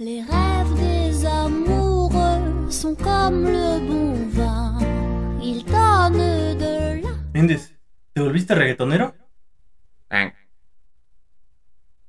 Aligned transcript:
Les 0.00 0.22
rêves 0.22 0.74
des 0.74 1.24
amoureux 1.24 2.68
sont 2.68 2.96
comme 2.96 3.44
le 3.44 3.78
bon 3.86 4.28
vin. 4.28 4.76
Ils 5.40 5.64
donnent 5.64 6.58
de 6.58 7.00
la... 7.00 7.10
Méndez, 7.32 7.76
¿te 8.12 8.20
volviste 8.20 8.56
reggaetonero? 8.56 9.14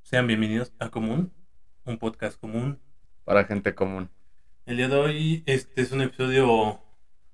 Sean 0.01 0.25
bienvenidos 0.25 0.73
a 0.79 0.89
Común, 0.89 1.31
un 1.85 1.99
podcast 1.99 2.39
común. 2.39 2.79
Para 3.24 3.44
gente 3.44 3.76
común. 3.76 4.10
El 4.65 4.78
día 4.78 4.88
de 4.88 4.96
hoy 4.96 5.44
este 5.46 5.83
es 5.83 5.92
un 5.92 6.02
episodio 6.02 6.81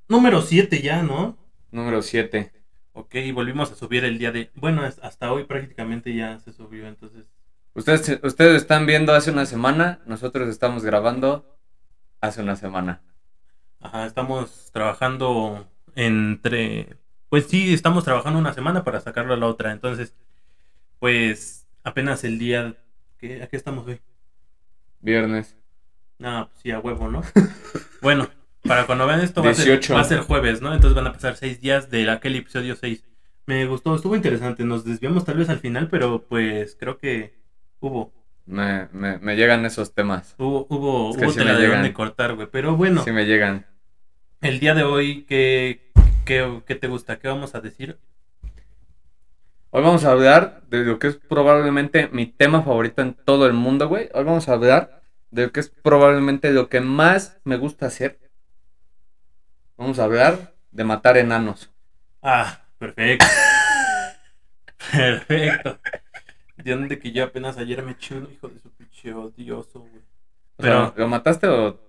número 0.10 0.42
7 0.42 0.82
ya, 0.82 1.02
¿no? 1.02 1.38
Número 1.72 2.02
7. 2.02 2.52
Ok, 2.92 3.16
volvimos 3.34 3.72
a 3.72 3.76
subir 3.76 4.04
el 4.04 4.18
día 4.20 4.34
de... 4.34 4.52
Bueno, 4.56 4.82
hasta 4.82 5.32
hoy 5.32 5.46
prácticamente 5.46 6.14
ya 6.14 6.40
se 6.40 6.52
subió, 6.52 6.90
entonces... 6.90 7.26
Ustedes, 7.74 8.20
ustedes 8.24 8.62
están 8.62 8.86
viendo 8.86 9.14
hace 9.14 9.32
una 9.32 9.46
semana, 9.46 10.02
nosotros 10.06 10.50
estamos 10.50 10.84
grabando 10.84 11.58
hace 12.20 12.42
una 12.42 12.56
semana. 12.58 13.02
Ajá, 13.80 14.06
estamos 14.06 14.70
trabajando 14.74 15.68
entre... 15.96 16.98
Pues 17.30 17.48
sí, 17.48 17.74
estamos 17.74 18.04
trabajando 18.04 18.40
una 18.40 18.54
semana 18.54 18.84
para 18.84 19.00
sacarlo 19.00 19.34
a 19.34 19.38
la 19.38 19.48
otra, 19.48 19.72
entonces... 19.72 20.14
Pues 21.00 21.68
apenas 21.84 22.24
el 22.24 22.38
día... 22.40 22.76
¿qué, 23.18 23.42
¿A 23.42 23.48
qué 23.48 23.56
estamos 23.56 23.88
hoy? 23.88 24.02
Viernes. 25.00 25.56
No, 26.20 26.50
pues 26.50 26.62
sí, 26.62 26.72
a 26.72 26.80
huevo, 26.80 27.08
¿no? 27.08 27.24
bueno, 28.02 28.30
para 28.64 28.86
cuando 28.86 29.08
vean 29.08 29.22
esto 29.22 29.42
va 29.42 29.52
a, 29.52 29.54
ser, 29.54 29.66
18. 29.66 29.94
va 29.94 30.02
a 30.02 30.04
ser 30.04 30.20
jueves, 30.20 30.62
¿no? 30.62 30.74
Entonces 30.74 30.94
van 30.94 31.08
a 31.08 31.14
pasar 31.14 31.38
seis 31.38 31.62
días 31.62 31.90
de 31.90 32.10
aquel 32.12 32.36
episodio 32.36 32.76
6. 32.76 33.04
Me 33.48 33.66
gustó, 33.66 33.96
estuvo 33.96 34.16
interesante. 34.16 34.66
Nos 34.66 34.84
desviamos 34.86 35.26
tal 35.26 35.38
vez 35.38 35.50
al 35.50 35.60
final, 35.60 35.90
pero 35.90 36.24
pues 36.28 36.76
creo 36.80 37.00
que 37.00 37.41
hubo. 37.82 38.14
Me, 38.46 38.88
me, 38.92 39.18
me 39.20 39.36
llegan 39.36 39.66
esos 39.66 39.94
temas. 39.96 40.36
Hubo, 40.38 40.66
hubo, 40.70 41.12
Es 41.12 41.18
que 41.18 41.26
hubo 41.26 41.32
sí 41.32 41.40
me 41.40 41.54
de 41.54 41.60
llegan. 41.60 41.72
dónde 41.74 41.94
cortar, 41.94 42.36
güey. 42.36 42.48
Pero 42.52 42.76
bueno, 42.76 43.04
Sí 43.04 43.12
me 43.12 43.26
llegan. 43.26 43.66
el 44.42 44.60
día 44.60 44.74
de 44.76 44.84
hoy, 44.84 45.26
¿qué, 45.26 45.92
qué, 46.26 46.62
qué 46.66 46.76
te 46.76 46.88
gusta? 46.88 47.20
¿Qué 47.20 47.28
vamos 47.28 47.56
a 47.56 47.62
decir? 47.62 48.00
Hoy 49.72 49.82
vamos 49.84 50.04
a 50.06 50.12
hablar 50.12 50.64
de 50.70 50.84
lo 50.86 51.00
que 51.00 51.08
es 51.08 51.16
probablemente 51.18 52.10
mi 52.12 52.26
tema 52.28 52.62
favorito 52.62 53.02
en 53.02 53.14
todo 53.16 53.46
el 53.48 53.54
mundo, 53.54 53.88
güey. 53.88 54.10
Hoy 54.14 54.24
vamos 54.24 54.48
a 54.50 54.54
hablar 54.54 55.02
de 55.32 55.44
lo 55.48 55.52
que 55.52 55.62
es 55.62 55.70
probablemente 55.70 56.52
lo 56.52 56.70
que 56.70 56.82
más 56.82 57.40
me 57.46 57.58
gusta 57.58 57.88
hacer. 57.88 58.20
Vamos 59.78 60.00
a 60.00 60.06
hablar 60.06 60.54
de 60.72 60.84
matar 60.86 61.18
enanos. 61.18 61.70
Ah, 62.24 62.66
perfecto. 62.80 63.26
perfecto. 64.92 65.80
De 66.64 66.72
donde 66.72 67.00
que 67.00 67.12
yo 67.12 67.24
apenas 67.24 67.58
ayer 67.58 67.84
me 67.84 67.92
eché 67.94 68.18
uno, 68.18 68.30
hijo 68.32 68.48
de 68.50 68.60
su 68.60 68.70
pinche 68.72 69.14
odioso, 69.14 69.80
güey. 69.82 69.92
O 70.58 70.64
sea, 70.64 70.92
Pero- 70.92 70.94
¿Lo 70.98 71.08
mataste 71.08 71.48
o 71.48 71.80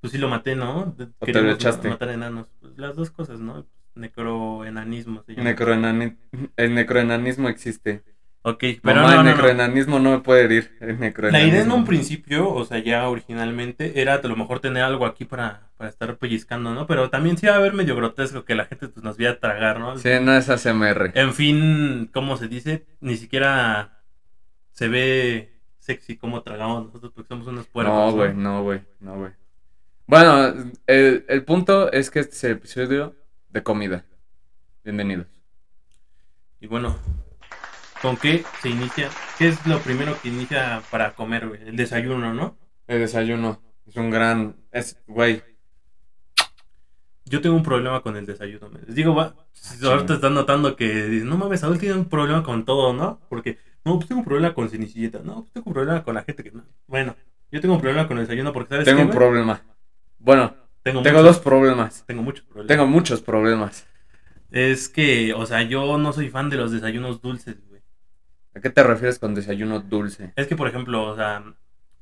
Pues 0.00 0.12
sí 0.12 0.18
lo 0.18 0.28
maté, 0.28 0.54
¿no? 0.56 0.94
De- 0.96 1.06
te 1.06 1.32
lo 1.42 1.50
echaste? 1.52 1.88
ma- 1.88 1.94
matar 1.94 2.08
enanos. 2.10 2.48
Pues 2.60 2.76
las 2.78 2.96
dos 2.96 3.10
cosas, 3.10 3.40
¿no? 3.40 3.66
Necroenanismo 3.94 5.22
se 5.22 5.34
llama. 5.34 5.50
necroenani- 5.50 6.16
el 6.56 6.74
necroenanismo 6.74 7.48
existe? 7.48 8.02
Ok, 8.44 8.64
pero 8.84 9.02
Mamá, 9.02 9.06
no, 9.06 9.12
el 9.12 9.22
no, 9.22 9.30
no. 9.30 9.30
necroenanismo 9.30 9.98
no 10.00 10.10
me 10.10 10.18
puede 10.20 10.44
herir. 10.44 10.76
El 10.80 10.98
La 11.32 11.46
necroenanismo. 11.46 11.48
idea 11.48 11.62
en 11.62 11.72
un 11.72 11.84
principio, 11.84 12.50
o 12.52 12.64
sea, 12.64 12.78
ya 12.80 13.08
originalmente, 13.08 14.00
era 14.00 14.14
a 14.14 14.22
lo 14.26 14.36
mejor 14.36 14.58
tener 14.60 14.82
algo 14.82 15.06
aquí 15.06 15.24
para, 15.24 15.70
para 15.76 15.90
estar 15.90 16.18
pellizcando, 16.18 16.74
¿no? 16.74 16.86
Pero 16.88 17.08
también 17.08 17.38
sí 17.38 17.46
va 17.46 17.54
a 17.54 17.60
ver 17.60 17.72
medio 17.72 17.94
grotesco 17.94 18.44
que 18.44 18.56
la 18.56 18.64
gente 18.64 18.88
pues, 18.88 19.04
nos 19.04 19.16
viera 19.16 19.38
tragar, 19.38 19.78
¿no? 19.78 19.96
Sí, 19.96 20.08
no 20.20 20.34
es 20.34 20.48
ASMR. 20.48 21.12
En 21.14 21.32
fin, 21.34 22.10
¿cómo 22.12 22.36
se 22.36 22.48
dice? 22.48 22.84
Ni 23.00 23.16
siquiera 23.16 24.00
se 24.72 24.88
ve 24.88 25.52
sexy 25.78 26.16
como 26.16 26.42
tragamos 26.42 26.86
nosotros 26.86 27.12
porque 27.14 27.28
somos 27.28 27.46
unos 27.46 27.66
puercos. 27.68 27.94
No, 27.94 28.12
güey, 28.12 28.34
no, 28.34 28.62
güey, 28.64 28.80
no, 29.00 29.18
güey. 29.18 29.32
Bueno, 30.06 30.72
el, 30.88 31.24
el 31.28 31.44
punto 31.44 31.92
es 31.92 32.10
que 32.10 32.20
este 32.20 32.34
es 32.34 32.44
el 32.44 32.52
episodio 32.52 33.14
de 33.50 33.62
comida. 33.62 34.04
Bienvenidos. 34.84 35.26
Y 36.60 36.66
bueno, 36.66 36.96
¿con 38.02 38.16
qué 38.16 38.44
se 38.60 38.68
inicia? 38.70 39.08
¿Qué 39.38 39.48
es 39.48 39.66
lo 39.66 39.78
primero 39.80 40.20
que 40.20 40.28
inicia 40.28 40.82
para 40.90 41.14
comer, 41.14 41.48
güey? 41.48 41.62
El 41.68 41.76
desayuno, 41.76 42.34
¿no? 42.34 42.56
El 42.86 43.00
desayuno 43.00 43.60
es 43.86 43.96
un 43.96 44.10
gran... 44.10 44.56
Es, 44.70 45.00
güey, 45.06 45.42
Yo 47.24 47.40
tengo 47.40 47.56
un 47.56 47.62
problema 47.62 48.02
con 48.02 48.16
el 48.16 48.26
desayuno. 48.26 48.68
me- 48.68 48.80
Les 48.86 48.94
digo, 48.94 49.14
va, 49.14 49.34
si 49.52 49.84
ahorita 49.86 50.14
están 50.14 50.34
notando 50.34 50.76
que 50.76 51.08
no 51.24 51.36
mames, 51.36 51.60
Saúl 51.60 51.78
tiene 51.78 51.94
un 51.94 52.08
problema 52.08 52.42
con 52.42 52.64
todo, 52.64 52.92
¿no? 52.92 53.20
Porque, 53.28 53.58
no, 53.84 53.96
pues 53.96 54.08
tengo 54.08 54.20
un 54.20 54.24
problema 54.24 54.54
con 54.54 54.68
Cenicienta, 54.68 55.20
no, 55.24 55.42
pues 55.42 55.52
tengo 55.52 55.64
un 55.68 55.72
problema 55.74 56.02
con 56.04 56.14
la 56.14 56.24
gente 56.24 56.42
que 56.42 56.50
no. 56.50 56.64
Bueno, 56.86 57.16
yo 57.50 57.60
tengo 57.60 57.74
un 57.74 57.80
problema 57.80 58.08
con 58.08 58.18
el 58.18 58.24
desayuno 58.26 58.52
porque, 58.52 58.70
¿sabes 58.70 58.84
tengo 58.84 58.98
qué, 58.98 59.02
un 59.02 59.06
güey? 59.06 59.18
problema. 59.18 59.62
Bueno, 60.18 60.54
Tengo, 60.82 61.02
tengo 61.02 61.18
muchos, 61.18 61.36
dos 61.36 61.38
problemas. 61.44 62.04
tengo 62.06 62.22
muchos 62.22 62.44
problemas. 62.44 62.68
Tengo 62.68 62.86
muchos 62.86 63.22
problemas. 63.22 63.86
Es 64.50 64.88
que, 64.88 65.32
o 65.34 65.46
sea, 65.46 65.62
yo 65.62 65.98
no 65.98 66.12
soy 66.12 66.28
fan 66.28 66.50
de 66.50 66.56
los 66.56 66.70
desayunos 66.72 67.20
dulces, 67.22 67.56
güey. 67.68 67.71
¿A 68.54 68.60
qué 68.60 68.70
te 68.70 68.82
refieres 68.82 69.18
con 69.18 69.34
desayuno 69.34 69.80
dulce? 69.80 70.32
Es 70.36 70.46
que, 70.46 70.56
por 70.56 70.68
ejemplo, 70.68 71.04
o 71.04 71.16
sea, 71.16 71.42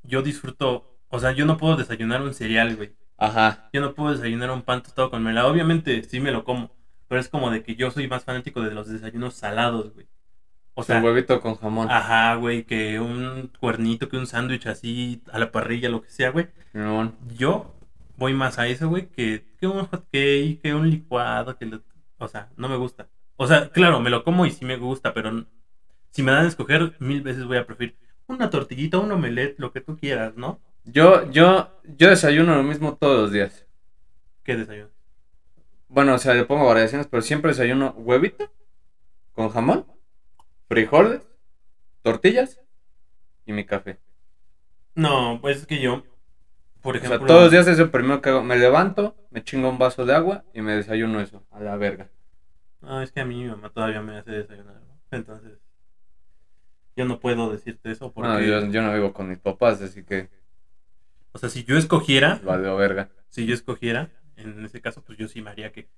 yo 0.02 0.22
disfruto, 0.22 0.98
o 1.08 1.20
sea, 1.20 1.32
yo 1.32 1.46
no 1.46 1.56
puedo 1.56 1.76
desayunar 1.76 2.22
un 2.22 2.34
cereal, 2.34 2.76
güey. 2.76 2.94
Ajá. 3.18 3.68
Yo 3.72 3.80
no 3.80 3.94
puedo 3.94 4.12
desayunar 4.12 4.50
un 4.50 4.62
pan 4.62 4.82
tostado 4.82 5.10
con 5.10 5.22
melado. 5.22 5.48
Obviamente 5.50 6.02
sí 6.04 6.20
me 6.20 6.32
lo 6.32 6.42
como, 6.44 6.70
pero 7.06 7.20
es 7.20 7.28
como 7.28 7.50
de 7.50 7.62
que 7.62 7.76
yo 7.76 7.90
soy 7.90 8.08
más 8.08 8.24
fanático 8.24 8.62
de 8.62 8.72
los 8.74 8.88
desayunos 8.88 9.34
salados, 9.34 9.92
güey. 9.94 10.08
O 10.74 10.82
sea, 10.82 11.00
sea, 11.00 11.04
huevito 11.04 11.40
con 11.40 11.56
jamón. 11.56 11.90
ajá, 11.90 12.34
güey, 12.36 12.64
que 12.64 12.98
un 13.00 13.50
cuernito, 13.60 14.08
que 14.08 14.16
un 14.16 14.26
sándwich 14.26 14.66
así 14.66 15.22
a 15.30 15.38
la 15.38 15.52
parrilla, 15.52 15.88
lo 15.90 16.00
que 16.00 16.08
sea, 16.10 16.30
güey. 16.30 16.48
Simón. 16.72 17.16
Yo 17.36 17.74
voy 18.16 18.32
más 18.34 18.58
a 18.58 18.66
eso, 18.68 18.88
güey, 18.88 19.08
que, 19.10 19.44
que 19.58 19.66
un 19.66 19.84
hot 19.86 20.04
cake, 20.10 20.60
que 20.62 20.74
un 20.74 20.88
licuado, 20.88 21.56
que 21.58 21.66
lo- 21.66 21.82
o 22.18 22.28
sea, 22.28 22.48
no 22.56 22.68
me 22.68 22.76
gusta. 22.76 23.08
O 23.36 23.46
sea, 23.46 23.70
claro, 23.70 24.00
me 24.00 24.10
lo 24.10 24.24
como 24.24 24.46
y 24.46 24.50
sí 24.52 24.64
me 24.64 24.76
gusta, 24.76 25.12
pero 25.12 25.44
si 26.10 26.22
me 26.22 26.32
dan 26.32 26.46
a 26.46 26.48
escoger, 26.48 26.94
mil 27.00 27.22
veces 27.22 27.44
voy 27.46 27.58
a 27.58 27.66
preferir 27.66 27.96
una 28.26 28.50
tortillita, 28.50 28.98
un 28.98 29.12
omelette, 29.12 29.58
lo 29.58 29.72
que 29.72 29.80
tú 29.80 29.96
quieras, 29.96 30.36
¿no? 30.36 30.60
Yo, 30.84 31.30
yo, 31.30 31.70
yo 31.84 32.08
desayuno 32.10 32.54
lo 32.54 32.62
mismo 32.62 32.96
todos 32.96 33.18
los 33.22 33.32
días. 33.32 33.66
¿Qué 34.44 34.56
desayuno? 34.56 34.90
Bueno, 35.88 36.14
o 36.14 36.18
sea, 36.18 36.32
le 36.34 36.44
pongo 36.46 36.66
variaciones, 36.66 37.06
pero 37.06 37.22
siempre 37.22 37.50
desayuno 37.50 37.90
huevito 37.98 38.50
con 39.34 39.50
jamón, 39.50 39.86
frijoles, 40.68 41.22
tortillas 42.02 42.60
y 43.46 43.52
mi 43.52 43.66
café. 43.66 44.00
No, 44.94 45.38
pues 45.40 45.58
es 45.58 45.66
que 45.66 45.80
yo, 45.80 46.04
por 46.82 46.96
O 46.96 46.98
ejemplo... 46.98 47.18
sea, 47.18 47.26
todos 47.26 47.42
los 47.42 47.50
días 47.50 47.66
es 47.66 47.78
lo 47.78 47.90
primero 47.90 48.22
que 48.22 48.30
hago. 48.30 48.42
Me 48.42 48.56
levanto, 48.56 49.16
me 49.30 49.42
chingo 49.44 49.68
un 49.68 49.78
vaso 49.78 50.06
de 50.06 50.14
agua 50.14 50.44
y 50.54 50.62
me 50.62 50.72
desayuno 50.76 51.20
eso, 51.20 51.44
a 51.50 51.60
la 51.60 51.76
verga. 51.76 52.10
No, 52.80 53.00
es 53.02 53.12
que 53.12 53.20
a 53.20 53.24
mí 53.24 53.36
mi 53.42 53.48
mamá 53.48 53.70
todavía 53.70 54.02
me 54.02 54.16
hace 54.18 54.30
desayunar, 54.32 54.80
¿no? 54.82 55.00
Entonces, 55.10 55.58
yo 57.00 57.04
no 57.06 57.18
puedo 57.18 57.50
decirte 57.50 57.90
eso 57.90 58.12
porque, 58.12 58.30
Bueno, 58.30 58.46
yo, 58.46 58.70
yo 58.70 58.82
no 58.82 58.94
vivo 58.94 59.12
con 59.12 59.28
mis 59.28 59.38
papás, 59.38 59.82
así 59.82 60.04
que 60.04 60.28
o 61.32 61.38
sea, 61.38 61.48
si 61.48 61.64
yo 61.64 61.76
escogiera, 61.76 62.40
valió 62.44 62.76
verga. 62.76 63.08
si 63.28 63.46
yo 63.46 63.54
escogiera, 63.54 64.10
en 64.36 64.64
ese 64.64 64.80
caso, 64.80 65.02
pues 65.02 65.18
yo 65.18 65.28
sí 65.28 65.42
me 65.42 65.50
haría 65.50 65.72
que... 65.72 65.88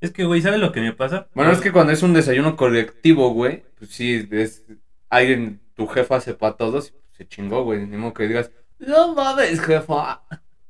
Es 0.00 0.10
que, 0.10 0.24
güey, 0.24 0.42
¿sabes 0.42 0.60
lo 0.60 0.72
que 0.72 0.80
me 0.80 0.92
pasa? 0.92 1.28
Bueno, 1.34 1.52
es 1.52 1.60
que 1.60 1.72
cuando 1.72 1.92
es 1.92 2.02
un 2.02 2.12
desayuno 2.12 2.56
colectivo, 2.56 3.30
güey, 3.30 3.64
pues 3.78 3.90
sí, 3.90 4.28
es 4.32 4.64
alguien, 5.08 5.60
tu 5.74 5.86
jefa 5.86 6.16
hace 6.16 6.34
para 6.34 6.56
todos, 6.56 6.90
pues 6.90 7.16
se 7.16 7.28
chingó, 7.28 7.62
güey. 7.62 7.86
Ni 7.86 7.96
modo 7.96 8.12
que 8.12 8.26
digas, 8.26 8.50
no 8.78 9.14
mames, 9.14 9.60
jefa. 9.60 10.22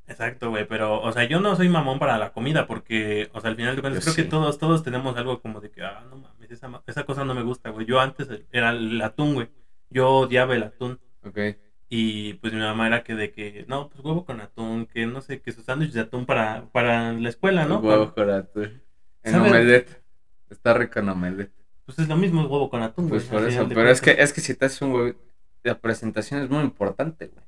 Exacto, 0.06 0.50
güey, 0.50 0.68
pero, 0.68 1.00
o 1.00 1.10
sea, 1.12 1.24
yo 1.24 1.40
no 1.40 1.56
soy 1.56 1.70
mamón 1.70 1.98
para 1.98 2.18
la 2.18 2.32
comida 2.32 2.66
porque, 2.66 3.30
o 3.32 3.40
sea, 3.40 3.50
al 3.50 3.56
final 3.56 3.74
de 3.74 3.80
cuentas, 3.80 4.04
Yo 4.04 4.12
creo 4.12 4.24
que 4.24 4.30
todos, 4.30 4.58
todos 4.58 4.82
tenemos 4.82 5.16
algo 5.16 5.40
como 5.40 5.60
de 5.60 5.70
que, 5.70 5.82
ah, 5.82 6.04
no 6.10 6.16
mames, 6.16 6.50
esa, 6.50 6.82
esa 6.86 7.04
cosa 7.04 7.24
no 7.24 7.34
me 7.34 7.42
gusta, 7.42 7.70
güey. 7.70 7.86
Yo 7.86 7.98
antes 8.00 8.28
era 8.52 8.70
el 8.70 9.00
atún, 9.00 9.34
güey. 9.34 9.48
Yo 9.90 10.10
odiaba 10.10 10.54
el 10.54 10.62
atún. 10.64 10.98
Ok. 11.24 11.38
Y 11.88 12.34
pues 12.34 12.52
mi 12.52 12.60
mamá 12.60 12.86
era 12.88 13.04
que 13.04 13.14
de 13.14 13.30
que, 13.32 13.64
no, 13.68 13.88
pues 13.88 14.04
huevo 14.04 14.24
con 14.24 14.40
atún, 14.40 14.86
que 14.86 15.06
no 15.06 15.20
sé, 15.20 15.40
que 15.40 15.52
sus 15.52 15.64
sándwiches 15.64 15.94
de 15.94 16.00
atún 16.00 16.26
para, 16.26 16.66
para 16.72 17.12
la 17.12 17.28
escuela, 17.28 17.66
¿no? 17.66 17.78
Huevo 17.78 18.12
con 18.14 18.30
atún. 18.30 18.82
En 19.22 19.34
omelette. 19.36 20.02
Está 20.50 20.74
rico 20.74 20.98
en 20.98 21.08
omelette. 21.08 21.52
Pues 21.86 21.98
es 21.98 22.08
lo 22.08 22.16
mismo, 22.16 22.42
es 22.42 22.48
huevo 22.50 22.70
con 22.70 22.82
atún, 22.82 23.08
güey. 23.08 23.20
Pues 23.20 23.30
por 23.30 23.48
eso, 23.48 23.68
pero 23.68 23.88
es 23.90 24.00
que, 24.00 24.16
es 24.18 24.32
que 24.32 24.40
si 24.40 24.54
te 24.54 24.64
haces 24.64 24.80
un 24.82 24.92
huevo, 24.92 25.18
la 25.62 25.78
presentación 25.78 26.42
es 26.42 26.50
muy 26.50 26.62
importante, 26.62 27.26
güey. 27.28 27.44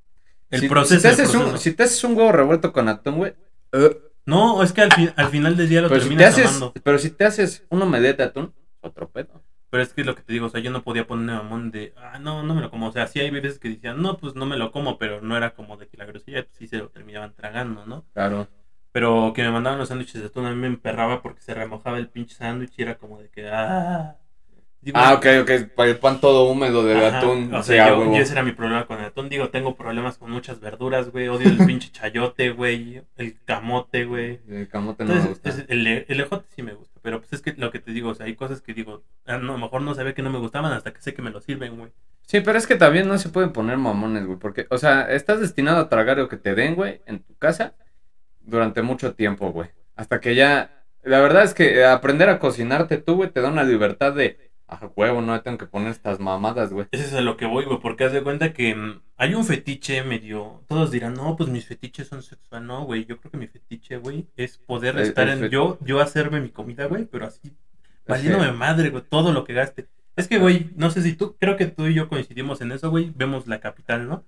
El 0.50 0.60
si, 0.60 0.68
proceso, 0.68 0.96
Si 1.00 1.02
te, 1.02 1.08
el 1.08 1.14
haces 1.14 1.34
un, 1.34 1.58
si 1.58 1.72
te 1.72 1.82
haces 1.82 2.04
un 2.04 2.16
huevo 2.16 2.30
revuelto 2.32 2.72
con 2.72 2.88
atún, 2.88 3.16
güey. 3.16 3.34
eh, 3.72 3.98
No, 4.26 4.62
es 4.62 4.72
que 4.72 4.82
al, 4.82 4.92
fin- 4.92 5.12
al 5.16 5.28
final 5.28 5.56
del 5.56 5.68
día 5.68 5.82
lo 5.82 5.88
pero, 5.88 6.00
si 6.02 6.14
te 6.16 6.24
haces, 6.24 6.60
pero 6.84 6.98
si 6.98 7.10
te 7.10 7.24
haces 7.24 7.64
un 7.70 7.82
omelette 7.82 8.18
de 8.18 8.24
atún, 8.24 8.54
otro 8.80 9.10
pedo. 9.10 9.42
Pero 9.70 9.82
es 9.82 9.92
que 9.92 10.02
es 10.02 10.06
lo 10.06 10.14
que 10.14 10.22
te 10.22 10.32
digo, 10.32 10.46
o 10.46 10.48
sea, 10.48 10.60
yo 10.60 10.70
no 10.70 10.82
podía 10.84 11.06
poner 11.06 11.36
mamón 11.36 11.70
de, 11.70 11.92
ah, 11.96 12.18
no, 12.18 12.42
no 12.42 12.54
me 12.54 12.60
lo 12.60 12.70
como. 12.70 12.88
O 12.88 12.92
sea, 12.92 13.06
sí 13.08 13.20
hay 13.20 13.30
veces 13.30 13.58
que 13.58 13.68
decían, 13.68 14.00
no, 14.00 14.16
pues 14.16 14.34
no 14.34 14.46
me 14.46 14.56
lo 14.56 14.70
como, 14.72 14.98
pero 14.98 15.20
no 15.20 15.36
era 15.36 15.54
como 15.54 15.76
de 15.76 15.88
que 15.88 15.96
la 15.96 16.06
grosería, 16.06 16.44
pues 16.44 16.56
sí 16.56 16.66
se 16.68 16.78
lo 16.78 16.88
terminaban 16.90 17.34
tragando, 17.34 17.84
¿no? 17.86 18.04
Claro. 18.12 18.48
Pero 18.92 19.32
que 19.34 19.42
me 19.42 19.50
mandaban 19.50 19.78
los 19.78 19.88
sándwiches 19.88 20.20
de 20.20 20.28
atún, 20.28 20.46
a 20.46 20.50
mí 20.50 20.56
me 20.56 20.68
emperraba 20.68 21.22
porque 21.22 21.42
se 21.42 21.54
remojaba 21.54 21.98
el 21.98 22.08
pinche 22.08 22.34
sándwich 22.36 22.78
y 22.78 22.82
era 22.82 22.96
como 22.96 23.20
de 23.20 23.28
que, 23.28 23.48
ah. 23.48 24.16
Digo, 24.80 24.98
Ah, 25.00 25.14
ok, 25.14 25.26
ok. 25.42 25.50
Para 25.74 25.90
el 25.90 25.98
pan 25.98 26.20
todo 26.20 26.44
húmedo 26.48 26.84
de 26.84 26.94
Ajá, 27.06 27.18
atún. 27.18 27.52
O 27.52 27.62
sí, 27.62 27.72
sea, 27.72 27.86
a 27.86 27.88
yo, 27.88 28.04
ese 28.14 28.32
era 28.32 28.42
mi 28.44 28.52
problema 28.52 28.86
con 28.86 28.98
el 29.00 29.06
atún. 29.06 29.28
Digo, 29.28 29.48
tengo 29.50 29.74
problemas 29.74 30.16
con 30.18 30.30
muchas 30.30 30.60
verduras, 30.60 31.10
güey. 31.10 31.26
Odio 31.28 31.48
el 31.48 31.56
pinche 31.66 31.90
chayote, 31.90 32.50
güey. 32.50 33.02
El 33.16 33.36
camote, 33.44 34.04
güey. 34.04 34.40
El 34.48 34.68
camote 34.68 35.04
no 35.04 35.14
me 35.14 35.20
gusta. 35.22 35.48
es- 35.50 35.64
el, 35.68 35.86
el 36.08 36.20
ejote 36.20 36.46
sí 36.54 36.62
me 36.62 36.74
gusta. 36.74 37.00
Pero 37.02 37.18
pues 37.20 37.32
es 37.32 37.42
que 37.42 37.54
lo 37.56 37.70
que 37.72 37.80
te 37.80 37.90
digo, 37.92 38.10
o 38.10 38.14
sea, 38.14 38.26
hay 38.26 38.36
cosas 38.36 38.60
que 38.62 38.74
digo, 38.74 39.02
a 39.26 39.38
lo 39.38 39.58
mejor 39.58 39.82
no 39.82 39.94
sabía 39.94 40.14
que 40.14 40.22
no 40.22 40.30
me 40.30 40.38
gustaban 40.38 40.72
hasta 40.72 40.92
que 40.92 41.00
sé 41.02 41.14
que 41.14 41.22
me 41.22 41.30
lo 41.30 41.40
sirven, 41.40 41.76
güey. 41.76 41.90
Sí, 42.22 42.40
pero 42.40 42.58
es 42.58 42.66
que 42.66 42.74
también 42.76 43.06
no 43.08 43.18
se 43.18 43.28
pueden 43.28 43.52
poner 43.52 43.78
mamones, 43.78 44.24
güey. 44.26 44.38
Porque, 44.38 44.66
o 44.70 44.78
sea, 44.78 45.02
estás 45.12 45.40
destinado 45.40 45.78
a 45.80 45.88
tragar 45.88 46.18
lo 46.18 46.28
que 46.28 46.36
te 46.36 46.54
den, 46.54 46.74
güey, 46.76 47.00
en 47.06 47.20
tu 47.20 47.36
casa 47.36 47.74
durante 48.40 48.82
mucho 48.82 49.14
tiempo, 49.14 49.50
güey. 49.52 49.70
Hasta 49.96 50.20
que 50.20 50.34
ya. 50.34 50.72
La 51.02 51.20
verdad 51.20 51.44
es 51.44 51.54
que 51.54 51.84
aprender 51.84 52.28
a 52.28 52.38
cocinarte 52.40 52.98
tú, 52.98 53.14
güey, 53.16 53.30
te 53.30 53.40
da 53.40 53.48
una 53.48 53.62
libertad 53.64 54.12
de. 54.12 54.45
Ah, 54.68 54.90
huevo, 54.96 55.20
no 55.22 55.40
tengo 55.42 55.58
que 55.58 55.66
poner 55.66 55.88
estas 55.92 56.18
mamadas, 56.18 56.72
güey. 56.72 56.88
Ese 56.90 57.04
es 57.04 57.14
a 57.14 57.20
lo 57.20 57.36
que 57.36 57.46
voy, 57.46 57.64
güey, 57.64 57.78
porque 57.80 58.02
haz 58.04 58.12
de 58.12 58.22
cuenta 58.24 58.52
que 58.52 58.74
mm, 58.74 59.00
hay 59.16 59.34
un 59.34 59.44
fetiche 59.44 60.02
medio. 60.02 60.64
Todos 60.66 60.90
dirán, 60.90 61.14
no, 61.14 61.36
pues 61.36 61.48
mis 61.48 61.66
fetiches 61.66 62.08
son 62.08 62.22
sexual. 62.24 62.66
No, 62.66 62.84
güey, 62.84 63.04
yo 63.06 63.18
creo 63.18 63.30
que 63.30 63.38
mi 63.38 63.46
fetiche, 63.46 63.98
güey, 63.98 64.26
es 64.36 64.58
poder 64.58 64.96
El- 64.96 65.02
estar 65.02 65.28
el 65.28 65.44
en. 65.44 65.50
Yo, 65.50 65.78
yo 65.82 66.00
hacerme 66.00 66.40
mi 66.40 66.48
comida, 66.48 66.86
güey, 66.86 67.04
pero 67.04 67.26
así, 67.26 67.52
valiéndome 68.08 68.50
madre, 68.52 68.90
güey, 68.90 69.04
todo 69.08 69.32
lo 69.32 69.44
que 69.44 69.52
gaste. 69.52 69.86
Es 70.16 70.26
que, 70.26 70.38
güey, 70.38 70.70
no 70.74 70.90
sé 70.90 71.02
si 71.02 71.12
tú, 71.12 71.36
creo 71.38 71.56
que 71.56 71.66
tú 71.66 71.86
y 71.86 71.94
yo 71.94 72.08
coincidimos 72.08 72.60
en 72.60 72.72
eso, 72.72 72.90
güey. 72.90 73.12
Vemos 73.14 73.46
la 73.46 73.60
capital, 73.60 74.08
¿no? 74.08 74.24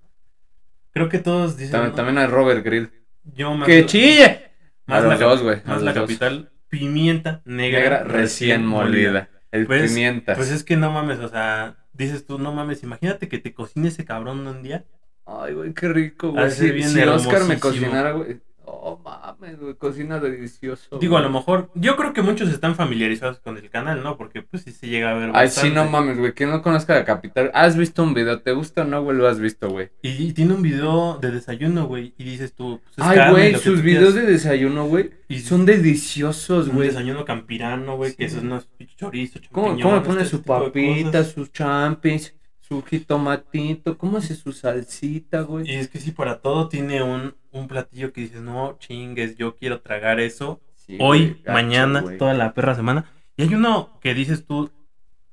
Creo 0.92 1.08
que 1.08 1.18
todos 1.18 1.56
dicen. 1.56 1.72
También, 1.72 1.90
"No, 1.90 1.96
también 1.96 2.18
hay 2.18 2.26
Robert 2.26 2.64
Grill. 2.64 2.90
yo 3.34 3.54
más. 3.54 3.66
¡Que 3.66 3.86
chille! 3.86 4.50
Más 4.86 5.02
a 5.02 5.08
la, 5.08 5.16
dos, 5.16 5.42
güey. 5.42 5.58
a 5.64 5.68
Más 5.68 5.82
la 5.82 5.92
dos. 5.92 6.02
capital, 6.02 6.50
pimienta 6.68 7.42
negra, 7.44 7.80
Negra 7.80 8.04
recién 8.04 8.64
molida. 8.64 9.28
El 9.50 9.66
Pues- 9.66 9.90
pimienta. 9.90 10.34
Pues 10.34 10.50
es 10.50 10.64
que 10.64 10.76
no 10.76 10.90
mames, 10.90 11.18
o 11.20 11.28
sea, 11.28 11.76
dices 11.92 12.26
tú, 12.26 12.38
no 12.38 12.52
mames, 12.52 12.82
imagínate 12.82 13.28
que 13.28 13.38
te 13.38 13.54
cocine 13.54 13.88
ese 13.88 14.04
cabrón 14.04 14.46
un 14.46 14.62
día. 14.62 14.84
Ay, 15.26 15.54
güey, 15.54 15.74
qué 15.74 15.88
rico, 15.88 16.30
güey. 16.30 16.50
ser 16.50 16.68
Si, 16.68 16.72
bien 16.72 16.88
si 16.88 17.00
Oscar 17.02 17.44
me 17.44 17.58
cocinara, 17.58 18.12
güey. 18.12 18.40
Oh, 18.80 18.98
mames, 19.04 19.58
güey, 19.58 19.74
cocina 19.74 20.18
delicioso. 20.20 20.98
Digo, 20.98 21.16
a 21.16 21.20
lo 21.20 21.30
mejor, 21.30 21.70
yo 21.74 21.96
creo 21.96 22.12
que 22.12 22.22
muchos 22.22 22.48
están 22.48 22.74
familiarizados 22.76 23.40
con 23.40 23.56
el 23.56 23.68
canal, 23.70 24.02
¿no? 24.02 24.16
Porque 24.16 24.42
pues 24.42 24.62
sí 24.62 24.70
se 24.72 24.86
llega 24.88 25.10
a 25.10 25.14
ver 25.14 25.30
Ay, 25.34 25.48
sí, 25.48 25.68
no 25.70 25.82
bastante. 25.82 25.90
mames, 25.90 26.18
güey. 26.18 26.32
Que 26.34 26.46
no 26.46 26.62
conozca 26.62 26.94
la 26.94 27.04
capital. 27.04 27.50
¿Has 27.54 27.76
visto 27.76 28.02
un 28.02 28.14
video? 28.14 28.40
¿Te 28.40 28.52
gusta 28.52 28.82
o 28.82 28.84
no, 28.84 29.02
güey? 29.02 29.16
Lo 29.16 29.26
has 29.28 29.40
visto, 29.40 29.68
güey. 29.68 29.90
Y, 30.02 30.10
y 30.28 30.32
tiene 30.32 30.54
un 30.54 30.62
video 30.62 31.18
de 31.20 31.30
desayuno, 31.32 31.86
güey, 31.86 32.14
y 32.16 32.24
dices 32.24 32.54
tú, 32.54 32.80
pues 32.84 32.98
es 32.98 33.04
Ay, 33.04 33.16
carne, 33.16 33.32
güey, 33.32 33.52
que 33.52 33.58
sus 33.58 33.82
videos 33.82 34.12
quieras. 34.12 34.26
de 34.26 34.32
desayuno, 34.32 34.86
güey, 34.86 35.10
Y 35.28 35.40
son 35.40 35.66
deliciosos, 35.66 36.68
un 36.68 36.76
güey. 36.76 36.88
desayuno 36.88 37.24
campirano, 37.24 37.96
güey, 37.96 38.14
que 38.14 38.28
Sí. 38.28 38.36
eso 38.36 38.44
no 38.46 38.58
es 38.58 38.68
chorizo, 38.96 39.40
¿Cómo, 39.52 39.78
cómo 39.80 39.96
le 39.96 40.00
pone 40.02 40.22
este 40.22 40.36
su 40.36 40.42
papita, 40.42 41.24
sus 41.24 41.52
champis, 41.52 42.34
su 42.68 42.82
jitomatito? 42.82 43.96
¿Cómo 43.98 44.18
hace 44.18 44.34
su 44.34 44.52
salsita, 44.52 45.40
güey? 45.42 45.68
Y 45.70 45.74
es 45.74 45.88
que 45.88 45.98
sí, 46.00 46.12
para 46.12 46.40
todo 46.40 46.68
tiene 46.68 47.02
un, 47.02 47.34
un 47.50 47.68
platillo 47.68 48.12
que 48.12 48.20
dices, 48.22 48.40
no 48.42 48.76
chingues, 48.78 49.36
yo 49.36 49.56
quiero 49.56 49.80
tragar 49.80 50.20
eso 50.20 50.60
Sí, 50.74 50.96
hoy, 51.00 51.18
güey, 51.30 51.42
gacho, 51.42 51.52
mañana, 51.52 52.00
güey. 52.02 52.18
toda 52.18 52.34
la 52.34 52.54
perra 52.54 52.74
semana. 52.74 53.04
Y 53.36 53.42
hay 53.42 53.54
uno 53.54 53.98
que 54.00 54.14
dices 54.14 54.46
tú, 54.46 54.70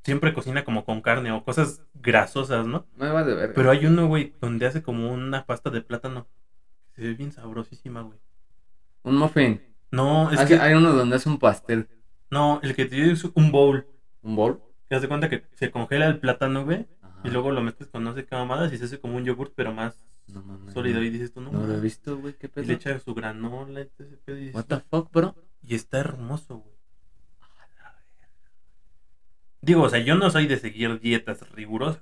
siempre 0.03 0.33
cocina 0.33 0.63
como 0.63 0.85
con 0.85 1.01
carne 1.01 1.31
o 1.31 1.43
cosas 1.43 1.81
grasosas, 1.93 2.65
¿no? 2.67 2.85
Me 2.95 3.09
va 3.09 3.23
de 3.23 3.33
verga. 3.35 3.53
Pero 3.55 3.71
hay 3.71 3.85
uno, 3.85 4.07
güey, 4.07 4.33
donde 4.41 4.65
hace 4.65 4.81
como 4.83 5.11
una 5.11 5.45
pasta 5.45 5.69
de 5.69 5.81
plátano. 5.81 6.27
Se 6.95 7.01
ve 7.01 7.13
bien 7.13 7.31
sabrosísima, 7.31 8.01
güey. 8.01 8.17
Un 9.03 9.17
muffin. 9.17 9.61
No, 9.91 10.31
es 10.31 10.39
Hace- 10.39 10.55
que, 10.55 10.61
Hay 10.61 10.73
uno 10.73 10.91
donde 10.93 11.15
hace 11.15 11.29
un 11.29 11.39
pastel. 11.39 11.87
no, 12.29 12.59
el 12.63 12.75
que 12.75 12.85
te 12.85 12.95
digo 12.95 13.11
es 13.11 13.23
un 13.33 13.51
bowl. 13.51 13.85
¿Un 14.21 14.35
bol? 14.35 14.61
Te 14.87 14.95
das 14.95 15.07
cuenta 15.07 15.29
que 15.29 15.45
se 15.55 15.71
congela 15.71 16.05
el 16.07 16.19
plátano, 16.19 16.63
güey. 16.65 16.85
Y 17.25 17.29
luego 17.31 17.51
lo 17.51 17.61
metes 17.61 17.87
con 17.87 18.03
no 18.03 18.13
sé 18.13 18.25
qué 18.25 18.35
mamadas 18.35 18.71
y 18.73 18.77
se 18.77 18.85
hace 18.85 18.99
como 18.99 19.17
un 19.17 19.25
yogurt, 19.25 19.53
pero 19.55 19.73
más 19.73 19.97
No 20.27 20.41
mames. 20.43 20.73
sólido. 20.73 21.01
Y 21.03 21.09
dices 21.09 21.33
tú, 21.33 21.41
no, 21.41 21.51
No 21.51 21.65
lo 21.65 21.75
he 21.75 21.79
visto, 21.79 22.17
güey. 22.17 22.33
¿Qué 22.33 22.47
Y 22.47 22.49
pedo? 22.49 22.65
le 22.65 22.73
echa 22.73 22.99
su 22.99 23.13
granola 23.13 23.81
y 23.81 23.85
todo 23.85 24.07
ese 24.07 24.17
pedo, 24.17 24.37
y 24.37 24.39
dices, 24.41 24.55
What 24.55 24.65
the 24.65 24.79
fuck, 24.79 25.11
bro? 25.11 25.35
Y 25.63 25.75
está 25.75 25.99
hermoso, 25.99 26.57
güey. 26.59 26.75
Digo, 29.61 29.83
o 29.83 29.89
sea, 29.89 29.99
yo 29.99 30.15
no 30.15 30.29
soy 30.29 30.45
de 30.47 30.57
seguir 30.57 30.99
dietas 30.99 31.49
rigurosas. 31.51 32.01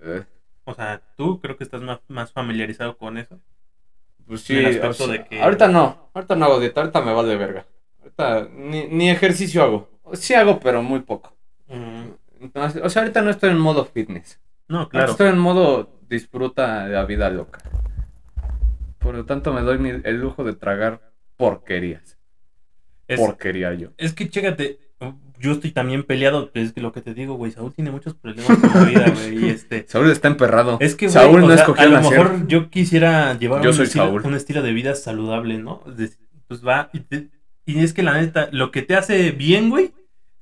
Eh, 0.00 0.24
O 0.64 0.74
sea, 0.74 1.02
tú 1.16 1.40
creo 1.40 1.56
que 1.56 1.64
estás 1.64 1.82
más, 1.82 2.00
más 2.08 2.32
familiarizado 2.32 2.96
con 2.96 3.18
eso. 3.18 3.40
pues 4.26 4.40
sí, 4.42 4.56
aspecto 4.64 4.88
o 4.88 4.92
sea, 4.94 5.06
de 5.08 5.24
que- 5.26 5.42
ahorita 5.42 5.68
no. 5.68 6.10
Ahorita 6.14 6.34
no 6.36 6.44
hago 6.46 6.60
dieta. 6.60 6.80
Ahorita 6.80 7.00
me 7.02 7.12
vale 7.12 7.36
verga. 7.36 7.66
Ahorita 8.00 8.48
ni, 8.52 8.86
ni 8.86 9.10
ejercicio 9.10 9.62
hago. 9.62 9.90
Sí 10.14 10.32
hago, 10.34 10.60
pero 10.60 10.82
muy 10.82 11.00
poco. 11.00 11.36
Entonces, 11.68 12.18
o 12.54 12.88
sea, 12.90 13.02
ahorita 13.02 13.22
no 13.22 13.30
estoy 13.30 13.50
en 13.50 13.58
modo 13.58 13.84
fitness. 13.84 14.40
no, 14.68 14.78
Ahorita 14.78 14.90
claro. 14.90 15.10
estoy 15.12 15.28
en 15.28 15.38
modo 15.38 16.00
disfruta 16.08 16.86
de 16.86 16.94
la 16.94 17.04
vida 17.04 17.30
loca. 17.30 17.60
Por 18.98 19.14
lo 19.14 19.24
tanto, 19.24 19.52
me 19.52 19.62
doy 19.62 19.78
mi- 19.78 20.00
el 20.04 20.20
lujo 20.20 20.44
de 20.44 20.54
tragar 20.54 21.12
porquerías. 21.36 22.18
Es, 23.08 23.18
Porquería 23.18 23.74
yo. 23.74 23.88
es 23.98 24.12
que 24.14 24.28
chécate, 24.30 24.78
yo 25.38 25.52
estoy 25.52 25.72
también 25.72 26.04
peleado, 26.04 26.50
pero 26.52 26.64
es 26.64 26.72
que 26.72 26.80
lo 26.80 26.92
que 26.92 27.02
te 27.02 27.14
digo, 27.14 27.34
güey, 27.34 27.50
Saúl 27.50 27.74
tiene 27.74 27.90
muchos 27.90 28.14
problemas 28.14 28.56
con 28.58 28.70
la 28.72 28.84
vida, 28.88 29.10
güey, 29.14 29.48
este... 29.50 29.84
Saúl 29.88 30.10
está 30.10 30.28
emperrado. 30.28 30.78
Es 30.80 30.94
que, 30.94 31.06
güey, 31.06 31.12
Saúl 31.14 31.40
no 31.40 31.46
sea, 31.48 31.56
escogió 31.56 31.82
a 31.82 31.86
lo 31.88 31.96
nacer. 31.96 32.18
mejor 32.18 32.46
yo 32.46 32.70
quisiera 32.70 33.34
llevar 33.36 33.60
Yo 33.62 33.70
un, 33.70 33.76
soy 33.76 33.86
estilo, 33.86 34.04
Saúl. 34.04 34.22
un 34.24 34.34
estilo 34.34 34.62
de 34.62 34.72
vida 34.72 34.94
saludable, 34.94 35.58
¿no? 35.58 35.82
De- 35.86 36.10
pues 36.46 36.64
va, 36.64 36.90
y, 36.92 37.00
te- 37.00 37.28
y 37.66 37.80
es 37.80 37.92
que 37.92 38.02
la 38.04 38.20
neta, 38.20 38.48
lo 38.52 38.70
que 38.70 38.82
te 38.82 38.94
hace 38.94 39.32
bien, 39.32 39.68
güey, 39.68 39.92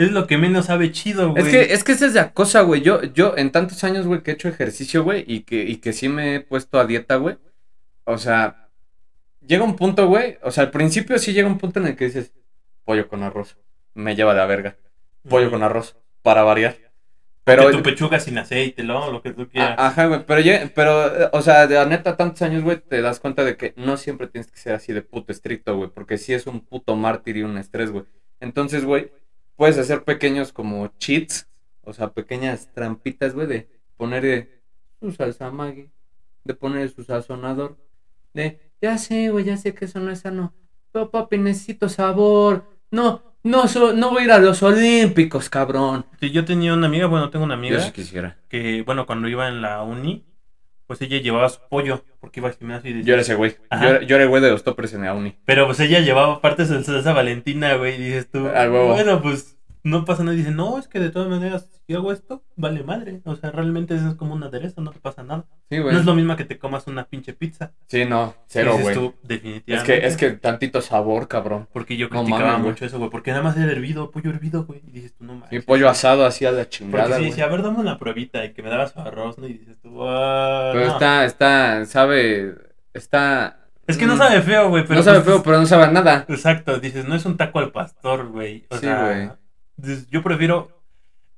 es 0.05 0.13
lo 0.13 0.27
que 0.27 0.39
menos 0.39 0.67
sabe 0.67 0.93
chido, 0.93 1.31
güey. 1.31 1.43
Es 1.43 1.49
que, 1.49 1.75
es 1.75 1.85
que 1.85 1.93
esa 1.93 2.07
es 2.07 2.15
la 2.15 2.33
cosa, 2.33 2.63
güey. 2.63 2.83
Yo, 2.83 3.03
yo 3.03 3.35
en 3.37 3.51
tantos 3.53 3.83
años, 3.85 4.07
güey, 4.07 4.23
que 4.23 4.31
he 4.31 4.35
hecho 4.35 4.49
ejercicio, 4.49 5.03
güey, 5.05 5.25
y 5.27 5.41
que, 5.41 5.63
y 5.63 5.77
que 5.77 5.93
sí 5.93 6.09
me 6.09 6.37
he 6.37 6.41
puesto 6.41 6.79
a 6.81 6.87
dieta, 6.87 7.17
güey. 7.17 7.37
O 8.05 8.19
sea, 8.19 8.69
llega 9.47 9.65
un 9.65 9.77
punto, 9.77 10.07
güey. 10.09 10.39
O 10.43 10.51
sea, 10.51 10.65
al 10.65 10.71
principio 10.71 11.19
sí 11.19 11.33
llega 11.33 11.49
un 11.49 11.59
punto 11.59 11.81
en 11.81 11.87
el 11.89 11.97
que 11.97 12.07
dices, 12.07 12.33
pollo 12.85 13.09
con 13.09 13.23
arroz. 13.23 13.57
Me 13.95 14.17
lleva 14.17 14.33
de 14.33 14.39
la 14.41 14.47
verga. 14.47 14.77
Pollo 15.29 15.49
Mm. 15.49 15.51
con 15.51 15.63
arroz. 15.63 15.97
Para 16.23 16.43
variar. 16.43 16.77
Pero 17.45 17.65
Pero. 17.65 17.77
tu 17.79 17.83
pechuga 17.83 18.21
sin 18.21 18.37
aceite, 18.39 18.83
¿no? 18.85 19.11
Lo 19.11 19.23
que 19.23 19.33
tú 19.33 19.49
quieras. 19.49 19.75
Ajá, 19.79 20.07
güey. 20.07 20.25
Pero, 20.27 20.41
ya- 20.41 20.71
pero, 20.75 21.31
o 21.33 21.43
sea, 21.43 21.67
de 21.67 21.75
la 21.75 21.87
neta, 21.87 22.17
tantos 22.17 22.43
años, 22.43 22.63
güey, 22.63 22.79
te 22.81 23.01
das 23.01 23.19
cuenta 23.19 23.45
de 23.45 23.57
que 23.57 23.73
no 23.77 23.97
siempre 23.97 24.29
tienes 24.29 24.51
que 24.51 24.59
ser 24.59 24.75
así 24.75 24.93
de 24.93 25.03
puto 25.03 25.33
estricto, 25.33 25.77
güey. 25.77 25.91
Porque 25.93 26.19
sí 26.19 26.33
es 26.35 26.47
un 26.47 26.61
puto 26.61 26.95
mártir 26.97 27.39
y 27.39 27.43
un 27.43 27.57
estrés, 27.59 27.91
güey. 27.91 28.05
Entonces, 28.41 28.85
güey, 28.85 29.11
puedes 29.61 29.77
hacer 29.77 30.05
pequeños 30.05 30.55
como 30.55 30.87
cheats. 30.99 31.47
O 31.83 31.93
sea, 31.93 32.13
pequeñas 32.15 32.71
trampitas, 32.73 33.35
güey, 33.35 33.47
de 33.47 33.69
poner 33.99 34.63
su 35.01 35.13
salsa 35.13 35.51
Maggi. 35.51 35.91
De 36.45 36.55
poner 36.55 36.89
su 36.89 37.05
sazonador. 37.05 37.77
De, 38.33 38.59
ya 38.81 38.97
sé, 38.97 39.29
güey, 39.29 39.45
ya 39.45 39.59
sé 39.59 39.75
que 39.75 39.85
eso 39.85 40.01
no 40.01 40.11
es 40.11 40.21
sano. 40.21 40.55
Pero 40.93 41.11
papi, 41.11 41.37
necesito 41.37 41.91
sabor. 41.91 42.65
No, 42.91 43.23
no, 43.43 43.69
so- 43.69 43.93
no 43.93 44.11
voy 44.11 44.23
a 44.23 44.25
ir 44.25 44.33
a 44.33 44.39
los 44.39 44.63
olímpicos, 44.63 45.51
cabrón. 45.51 46.07
Sí, 46.21 46.31
yo 46.31 46.47
tenía 46.47 46.73
una 46.73 46.87
amiga, 46.87 47.05
bueno, 47.07 47.29
tengo 47.29 47.45
una 47.45 47.55
amiga 47.55 47.77
Yo 47.79 47.85
sí 47.85 47.93
quisiera. 47.93 48.39
que, 48.49 48.81
bueno, 48.83 49.05
cuando 49.05 49.29
iba 49.29 49.47
en 49.49 49.61
la 49.61 49.83
uni, 49.83 50.25
pues 50.91 51.01
ella 51.03 51.19
llevaba 51.19 51.49
su 51.49 51.61
pollo, 51.69 52.03
porque 52.19 52.41
iba 52.41 52.49
al 52.49 52.57
gimnasio 52.57 52.91
y 52.91 52.95
decía... 52.95 53.07
Yo 53.07 53.13
era 53.13 53.23
ese 53.23 53.37
güey. 53.37 53.53
Yo, 53.81 53.89
era- 53.89 54.03
yo 54.03 54.17
era 54.17 54.25
el 54.25 54.29
güey 54.29 54.43
de 54.43 54.51
los 54.51 54.65
toppers 54.65 54.93
en 54.93 55.03
la 55.05 55.15
uni. 55.15 55.37
Pero 55.45 55.65
pues 55.67 55.79
ella 55.79 56.01
llevaba 56.01 56.41
partes 56.41 56.69
de 56.69 56.83
salsa 56.83 57.13
valentina, 57.13 57.75
güey, 57.77 57.95
y 57.95 57.99
dices 58.07 58.29
tú, 58.29 58.41
huevo. 58.49 58.89
bueno, 58.89 59.23
pues 59.23 59.57
no 59.85 60.05
pasa 60.05 60.25
nada. 60.25 60.35
Y 60.35 60.39
dice, 60.39 60.51
no, 60.51 60.79
es 60.81 60.89
que 60.89 60.99
de 60.99 61.11
todas 61.11 61.29
maneras, 61.29 61.69
si 61.91 61.97
hago 61.97 62.13
esto, 62.13 62.45
vale 62.55 62.85
madre. 62.85 63.21
O 63.25 63.35
sea, 63.35 63.51
realmente 63.51 63.97
eso 63.97 64.11
es 64.11 64.15
como 64.15 64.35
un 64.35 64.45
aderezo, 64.45 64.81
no 64.81 64.93
te 64.93 65.01
pasa 65.01 65.25
nada. 65.25 65.47
Sí, 65.69 65.79
güey. 65.81 65.93
No 65.93 65.99
es 65.99 66.07
lo 66.07 66.15
mismo 66.15 66.37
que 66.37 66.45
te 66.45 66.57
comas 66.57 66.87
una 66.87 67.05
pinche 67.07 67.33
pizza. 67.33 67.73
Sí, 67.89 68.05
no, 68.05 68.37
cero, 68.47 68.77
güey. 68.81 68.95
tú, 68.95 69.15
Es 69.23 69.29
definitivamente. 69.29 70.01
que, 70.01 70.07
es 70.07 70.17
que 70.17 70.31
tantito 70.31 70.81
sabor, 70.83 71.27
cabrón. 71.27 71.69
Porque 71.73 71.97
yo 71.97 72.07
No 72.09 72.21
criticaba 72.21 72.45
mames, 72.53 72.61
güey. 72.63 72.71
mucho 72.75 72.85
eso, 72.87 72.99
güey. 72.99 73.11
Porque 73.11 73.33
nada 73.33 73.43
más 73.43 73.57
era 73.57 73.73
hervido, 73.73 74.13
pollo 74.13 74.31
hervido, 74.31 74.67
güey. 74.67 74.83
Y 74.87 74.93
dices 74.93 75.15
tú, 75.15 75.25
no 75.25 75.35
mames. 75.35 75.53
Y 75.53 75.59
pollo 75.61 75.89
asado 75.89 76.25
así 76.25 76.45
a 76.47 76.53
la 76.53 76.59
Porque 76.59 76.77
chingada, 76.77 77.17
sí, 77.19 77.25
decía, 77.25 77.47
a 77.47 77.49
ver, 77.49 77.63
dame 77.63 77.81
una 77.81 77.99
pruebita 77.99 78.45
y 78.45 78.53
que 78.53 78.63
me 78.63 78.71
daba 78.71 78.87
su 78.87 79.01
arroz, 79.01 79.39
¿no? 79.39 79.49
Y 79.49 79.55
dices 79.55 79.81
tú, 79.83 79.99
ah, 80.07 80.71
Pero 80.73 80.87
no. 80.87 80.93
está, 80.93 81.25
está, 81.25 81.85
sabe, 81.87 82.55
está... 82.95 83.57
Es 83.89 83.99
que 83.99 84.07
no 84.07 84.17
sabe 84.17 84.41
feo, 84.43 84.69
güey. 84.69 84.85
No 84.89 85.03
sabe 85.03 85.19
pues, 85.23 85.27
feo, 85.35 85.43
pero 85.43 85.59
no 85.59 85.67
sabe 85.67 85.85
a 85.87 85.91
nada. 85.91 86.25
Exacto, 86.29 86.79
dices, 86.79 87.09
no 87.09 87.17
es 87.17 87.25
un 87.27 87.37
taco 87.37 87.59
al 87.59 87.73
pastor, 87.73 88.29
güey. 88.29 88.65
O 88.71 88.77
Sí, 88.77 88.83
sea, 88.83 89.37
yo 90.09 90.23
prefiero 90.23 90.80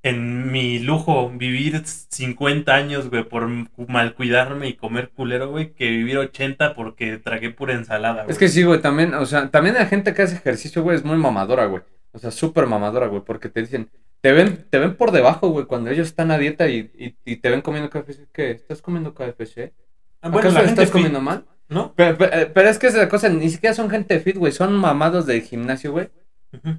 en 0.02 0.50
mi 0.50 0.78
lujo 0.80 1.30
vivir 1.30 1.82
50 1.84 2.74
años, 2.74 3.08
güey, 3.08 3.24
por 3.24 3.48
mal 3.88 4.14
cuidarme 4.14 4.68
y 4.68 4.74
comer 4.74 5.10
culero, 5.10 5.50
güey, 5.50 5.72
que 5.72 5.88
vivir 5.88 6.18
80 6.18 6.74
porque 6.74 7.18
tragué 7.18 7.50
pura 7.50 7.74
ensalada, 7.74 8.24
güey. 8.24 8.32
Es 8.32 8.38
que 8.38 8.48
sí, 8.48 8.64
güey, 8.64 8.80
también, 8.80 9.14
o 9.14 9.26
sea, 9.26 9.50
también 9.50 9.76
la 9.76 9.86
gente 9.86 10.12
que 10.12 10.22
hace 10.22 10.36
ejercicio, 10.36 10.82
güey, 10.82 10.96
es 10.96 11.04
muy 11.04 11.16
mamadora, 11.16 11.66
güey. 11.66 11.82
O 12.12 12.18
sea, 12.18 12.30
súper 12.30 12.66
mamadora, 12.66 13.06
güey, 13.06 13.22
porque 13.24 13.48
te 13.48 13.60
dicen, 13.60 13.90
te 14.20 14.32
ven, 14.32 14.66
te 14.68 14.78
ven 14.78 14.96
por 14.96 15.12
debajo, 15.12 15.48
güey, 15.48 15.66
cuando 15.66 15.90
ellos 15.90 16.08
están 16.08 16.30
a 16.30 16.38
dieta 16.38 16.68
y, 16.68 16.90
y, 16.98 17.16
y 17.24 17.36
te 17.36 17.50
ven 17.50 17.62
comiendo 17.62 17.88
KFC. 17.88 18.28
¿Qué? 18.32 18.50
¿Estás 18.50 18.82
comiendo 18.82 19.14
KFC? 19.14 19.72
Ah, 20.20 20.28
bueno, 20.28 20.48
¿Acaso 20.48 20.54
la 20.54 20.66
gente 20.66 20.82
estás 20.82 20.86
fit, 20.86 20.92
comiendo 20.92 21.20
mal? 21.20 21.44
¿no? 21.68 21.94
Pero, 21.96 22.18
pero, 22.18 22.32
eh, 22.34 22.50
pero 22.52 22.68
es 22.68 22.78
que 22.78 22.88
esa 22.88 23.08
cosa, 23.08 23.28
ni 23.28 23.48
siquiera 23.50 23.74
son 23.74 23.90
gente 23.90 24.20
fit, 24.20 24.36
güey, 24.36 24.52
son 24.52 24.74
mamados 24.74 25.26
del 25.26 25.42
gimnasio, 25.42 25.92
güey. 25.92 26.10
Ujú. 26.52 26.76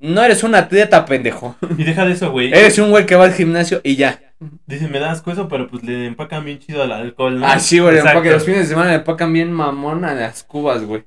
No 0.00 0.22
eres 0.22 0.42
un 0.42 0.54
atleta, 0.54 1.04
pendejo. 1.04 1.56
Y 1.76 1.84
deja 1.84 2.04
de 2.06 2.12
eso, 2.12 2.30
güey. 2.30 2.48
Eres 2.52 2.78
un 2.78 2.90
güey 2.90 3.04
que 3.06 3.16
va 3.16 3.24
al 3.24 3.34
gimnasio 3.34 3.80
y 3.84 3.96
ya. 3.96 4.18
Dice, 4.66 4.88
me 4.88 4.98
das 4.98 5.22
eso, 5.26 5.46
pero 5.48 5.68
pues 5.68 5.82
le 5.84 6.06
empacan 6.06 6.44
bien 6.44 6.58
chido 6.58 6.82
al 6.82 6.92
alcohol, 6.92 7.38
¿no? 7.38 7.46
Ah, 7.46 7.58
sí, 7.58 7.78
güey. 7.78 7.92
le 7.92 7.98
Exacto. 8.00 8.20
empacan- 8.20 8.32
Los 8.32 8.44
fines 8.44 8.60
de 8.60 8.66
semana 8.66 8.90
le 8.90 8.96
empacan 8.96 9.32
bien 9.32 9.52
mamón 9.52 10.04
a 10.06 10.14
las 10.14 10.42
cubas, 10.42 10.82
güey. 10.84 11.04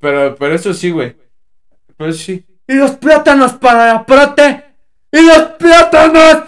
Pero, 0.00 0.34
pero 0.36 0.54
eso 0.54 0.72
sí, 0.72 0.90
güey. 0.90 1.16
Pero 1.96 2.12
sí. 2.12 2.46
¿Y 2.66 2.74
los 2.74 2.92
plátanos 2.92 3.52
para 3.54 3.86
la 3.92 4.06
prote? 4.06 4.64
¿Y 5.12 5.24
los 5.26 5.42
plátanos? 5.58 6.44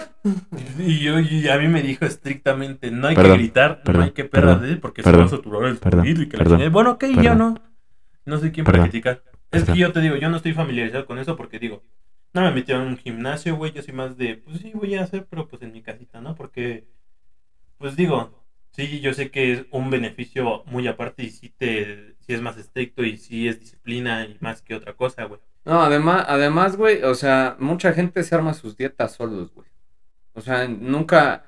Y 0.79 1.01
yo, 1.01 1.19
y 1.21 1.49
a 1.49 1.57
mí 1.59 1.69
me 1.69 1.83
dijo 1.83 2.05
estrictamente, 2.05 2.91
no 2.91 3.07
hay 3.09 3.15
Perdón, 3.15 3.33
que 3.33 3.39
gritar, 3.39 3.83
perdón, 3.83 4.01
no 4.01 4.05
hay 4.07 4.11
que 4.13 4.25
perra 4.25 4.57
de 4.57 4.71
él 4.71 4.79
porque 4.81 5.03
perdón, 5.03 5.29
se 5.29 5.35
va 5.37 5.39
a 5.39 5.43
saturar 5.43 5.69
el 5.71 5.77
perdón, 5.79 6.07
y 6.07 6.29
que 6.29 6.37
la. 6.37 6.69
Bueno, 6.71 6.93
ok, 6.93 7.05
yo 7.23 7.35
no. 7.35 7.55
No 8.27 8.39
sé 8.39 8.51
quién 8.53 8.65
para 8.65 8.75
Perdón, 8.79 8.91
criticar. 8.91 9.23
Es 9.51 9.65
que 9.65 9.77
yo 9.77 9.93
te 9.93 10.01
digo, 10.01 10.17
yo 10.17 10.29
no 10.29 10.37
estoy 10.37 10.53
familiarizado 10.53 11.07
con 11.07 11.19
eso 11.19 11.37
porque 11.37 11.59
digo, 11.59 11.83
no 12.35 12.43
me 12.43 12.53
metí 12.53 12.73
a 12.73 12.79
un 12.79 12.97
gimnasio, 12.97 13.57
güey, 13.57 13.73
yo 13.73 13.83
soy 13.83 13.95
más 13.95 14.17
de, 14.17 14.37
pues 14.37 14.59
sí, 14.61 14.73
voy 14.75 14.95
a 14.95 15.03
hacer, 15.03 15.27
pero 15.29 15.49
pues 15.49 15.63
en 15.63 15.73
mi 15.73 15.83
casita, 15.83 16.21
¿no? 16.21 16.35
Porque, 16.35 16.87
pues 17.79 17.97
digo, 17.97 18.45
sí, 18.73 19.01
yo 19.01 19.15
sé 19.15 19.31
que 19.31 19.53
es 19.53 19.67
un 19.71 19.91
beneficio 19.91 20.63
muy 20.67 20.87
aparte 20.87 21.23
y 21.25 21.31
sí, 21.31 21.49
te, 21.51 22.17
sí 22.21 22.35
es 22.35 22.43
más 22.43 22.57
estricto 22.59 23.05
y 23.05 23.17
sí 23.17 23.49
es 23.49 23.61
disciplina 23.61 24.27
y 24.27 24.37
más 24.41 24.63
que 24.63 24.75
otra 24.75 24.95
cosa, 24.95 25.25
güey. 25.25 25.41
No, 25.65 25.83
además, 25.83 26.25
además, 26.29 26.77
güey, 26.77 27.03
o 27.03 27.15
sea, 27.15 27.57
mucha 27.59 27.93
gente 27.93 28.23
se 28.23 28.35
arma 28.35 28.55
sus 28.55 28.77
dietas 28.77 29.13
solos, 29.15 29.53
güey. 29.53 29.69
O 30.33 30.41
sea, 30.41 30.67
nunca. 30.69 31.48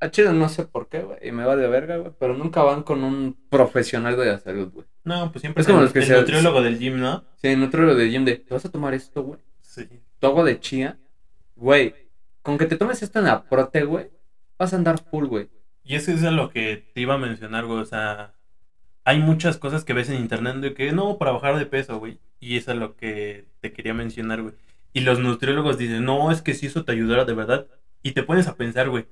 A 0.00 0.10
Chile 0.10 0.32
no 0.32 0.48
sé 0.48 0.64
por 0.66 0.88
qué, 0.88 1.00
güey, 1.00 1.18
y 1.22 1.32
me 1.32 1.44
va 1.44 1.56
de 1.56 1.66
verga, 1.68 1.96
güey, 1.96 2.12
pero 2.18 2.34
nunca 2.36 2.62
van 2.62 2.82
con 2.82 3.02
un 3.02 3.36
profesional 3.48 4.16
de 4.16 4.26
la 4.26 4.38
salud, 4.38 4.70
güey. 4.72 4.86
No, 5.04 5.32
pues 5.32 5.40
siempre 5.40 5.62
Es 5.62 5.66
como 5.66 5.78
el, 5.78 5.84
los 5.84 5.92
que 5.92 6.00
el 6.00 6.04
se- 6.06 6.16
nutriólogo 6.16 6.60
del 6.62 6.78
gym, 6.78 7.00
¿no? 7.00 7.24
Sí, 7.36 7.48
en 7.48 7.62
otro 7.62 7.82
lo 7.84 7.94
de 7.94 8.10
gym 8.10 8.24
de, 8.24 8.36
¿te 8.36 8.52
vas 8.52 8.64
a 8.66 8.70
tomar 8.70 8.92
esto, 8.94 9.22
güey? 9.22 9.40
Sí. 9.62 9.88
Tu 10.18 10.26
agua 10.26 10.44
de 10.44 10.60
chía, 10.60 10.98
güey, 11.54 11.94
con 12.42 12.58
que 12.58 12.66
te 12.66 12.76
tomes 12.76 13.02
esto 13.02 13.18
en 13.20 13.24
la 13.26 13.44
prote, 13.44 13.84
güey, 13.84 14.10
vas 14.58 14.72
a 14.72 14.76
andar 14.76 15.02
full, 15.10 15.26
güey. 15.26 15.48
Y 15.82 15.94
eso 15.94 16.10
es 16.12 16.24
a 16.24 16.30
lo 16.30 16.50
que 16.50 16.90
te 16.94 17.00
iba 17.00 17.14
a 17.14 17.18
mencionar, 17.18 17.64
güey. 17.64 17.78
O 17.80 17.84
sea, 17.86 18.34
hay 19.04 19.18
muchas 19.20 19.56
cosas 19.56 19.84
que 19.84 19.92
ves 19.94 20.10
en 20.10 20.16
internet 20.20 20.56
de 20.56 20.74
que 20.74 20.92
no, 20.92 21.16
para 21.16 21.30
bajar 21.32 21.56
de 21.58 21.66
peso, 21.66 21.98
güey. 21.98 22.18
Y 22.40 22.56
eso 22.56 22.72
es 22.72 22.78
lo 22.78 22.96
que 22.96 23.46
te 23.60 23.72
quería 23.72 23.94
mencionar, 23.94 24.42
güey. 24.42 24.54
Y 24.92 25.00
los 25.00 25.20
nutriólogos 25.20 25.78
dicen, 25.78 26.04
no, 26.04 26.30
es 26.32 26.42
que 26.42 26.54
si 26.54 26.66
eso 26.66 26.84
te 26.84 26.92
ayudara 26.92 27.24
de 27.24 27.34
verdad. 27.34 27.66
Y 28.02 28.12
te 28.12 28.22
pones 28.24 28.48
a 28.48 28.56
pensar, 28.56 28.88
güey. 28.90 29.06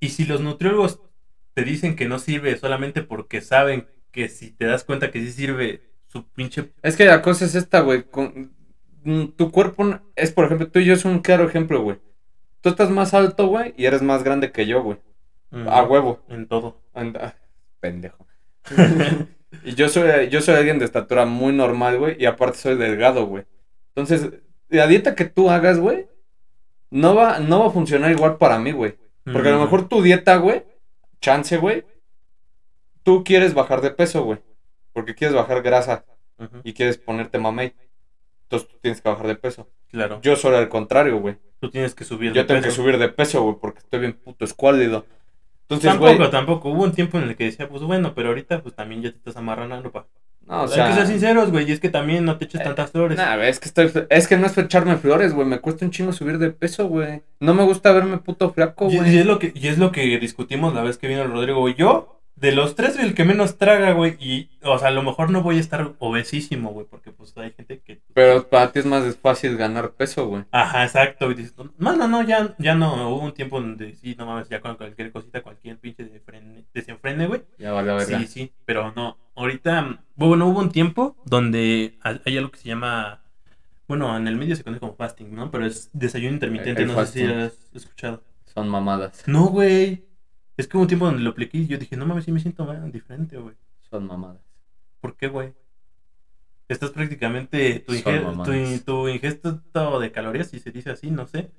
Y 0.00 0.10
si 0.10 0.24
los 0.24 0.40
nutriólogos 0.40 1.00
te 1.54 1.64
dicen 1.64 1.96
que 1.96 2.06
no 2.08 2.18
sirve 2.18 2.56
solamente 2.56 3.02
porque 3.02 3.40
saben 3.40 3.86
que 4.12 4.28
si 4.28 4.50
te 4.52 4.66
das 4.66 4.84
cuenta 4.84 5.10
que 5.10 5.20
sí 5.20 5.32
sirve, 5.32 5.82
su 6.06 6.26
pinche. 6.28 6.72
Es 6.82 6.96
que 6.96 7.04
la 7.04 7.20
cosa 7.22 7.44
es 7.44 7.54
esta, 7.54 7.80
güey. 7.80 8.04
con- 8.04 8.52
mm, 9.04 9.24
Tu 9.36 9.50
cuerpo 9.50 9.98
es, 10.16 10.32
por 10.32 10.44
ejemplo, 10.46 10.70
tú 10.70 10.78
y 10.78 10.84
yo 10.86 10.94
es 10.94 11.04
un 11.04 11.18
claro 11.20 11.44
ejemplo, 11.46 11.82
güey. 11.82 11.98
Tú 12.60 12.70
estás 12.70 12.90
más 12.90 13.12
alto, 13.14 13.46
güey, 13.48 13.74
y 13.76 13.86
eres 13.86 14.02
más 14.02 14.22
grande 14.24 14.50
que 14.52 14.66
yo, 14.66 14.82
güey. 14.82 14.98
mm, 15.50 15.68
A 15.68 15.82
huevo. 15.84 16.20
En 16.28 16.46
todo. 16.48 16.80
Anda, 16.94 17.36
pendejo. 17.80 18.26
y 19.64 19.74
yo 19.74 19.88
soy, 19.88 20.28
yo 20.30 20.40
soy 20.40 20.54
alguien 20.56 20.78
de 20.78 20.84
estatura 20.84 21.24
muy 21.26 21.52
normal, 21.52 21.98
güey, 21.98 22.16
y 22.18 22.26
aparte 22.26 22.58
soy 22.58 22.76
delgado, 22.76 23.26
güey. 23.26 23.44
Entonces, 23.94 24.30
la 24.68 24.86
dieta 24.86 25.14
que 25.14 25.24
tú 25.24 25.50
hagas, 25.50 25.78
güey, 25.78 26.06
no 26.90 27.14
va, 27.14 27.38
no 27.40 27.60
va 27.60 27.66
a 27.68 27.70
funcionar 27.70 28.10
igual 28.10 28.36
para 28.38 28.58
mí, 28.58 28.72
güey. 28.72 28.96
Porque 29.32 29.48
a 29.48 29.52
lo 29.52 29.60
mejor 29.60 29.88
tu 29.88 30.02
dieta, 30.02 30.36
güey, 30.36 30.64
chance, 31.20 31.56
güey, 31.56 31.84
tú 33.02 33.24
quieres 33.24 33.54
bajar 33.54 33.80
de 33.80 33.90
peso, 33.90 34.22
güey. 34.24 34.38
Porque 34.92 35.14
quieres 35.14 35.34
bajar 35.36 35.62
grasa 35.62 36.04
y 36.64 36.72
quieres 36.72 36.98
ponerte 36.98 37.38
mamey. 37.38 37.74
Entonces 38.44 38.68
tú 38.68 38.76
tienes 38.80 39.00
que 39.00 39.08
bajar 39.08 39.26
de 39.26 39.34
peso. 39.36 39.68
Claro. 39.90 40.20
Yo 40.22 40.36
soy 40.36 40.54
al 40.54 40.68
contrario, 40.68 41.18
güey. 41.18 41.36
Tú 41.60 41.70
tienes 41.70 41.94
que 41.94 42.04
subir. 42.04 42.32
Yo 42.32 42.42
de 42.42 42.46
tengo 42.46 42.60
que 42.60 42.68
peso. 42.68 42.82
subir 42.82 42.98
de 42.98 43.08
peso, 43.08 43.42
güey, 43.42 43.56
porque 43.60 43.80
estoy 43.80 44.00
bien 44.00 44.12
puto 44.14 44.44
escuálido. 44.44 45.06
Entonces, 45.62 45.90
Tampoco, 45.90 46.16
güey. 46.16 46.30
tampoco. 46.30 46.70
Hubo 46.70 46.84
un 46.84 46.92
tiempo 46.92 47.18
en 47.18 47.24
el 47.24 47.36
que 47.36 47.44
decía, 47.44 47.68
pues 47.68 47.82
bueno, 47.82 48.14
pero 48.14 48.28
ahorita 48.28 48.62
pues 48.62 48.74
también 48.74 49.02
ya 49.02 49.10
te 49.10 49.18
estás 49.18 49.36
amarranando, 49.36 49.90
pa. 49.92 50.06
No, 50.48 50.60
o 50.60 50.62
Hay 50.62 50.68
sea. 50.68 50.88
que 50.88 50.94
ser 50.94 51.06
sinceros, 51.06 51.50
güey, 51.50 51.68
y 51.68 51.72
es 51.72 51.80
que 51.80 51.90
también 51.90 52.24
no 52.24 52.38
te 52.38 52.46
eches 52.46 52.60
Eh, 52.60 52.64
tantas 52.64 52.90
flores. 52.90 53.18
Nah, 53.18 53.36
es 53.44 53.60
que 53.60 53.66
estoy, 53.68 53.92
es 54.08 54.26
que 54.26 54.36
no 54.38 54.46
es 54.46 54.56
echarme 54.56 54.96
flores, 54.96 55.34
güey. 55.34 55.46
Me 55.46 55.58
cuesta 55.60 55.84
un 55.84 55.90
chingo 55.90 56.12
subir 56.12 56.38
de 56.38 56.50
peso, 56.50 56.88
güey. 56.88 57.22
No 57.40 57.52
me 57.54 57.62
gusta 57.64 57.92
verme 57.92 58.18
puto 58.18 58.50
flaco, 58.52 58.88
y, 58.90 58.96
güey. 58.96 59.14
y 59.14 59.18
es 59.18 59.26
lo 59.26 59.38
que, 59.38 59.52
y 59.54 59.68
es 59.68 59.78
lo 59.78 59.92
que 59.92 60.18
discutimos 60.18 60.74
la 60.74 60.82
vez 60.82 60.96
que 60.98 61.06
vino 61.06 61.22
el 61.22 61.30
Rodrigo, 61.30 61.60
güey. 61.60 61.74
Yo, 61.74 62.17
de 62.40 62.52
los 62.52 62.76
tres, 62.76 62.94
soy 62.94 63.04
el 63.04 63.14
que 63.14 63.24
menos 63.24 63.58
traga, 63.58 63.92
güey. 63.92 64.16
Y, 64.20 64.50
o 64.62 64.78
sea, 64.78 64.88
a 64.88 64.92
lo 64.92 65.02
mejor 65.02 65.30
no 65.30 65.42
voy 65.42 65.56
a 65.56 65.60
estar 65.60 65.94
obesísimo, 65.98 66.70
güey, 66.70 66.86
porque 66.88 67.10
pues 67.10 67.36
hay 67.36 67.52
gente 67.52 67.80
que. 67.80 68.00
Pero 68.14 68.48
para 68.48 68.70
ti 68.70 68.78
es 68.78 68.86
más 68.86 69.16
fácil 69.16 69.56
ganar 69.56 69.92
peso, 69.92 70.28
güey. 70.28 70.44
Ajá, 70.52 70.84
exacto. 70.84 71.30
Y 71.30 71.34
dices, 71.34 71.54
no, 71.78 71.96
no, 71.96 72.06
no, 72.06 72.22
ya, 72.22 72.54
ya 72.58 72.74
no. 72.74 73.10
Hubo 73.10 73.24
un 73.24 73.34
tiempo 73.34 73.60
donde 73.60 73.94
sí, 73.94 74.14
no 74.16 74.26
mames, 74.26 74.48
ya 74.48 74.60
con 74.60 74.76
cualquier 74.76 75.10
cosita, 75.10 75.42
cualquier 75.42 75.78
pinche 75.78 76.04
desenfrene, 76.04 76.64
desenfrene 76.72 77.26
güey. 77.26 77.42
Ya 77.58 77.72
vale, 77.72 77.92
verga. 77.92 78.18
Sí, 78.20 78.26
sí, 78.26 78.52
pero 78.64 78.92
no. 78.94 79.18
Ahorita, 79.34 80.00
bueno, 80.14 80.46
hubo 80.46 80.60
un 80.60 80.70
tiempo 80.70 81.16
donde 81.24 81.98
hay 82.02 82.36
algo 82.36 82.50
que 82.50 82.58
se 82.58 82.68
llama, 82.68 83.22
bueno, 83.88 84.16
en 84.16 84.28
el 84.28 84.36
medio 84.36 84.54
se 84.54 84.62
conoce 84.62 84.80
como 84.80 84.94
fasting, 84.94 85.34
¿no? 85.34 85.50
Pero 85.50 85.66
es 85.66 85.90
desayuno 85.92 86.34
intermitente, 86.34 86.82
El 86.82 86.88
no 86.88 87.04
sé 87.04 87.12
si 87.12 87.24
has 87.24 87.58
escuchado. 87.74 88.22
Son 88.46 88.68
mamadas. 88.68 89.24
No, 89.26 89.46
güey. 89.46 90.07
Es 90.58 90.68
que 90.68 90.76
hubo 90.76 90.82
un 90.82 90.88
tiempo 90.88 91.06
donde 91.06 91.22
lo 91.22 91.30
apliqué 91.30 91.56
y 91.58 91.66
yo 91.66 91.78
dije, 91.78 91.96
no 91.96 92.04
mames, 92.04 92.24
sí 92.26 92.32
me 92.32 92.40
siento 92.40 92.66
más 92.66 92.92
diferente, 92.92 93.38
güey. 93.38 93.54
Son 93.88 94.06
mamadas. 94.06 94.42
¿Por 95.00 95.16
qué, 95.16 95.28
güey? 95.28 95.54
Estás 96.68 96.90
prácticamente, 96.90 97.80
tu, 97.80 97.94
inge- 97.94 98.44
tu, 98.44 98.84
tu 98.84 99.08
ingesto 99.08 99.62
de 100.00 100.12
calorías, 100.12 100.48
si 100.50 100.60
se 100.60 100.70
dice 100.70 100.90
así, 100.90 101.10
no 101.10 101.26
sé, 101.26 101.50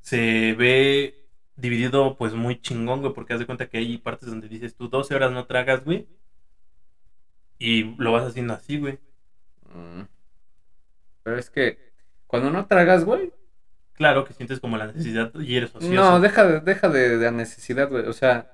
se 0.00 0.54
ve 0.54 1.28
dividido 1.54 2.16
pues 2.16 2.32
muy 2.34 2.60
chingón, 2.60 3.02
güey, 3.02 3.12
porque 3.12 3.34
haz 3.34 3.38
de 3.38 3.46
cuenta 3.46 3.68
que 3.68 3.78
hay 3.78 3.98
partes 3.98 4.28
donde 4.28 4.48
dices 4.48 4.74
tú 4.74 4.88
12 4.88 5.14
horas 5.14 5.30
no 5.30 5.46
tragas, 5.46 5.84
güey, 5.84 6.08
y 7.58 7.94
lo 8.02 8.10
vas 8.10 8.24
haciendo 8.26 8.54
así, 8.54 8.78
güey. 8.78 8.98
Mm. 9.74 10.02
Pero 11.22 11.38
es 11.38 11.50
que 11.50 11.92
cuando 12.26 12.50
no 12.50 12.66
tragas, 12.66 13.04
güey. 13.04 13.32
Claro 13.94 14.24
que 14.24 14.34
sientes 14.34 14.60
como 14.60 14.76
la 14.76 14.86
necesidad 14.86 15.32
y 15.34 15.56
eres 15.56 15.74
ocioso. 15.74 15.94
No, 15.94 16.20
deja 16.20 16.46
de, 16.46 16.60
deja 16.60 16.88
de, 16.88 17.18
de 17.18 17.24
la 17.24 17.30
necesidad, 17.30 17.88
güey. 17.88 18.06
O 18.06 18.12
sea, 18.12 18.52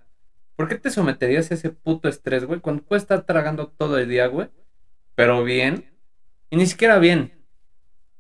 ¿por 0.56 0.68
qué 0.68 0.76
te 0.76 0.90
someterías 0.90 1.50
a 1.50 1.54
ese 1.54 1.70
puto 1.70 2.08
estrés, 2.08 2.44
güey? 2.44 2.60
Cuando 2.60 2.82
puedes 2.82 3.04
estar 3.04 3.22
tragando 3.24 3.68
todo 3.68 3.98
el 3.98 4.08
día, 4.08 4.26
güey. 4.26 4.48
Pero 5.14 5.44
bien. 5.44 5.90
Y 6.50 6.56
ni 6.56 6.66
siquiera 6.66 6.98
bien. 6.98 7.32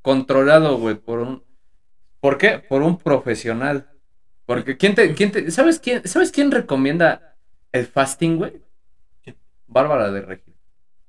Controlado, 0.02 0.78
güey, 0.78 0.94
por 0.94 1.20
un. 1.20 1.44
¿Por 2.20 2.38
qué? 2.38 2.58
Por 2.58 2.82
un 2.82 2.98
profesional. 2.98 3.90
Porque 4.46 4.76
quién 4.76 4.94
te, 4.94 5.14
quién 5.14 5.30
te, 5.30 5.50
¿sabes 5.50 5.78
quién, 5.78 6.06
¿sabes 6.08 6.32
quién 6.32 6.50
recomienda 6.50 7.36
el 7.72 7.86
fasting, 7.86 8.36
güey? 8.36 8.62
Bárbara 9.66 10.10
de 10.10 10.22
Regil. 10.22 10.54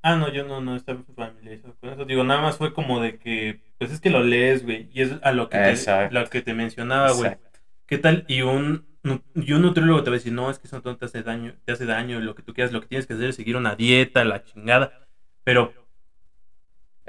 Ah, 0.02 0.16
no, 0.16 0.32
yo 0.32 0.46
no, 0.46 0.62
no 0.62 0.76
estaba 0.76 1.04
familiarizado 1.16 1.76
con 1.80 1.90
eso. 1.90 2.06
Digo, 2.06 2.24
nada 2.24 2.42
más 2.42 2.58
fue 2.58 2.74
como 2.74 3.02
de 3.02 3.18
que, 3.20 3.62
pues 3.78 3.92
es 3.92 4.00
que 4.00 4.10
lo 4.10 4.24
lees, 4.24 4.64
güey, 4.64 4.90
y 4.94 5.02
es 5.02 5.12
a 5.24 5.32
lo 5.34 5.50
que 5.50 5.58
te, 5.58 6.10
lo 6.12 6.30
que 6.30 6.42
te 6.42 6.54
mencionaba, 6.54 7.12
güey. 7.12 7.38
¿Qué 7.86 7.98
tal? 7.98 8.24
Y 8.28 8.42
un, 8.42 8.88
y 9.36 9.52
un 9.54 9.62
nutriólogo 9.62 10.04
te 10.04 10.10
va 10.10 10.16
a 10.16 10.20
decir, 10.20 10.32
no, 10.32 10.50
es 10.50 10.60
que 10.60 10.68
eso 10.68 10.82
no 10.84 10.96
te 10.98 11.06
hace 11.06 11.22
daño, 11.24 11.56
te 11.66 11.74
hace 11.74 11.86
daño, 11.86 12.20
lo 12.22 12.36
que 12.36 12.44
tú 12.44 12.54
quieras, 12.54 12.72
lo 12.72 12.82
que 12.82 12.88
tienes 12.88 13.08
que 13.08 13.14
hacer 13.14 13.30
es 13.30 13.36
seguir 13.36 13.58
una 13.58 13.76
dieta, 13.76 14.24
la 14.24 14.44
chingada. 14.44 15.08
Pero, 15.44 15.74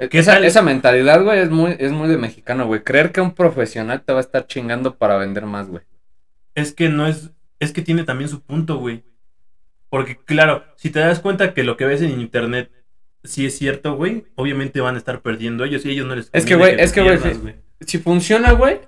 ¿Qué 0.09 0.19
esa, 0.19 0.33
tal? 0.33 0.45
esa 0.45 0.61
mentalidad, 0.61 1.23
güey, 1.23 1.39
es 1.39 1.49
muy, 1.49 1.75
es 1.79 1.91
muy 1.91 2.09
de 2.09 2.17
mexicano, 2.17 2.65
güey. 2.67 2.83
Creer 2.83 3.11
que 3.11 3.21
un 3.21 3.33
profesional 3.35 4.01
te 4.03 4.11
va 4.13 4.19
a 4.19 4.21
estar 4.21 4.47
chingando 4.47 4.97
para 4.97 5.17
vender 5.17 5.45
más, 5.45 5.69
güey. 5.69 5.83
es 6.55 6.73
que 6.73 6.89
no 6.89 7.07
es, 7.07 7.31
es 7.59 7.71
que 7.73 7.81
tiene 7.81 8.03
también 8.03 8.29
su 8.29 8.41
punto, 8.41 8.77
güey. 8.77 9.03
Porque, 9.89 10.17
claro, 10.17 10.65
si 10.75 10.89
te 10.89 10.99
das 10.99 11.19
cuenta 11.19 11.53
que 11.53 11.63
lo 11.63 11.77
que 11.77 11.85
ves 11.85 12.01
en 12.01 12.19
internet 12.21 12.71
sí 13.23 13.45
es 13.45 13.57
cierto, 13.57 13.95
güey, 13.95 14.25
obviamente 14.35 14.81
van 14.81 14.95
a 14.95 14.97
estar 14.97 15.21
perdiendo 15.21 15.63
ellos 15.63 15.85
y 15.85 15.91
ellos 15.91 16.07
no 16.07 16.15
les 16.15 16.29
Es 16.33 16.45
que, 16.45 16.55
güey, 16.55 16.79
es 16.79 16.91
que, 16.91 17.01
güey, 17.01 17.19
Si 17.81 17.97
funciona, 17.99 18.51
güey, 18.53 18.79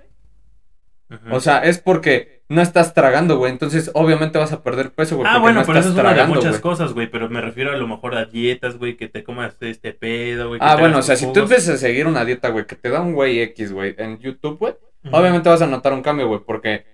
o 1.30 1.40
sea, 1.40 1.58
es 1.58 1.78
porque 1.78 2.42
no 2.48 2.60
estás 2.62 2.94
tragando, 2.94 3.38
güey. 3.38 3.52
Entonces, 3.52 3.90
obviamente 3.94 4.38
vas 4.38 4.52
a 4.52 4.62
perder 4.62 4.92
peso, 4.92 5.16
güey. 5.16 5.28
Ah, 5.30 5.38
bueno, 5.38 5.60
no 5.60 5.66
pero 5.66 5.78
eso 5.78 5.90
es 5.90 5.94
una 5.94 6.14
de 6.14 6.26
muchas 6.26 6.60
cosas, 6.60 6.92
güey. 6.92 7.10
Pero 7.10 7.28
me 7.28 7.40
refiero 7.40 7.72
a 7.72 7.76
lo 7.76 7.86
mejor 7.86 8.14
a 8.14 8.24
dietas, 8.24 8.78
güey, 8.78 8.96
que 8.96 9.08
te 9.08 9.24
comas 9.24 9.56
este 9.60 9.92
pedo, 9.92 10.48
güey. 10.48 10.60
Ah, 10.62 10.76
bueno, 10.76 10.98
o 10.98 11.02
sea, 11.02 11.16
si 11.16 11.32
tú 11.32 11.40
empiezas 11.40 11.76
a 11.76 11.78
seguir 11.78 12.06
una 12.06 12.24
dieta, 12.24 12.48
güey, 12.48 12.66
que 12.66 12.76
te 12.76 12.90
da 12.90 13.00
un 13.00 13.12
güey 13.12 13.40
X, 13.40 13.72
güey, 13.72 13.94
en 13.98 14.18
YouTube, 14.18 14.58
güey, 14.58 14.74
obviamente 15.10 15.48
vas 15.48 15.62
a 15.62 15.66
notar 15.66 15.92
un 15.92 16.02
cambio, 16.02 16.28
güey, 16.28 16.40
porque 16.44 16.84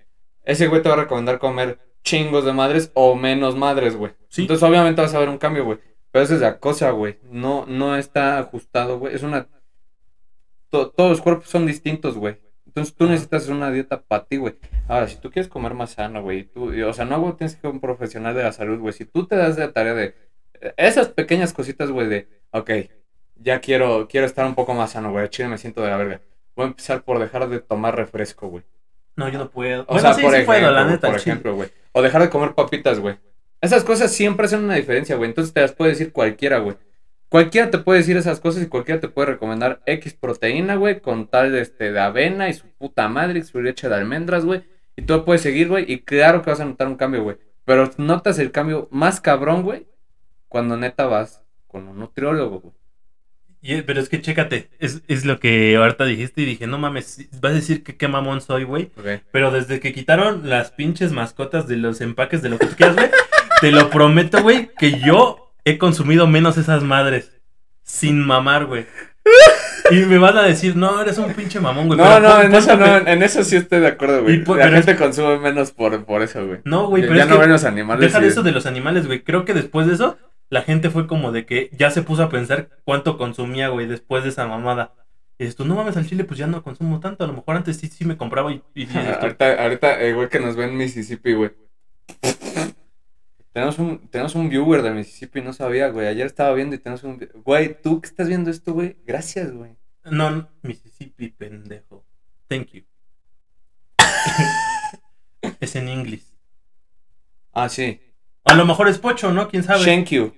ese 0.43 0.67
güey 0.67 0.81
te 0.81 0.89
va 0.89 0.95
a 0.95 0.99
recomendar 0.99 1.39
comer 1.39 1.79
chingos 2.03 2.45
de 2.45 2.53
madres 2.53 2.91
o 2.93 3.15
menos 3.15 3.55
madres, 3.55 3.95
güey. 3.95 4.13
Sí. 4.29 4.41
Entonces, 4.41 4.63
obviamente 4.63 5.01
vas 5.01 5.13
a 5.13 5.19
ver 5.19 5.29
un 5.29 5.37
cambio, 5.37 5.65
güey. 5.65 5.79
Pero 6.11 6.25
esa 6.25 6.35
es 6.35 6.41
la 6.41 6.59
cosa, 6.59 6.91
güey. 6.91 7.19
No, 7.23 7.65
no 7.67 7.95
está 7.95 8.37
ajustado, 8.39 8.99
güey. 8.99 9.15
Es 9.15 9.23
una. 9.23 9.47
to- 10.69 10.89
todos 10.91 11.09
los 11.11 11.21
cuerpos 11.21 11.49
son 11.49 11.65
distintos, 11.65 12.17
güey. 12.17 12.39
Entonces 12.65 12.95
tú 12.95 13.05
necesitas 13.05 13.47
una 13.49 13.71
dieta 13.71 14.01
para 14.01 14.23
ti, 14.25 14.37
güey. 14.37 14.55
Ahora, 14.87 15.07
si 15.07 15.17
tú 15.17 15.29
quieres 15.29 15.49
comer 15.49 15.73
más 15.73 15.91
sano, 15.91 16.21
güey, 16.21 16.39
y 16.39 16.43
tú, 16.45 16.73
y- 16.73 16.81
o 16.83 16.93
sea, 16.93 17.05
no, 17.05 17.19
güey, 17.19 17.33
tienes 17.35 17.55
que 17.55 17.61
ser 17.61 17.69
un 17.71 17.79
profesional 17.81 18.33
de 18.35 18.43
la 18.43 18.51
salud, 18.53 18.79
güey. 18.79 18.93
Si 18.93 19.05
tú 19.05 19.25
te 19.27 19.35
das 19.35 19.57
la 19.57 19.71
tarea 19.73 19.93
de 19.93 20.15
eh, 20.61 20.73
esas 20.77 21.09
pequeñas 21.09 21.53
cositas, 21.53 21.91
güey, 21.91 22.07
de, 22.07 22.27
ok, 22.51 22.69
ya 23.35 23.59
quiero, 23.59 24.07
quiero 24.07 24.25
estar 24.25 24.45
un 24.45 24.55
poco 24.55 24.73
más 24.73 24.91
sano, 24.91 25.11
güey. 25.11 25.27
Chile 25.29 25.49
me 25.49 25.57
siento 25.57 25.81
de 25.81 25.89
la 25.89 25.97
verga. 25.97 26.21
Voy 26.55 26.65
a 26.65 26.67
empezar 26.69 27.03
por 27.03 27.19
dejar 27.19 27.49
de 27.49 27.59
tomar 27.59 27.95
refresco, 27.95 28.47
güey. 28.47 28.63
No, 29.15 29.27
yo 29.27 29.39
no 29.39 29.49
puedo. 29.49 29.81
O 29.83 29.85
bueno, 29.93 30.01
sea, 30.01 30.13
sí, 30.13 30.21
por 30.21 30.31
sí 30.31 30.35
ejemplo, 30.37 30.53
puedo, 30.59 30.71
la 30.71 30.85
neta. 30.85 31.07
por 31.07 31.15
al 31.15 31.19
chile. 31.21 31.31
ejemplo, 31.33 31.55
güey. 31.55 31.69
O 31.91 32.01
dejar 32.01 32.21
de 32.21 32.29
comer 32.29 32.53
papitas, 32.53 32.99
güey. 32.99 33.17
Esas 33.61 33.83
cosas 33.83 34.11
siempre 34.11 34.47
hacen 34.47 34.63
una 34.63 34.75
diferencia, 34.75 35.15
güey. 35.15 35.29
Entonces 35.29 35.53
te 35.53 35.61
las 35.61 35.71
puede 35.71 35.91
decir 35.91 36.11
cualquiera, 36.11 36.59
güey. 36.59 36.75
Cualquiera 37.29 37.69
te 37.69 37.77
puede 37.77 37.99
decir 37.99 38.17
esas 38.17 38.41
cosas 38.41 38.63
y 38.63 38.67
cualquiera 38.67 38.99
te 38.99 39.07
puede 39.07 39.27
recomendar 39.31 39.81
X 39.85 40.13
proteína, 40.13 40.75
güey, 40.75 40.99
con 40.99 41.27
tal 41.27 41.51
de, 41.51 41.61
este, 41.61 41.91
de 41.91 41.99
avena 41.99 42.49
y 42.49 42.53
su 42.53 42.67
puta 42.67 43.07
madre 43.07 43.39
y 43.39 43.43
su 43.43 43.61
leche 43.61 43.87
de 43.87 43.95
almendras, 43.95 44.43
güey. 44.43 44.63
Y 44.97 45.03
tú 45.03 45.23
puedes 45.23 45.41
seguir, 45.41 45.69
güey, 45.69 45.89
y 45.89 45.99
claro 45.99 46.41
que 46.41 46.49
vas 46.49 46.59
a 46.59 46.65
notar 46.65 46.87
un 46.87 46.95
cambio, 46.95 47.23
güey. 47.23 47.37
Pero 47.63 47.89
notas 47.97 48.37
el 48.39 48.51
cambio 48.51 48.89
más 48.91 49.21
cabrón, 49.21 49.63
güey, 49.63 49.87
cuando 50.49 50.75
neta 50.75 51.05
vas 51.05 51.41
con 51.67 51.87
un 51.87 51.99
nutriólogo, 51.99 52.59
güey. 52.59 53.83
Pero 53.85 54.01
es 54.01 54.09
que 54.09 54.19
chécate, 54.19 54.69
es, 54.79 55.03
es 55.07 55.23
lo 55.23 55.39
que 55.39 55.75
ahorita 55.77 56.03
dijiste 56.05 56.41
y 56.41 56.45
dije, 56.45 56.65
no 56.65 56.79
mames, 56.79 57.29
vas 57.39 57.51
a 57.51 57.55
decir 57.55 57.83
que 57.83 57.95
qué 57.95 58.07
mamón 58.07 58.41
soy, 58.41 58.63
güey. 58.63 58.91
Pero 59.31 59.51
desde 59.51 59.79
que 59.79 59.93
quitaron 59.93 60.49
las 60.49 60.71
pinches 60.71 61.11
mascotas 61.11 61.67
de 61.67 61.77
los 61.77 62.01
empaques 62.01 62.41
de 62.41 62.49
lo 62.49 62.57
que 62.57 62.65
tú 62.65 62.75
quieras, 62.75 62.95
güey, 62.95 63.09
te 63.61 63.71
lo 63.71 63.89
prometo, 63.89 64.41
güey, 64.43 64.71
que 64.77 64.99
yo 64.99 65.53
he 65.63 65.77
consumido 65.77 66.27
menos 66.27 66.57
esas 66.57 66.83
madres. 66.83 67.31
Sin 67.83 68.19
mamar, 68.19 68.65
güey. 68.65 68.85
Y 69.91 69.95
me 70.05 70.17
van 70.17 70.37
a 70.37 70.43
decir, 70.43 70.75
no, 70.75 71.01
eres 71.01 71.17
un 71.17 71.33
pinche 71.33 71.59
mamón, 71.59 71.87
güey. 71.87 71.97
No, 71.99 72.05
pero 72.05 72.19
no, 72.21 72.41
en 72.41 72.55
eso 72.55 72.77
no, 72.77 72.97
en 72.97 73.23
eso 73.23 73.43
sí 73.43 73.55
estoy 73.57 73.79
de 73.81 73.87
acuerdo, 73.87 74.23
güey. 74.23 74.43
por- 74.43 74.57
La 74.57 74.65
es 74.67 74.73
gente 74.73 74.95
consume 74.95 75.37
menos 75.39 75.71
por, 75.71 76.05
por 76.05 76.21
eso, 76.21 76.45
güey. 76.45 76.59
No, 76.63 76.87
güey, 76.87 77.03
pero 77.03 77.15
ya 77.15 77.23
es 77.23 77.29
no 77.29 77.35
que 77.35 77.41
ven 77.41 77.51
los 77.51 77.63
animales. 77.65 78.01
deja 78.01 78.19
de 78.19 78.27
y- 78.27 78.29
eso 78.29 78.43
de 78.43 78.51
los 78.51 78.65
animales, 78.65 79.07
güey. 79.07 79.23
Creo 79.23 79.43
que 79.45 79.53
después 79.53 79.87
de 79.87 79.93
eso, 79.95 80.17
la 80.49 80.61
gente 80.61 80.89
fue 80.89 81.07
como 81.07 81.31
de 81.31 81.45
que 81.45 81.69
ya 81.77 81.91
se 81.91 82.01
puso 82.03 82.23
a 82.23 82.29
pensar 82.29 82.69
cuánto 82.85 83.17
consumía, 83.17 83.67
güey, 83.69 83.87
después 83.87 84.23
de 84.23 84.29
esa 84.29 84.47
mamada. 84.47 84.93
Y 85.37 85.43
dices 85.43 85.55
tú, 85.57 85.65
no 85.65 85.75
mames, 85.75 85.97
al 85.97 86.07
chile, 86.07 86.23
pues 86.23 86.37
ya 86.39 86.47
no 86.47 86.63
consumo 86.63 86.99
tanto. 86.99 87.23
A 87.23 87.27
lo 87.27 87.33
mejor 87.33 87.57
antes 87.57 87.77
sí, 87.77 87.87
sí 87.87 88.05
me 88.05 88.15
compraba 88.15 88.51
y, 88.51 88.61
y 88.75 88.87
ahorita, 89.21 89.61
ahorita, 89.63 89.99
el 89.99 90.15
güey 90.15 90.29
que 90.29 90.39
nos 90.39 90.55
ve 90.55 90.65
en 90.65 90.77
Mississippi, 90.77 91.33
güey. 91.33 91.51
Tenemos 93.53 93.79
un, 93.79 94.07
tenemos 94.07 94.35
un 94.35 94.49
viewer 94.49 94.81
de 94.81 94.91
Mississippi, 94.91 95.41
no 95.41 95.51
sabía, 95.51 95.89
güey. 95.89 96.07
Ayer 96.07 96.25
estaba 96.25 96.53
viendo 96.53 96.75
y 96.75 96.79
tenemos 96.79 97.03
un... 97.03 97.17
Güey, 97.43 97.81
tú 97.81 97.99
que 97.99 98.07
estás 98.07 98.27
viendo 98.27 98.49
esto, 98.49 98.73
güey. 98.73 98.97
Gracias, 99.05 99.51
güey. 99.51 99.75
No, 100.05 100.49
Mississippi, 100.61 101.29
pendejo. 101.29 102.05
Thank 102.47 102.67
you. 102.71 102.83
es 105.59 105.75
en 105.75 105.89
inglés. 105.89 106.33
Ah, 107.51 107.69
sí. 107.69 108.01
A 108.45 108.53
lo 108.53 108.65
mejor 108.65 108.87
es 108.87 108.97
pocho, 108.97 109.31
¿no? 109.31 109.47
¿Quién 109.49 109.63
sabe? 109.63 109.83
Thank 109.85 110.09
you. 110.09 110.33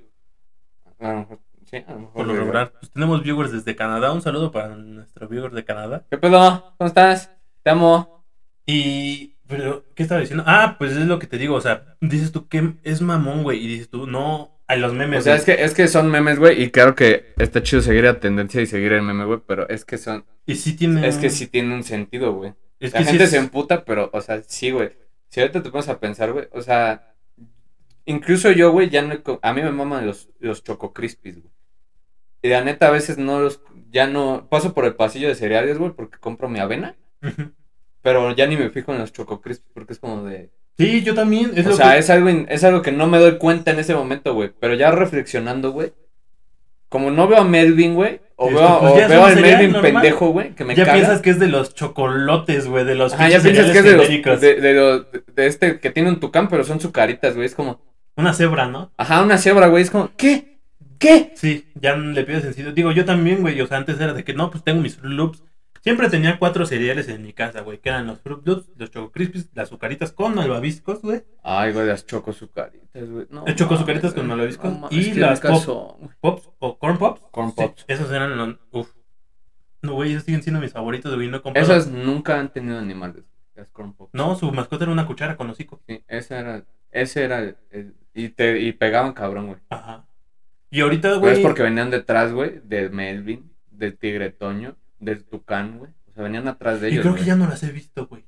A 1.00 1.14
lo 1.14 1.20
mejor, 1.20 1.40
sí, 1.70 1.78
a 1.88 1.92
lo 1.92 2.00
mejor. 2.00 2.14
Por 2.14 2.28
lo 2.28 2.36
regular. 2.36 2.72
Pues 2.72 2.92
tenemos 2.92 3.24
viewers 3.24 3.52
desde 3.52 3.76
Canadá. 3.76 4.12
Un 4.12 4.22
saludo 4.22 4.52
para 4.52 4.70
nuestro 4.76 5.28
viewer 5.28 5.52
de 5.52 5.64
Canadá. 5.64 6.06
¿Qué 6.10 6.18
pedo? 6.18 6.74
¿Cómo 6.78 6.88
estás? 6.88 7.32
Te 7.62 7.70
amo. 7.70 8.26
Y, 8.66 9.33
pero, 9.48 9.86
¿qué 9.96 10.04
estaba 10.04 10.22
diciendo? 10.22 10.44
Ah, 10.48 10.76
pues 10.80 10.92
es 10.94 11.06
lo 11.06 11.20
que 11.20 11.28
te 11.28 11.38
digo, 11.38 11.56
o 11.56 11.62
sea, 11.62 11.96
dices 12.02 12.32
tú 12.32 12.48
que 12.48 12.74
es 12.84 13.02
mamón, 13.02 13.44
güey, 13.44 13.64
y 13.64 13.68
dices 13.68 13.90
tú, 13.90 14.08
no, 14.08 14.60
a 14.68 14.76
los 14.76 14.94
memes. 14.94 15.20
O 15.20 15.22
sea, 15.24 15.34
güey. 15.34 15.40
es 15.40 15.46
que, 15.46 15.64
es 15.64 15.74
que 15.74 15.88
son 15.88 16.10
memes, 16.10 16.40
güey. 16.40 16.62
Y 16.64 16.72
claro 16.72 16.96
que 16.96 17.34
está 17.38 17.62
chido 17.62 17.82
seguir 17.82 18.06
la 18.06 18.20
tendencia 18.20 18.62
y 18.62 18.66
seguir 18.66 18.94
el 18.94 19.02
meme, 19.02 19.26
güey. 19.26 19.40
Pero 19.46 19.68
es 19.70 19.84
que 19.86 19.98
son... 19.98 20.26
Y 20.46 20.56
sí 20.56 20.76
tiene... 20.76 21.08
Es 21.08 21.18
que 21.18 21.30
sí 21.30 21.48
tiene 21.48 21.76
un 21.76 21.84
sentido, 21.84 22.34
güey. 22.34 22.54
Es 22.80 22.94
La 22.94 23.00
que 23.00 23.06
sí 23.06 23.10
gente 23.12 23.24
es- 23.26 23.30
se 23.32 23.38
emputa, 23.38 23.84
pero, 23.86 24.10
o 24.14 24.22
sea, 24.22 24.42
sí, 24.48 24.72
güey. 24.72 24.92
Si 25.30 25.42
ahorita 25.42 25.62
te 25.64 25.70
pones 25.70 25.90
a 25.90 26.00
pensar, 26.00 26.32
güey, 26.32 26.48
o 26.52 26.62
sea, 26.62 27.14
incluso 28.06 28.52
yo, 28.52 28.72
güey, 28.72 28.90
ya 28.90 29.02
no, 29.02 29.16
a 29.42 29.54
mí 29.54 29.62
me 29.62 29.72
maman 29.72 30.06
los, 30.06 30.30
los 30.40 30.64
Choco 30.64 30.94
Crispies, 30.94 31.42
güey. 31.42 31.52
Y 32.42 32.50
la 32.50 32.64
neta, 32.64 32.88
a 32.88 32.92
veces 32.92 33.18
no 33.18 33.40
los, 33.40 33.62
ya 33.90 34.08
no, 34.08 34.48
paso 34.50 34.74
por 34.74 34.86
el 34.86 34.96
pasillo 34.96 35.28
de 35.30 35.36
cereales, 35.36 35.78
güey, 35.78 35.92
porque 35.92 36.18
compro 36.20 36.50
mi 36.50 36.60
avena. 36.60 36.96
Pero 38.04 38.36
ya 38.36 38.46
ni 38.46 38.56
me 38.58 38.70
fijo 38.70 38.94
en 38.94 39.00
los 39.00 39.12
Choco 39.12 39.42
Crispies 39.42 39.72
porque 39.74 39.94
es 39.94 40.00
como 40.00 40.24
de, 40.26 40.52
Sí, 40.78 41.02
yo 41.04 41.14
también. 41.16 41.52
Es 41.56 41.66
o 41.66 41.70
lo 41.70 41.76
sea, 41.76 41.94
que... 41.94 42.00
es 42.00 42.10
algo, 42.12 42.30
in- 42.30 42.46
es 42.50 42.64
algo 42.64 42.82
que 42.84 42.92
no 42.92 43.08
me 43.08 43.18
doy 43.18 43.38
cuenta 43.40 43.72
en 43.72 43.80
ese 43.80 43.96
momento, 43.96 44.34
güey, 44.36 44.52
pero 44.60 44.76
ya 44.76 44.92
reflexionando, 44.92 45.72
güey, 45.72 45.94
como 46.90 47.10
no 47.10 47.28
veo 47.28 47.40
a 47.40 47.44
Melvin, 47.44 47.96
güey, 47.96 48.22
o 48.36 48.50
Esto, 48.50 48.60
veo, 48.60 48.80
pues, 48.80 49.06
o 49.06 49.10
veo 49.10 49.26
al 49.26 49.36
Melvin 49.42 49.72
normal. 49.72 49.94
pendejo, 49.94 50.30
güey, 50.30 50.54
que 50.56 50.64
me 50.64 50.76
ya 50.76 50.86
caga. 50.86 50.98
piensas 50.98 51.22
que 51.22 51.30
es 51.32 51.40
de 51.40 51.48
los 51.48 51.74
chocolotes, 51.74 52.68
güey, 52.68 52.86
de 52.86 52.96
los 52.96 53.14
Ajá, 53.14 53.30
ya 53.30 53.40
piensas 53.40 53.72
que 53.72 53.80
es 53.80 53.84
de 53.86 53.98
los, 53.98 54.42
de, 54.42 54.56
de 54.62 54.74
los- 54.74 55.06
de 55.36 55.48
este 55.48 55.80
que 55.80 55.90
tiene 55.92 56.10
un 56.10 56.20
tucán, 56.20 56.48
pero 56.50 56.64
son 56.64 56.80
sucaritas, 56.80 57.36
güey. 57.36 57.46
Es 57.48 57.56
como, 57.56 57.82
Una 58.16 58.34
cebra, 58.34 58.68
¿no? 58.68 58.92
ajá, 58.98 59.22
una 59.24 59.38
cebra, 59.38 59.68
güey. 59.68 59.84
Es 59.84 59.90
como, 59.92 60.12
¿qué? 60.18 60.60
¿Qué? 61.00 61.34
Sí, 61.36 61.66
ya 61.76 61.96
le 61.96 62.24
pido 62.24 62.40
sentido. 62.42 62.72
Digo, 62.72 62.92
yo 62.92 63.06
también, 63.06 63.42
güey, 63.42 63.60
o 63.60 63.68
sea, 63.68 63.78
antes 63.78 64.00
era 64.00 64.14
de 64.14 64.24
que 64.24 64.34
no, 64.34 64.50
pues 64.52 64.64
tengo 64.64 64.82
mis 64.82 65.00
Loops. 65.04 65.44
Siempre 65.84 66.10
tenía 66.10 66.40
cuatro 66.40 66.66
cereales 66.66 67.10
en 67.10 67.22
mi 67.24 67.34
casa, 67.34 67.60
güey, 67.60 67.78
que 67.80 67.90
eran 67.90 68.08
los 68.08 68.22
Fruit 68.22 68.48
Loops, 68.48 68.70
los 68.78 68.90
Choco 68.90 69.12
Crispies, 69.12 69.50
las 69.54 69.68
azucaritas 69.68 70.14
con 70.14 70.34
malvaviscos, 70.34 71.02
güey, 71.02 71.24
Ay, 71.44 71.74
güey, 71.74 71.86
las 71.86 72.06
choco 72.06 72.32
sucaritas, 72.32 73.10
güey. 73.10 73.28
No, 73.30 73.46
El 73.46 73.56
choco 73.56 73.76
sucaritas 73.76 74.12
mames, 74.12 74.16
con 74.16 74.28
malvaviscos 74.30 74.80
no 74.80 74.88
y 74.92 75.14
las 75.16 75.42
pop. 75.42 75.62
son. 75.62 76.10
Pops 76.22 76.50
o 76.60 76.80
Corn 76.80 76.98
Pops. 76.98 77.22
Corn 77.32 77.50
Sí, 77.50 77.56
Pops. 77.58 77.84
esos 77.90 78.10
eran 78.12 78.38
los... 78.38 78.56
Uf. 78.72 78.94
No, 79.82 79.96
güey, 79.96 80.14
esos 80.14 80.24
siguen 80.24 80.42
siendo 80.42 80.62
mis 80.62 80.72
favoritos, 80.72 81.14
güey, 81.14 81.28
no 81.28 81.42
he 81.44 81.60
Esas 81.60 81.88
nunca 81.88 82.40
han 82.40 82.54
tenido 82.54 82.80
animales, 82.80 83.26
las 83.54 83.68
corn 83.68 83.92
pops. 83.94 84.14
No, 84.14 84.36
su 84.36 84.50
mascota 84.54 84.86
era 84.86 84.94
una 84.94 85.06
cuchara 85.06 85.36
con 85.36 85.50
hocico. 85.50 85.82
Sí, 85.86 86.02
ese 86.08 86.36
era, 86.38 86.64
ese 86.92 87.24
era 87.26 87.40
el, 87.40 87.58
el- 87.72 87.94
y 88.14 88.30
te, 88.30 88.58
y 88.62 88.72
pegaban 88.72 89.12
cabrón, 89.12 89.48
güey. 89.48 89.60
Ajá. 89.70 90.06
Y 90.72 90.80
ahorita, 90.80 91.10
Pero 91.10 91.20
güey... 91.20 91.34
es 91.34 91.40
porque 91.40 91.62
venían 91.64 91.90
detrás, 91.90 92.32
güey, 92.32 92.62
de 92.64 92.88
Melvin, 92.90 93.52
del 93.70 93.98
Tigre 93.98 94.30
Toño, 94.30 94.78
del 95.04 95.24
Tucán, 95.26 95.78
güey. 95.80 95.92
O 96.10 96.14
sea, 96.14 96.24
venían 96.24 96.48
atrás 96.48 96.82
de 96.82 96.90
Y 96.90 96.94
ellos, 96.94 97.04
creo 97.04 97.16
que 97.16 97.24
ya 97.24 97.36
no 97.36 97.48
las 97.48 97.64
he 97.64 97.72
visto, 97.72 98.08
güey. 98.08 98.24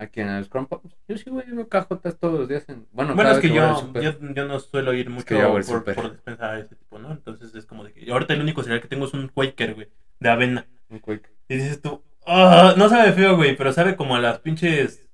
Aquí 0.00 0.20
en 0.20 0.36
los 0.38 0.48
corn 0.48 0.66
pops. 0.66 0.94
Yo 1.08 1.16
sí, 1.18 1.28
güey, 1.28 1.44
yo 1.48 1.56
veo 1.56 1.68
cajotas 1.68 2.16
todos 2.18 2.38
los 2.38 2.48
días 2.48 2.68
en... 2.68 2.86
Bueno, 2.92 3.14
Bueno, 3.16 3.30
es 3.32 3.38
que 3.38 3.48
al 3.48 3.52
yo, 3.54 3.76
súper. 3.78 4.02
yo, 4.02 4.12
yo 4.32 4.44
no 4.46 4.60
suelo 4.60 4.92
ir 4.94 5.10
mucho 5.10 5.26
que 5.26 5.36
por, 5.42 5.64
súper. 5.64 5.94
por 5.96 6.12
despensa 6.12 6.52
de 6.52 6.60
ese 6.60 6.76
tipo, 6.76 7.00
¿no? 7.00 7.10
Entonces 7.10 7.52
es 7.54 7.66
como 7.66 7.82
de 7.82 7.92
que... 7.92 8.10
Ahorita 8.10 8.32
el 8.34 8.40
único 8.42 8.62
cereal 8.62 8.80
que 8.80 8.86
tengo 8.86 9.06
es 9.06 9.14
un 9.14 9.26
Quaker, 9.28 9.74
güey, 9.74 9.88
de 10.20 10.28
avena. 10.28 10.66
Un 10.88 11.00
quick. 11.00 11.28
Y 11.48 11.56
dices 11.56 11.82
tú... 11.82 12.02
"Ah, 12.26 12.74
no 12.76 12.88
sabe 12.88 13.12
feo, 13.12 13.34
güey, 13.36 13.56
pero 13.56 13.72
sabe 13.72 13.96
como 13.96 14.14
a 14.14 14.20
las 14.20 14.38
pinches... 14.38 15.04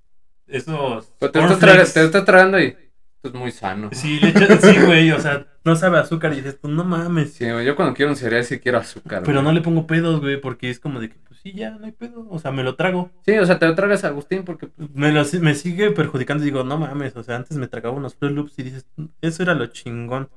Esos... 0.46 1.10
Pero 1.18 1.32
te 1.32 1.40
lo 1.40 1.52
estás, 1.52 1.94
te 1.94 2.00
lo 2.00 2.06
estás 2.06 2.24
tragando 2.26 2.60
y 2.60 2.66
esto 2.66 3.28
es 3.28 3.34
muy 3.34 3.52
sano. 3.52 3.88
Sí, 3.92 4.20
le 4.20 4.28
echas... 4.28 4.60
Sí, 4.60 4.78
güey, 4.84 5.10
o 5.12 5.18
sea, 5.20 5.46
no 5.64 5.76
sabe 5.76 5.96
a 5.96 6.02
azúcar 6.02 6.32
y 6.32 6.36
dices 6.36 6.60
tú, 6.60 6.68
no 6.68 6.84
mames. 6.84 7.32
Sí, 7.32 7.50
güey, 7.50 7.64
yo 7.64 7.74
cuando 7.74 7.94
quiero 7.94 8.10
un 8.12 8.16
cereal 8.16 8.44
sí 8.44 8.60
quiero 8.60 8.78
azúcar. 8.78 9.22
Pero 9.24 9.40
güey. 9.40 9.44
no 9.44 9.52
le 9.52 9.62
pongo 9.62 9.86
pedos, 9.86 10.20
güey, 10.20 10.38
porque 10.40 10.68
es 10.68 10.78
como 10.78 11.00
de 11.00 11.08
que, 11.08 11.16
pues 11.26 11.40
sí, 11.40 11.52
ya, 11.52 11.70
no 11.70 11.86
hay 11.86 11.92
pedo. 11.92 12.26
O 12.28 12.38
sea, 12.38 12.52
me 12.52 12.62
lo 12.62 12.76
trago. 12.76 13.10
Sí, 13.24 13.38
o 13.38 13.46
sea, 13.46 13.58
te 13.58 13.66
lo 13.66 13.74
tragas 13.74 14.04
Agustín 14.04 14.44
porque 14.44 14.66
pues, 14.66 14.90
Me, 14.90 15.10
lo, 15.10 15.24
me 15.40 15.54
sigue 15.54 15.90
perjudicando 15.90 16.44
y 16.44 16.46
digo, 16.46 16.64
no 16.64 16.78
mames, 16.78 17.16
o 17.16 17.22
sea, 17.22 17.36
antes 17.36 17.56
me 17.56 17.66
tragaba 17.66 17.96
unos 17.96 18.14
Fruit 18.14 18.34
Loops 18.34 18.58
y 18.58 18.62
dices, 18.62 18.86
eso 19.22 19.42
era 19.42 19.54
lo 19.54 19.66
chingón. 19.66 20.28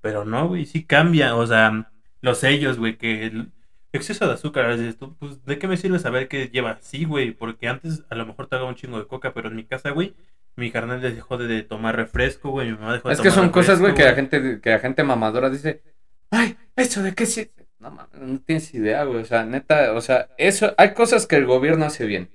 Pero 0.00 0.24
no, 0.24 0.48
güey, 0.48 0.66
sí 0.66 0.84
cambia, 0.84 1.36
o 1.36 1.46
sea, 1.46 1.92
los 2.20 2.38
sellos, 2.38 2.78
güey, 2.78 2.96
que 2.98 3.26
el 3.26 3.52
exceso 3.92 4.26
de 4.26 4.34
azúcar, 4.34 4.76
dices 4.76 4.98
tú, 4.98 5.16
pues, 5.16 5.44
¿de 5.44 5.58
qué 5.58 5.68
me 5.68 5.76
sirve 5.76 5.98
saber 5.98 6.28
qué 6.28 6.48
lleva? 6.48 6.78
Sí, 6.80 7.04
güey, 7.04 7.32
porque 7.32 7.68
antes 7.68 8.04
a 8.10 8.14
lo 8.16 8.26
mejor 8.26 8.48
tragaba 8.48 8.68
un 8.68 8.76
chingo 8.76 8.98
de 8.98 9.06
coca, 9.06 9.32
pero 9.32 9.48
en 9.48 9.56
mi 9.56 9.64
casa, 9.64 9.90
güey, 9.90 10.14
mi 10.56 10.70
carnal 10.70 11.00
dejó 11.00 11.36
de, 11.38 11.46
de 11.46 11.62
tomar 11.62 11.96
refresco, 11.96 12.50
güey, 12.50 12.70
mi 12.70 12.76
mamá 12.78 12.94
dejó 12.94 13.08
de 13.08 13.14
es 13.14 13.20
que 13.20 13.28
tomar 13.28 13.44
son 13.44 13.50
cosas, 13.50 13.80
güey, 13.80 13.94
que 13.94 14.04
la 14.04 14.10
refresco, 14.14 14.36
gente 14.40 14.60
que 14.60 14.70
la 14.70 14.78
gente 14.78 15.02
mamadora 15.04 15.50
dice, 15.50 15.82
"Ay, 16.30 16.56
eso 16.76 17.02
de 17.02 17.14
qué 17.14 17.26
sí." 17.26 17.50
No 17.78 17.90
mames, 17.90 18.18
no 18.20 18.40
tienes 18.40 18.72
idea, 18.74 19.04
güey, 19.04 19.20
o 19.20 19.24
sea, 19.26 19.44
neta, 19.44 19.92
o 19.92 20.00
sea, 20.00 20.28
eso 20.38 20.74
hay 20.78 20.94
cosas 20.94 21.26
que 21.26 21.36
el 21.36 21.44
gobierno 21.46 21.84
hace 21.84 22.06
bien 22.06 22.30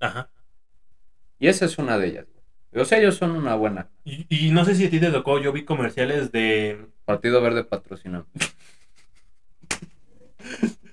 Ajá. 0.00 0.30
y 1.38 1.48
esa 1.48 1.64
es 1.64 1.78
una 1.78 1.98
de 1.98 2.06
ellas. 2.08 2.26
güey. 2.26 2.38
Los 2.70 2.88
sellos 2.88 3.16
son 3.16 3.32
una 3.32 3.54
buena. 3.56 3.88
Y, 4.04 4.26
y 4.28 4.50
no 4.52 4.64
sé 4.64 4.74
si 4.76 4.86
a 4.86 4.90
ti 4.90 5.00
te 5.00 5.10
tocó, 5.10 5.40
yo 5.40 5.52
vi 5.52 5.64
comerciales 5.64 6.30
de 6.32 6.86
Partido 7.04 7.40
Verde 7.40 7.64
patrocinado. 7.64 8.26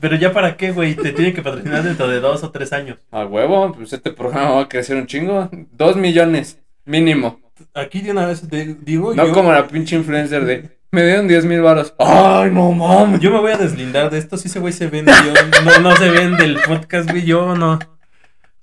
Pero 0.00 0.16
ya 0.16 0.32
para 0.32 0.56
qué, 0.56 0.72
güey, 0.72 0.94
te 0.94 1.12
tienen 1.12 1.34
que 1.34 1.42
patrocinar 1.42 1.82
dentro 1.82 2.08
de 2.08 2.20
dos 2.20 2.42
o 2.44 2.50
tres 2.50 2.72
años. 2.72 2.98
A 3.10 3.24
huevo, 3.26 3.72
pues 3.72 3.92
este 3.92 4.10
programa 4.12 4.50
va 4.50 4.62
a 4.62 4.68
crecer 4.68 4.96
un 4.96 5.06
chingo. 5.06 5.48
Dos 5.72 5.96
millones, 5.96 6.58
mínimo. 6.84 7.40
Aquí 7.74 8.00
de 8.00 8.10
una 8.10 8.26
vez 8.26 8.46
te 8.48 8.76
digo, 8.82 9.14
No 9.14 9.26
yo, 9.26 9.32
como 9.32 9.52
la 9.52 9.66
pinche 9.66 9.96
influencer 9.96 10.44
de, 10.44 10.76
me 10.90 11.04
dieron 11.04 11.26
10 11.28 11.44
mil 11.46 11.60
baros. 11.62 11.94
Ay, 11.98 12.50
no 12.50 12.72
mames. 12.72 13.20
yo 13.20 13.30
me 13.30 13.38
voy 13.40 13.52
a 13.52 13.56
deslindar 13.58 14.10
de 14.10 14.18
esto, 14.18 14.36
si 14.36 14.48
ese 14.48 14.60
güey 14.60 14.72
se 14.72 14.88
vende, 14.88 15.12
yo 15.24 15.32
no, 15.64 15.78
no 15.90 15.96
se 15.96 16.10
vende 16.10 16.44
el 16.44 16.56
podcast, 16.66 17.10
güey, 17.10 17.24
yo 17.24 17.54
no. 17.56 17.78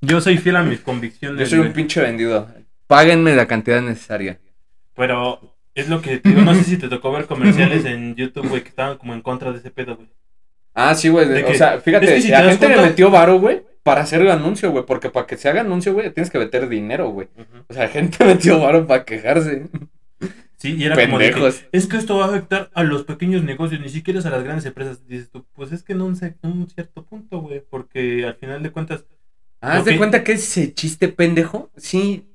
Yo 0.01 0.19
soy 0.21 0.37
fiel 0.37 0.57
a 0.57 0.63
mis 0.63 0.79
convicciones, 0.81 1.39
Yo 1.39 1.45
soy 1.45 1.59
un 1.59 1.65
güey. 1.65 1.73
pinche 1.73 2.01
vendido. 2.01 2.47
Páguenme 2.87 3.35
la 3.35 3.47
cantidad 3.47 3.81
necesaria. 3.81 4.39
Pero 4.95 5.39
es 5.73 5.89
lo 5.89 6.01
que 6.01 6.17
te 6.17 6.29
digo, 6.29 6.41
no 6.41 6.53
sé 6.53 6.63
si 6.63 6.77
te 6.77 6.89
tocó 6.89 7.11
ver 7.11 7.25
comerciales 7.25 7.85
en 7.85 8.13
YouTube, 8.15 8.47
güey, 8.49 8.61
que 8.61 8.69
estaban 8.69 8.97
como 8.97 9.13
en 9.13 9.21
contra 9.21 9.51
de 9.51 9.59
ese 9.59 9.71
pedo, 9.71 9.95
güey. 9.95 10.09
Ah, 10.73 10.95
sí, 10.95 11.09
güey. 11.09 11.25
O 11.43 11.47
que- 11.47 11.57
sea, 11.57 11.79
fíjate, 11.79 12.05
es 12.05 12.11
que 12.13 12.21
si 12.21 12.27
la 12.29 12.43
gente 12.43 12.67
le 12.69 12.77
metió 12.81 13.11
varo, 13.11 13.39
güey, 13.39 13.63
para 13.83 14.01
hacer 14.01 14.21
el 14.21 14.31
anuncio, 14.31 14.71
güey. 14.71 14.85
Porque 14.85 15.09
para 15.09 15.27
que 15.27 15.37
se 15.37 15.49
haga 15.49 15.61
anuncio, 15.61 15.93
güey, 15.93 16.11
tienes 16.11 16.29
que 16.31 16.39
meter 16.39 16.67
dinero, 16.69 17.09
güey. 17.09 17.27
O 17.67 17.73
sea, 17.73 17.83
la 17.83 17.89
gente 17.89 18.17
metió 18.25 18.59
varo 18.59 18.87
para 18.87 19.05
quejarse. 19.05 19.67
Sí, 20.57 20.75
y 20.77 20.85
era 20.85 20.95
como 20.95 21.19
de 21.19 21.31
que, 21.31 21.53
es 21.73 21.87
que 21.87 21.97
esto 21.97 22.17
va 22.17 22.25
a 22.25 22.27
afectar 22.29 22.71
a 22.73 22.83
los 22.83 23.03
pequeños 23.03 23.43
negocios, 23.43 23.81
ni 23.81 23.89
siquiera 23.89 24.21
a 24.21 24.29
las 24.29 24.43
grandes 24.43 24.65
empresas. 24.65 25.05
Dices 25.07 25.29
tú, 25.29 25.45
pues 25.53 25.73
es 25.73 25.83
que 25.83 25.91
en 25.91 26.01
un, 26.01 26.17
en 26.21 26.37
un 26.49 26.69
cierto 26.69 27.03
punto, 27.03 27.39
güey, 27.41 27.61
porque 27.69 28.25
al 28.25 28.35
final 28.35 28.63
de 28.63 28.71
cuentas, 28.71 29.05
Ah, 29.59 29.77
¿Haz 29.77 29.85
de 29.85 29.97
cuenta 29.97 30.23
que 30.25 30.33
ese 30.33 30.73
chiste 30.73 31.07
pendejo? 31.07 31.69
Sí. 31.77 32.25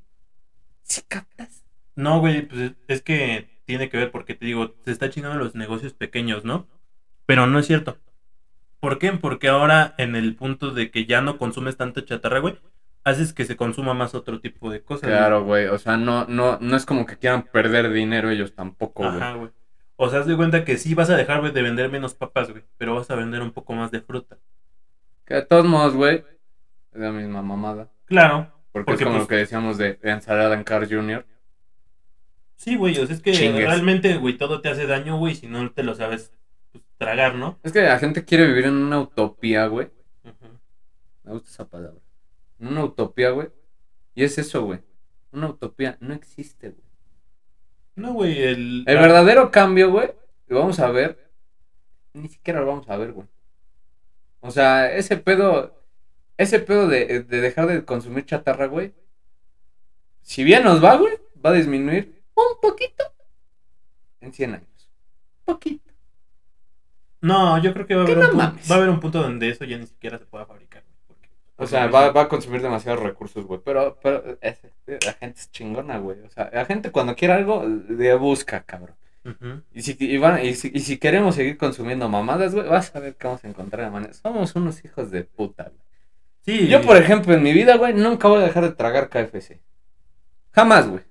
Sí 0.82 1.02
captas. 1.06 1.62
no, 1.94 2.20
güey, 2.20 2.42
pues 2.42 2.60
es- 2.60 2.72
es 2.88 3.02
que 3.02 3.46
tiene 3.66 3.90
que 3.90 3.96
ver 3.98 4.10
porque 4.10 4.34
te 4.34 4.46
digo, 4.46 4.74
se 4.84 4.92
está 4.92 5.10
chingando 5.10 5.36
los 5.38 5.54
negocios 5.54 5.92
pequeños, 5.92 6.44
¿no? 6.44 6.66
Pero 7.26 7.46
no 7.46 7.58
es 7.58 7.66
cierto. 7.66 7.98
¿Por 8.80 8.98
qué? 8.98 9.12
Porque 9.12 9.48
ahora 9.48 9.94
en 9.98 10.14
el 10.16 10.36
punto 10.36 10.70
de 10.70 10.90
que 10.90 11.06
ya 11.06 11.20
no 11.20 11.38
consumes 11.38 11.76
tanta 11.76 12.04
chatarra, 12.04 12.38
güey, 12.38 12.58
haces 13.04 13.32
que 13.32 13.44
se 13.44 13.56
consuma 13.56 13.94
más 13.94 14.14
otro 14.14 14.40
tipo 14.40 14.70
de 14.70 14.82
cosas. 14.82 15.08
Claro, 15.08 15.44
güey. 15.44 15.66
O 15.66 15.78
sea, 15.78 15.96
no, 15.96 16.26
no, 16.26 16.58
no 16.60 16.76
es 16.76 16.86
como 16.86 17.06
que 17.06 17.16
quieran 17.16 17.42
perder 17.42 17.90
dinero 17.92 18.30
ellos 18.30 18.54
tampoco, 18.54 19.04
güey. 19.04 19.16
Ajá, 19.16 19.34
güey. 19.34 19.50
O 19.96 20.08
sea, 20.08 20.20
haz 20.20 20.26
de 20.26 20.36
cuenta 20.36 20.64
que 20.64 20.76
sí 20.78 20.94
vas 20.94 21.10
a 21.10 21.16
dejar 21.16 21.52
de 21.52 21.62
vender 21.62 21.90
menos 21.90 22.14
papas, 22.14 22.50
güey, 22.50 22.62
pero 22.76 22.94
vas 22.94 23.10
a 23.10 23.16
vender 23.16 23.42
un 23.42 23.50
poco 23.50 23.72
más 23.72 23.90
de 23.90 24.00
fruta. 24.00 24.38
Que 25.24 25.34
de 25.34 25.42
todos 25.42 25.66
modos, 25.66 25.94
güey, 25.94 26.24
es 26.92 27.00
la 27.00 27.10
misma 27.10 27.42
mamada. 27.42 27.90
Claro. 28.04 28.52
Porque, 28.70 28.84
Porque, 28.84 29.02
es 29.02 29.04
como 29.04 29.16
pues- 29.16 29.24
lo 29.24 29.28
que 29.28 29.36
decíamos 29.36 29.76
de, 29.76 29.98
ensalada 30.02 30.54
en 30.54 30.62
Carl 30.62 30.88
Jr. 30.88 31.26
Sí, 32.54 32.76
güey, 32.76 32.96
o 32.98 33.06
sea, 33.06 33.14
es 33.14 33.22
que 33.22 33.32
Chingues. 33.32 33.66
realmente, 33.66 34.16
güey, 34.18 34.36
todo 34.36 34.60
te 34.60 34.68
hace 34.68 34.86
daño, 34.86 35.16
güey, 35.16 35.34
si 35.34 35.46
no 35.46 35.70
te 35.70 35.82
lo 35.82 35.94
sabes 35.94 36.32
tragar, 36.98 37.34
¿no? 37.34 37.58
Es 37.62 37.72
que 37.72 37.82
la 37.82 37.98
gente 37.98 38.24
quiere 38.24 38.46
vivir 38.46 38.66
en 38.66 38.74
una 38.74 39.00
utopía, 39.00 39.66
güey. 39.66 39.90
Me 41.22 41.32
gusta 41.32 41.48
esa 41.48 41.68
palabra. 41.68 42.00
En 42.58 42.68
una 42.68 42.84
utopía, 42.84 43.30
güey. 43.30 43.48
Y 44.14 44.24
es 44.24 44.36
eso, 44.38 44.64
güey. 44.64 44.80
Una 45.32 45.48
utopía 45.48 45.96
no 46.00 46.14
existe, 46.14 46.70
güey. 46.70 46.82
No, 47.94 48.12
güey, 48.12 48.42
el... 48.42 48.84
El 48.86 48.96
verdadero 48.96 49.50
cambio, 49.50 49.90
güey, 49.90 50.12
lo 50.46 50.60
vamos 50.60 50.78
a 50.80 50.90
ver. 50.90 51.30
Ni 52.12 52.28
siquiera 52.28 52.60
lo 52.60 52.66
vamos 52.66 52.88
a 52.88 52.96
ver, 52.96 53.12
güey. 53.12 53.28
O 54.40 54.50
sea, 54.50 54.92
ese 54.94 55.16
pedo. 55.16 55.76
Ese 56.36 56.60
pedo 56.60 56.86
de, 56.88 57.24
de 57.24 57.40
dejar 57.40 57.66
de 57.66 57.84
consumir 57.84 58.24
chatarra, 58.24 58.66
güey. 58.66 58.94
Si 60.22 60.44
bien 60.44 60.62
nos 60.62 60.82
va, 60.82 60.96
güey, 60.96 61.18
va 61.44 61.50
a 61.50 61.54
disminuir 61.54 62.22
un 62.34 62.60
poquito 62.60 63.04
en 64.20 64.32
100 64.32 64.54
años. 64.54 64.90
Poquito. 65.44 65.87
No, 67.20 67.60
yo 67.62 67.72
creo 67.72 67.86
que 67.86 67.94
va 67.94 68.02
a 68.02 68.04
haber, 68.04 68.18
no 68.18 68.24
un, 68.26 68.30
pu- 68.32 68.36
mames. 68.36 68.70
va 68.70 68.74
a 68.74 68.78
haber 68.78 68.90
un 68.90 69.00
punto 69.00 69.20
donde 69.22 69.48
eso 69.48 69.64
ya 69.64 69.76
ni 69.78 69.86
siquiera 69.86 70.18
se 70.18 70.24
pueda 70.26 70.46
fabricar, 70.46 70.82
güey, 70.84 70.98
porque- 71.08 71.28
O 71.56 71.66
sea, 71.66 71.86
va, 71.88 72.10
va 72.12 72.22
a 72.22 72.28
consumir 72.28 72.62
demasiados 72.62 73.02
recursos, 73.02 73.44
güey. 73.44 73.60
Pero, 73.64 73.98
pero 74.02 74.38
es- 74.40 74.60
la 75.04 75.12
gente 75.14 75.40
es 75.40 75.50
chingona, 75.50 75.98
güey. 75.98 76.20
O 76.20 76.30
sea, 76.30 76.50
la 76.52 76.64
gente 76.64 76.90
cuando 76.92 77.16
quiere 77.16 77.34
algo, 77.34 77.64
le 77.66 78.14
busca, 78.14 78.62
cabrón. 78.62 78.94
Y 79.74 79.82
si, 79.82 79.94
y, 80.00 80.16
van- 80.16 80.42
y 80.42 80.54
si, 80.54 80.70
y 80.72 80.80
si 80.80 80.96
queremos 80.96 81.34
seguir 81.34 81.58
consumiendo 81.58 82.08
mamadas, 82.08 82.54
güey, 82.54 82.66
vas 82.66 82.94
a 82.96 83.00
ver 83.00 83.14
que 83.16 83.26
vamos 83.26 83.44
a 83.44 83.48
encontrar 83.48 83.82
la 83.82 83.90
manera. 83.90 84.14
Somos 84.14 84.54
unos 84.56 84.82
hijos 84.86 85.10
de 85.10 85.24
puta, 85.24 85.64
güey. 85.64 85.82
Sí. 86.46 86.66
Yo, 86.68 86.80
por 86.80 86.96
ejemplo, 86.96 87.34
en 87.34 87.42
mi 87.42 87.52
vida, 87.52 87.76
güey, 87.76 87.92
nunca 87.92 88.26
voy 88.28 88.38
a 88.40 88.46
dejar 88.46 88.64
de 88.64 88.72
tragar 88.72 89.10
KFC. 89.10 89.60
Jamás, 90.52 90.88
güey. 90.88 91.02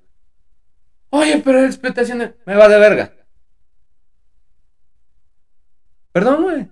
Oye, 1.11 1.41
pero 1.45 1.61
la 1.61 1.67
explotación 1.67 2.17
de- 2.19 2.33
me 2.45 2.55
va 2.55 2.67
de 2.67 2.79
verga. 2.79 3.13
Perdón, 6.19 6.43
güey. 6.43 6.67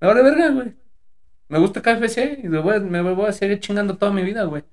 Me 0.00 0.08
va 0.08 0.14
de 0.14 0.22
verga, 0.22 0.48
güey. 0.50 0.74
Me 1.48 1.58
gusta 1.58 1.80
KFC 1.82 2.40
y 2.42 2.48
lo 2.48 2.62
voy 2.62 2.76
a- 2.76 2.80
me 2.80 3.00
voy 3.02 3.26
a 3.26 3.32
seguir 3.32 3.60
chingando 3.60 3.96
toda 3.96 4.12
mi 4.12 4.22
vida, 4.22 4.44
güey. 4.44 4.64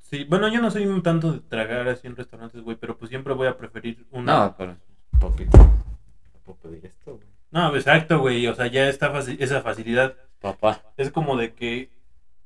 Sí, 0.00 0.24
bueno, 0.28 0.48
yo 0.48 0.60
no 0.60 0.70
soy 0.70 0.86
un 0.86 1.02
tanto 1.02 1.32
de 1.32 1.38
tragar 1.40 1.88
así 1.88 2.06
en 2.06 2.16
restaurantes, 2.16 2.60
güey, 2.62 2.76
pero 2.76 2.98
pues 2.98 3.08
siempre 3.08 3.32
voy 3.32 3.46
a 3.46 3.56
preferir 3.56 4.06
una... 4.10 4.36
No, 4.46 4.54
pero, 4.58 4.76
puedo 5.18 5.34
pedir 5.36 6.84
esto, 6.86 7.14
güey. 7.16 7.28
No, 7.52 7.74
exacto, 7.74 8.18
güey, 8.18 8.46
o 8.46 8.54
sea, 8.54 8.66
ya 8.66 8.88
está 8.88 9.12
faci- 9.12 9.36
esa 9.40 9.62
facilidad. 9.62 10.14
Papá. 10.40 10.82
Es 10.96 11.10
como 11.10 11.36
de 11.36 11.54
que... 11.54 11.90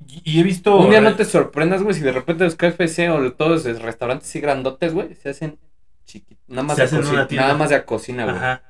Y, 0.06 0.22
y 0.36 0.40
he 0.40 0.42
visto... 0.42 0.76
Un 0.76 0.90
día 0.90 1.00
no 1.00 1.14
te 1.16 1.24
sorprendas, 1.24 1.82
güey, 1.82 1.94
si 1.94 2.02
de 2.02 2.12
repente 2.12 2.44
los 2.44 2.56
KFC 2.56 3.08
o 3.10 3.32
todos 3.32 3.64
los 3.64 3.80
restaurantes 3.82 4.28
así 4.28 4.40
grandotes, 4.40 4.92
güey, 4.92 5.14
se 5.14 5.30
hacen 5.30 5.58
chiquitos. 6.04 6.44
Nada 6.48 6.62
más 6.64 6.76
Se 6.76 6.82
de 6.82 6.86
hacen 6.86 6.98
cocina. 7.00 7.18
una 7.18 7.28
tienda. 7.28 7.46
Nada 7.46 7.58
más 7.58 7.70
de 7.70 7.84
cocina, 7.84 8.24
güey. 8.24 8.36
Ajá. 8.36 8.62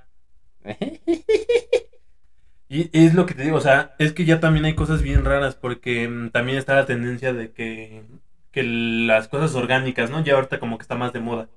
Y 2.68 2.90
es 2.92 3.14
lo 3.14 3.26
que 3.26 3.34
te 3.34 3.42
digo, 3.42 3.56
o 3.56 3.60
sea, 3.60 3.94
es 3.98 4.12
que 4.12 4.24
ya 4.24 4.40
también 4.40 4.64
hay 4.64 4.74
cosas 4.74 5.02
bien 5.02 5.24
raras 5.24 5.54
porque 5.54 6.08
mm, 6.08 6.30
también 6.30 6.58
está 6.58 6.74
la 6.74 6.86
tendencia 6.86 7.32
de 7.32 7.52
que, 7.52 8.02
que 8.50 8.62
las 8.64 9.28
cosas 9.28 9.54
orgánicas, 9.54 10.10
¿no? 10.10 10.24
Ya 10.24 10.34
ahorita 10.34 10.58
como 10.58 10.78
que 10.78 10.82
está 10.82 10.96
más 10.96 11.12
de 11.12 11.20
moda. 11.20 11.48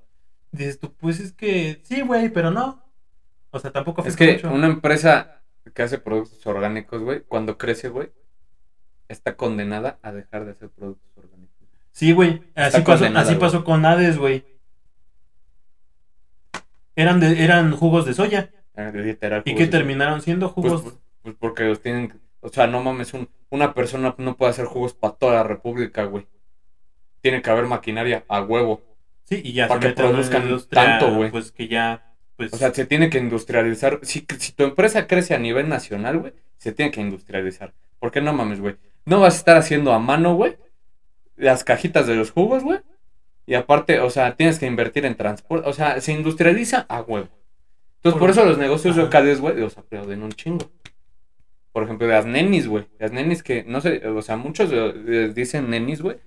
Dices 0.51 0.79
tú, 0.79 0.93
pues 0.93 1.19
es 1.19 1.31
que 1.31 1.79
sí, 1.83 2.01
güey, 2.01 2.29
pero 2.29 2.51
no. 2.51 2.83
O 3.51 3.59
sea, 3.59 3.71
tampoco 3.71 4.03
Es 4.05 4.15
que 4.15 4.33
mucho. 4.33 4.51
una 4.51 4.67
empresa 4.67 5.41
que 5.73 5.81
hace 5.81 5.97
productos 5.97 6.45
orgánicos, 6.45 7.01
güey, 7.01 7.21
cuando 7.21 7.57
crece, 7.57 7.89
güey, 7.89 8.11
está 9.07 9.35
condenada 9.35 9.97
a 10.01 10.11
dejar 10.11 10.45
de 10.45 10.51
hacer 10.51 10.69
productos 10.69 11.09
orgánicos. 11.15 11.67
Sí, 11.93 12.11
güey, 12.11 12.43
así, 12.53 12.81
pasó, 12.81 13.05
así 13.15 13.35
pasó 13.35 13.63
con 13.63 13.85
Hades, 13.85 14.17
güey. 14.17 14.45
Eran, 16.95 17.19
de, 17.19 17.43
eran 17.43 17.71
jugos 17.71 18.05
de 18.05 18.13
soya. 18.13 18.51
Literal. 18.93 19.41
¿Y 19.45 19.51
jugos 19.51 19.59
qué 19.59 19.65
de- 19.65 19.71
terminaron 19.77 20.21
siendo 20.21 20.53
Pues, 20.53 20.67
jugos? 20.67 20.81
pues, 20.83 20.95
pues 21.23 21.35
porque 21.39 21.63
los 21.63 21.81
tienen. 21.81 22.13
O 22.41 22.49
sea, 22.49 22.67
no 22.67 22.81
mames, 22.83 23.13
un- 23.13 23.29
una 23.49 23.73
persona 23.73 24.13
no 24.17 24.37
puede 24.37 24.51
hacer 24.51 24.65
jugos 24.65 24.93
para 24.93 25.13
toda 25.15 25.33
la 25.35 25.43
república, 25.43 26.03
güey. 26.05 26.27
Tiene 27.21 27.41
que 27.41 27.49
haber 27.49 27.65
maquinaria 27.65 28.23
a 28.27 28.41
huevo. 28.41 28.81
sí, 29.23 29.41
y 29.43 29.51
ya 29.53 29.67
para 29.67 29.81
se 29.81 29.87
que 29.89 29.93
produzcan 29.93 30.59
tanto, 30.69 31.13
güey. 31.13 31.31
Pues 31.31 31.51
que 31.51 31.67
ya, 31.67 32.13
pues... 32.37 32.53
O 32.53 32.57
sea, 32.57 32.73
se 32.73 32.85
tiene 32.85 33.09
que 33.09 33.17
industrializar. 33.17 33.99
Si, 34.03 34.25
si 34.37 34.53
tu 34.53 34.63
empresa 34.63 35.05
crece 35.05 35.33
a 35.35 35.39
nivel 35.39 35.67
nacional, 35.67 36.19
güey, 36.19 36.33
se 36.57 36.71
tiene 36.71 36.91
que 36.91 37.01
industrializar. 37.01 37.73
¿Por 37.99 38.11
qué 38.11 38.21
no 38.21 38.31
mames, 38.31 38.61
güey? 38.61 38.77
No 39.05 39.19
vas 39.19 39.33
a 39.33 39.37
estar 39.37 39.57
haciendo 39.57 39.91
a 39.91 39.99
mano, 39.99 40.35
güey, 40.35 40.55
las 41.35 41.63
cajitas 41.65 42.07
de 42.07 42.15
los 42.15 42.31
jugos, 42.31 42.63
güey. 42.63 42.79
Y 43.45 43.55
aparte, 43.55 43.99
o 43.99 44.09
sea, 44.09 44.35
tienes 44.35 44.59
que 44.59 44.65
invertir 44.65 45.05
en 45.05 45.15
transporte. 45.15 45.67
O 45.67 45.73
sea, 45.73 45.99
se 45.99 46.13
industrializa 46.13 46.85
a 46.87 47.01
huevo. 47.01 47.27
Entonces, 47.97 48.13
por 48.13 48.19
Por- 48.19 48.29
eso 48.31 48.45
los 48.45 48.57
negocios 48.57 48.95
Ajá. 48.95 49.03
locales, 49.03 49.41
güey, 49.41 49.57
los 49.57 49.77
aplauden 49.77 50.23
un 50.23 50.31
chingo. 50.31 50.69
Por 51.71 51.83
ejemplo, 51.83 52.07
las 52.07 52.25
nenis, 52.25 52.67
güey. 52.67 52.85
Las 52.99 53.11
nenis 53.11 53.43
que, 53.43 53.63
no 53.63 53.81
sé, 53.81 54.07
o 54.07 54.21
sea, 54.21 54.37
muchos 54.37 54.71
les 54.71 55.35
dicen 55.35 55.69
nenis, 55.69 56.01
güey. 56.01 56.17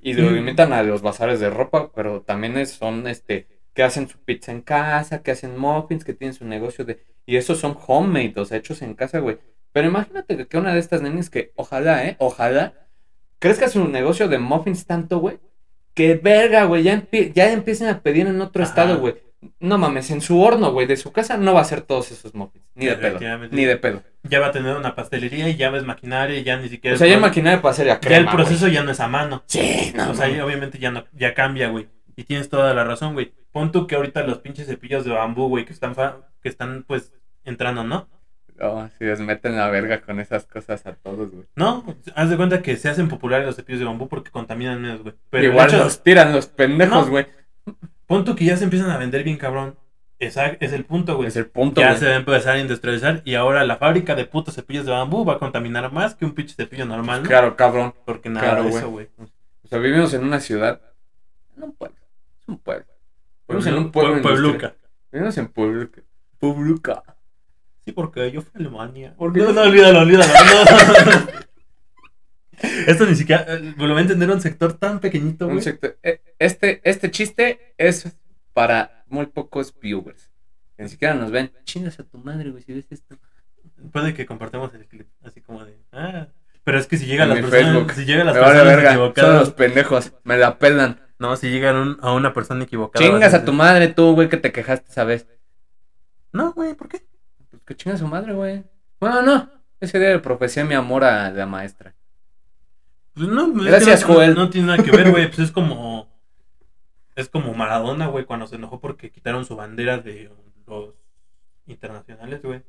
Y 0.00 0.14
lo 0.14 0.30
limitan 0.30 0.72
a 0.72 0.82
los 0.82 1.02
bazares 1.02 1.40
de 1.40 1.50
ropa, 1.50 1.90
pero 1.94 2.22
también 2.22 2.56
es- 2.56 2.70
son, 2.72 3.06
este, 3.06 3.46
que 3.74 3.82
hacen 3.82 4.08
su 4.08 4.18
pizza 4.18 4.52
en 4.52 4.62
casa, 4.62 5.22
que 5.22 5.30
hacen 5.32 5.58
muffins, 5.58 6.04
que 6.04 6.14
tienen 6.14 6.34
su 6.34 6.44
negocio 6.44 6.84
de... 6.84 7.02
Y 7.26 7.36
esos 7.36 7.58
son 7.58 7.76
homemade, 7.86 8.34
o 8.36 8.44
sea, 8.44 8.58
hechos 8.58 8.82
en 8.82 8.94
casa, 8.94 9.18
güey. 9.18 9.38
Pero 9.72 9.88
imagínate 9.88 10.36
que- 10.36 10.46
que 10.46 10.58
una 10.58 10.72
de 10.72 10.78
estas 10.80 11.02
nenis 11.02 11.28
que, 11.28 11.52
ojalá, 11.56 12.06
¿eh? 12.06 12.16
Ojalá, 12.18 12.72
crezca 13.38 13.68
su 13.68 13.86
negocio 13.88 14.28
de 14.28 14.38
muffins 14.38 14.86
tanto, 14.86 15.18
güey, 15.18 15.38
que 15.92 16.14
verga, 16.14 16.64
güey, 16.64 16.84
ya, 16.84 16.94
empie- 16.94 17.32
ya 17.32 17.52
empiecen 17.52 17.88
a 17.88 18.00
pedir 18.00 18.26
en 18.26 18.40
otro 18.40 18.62
Ajá. 18.62 18.70
estado, 18.70 18.98
güey. 19.00 19.16
No 19.60 19.78
mames, 19.78 20.10
en 20.10 20.20
su 20.20 20.40
horno, 20.40 20.72
güey, 20.72 20.86
de 20.86 20.96
su 20.96 21.12
casa 21.12 21.36
no 21.36 21.52
va 21.54 21.60
a 21.60 21.62
hacer 21.62 21.82
todos 21.82 22.10
esos 22.12 22.34
muffins. 22.34 22.64
Ni 22.74 22.86
de 22.86 22.96
pedo. 22.96 23.18
Ni 23.50 23.64
de 23.64 23.76
pedo. 23.76 24.02
ya 24.24 24.40
va 24.40 24.46
a 24.48 24.52
tener 24.52 24.76
una 24.76 24.94
pastelería 24.94 25.48
y 25.48 25.56
ya 25.56 25.70
ves 25.70 25.84
maquinaria 25.84 26.38
y 26.38 26.42
ya 26.44 26.56
ni 26.56 26.68
siquiera... 26.68 26.94
O 26.94 26.98
sea, 26.98 27.06
ya 27.06 27.18
maquinaria 27.18 27.62
para 27.62 27.72
hacer 27.72 27.86
ya 27.86 28.00
crema, 28.00 28.30
el 28.30 28.36
proceso 28.36 28.68
ya 28.68 28.82
no 28.82 28.90
es 28.90 29.00
a 29.00 29.08
mano. 29.08 29.42
Sí, 29.46 29.92
no, 29.94 30.10
o 30.10 30.14
sea, 30.14 30.28
ya 30.28 30.44
obviamente 30.44 30.78
ya 30.78 30.90
no, 30.90 31.04
ya 31.12 31.34
cambia, 31.34 31.68
güey. 31.68 31.88
Y 32.16 32.24
tienes 32.24 32.48
toda 32.48 32.72
la 32.74 32.84
razón, 32.84 33.14
güey. 33.14 33.32
Pon 33.52 33.72
tú 33.72 33.86
que 33.86 33.94
ahorita 33.96 34.22
los 34.24 34.38
pinches 34.38 34.66
cepillos 34.66 35.04
de 35.04 35.12
bambú, 35.12 35.48
güey, 35.48 35.64
que 35.64 35.72
están 35.72 35.94
fa- 35.94 36.28
que 36.42 36.48
están 36.48 36.84
pues 36.86 37.12
entrando, 37.44 37.84
¿no? 37.84 38.08
No, 38.58 38.88
si 38.98 39.04
les 39.04 39.20
meten 39.20 39.56
la 39.56 39.68
verga 39.68 40.00
con 40.00 40.18
esas 40.18 40.46
cosas 40.46 40.86
a 40.86 40.94
todos, 40.94 41.30
güey. 41.30 41.44
No, 41.56 41.84
haz 42.14 42.30
de 42.30 42.36
cuenta 42.38 42.62
que 42.62 42.76
se 42.76 42.88
hacen 42.88 43.08
populares 43.08 43.44
los 43.46 43.54
cepillos 43.56 43.80
de 43.80 43.84
bambú 43.84 44.08
porque 44.08 44.30
contaminan 44.30 44.80
menos, 44.80 45.02
güey. 45.02 45.14
Pero 45.28 45.44
Igual 45.44 45.68
hecho- 45.68 45.78
los 45.84 46.02
tiran 46.02 46.32
los 46.32 46.46
pendejos, 46.46 47.04
No. 47.06 47.10
güey. 47.10 47.26
Pon 48.06 48.24
tú 48.24 48.34
que 48.36 48.44
ya 48.44 48.56
se 48.56 48.64
empiezan 48.64 48.90
a 48.90 48.96
vender 48.98 49.22
bien 49.24 49.36
cabrón. 49.36 49.76
Esa 50.18 50.46
es 50.46 50.72
el 50.72 50.84
punto, 50.86 51.16
güey. 51.16 51.28
Es 51.28 51.36
el 51.36 51.46
punto, 51.46 51.80
Ya 51.82 51.88
güey. 51.88 51.98
se 52.00 52.06
va 52.06 52.12
a 52.12 52.16
empezar 52.16 52.56
a 52.56 52.60
industrializar 52.60 53.20
y 53.26 53.34
ahora 53.34 53.64
la 53.64 53.76
fábrica 53.76 54.14
de 54.14 54.24
putos 54.24 54.54
cepillos 54.54 54.86
de 54.86 54.92
bambú 54.92 55.24
va 55.26 55.34
a 55.34 55.38
contaminar 55.38 55.92
más 55.92 56.14
que 56.14 56.24
un 56.24 56.32
pinche 56.32 56.54
cepillo 56.54 56.86
normal, 56.86 57.22
¿no? 57.22 57.28
Claro, 57.28 57.54
cabrón. 57.54 57.94
Porque 58.06 58.30
nada 58.30 58.46
Claro, 58.46 58.62
de 58.64 58.70
güey. 58.70 58.80
eso, 58.82 58.90
güey. 58.90 59.08
O 59.18 59.68
sea, 59.68 59.78
vivimos 59.78 60.14
en 60.14 60.24
una 60.24 60.40
ciudad. 60.40 60.80
En 61.56 61.64
un 61.64 61.72
pueblo. 61.74 61.96
Es 62.40 62.48
un 62.48 62.58
pueblo. 62.58 62.86
Vivimos 63.48 63.66
en 63.66 63.74
un 63.74 63.92
pueblo. 63.92 64.10
Pue- 64.14 64.16
industrial. 64.16 64.42
Puebluca. 64.42 64.74
Vivimos 65.12 65.38
en 65.38 65.48
Puebluca. 65.48 66.00
Puebluca. 66.38 67.02
Sí, 67.84 67.92
porque 67.92 68.30
yo 68.32 68.40
fui 68.42 68.50
a 68.54 68.58
Alemania. 68.58 69.14
Porque 69.18 69.40
no, 69.40 69.52
no, 69.52 69.62
olvídalo, 69.62 70.00
olvídalo. 70.00 70.26
no. 70.32 71.26
Esto 72.86 73.06
ni 73.06 73.14
siquiera 73.14 73.44
eh, 73.48 73.74
lo 73.76 73.92
va 73.92 73.98
a 73.98 74.02
entender 74.02 74.30
un 74.30 74.40
sector 74.40 74.72
tan 74.74 75.00
pequeñito, 75.00 75.46
güey. 75.48 75.60
eh, 76.02 76.20
Este, 76.38 76.80
este 76.84 77.10
chiste 77.10 77.74
es 77.78 78.16
para 78.52 79.04
muy 79.08 79.26
pocos 79.26 79.74
viewers. 79.78 80.30
Ni 80.78 80.88
siquiera 80.88 81.14
nos 81.14 81.30
ven. 81.30 81.52
Chingas 81.64 81.98
a 82.00 82.04
tu 82.04 82.18
madre, 82.18 82.50
güey, 82.50 82.62
si 82.62 82.72
ves 82.74 82.86
esto. 82.90 83.16
Puede 83.92 84.14
que 84.14 84.26
compartamos 84.26 84.72
el 84.74 84.86
clip, 84.86 85.06
así 85.22 85.40
como 85.40 85.64
de, 85.64 85.76
ah, 85.92 86.28
Pero 86.64 86.78
es 86.78 86.86
que 86.86 86.96
si 86.96 87.06
llega 87.06 87.24
a 87.24 87.26
En 87.26 87.30
las 87.30 87.40
personas, 87.40 87.64
Facebook. 87.72 87.92
si 87.92 88.04
llega 88.04 88.22
a 88.22 88.24
las 88.24 88.34
Me 88.34 88.40
personas 88.40 88.64
verga. 88.64 88.82
Son 88.92 88.98
equivocadas, 89.00 89.40
los 89.40 89.50
pendejos. 89.52 90.12
Me 90.24 90.36
la 90.38 90.58
pelan. 90.58 91.00
no, 91.18 91.36
si 91.36 91.50
llegan 91.50 91.76
un- 91.76 91.98
a 92.02 92.12
una 92.12 92.32
persona 92.34 92.64
equivocada. 92.64 93.04
Chingas 93.04 93.34
a 93.34 93.44
tu 93.44 93.52
madre 93.52 93.88
tú, 93.88 94.14
güey, 94.14 94.28
que 94.28 94.36
te 94.36 94.52
quejaste 94.52 94.90
esa 94.90 95.04
vez. 95.04 95.26
No, 96.32 96.52
güey, 96.52 96.74
¿por 96.74 96.88
qué? 96.88 97.06
Pues 97.50 97.62
que 97.64 97.74
chinga 97.76 97.96
su 97.96 98.06
madre, 98.06 98.32
güey. 98.34 98.64
Bueno, 99.00 99.22
no. 99.22 99.50
Ese 99.80 99.98
día 99.98 100.10
le 100.10 100.18
profesé 100.20 100.64
mi 100.64 100.74
amor 100.74 101.04
a 101.04 101.30
la 101.30 101.46
maestra. 101.46 101.94
Pues 103.16 103.28
no, 103.28 103.46
es 103.46 103.52
que 103.52 103.64
Gracias, 103.70 104.02
no, 104.08 104.14
Joel. 104.14 104.34
No, 104.34 104.50
tiene 104.50 104.68
nada 104.68 104.82
que 104.84 104.90
ver, 104.90 105.10
güey. 105.10 105.26
Pues 105.26 105.38
es 105.40 105.50
como. 105.52 106.08
Es 107.14 107.28
como 107.30 107.54
Maradona, 107.54 108.08
güey, 108.08 108.26
cuando 108.26 108.46
se 108.46 108.56
enojó 108.56 108.78
porque 108.78 109.10
quitaron 109.10 109.44
su 109.46 109.56
bandera 109.56 109.98
de 109.98 110.30
los 110.66 110.94
internacionales, 111.66 112.42
güey. 112.42 112.62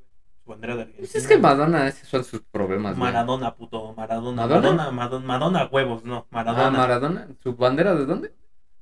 Su 0.44 0.50
bandera 0.52 0.76
de 0.76 0.82
Argentina. 0.84 1.08
Pues 1.12 1.16
es 1.16 1.28
que 1.28 1.38
Madonna, 1.38 1.88
esos 1.88 2.08
son 2.08 2.24
sus 2.24 2.42
problemas, 2.42 2.98
güey. 2.98 3.12
Maradona, 3.12 3.56
puto. 3.56 3.94
Maradona. 3.94 4.48
¿Madonna? 4.48 4.92
Madonna, 4.92 5.26
Madonna, 5.26 5.66
huevos, 5.66 6.06
no. 6.06 6.20
Ah, 6.20 6.28
Maradona. 6.32 6.72
Maradona. 6.72 7.28
¿Su 7.44 7.56
bandera 7.56 7.94
de 7.96 8.06
dónde? 8.06 8.34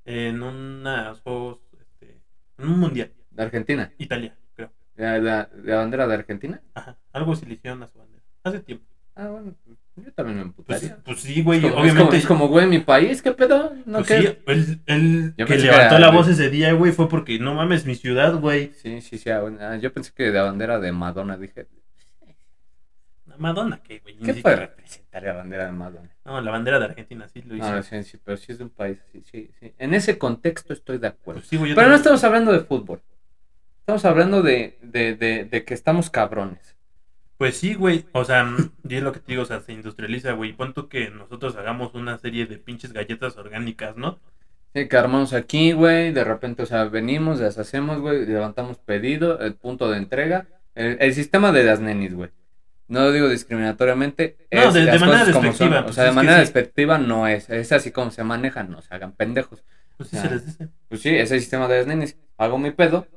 en 0.06 0.44
unos 0.44 1.20
juegos. 1.22 1.58
Este, 1.80 2.22
en 2.60 2.68
un 2.70 2.80
mundial. 2.80 3.12
De 3.32 3.42
Argentina. 3.44 3.92
Italia, 3.98 4.38
creo. 4.54 4.70
¿La, 4.96 5.18
la- 5.18 5.50
la 5.64 5.76
bandera 5.78 6.06
de 6.08 6.14
Argentina? 6.14 6.62
Ajá. 6.76 6.96
Algo 7.12 7.34
así 7.34 7.48
le 7.48 7.56
hicieron 7.56 7.82
a 7.82 7.88
su 7.88 7.98
bandera. 7.98 8.24
Hace 8.44 8.60
tiempo. 8.60 8.86
Ah, 9.16 9.30
bueno. 9.30 9.56
Yo 9.98 10.12
también 10.14 10.38
me 10.40 10.44
Pues, 10.52 10.84
emputaría. 10.84 11.04
pues 11.06 11.22
sí, 11.22 11.42
güey. 11.42 11.62
como, 11.62 11.76
obviamente. 11.76 12.18
es, 12.18 12.26
como, 12.26 12.36
es 12.36 12.42
como, 12.44 12.48
güey, 12.50 12.68
mi 12.68 12.80
país, 12.80 13.22
¿qué 13.22 13.32
pedo? 13.32 13.74
No, 13.86 14.00
pues 14.04 14.08
sí, 14.08 14.16
él, 14.88 15.34
que 15.38 15.58
levantó 15.58 16.00
la 16.00 16.10
de- 16.12 16.18
voz 16.18 16.28
ese 16.28 16.50
día, 16.50 16.74
güey, 16.74 16.92
fue 16.92 17.08
porque 17.08 17.40
no 17.40 17.54
mames, 17.54 17.86
mi 17.86 17.96
ciudad, 17.96 18.36
güey. 18.40 18.74
Sí, 18.76 19.00
sí, 19.02 19.18
sí. 19.18 19.30
ah, 19.30 19.40
bueno, 19.40 19.58
ah, 19.62 19.78
yo 19.78 19.94
pensé 19.94 20.12
que 20.14 20.30
la 20.32 20.44
bandera 20.44 20.80
de 20.80 20.92
Madonna, 20.92 21.38
dije, 21.38 21.68
Madonna, 23.38 23.82
¿qué, 23.84 24.00
güey? 24.00 24.16
¿qué 24.18 24.34
siquiera- 24.34 24.42
puede 24.42 24.56
representar 24.56 25.24
la 25.24 25.34
bandera 25.34 25.66
de 25.66 25.72
Madonna? 25.74 26.10
No, 26.24 26.40
la 26.40 26.52
bandera 26.52 26.80
de 26.80 26.86
Argentina, 26.86 27.28
sí 27.28 27.42
lo 27.42 27.56
hizo. 27.56 27.70
No, 27.70 27.84
sí, 27.84 28.04
sí, 28.04 28.18
pero 28.24 28.38
sí 28.38 28.52
es 28.54 28.58
de 28.60 28.64
un 28.64 28.70
país, 28.70 28.98
sí, 29.12 29.24
sí, 29.30 29.52
sí. 29.60 29.74
En 29.78 29.94
ese 29.94 30.18
contexto 30.18 30.72
estoy 30.74 31.00
de 31.00 31.08
acuerdo. 31.08 31.42
Pues 31.42 31.50
sí, 31.50 31.58
güey, 31.58 31.76
Pero 31.76 31.90
no 31.90 31.96
estamos 31.96 32.24
hablando 32.24 32.54
de 32.54 32.62
fútbol. 32.62 33.02
Estamos 33.80 34.06
hablando 34.06 34.42
de, 34.42 34.78
de, 34.82 35.16
de, 35.16 35.46
de 35.46 35.66
que 35.66 35.74
estamos 35.74 36.10
cabrones. 36.10 36.75
Pues 37.38 37.58
sí, 37.58 37.74
güey. 37.76 38.06
O 38.14 38.24
sea, 38.24 38.44
mm, 38.46 38.72
y 38.88 38.96
es 38.96 39.04
lo 39.04 39.12
que 39.12 39.20
te 39.20 39.32
digo, 39.34 39.44
o 39.44 39.46
sea, 39.46 39.60
se 39.60 39.74
industrializa, 39.74 40.32
güey. 40.34 40.54
Pon 40.54 40.74
tú 40.74 40.88
que 40.88 41.10
nosotros 41.10 41.56
hagamos 41.58 41.94
una 41.94 42.18
serie 42.18 42.46
de 42.46 42.58
pinches 42.58 42.94
galletas 42.94 43.38
orgánicas, 43.38 43.98
¿no? 43.98 44.20
Sí, 44.74 44.88
que 44.88 44.98
armamos 44.98 45.34
aquí, 45.34 45.72
güey, 45.72 46.12
de 46.12 46.24
repente, 46.24 46.64
o 46.64 46.66
sea, 46.66 46.86
venimos, 46.86 47.40
las 47.40 47.58
hacemos, 47.58 48.00
güey, 48.00 48.26
levantamos 48.26 48.78
pedido, 48.78 49.40
el 49.40 49.56
punto 49.56 49.90
de 49.90 49.98
entrega, 49.98 50.48
el, 50.76 50.98
el 51.00 51.14
sistema 51.14 51.52
de 51.54 51.64
las 51.64 51.80
nenis, 51.80 52.14
güey. 52.14 52.30
No 52.88 53.00
lo 53.02 53.12
digo 53.12 53.30
discriminatoriamente, 53.30 54.38
No, 54.52 54.64
es 54.64 54.74
de- 54.74 55.00
manera 55.00 55.26
despectiva, 55.26 55.80
O 55.80 55.84
pues 55.86 55.96
sea, 55.96 56.04
de 56.04 56.10
es 56.12 56.16
manera 56.16 56.36
sí. 56.36 56.42
despectiva 56.42 56.98
no 57.00 57.28
es, 57.28 57.50
es 57.50 57.72
así 57.72 57.92
como 57.92 58.12
se 58.12 58.24
manejan, 58.24 58.70
no 58.70 58.82
se 58.82 58.94
hagan 58.94 59.14
pendejos. 59.14 59.64
Pues 59.98 60.10
sí 60.10 60.18
se 60.18 60.30
les 60.30 60.46
dice. 60.46 60.70
Pues 60.90 61.02
sí, 61.02 61.10
ese 61.10 61.40
sistema 61.40 61.68
de 61.68 61.78
las 61.78 61.88
nenis, 61.88 62.18
hago 62.38 62.58
mi 62.60 62.72
pedo, 62.72 63.08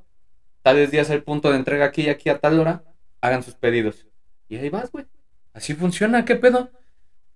tales 0.62 0.90
días 0.90 1.10
el 1.10 1.22
punto 1.24 1.50
de 1.50 1.56
entrega 1.58 1.86
aquí 1.86 2.02
y 2.02 2.08
aquí 2.08 2.30
a 2.30 2.38
tal 2.38 2.58
hora, 2.60 2.84
hagan 3.20 3.42
sus 3.42 3.54
pedidos. 3.56 4.06
Y 4.48 4.56
ahí 4.56 4.68
vas, 4.70 4.90
güey. 4.92 5.04
Así 5.52 5.74
funciona, 5.74 6.24
¿qué 6.24 6.36
pedo? 6.36 6.70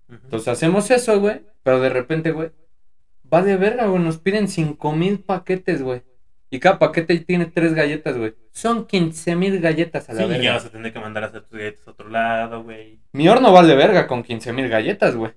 Entonces 0.08 0.48
hacemos 0.48 0.90
eso, 0.90 1.18
güey. 1.20 1.42
Pero 1.62 1.80
de 1.80 1.88
repente, 1.88 2.32
güey. 2.32 2.50
Va 3.32 3.42
de 3.42 3.56
verga, 3.56 3.86
güey. 3.86 4.02
Nos 4.02 4.18
piden 4.18 4.48
cinco 4.48 4.92
mil 4.92 5.20
paquetes, 5.20 5.82
güey. 5.82 6.02
Y 6.50 6.60
cada 6.60 6.78
paquete 6.78 7.18
tiene 7.20 7.46
tres 7.46 7.72
galletas, 7.72 8.18
güey. 8.18 8.34
Son 8.50 8.86
15 8.86 9.36
mil 9.36 9.58
galletas 9.58 10.10
a 10.10 10.12
la 10.12 10.18
Sí, 10.20 10.28
ya 10.28 10.32
verga. 10.36 10.52
vas 10.52 10.66
a 10.66 10.70
tener 10.70 10.92
que 10.92 11.00
mandar 11.00 11.24
a 11.24 11.28
hacer 11.28 11.44
tus 11.44 11.58
galletas 11.58 11.88
a 11.88 11.90
otro 11.92 12.10
lado, 12.10 12.62
güey. 12.62 13.00
Mi 13.12 13.26
horno 13.26 13.50
vale 13.54 13.74
verga 13.74 14.06
con 14.06 14.22
15 14.22 14.52
mil 14.52 14.68
galletas, 14.68 15.16
güey. 15.16 15.32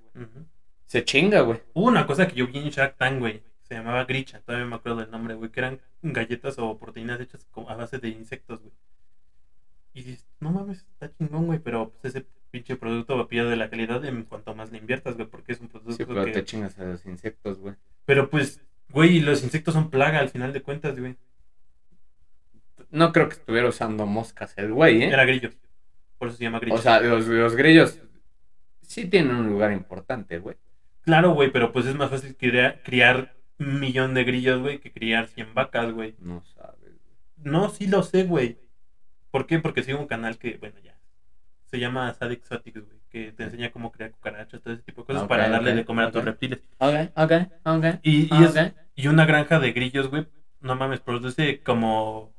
Se 0.86 1.06
chinga, 1.06 1.40
güey. 1.40 1.62
Hubo 1.74 1.88
una 1.88 2.06
cosa 2.06 2.28
que 2.28 2.36
yo 2.36 2.48
vi 2.48 2.58
en 2.60 2.70
Shark 2.70 2.98
Tank, 2.98 3.20
güey. 3.20 3.42
Se 3.62 3.76
llamaba 3.76 4.04
Gricha, 4.04 4.42
todavía 4.42 4.68
me 4.68 4.76
acuerdo 4.76 5.00
del 5.00 5.10
nombre, 5.12 5.36
güey. 5.36 5.50
Que 5.52 5.62
eran 5.62 5.80
galletas 6.02 6.60
o 6.60 6.78
proteínas 6.78 7.20
hechas 7.22 7.48
a 7.66 7.76
base 7.76 7.98
de 8.00 8.10
insectos, 8.10 8.60
güey. 8.60 8.74
Y 9.96 10.04
dices, 10.04 10.28
no 10.42 10.52
mames, 10.52 10.86
está 10.92 11.10
chingón, 11.18 11.46
güey. 11.48 11.60
Pero 11.60 11.94
pues 12.02 12.14
ese 12.14 12.28
pinche 12.52 12.76
producto 12.76 13.28
pierde 13.30 13.56
la 13.56 13.70
calidad 13.70 14.04
en 14.04 14.24
cuanto 14.24 14.54
más 14.54 14.70
le 14.72 14.78
inviertas, 14.78 15.16
güey. 15.16 15.26
Porque 15.26 15.54
es 15.54 15.62
un 15.62 15.70
producto 15.70 15.94
Sí, 15.94 16.04
pero 16.06 16.26
que... 16.26 16.32
te 16.32 16.44
chingas 16.44 16.78
a 16.78 16.84
los 16.84 17.06
insectos, 17.06 17.60
güey. 17.60 17.76
Pero 18.04 18.30
pues, 18.30 18.62
güey, 18.90 19.22
los 19.22 19.42
insectos 19.42 19.74
son 19.74 19.90
plaga 19.90 20.20
al 20.20 20.30
final 20.30 20.52
de 20.52 20.62
cuentas, 20.62 21.00
güey. 21.00 21.16
No 22.92 23.14
creo 23.14 23.30
que 23.30 23.36
estuviera 23.36 23.70
usando 23.70 24.06
moscas 24.06 24.54
el 24.58 24.74
güey, 24.74 25.02
¿eh? 25.02 25.08
Era 25.08 25.24
grillo. 25.24 25.50
Por 26.18 26.28
eso 26.28 26.38
se 26.38 26.44
llama 26.44 26.60
grillo. 26.60 26.76
O 26.76 26.82
sea, 26.82 27.00
los, 27.00 27.26
los 27.26 27.56
grillos 27.56 28.00
sí 28.82 29.06
tienen 29.06 29.34
un 29.34 29.48
lugar 29.50 29.72
importante, 29.72 30.40
güey. 30.40 30.58
claro, 31.02 31.34
güey, 31.34 31.52
pero 31.52 31.72
pues 31.72 31.86
es 31.86 31.96
más 31.96 32.10
fácil 32.10 32.36
criar, 32.36 32.84
criar 32.84 33.36
un 33.60 33.80
millón 33.80 34.14
de 34.14 34.26
grillos, 34.26 34.62
güey, 34.62 34.80
que 34.80 34.92
criar 34.92 35.28
100 35.28 35.54
vacas, 35.54 35.94
güey. 35.94 36.16
No 36.20 36.44
sabes. 36.54 36.92
No, 37.38 37.70
sí 37.70 37.88
lo 37.88 38.04
sé, 38.04 38.26
güey. 38.26 38.58
¿Por 39.36 39.48
qué? 39.48 39.60
Porque 39.60 39.84
sigo 39.84 40.00
un 40.00 40.08
canal 40.08 40.38
que, 40.38 40.56
bueno, 40.60 40.80
ya. 40.82 40.98
Se 41.66 41.78
llama 41.78 42.14
Sad 42.14 42.32
Exotics, 42.32 42.86
güey. 42.86 43.00
Que 43.10 43.34
te 43.34 43.44
enseña 43.44 43.70
cómo 43.70 43.92
crear 43.92 44.12
cucarachas, 44.12 44.62
todo 44.62 44.74
ese 44.74 44.84
tipo 44.84 45.02
de 45.02 45.08
cosas 45.08 45.28
para 45.28 45.50
darle 45.50 45.76
de 45.76 45.84
comer 45.84 46.06
a 46.06 46.12
tus 46.14 46.24
reptiles. 46.24 46.62
Ok, 46.78 46.94
ok, 47.18 47.32
ok. 47.66 47.86
Y, 48.02 48.34
y, 48.34 48.44
es- 48.46 48.52
ok. 48.52 48.74
y 48.96 49.08
una 49.08 49.26
granja 49.26 49.60
de 49.60 49.74
grillos, 49.74 50.10
güey. 50.10 50.26
No 50.62 50.78
mames, 50.78 51.02
produce 51.02 51.62
como. 51.64 52.34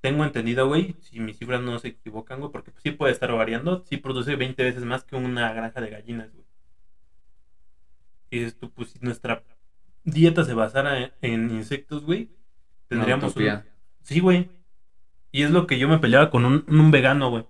Tengo 0.00 0.24
entendido, 0.24 0.68
güey. 0.68 0.94
Si 1.00 1.18
mis 1.18 1.38
cifras 1.38 1.60
no 1.60 1.76
se 1.80 1.88
equivocan, 1.88 2.38
güey. 2.38 2.52
Porque 2.52 2.70
sí 2.84 2.92
puede 2.92 3.12
estar 3.12 3.32
variando. 3.32 3.84
Sí 3.84 3.96
produce 3.96 4.36
20 4.36 4.62
veces 4.62 4.84
más 4.84 5.02
que 5.02 5.16
una 5.16 5.52
granja 5.52 5.80
de 5.80 5.90
gallinas, 5.90 6.32
güey. 6.32 6.46
Y 8.30 8.44
esto, 8.44 8.70
pues, 8.70 8.90
si 8.90 9.00
nuestra 9.00 9.42
dieta 10.04 10.44
se 10.44 10.54
basara 10.54 10.98
en, 11.00 11.12
en 11.20 11.50
insectos, 11.50 12.04
güey. 12.04 12.30
Tendríamos 12.86 13.34
un. 13.34 13.42
Sí, 14.02 14.20
güey. 14.20 14.48
Y 15.38 15.42
es 15.44 15.50
lo 15.50 15.66
que 15.66 15.78
yo 15.78 15.88
me 15.88 15.98
peleaba 15.98 16.30
con 16.30 16.44
un, 16.44 16.64
un 16.68 16.90
vegano, 16.90 17.30
güey. 17.30 17.44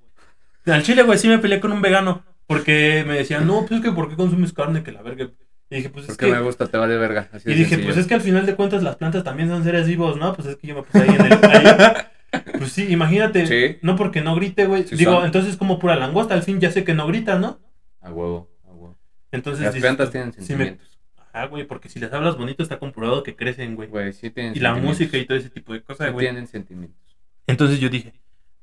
Al 0.67 0.83
chile, 0.83 1.03
güey, 1.05 1.19
sí 1.19 1.29
me 1.29 1.39
peleé 1.39 1.59
con 1.61 1.73
un 1.73 1.81
vegano. 1.81 2.23
Porque 2.47 3.05
me 3.07 3.15
decían, 3.15 3.47
no, 3.47 3.61
pues 3.67 3.81
es 3.81 3.87
que 3.87 3.93
¿por 3.93 4.09
qué 4.09 4.17
consumes 4.17 4.53
carne? 4.53 4.83
Que 4.83 4.93
la 4.93 5.03
verga. 5.03 5.31
Y 5.71 5.77
dije, 5.77 5.91
pues 5.91 6.05
es 6.05 6.11
Porque 6.17 6.27
que. 6.27 6.33
me 6.33 6.41
gusta, 6.41 6.67
te 6.67 6.77
vale 6.79 6.97
verga. 6.99 7.29
Así 7.33 7.49
Y 7.51 7.55
dije, 7.55 7.71
sencillo. 7.71 7.87
pues 7.89 7.97
es 7.99 8.07
que 8.07 8.15
al 8.15 8.21
final 8.21 8.47
de 8.47 8.55
cuentas 8.57 8.83
las 8.83 8.97
plantas 8.97 9.25
también 9.25 9.49
son 9.49 9.65
seres 9.65 9.87
vivos, 9.87 10.17
¿no? 10.19 10.35
Pues 10.35 10.49
es 10.49 10.57
que 10.57 10.67
yo 10.67 10.75
me 10.75 10.83
puse 10.83 11.01
ahí 11.03 11.09
en 11.19 11.27
el. 11.27 11.33
ahí. 11.33 11.93
Pues 12.59 12.73
sí, 12.73 12.87
imagínate. 12.93 13.47
Sí. 13.47 13.79
No 13.81 13.97
porque 13.97 14.21
no 14.21 14.35
grite, 14.35 14.67
güey. 14.67 14.85
Sí 14.87 14.97
Digo, 14.97 15.13
son. 15.13 15.25
entonces 15.25 15.57
como 15.57 15.79
pura 15.79 15.97
langosta, 15.97 16.35
al 16.35 16.43
fin 16.43 16.61
ya 16.61 16.71
sé 16.71 16.85
que 16.85 16.93
no 16.93 17.07
grita, 17.07 17.39
¿no? 17.39 17.59
A 18.03 18.11
huevo, 18.13 18.51
a 18.65 18.73
huevo. 18.73 18.99
Entonces. 19.33 19.65
Las 19.65 19.73
dices 19.73 19.87
plantas 19.87 20.11
tienen 20.11 20.29
me- 20.29 20.35
sentimientos. 20.35 20.99
Ajá, 21.33 21.47
güey, 21.47 21.65
porque 21.65 21.89
si 21.89 21.99
les 22.01 22.13
hablas 22.13 22.37
bonito 22.37 22.63
está 22.63 22.79
comprobado 22.79 23.23
que 23.23 23.35
crecen, 23.35 23.77
güey. 23.77 23.89
Güey, 23.89 24.13
sí 24.13 24.29
tienen 24.29 24.55
Y 24.55 24.61
la 24.61 24.75
música 24.75 25.17
y 25.17 25.25
todo 25.25 25.39
ese 25.39 25.49
tipo 25.49 25.73
de 25.73 25.83
cosas, 25.83 26.09
Sí 26.09 26.13
güey. 26.13 26.27
tienen 26.27 26.47
sentimientos. 26.47 27.08
Entonces 27.49 27.81
yo 27.81 27.89
dije, 27.89 28.13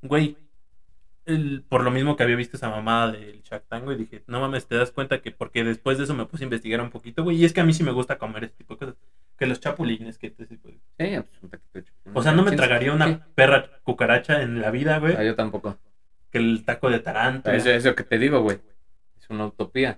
güey, 0.01 0.37
el- 1.25 1.63
por 1.67 1.83
lo 1.83 1.91
mismo 1.91 2.15
que 2.15 2.23
había 2.23 2.35
visto 2.35 2.55
esa 2.55 2.69
mamada 2.69 3.11
del 3.11 3.41
Shark 3.41 3.65
Tank, 3.67 3.83
güey, 3.83 3.97
dije, 3.97 4.23
no 4.27 4.39
mames, 4.39 4.67
te 4.67 4.75
das 4.75 4.91
cuenta 4.91 5.21
que 5.21 5.31
porque 5.31 5.63
después 5.63 5.97
de 5.97 6.03
eso 6.03 6.13
me 6.13 6.25
puse 6.25 6.43
a 6.43 6.45
investigar 6.45 6.79
un 6.81 6.91
poquito, 6.91 7.23
güey, 7.23 7.37
y 7.37 7.45
es 7.45 7.51
que 7.53 7.61
a 7.61 7.63
mí 7.63 7.73
sí 7.73 7.83
me 7.83 7.91
gusta 7.91 8.17
comer 8.17 8.43
ese 8.45 8.53
tipo 8.53 8.75
de 8.75 8.79
cosas, 8.79 8.95
que 9.37 9.47
los 9.47 9.59
chapulines, 9.59 10.17
que 10.19 10.27
ese 10.27 10.45
tipo 10.45 10.69
de- 10.69 10.75
Sí, 10.75 10.79
pues 11.19 11.43
un 11.43 11.49
taquito 11.49 11.79
de 11.79 11.83
chapulín. 11.83 12.17
O 12.17 12.21
sea, 12.23 12.31
no 12.31 12.43
me 12.43 12.51
tragaría 12.51 12.89
sí. 12.91 12.95
una 12.95 13.25
perra 13.35 13.69
cucaracha 13.83 14.41
en 14.43 14.61
la 14.61 14.69
vida, 14.71 14.95
Ah, 14.95 14.99
güey, 14.99 15.25
yo 15.25 15.35
tampoco. 15.35 15.77
que 16.31 16.37
el 16.37 16.63
taco 16.63 16.89
de 16.91 16.99
taranto. 16.99 17.51
Eso 17.51 17.69
es 17.71 17.83
lo 17.85 17.95
que 17.95 18.03
te 18.03 18.19
digo, 18.19 18.41
güey. 18.41 18.59
Es 19.19 19.29
una 19.29 19.47
utopía. 19.47 19.97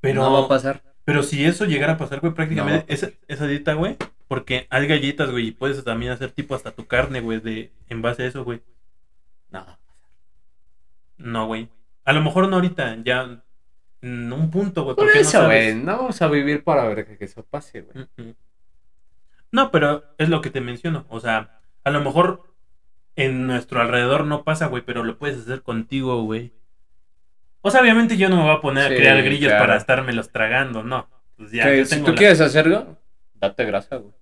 Pero, 0.00 0.22
No 0.22 0.32
va 0.32 0.44
a 0.44 0.48
pasar. 0.48 0.82
pero 1.04 1.22
si 1.24 1.44
eso 1.44 1.64
llegara 1.64 1.94
a 1.94 1.98
pasar, 1.98 2.20
güey, 2.20 2.34
prácticamente 2.34 2.84
esa, 2.92 3.10
esa 3.26 3.46
dieta, 3.48 3.74
güey, 3.74 3.96
porque 4.32 4.66
hay 4.70 4.86
galletas, 4.86 5.30
güey, 5.30 5.48
y 5.48 5.50
puedes 5.50 5.84
también 5.84 6.10
hacer 6.10 6.30
tipo 6.32 6.54
hasta 6.54 6.70
tu 6.70 6.86
carne, 6.86 7.20
güey, 7.20 7.38
de, 7.40 7.70
en 7.90 8.00
base 8.00 8.22
a 8.22 8.26
eso, 8.28 8.44
güey. 8.44 8.62
No. 9.50 9.66
No, 11.18 11.46
güey. 11.48 11.68
A 12.06 12.14
lo 12.14 12.22
mejor 12.22 12.48
no 12.48 12.56
ahorita, 12.56 12.96
ya 13.04 13.42
en 14.00 14.32
un 14.32 14.50
punto, 14.50 14.84
güey. 14.84 14.96
Por 14.96 15.10
eso, 15.14 15.44
güey. 15.44 15.74
No 15.74 15.98
vamos 15.98 16.22
a 16.22 16.28
vivir 16.28 16.64
para 16.64 16.84
ver 16.88 17.06
que, 17.06 17.18
que 17.18 17.26
eso 17.26 17.44
pase, 17.44 17.82
güey. 17.82 18.06
No, 19.50 19.70
pero 19.70 20.02
es 20.16 20.30
lo 20.30 20.40
que 20.40 20.48
te 20.48 20.62
menciono. 20.62 21.04
O 21.10 21.20
sea, 21.20 21.60
a 21.84 21.90
lo 21.90 22.00
mejor 22.00 22.54
en 23.16 23.46
nuestro 23.46 23.82
alrededor 23.82 24.24
no 24.24 24.44
pasa, 24.44 24.68
güey, 24.68 24.82
pero 24.82 25.04
lo 25.04 25.18
puedes 25.18 25.40
hacer 25.42 25.60
contigo, 25.60 26.22
güey. 26.22 26.54
O 27.60 27.70
sea, 27.70 27.82
obviamente 27.82 28.16
yo 28.16 28.30
no 28.30 28.36
me 28.38 28.44
voy 28.44 28.56
a 28.56 28.62
poner 28.62 28.88
Sí, 28.88 28.94
a 28.94 28.96
crear 28.96 29.22
grillos 29.22 29.50
claro. 29.50 29.64
para 29.66 29.76
estármelos 29.76 30.30
tragando, 30.32 30.82
no. 30.82 31.06
Pues 31.36 31.52
ya, 31.52 31.84
si 31.84 32.00
tú 32.02 32.12
la- 32.12 32.16
quieres 32.16 32.40
hacerlo, 32.40 32.96
date 33.34 33.66
grasa, 33.66 33.96
güey. 33.96 34.21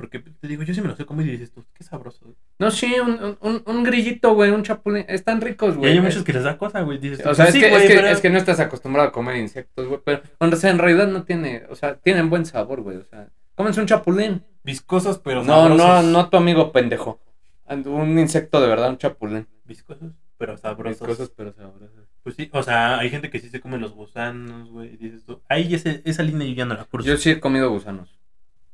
Porque 0.00 0.18
te 0.18 0.48
digo, 0.48 0.62
yo 0.62 0.72
sí 0.74 0.80
me 0.80 0.88
los 0.88 0.98
he 0.98 1.04
comido 1.04 1.28
y 1.28 1.32
dices 1.32 1.52
tú, 1.52 1.62
qué 1.74 1.84
sabroso. 1.84 2.20
güey. 2.24 2.36
No, 2.58 2.70
sí, 2.70 2.94
un, 2.98 3.36
un, 3.40 3.62
un 3.66 3.82
grillito, 3.84 4.34
güey, 4.34 4.50
un 4.50 4.62
chapulín. 4.62 5.04
Están 5.08 5.40
ricos, 5.40 5.74
Y 5.74 5.78
güey. 5.78 5.92
hay 5.92 6.00
muchos 6.00 6.24
que 6.24 6.32
les 6.32 6.42
da 6.44 6.56
cosa, 6.56 6.80
güey. 6.80 6.98
Dices 6.98 7.20
O 7.26 7.34
sea, 7.34 7.44
pues 7.44 7.48
es, 7.48 7.54
sí, 7.54 7.60
que, 7.60 7.68
güey, 7.70 7.82
es, 7.82 7.88
que, 7.90 7.94
pero- 7.96 8.08
es 8.08 8.20
que 8.20 8.30
no 8.30 8.38
estás 8.38 8.60
acostumbrado 8.60 9.08
a 9.08 9.12
comer 9.12 9.36
insectos, 9.36 9.86
güey. 9.86 10.00
Pero 10.04 10.22
o 10.38 10.56
sea, 10.56 10.70
en 10.70 10.78
realidad 10.78 11.06
no 11.08 11.24
tiene. 11.24 11.64
O 11.68 11.76
sea, 11.76 11.96
tienen 11.96 12.30
buen 12.30 12.46
sabor, 12.46 12.80
güey. 12.80 12.96
O 12.96 13.04
sea, 13.04 13.28
cómense 13.54 13.80
un 13.80 13.86
chapulín. 13.86 14.42
Viscosos, 14.64 15.18
pero 15.18 15.44
No, 15.44 15.68
no, 15.68 15.76
sabrosos. 15.78 16.04
no 16.12 16.28
tu 16.30 16.36
amigo 16.38 16.72
pendejo. 16.72 17.20
Un 17.68 18.18
insecto 18.18 18.60
de 18.60 18.68
verdad, 18.68 18.90
un 18.90 18.98
chapulín. 18.98 19.46
Viscosos, 19.64 20.12
pero 20.38 20.56
sabrosos. 20.56 21.06
Viscosos, 21.06 21.30
pero 21.36 21.52
sabrosos. 21.52 21.90
Pues 22.22 22.34
sí, 22.36 22.50
o 22.52 22.62
sea, 22.62 22.98
hay 22.98 23.08
gente 23.10 23.30
que 23.30 23.38
sí 23.38 23.48
se 23.48 23.60
come 23.60 23.78
los 23.78 23.92
gusanos, 23.92 24.70
güey. 24.70 24.92
y 24.94 24.96
Dices 24.96 25.24
tú, 25.24 25.40
ahí 25.48 25.74
ese, 25.74 26.02
esa 26.04 26.22
línea 26.22 26.46
yo 26.48 26.54
ya 26.54 26.64
no 26.66 26.74
la 26.74 26.84
cruzo. 26.84 27.08
Yo 27.08 27.16
sí 27.16 27.30
he 27.30 27.40
comido 27.40 27.70
gusanos. 27.70 28.18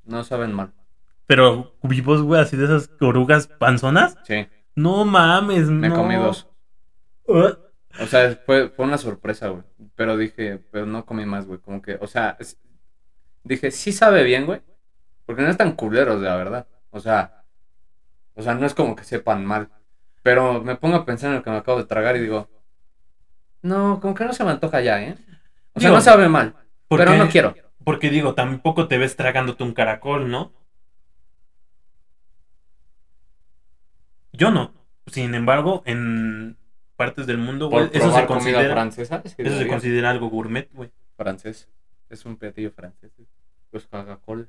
No 0.04 0.24
saben 0.24 0.52
mal. 0.52 0.72
Pero 1.26 1.74
vivos, 1.82 2.22
güey, 2.22 2.40
así 2.40 2.56
de 2.56 2.64
esas 2.66 2.90
orugas 3.00 3.48
panzonas. 3.48 4.16
Sí, 4.24 4.46
No 4.74 5.04
mames, 5.04 5.68
me 5.68 5.88
no. 5.88 5.94
comí 5.96 6.14
dos. 6.16 6.48
Uh, 7.26 7.52
O 8.00 8.06
sea, 8.06 8.38
fue, 8.46 8.68
fue 8.68 8.84
una 8.84 8.98
sorpresa, 8.98 9.48
güey. 9.48 9.62
Pero 9.96 10.16
dije, 10.16 10.58
pero 10.70 10.86
no 10.86 11.04
comí 11.06 11.24
más, 11.26 11.46
güey. 11.46 11.58
Como 11.58 11.82
que, 11.82 11.96
o 12.00 12.06
sea, 12.06 12.36
es- 12.38 12.58
dije, 13.42 13.70
sí 13.70 13.90
sabe 13.92 14.22
bien, 14.22 14.46
güey. 14.46 14.60
Porque 15.24 15.42
no 15.42 15.48
están 15.48 15.72
culeros, 15.72 16.20
la 16.20 16.36
verdad. 16.36 16.66
O 16.90 17.00
sea, 17.00 17.42
o 18.34 18.42
sea, 18.42 18.54
no 18.54 18.66
es 18.66 18.74
como 18.74 18.94
que 18.94 19.02
sepan 19.04 19.44
mal. 19.44 19.70
Pero 20.22 20.62
me 20.62 20.76
pongo 20.76 20.96
a 20.96 21.04
pensar 21.06 21.30
en 21.30 21.36
lo 21.36 21.42
que 21.42 21.50
me 21.50 21.56
acabo 21.56 21.78
de 21.78 21.86
tragar 21.86 22.16
y 22.16 22.20
digo, 22.20 22.48
no, 23.62 23.98
como 24.00 24.14
que 24.14 24.24
no 24.24 24.32
se 24.32 24.44
me 24.44 24.50
antoja 24.50 24.80
ya, 24.80 25.02
¿eh? 25.02 25.16
O 25.72 25.80
sea, 25.80 25.90
no 25.90 26.00
sabe 26.00 26.28
mal, 26.28 26.54
porque- 26.88 27.04
pero 27.04 27.16
no 27.16 27.28
quiero. 27.28 27.54
Porque 27.84 28.10
digo, 28.10 28.34
tampoco 28.34 28.88
te 28.88 28.98
ves 28.98 29.16
tragándote 29.16 29.62
un 29.64 29.72
caracol, 29.74 30.30
¿no? 30.30 30.52
Yo 34.36 34.50
no. 34.50 34.72
Sin 35.06 35.34
embargo, 35.34 35.82
en 35.86 36.56
partes 36.96 37.26
del 37.26 37.38
mundo, 37.38 37.68
güey, 37.68 37.88
eso 37.92 38.12
se 38.12 38.26
considera, 38.26 38.72
francesa. 38.72 39.22
es 39.24 39.34
que 39.34 39.42
eso 39.42 39.58
se 39.58 39.68
considera 39.68 40.10
algo 40.10 40.28
gourmet, 40.28 40.68
güey. 40.72 40.90
francés. 41.16 41.68
Es 42.08 42.24
un 42.24 42.36
platillo 42.36 42.70
francés. 42.72 43.12
Los 43.72 43.86
cagacoles. 43.86 44.48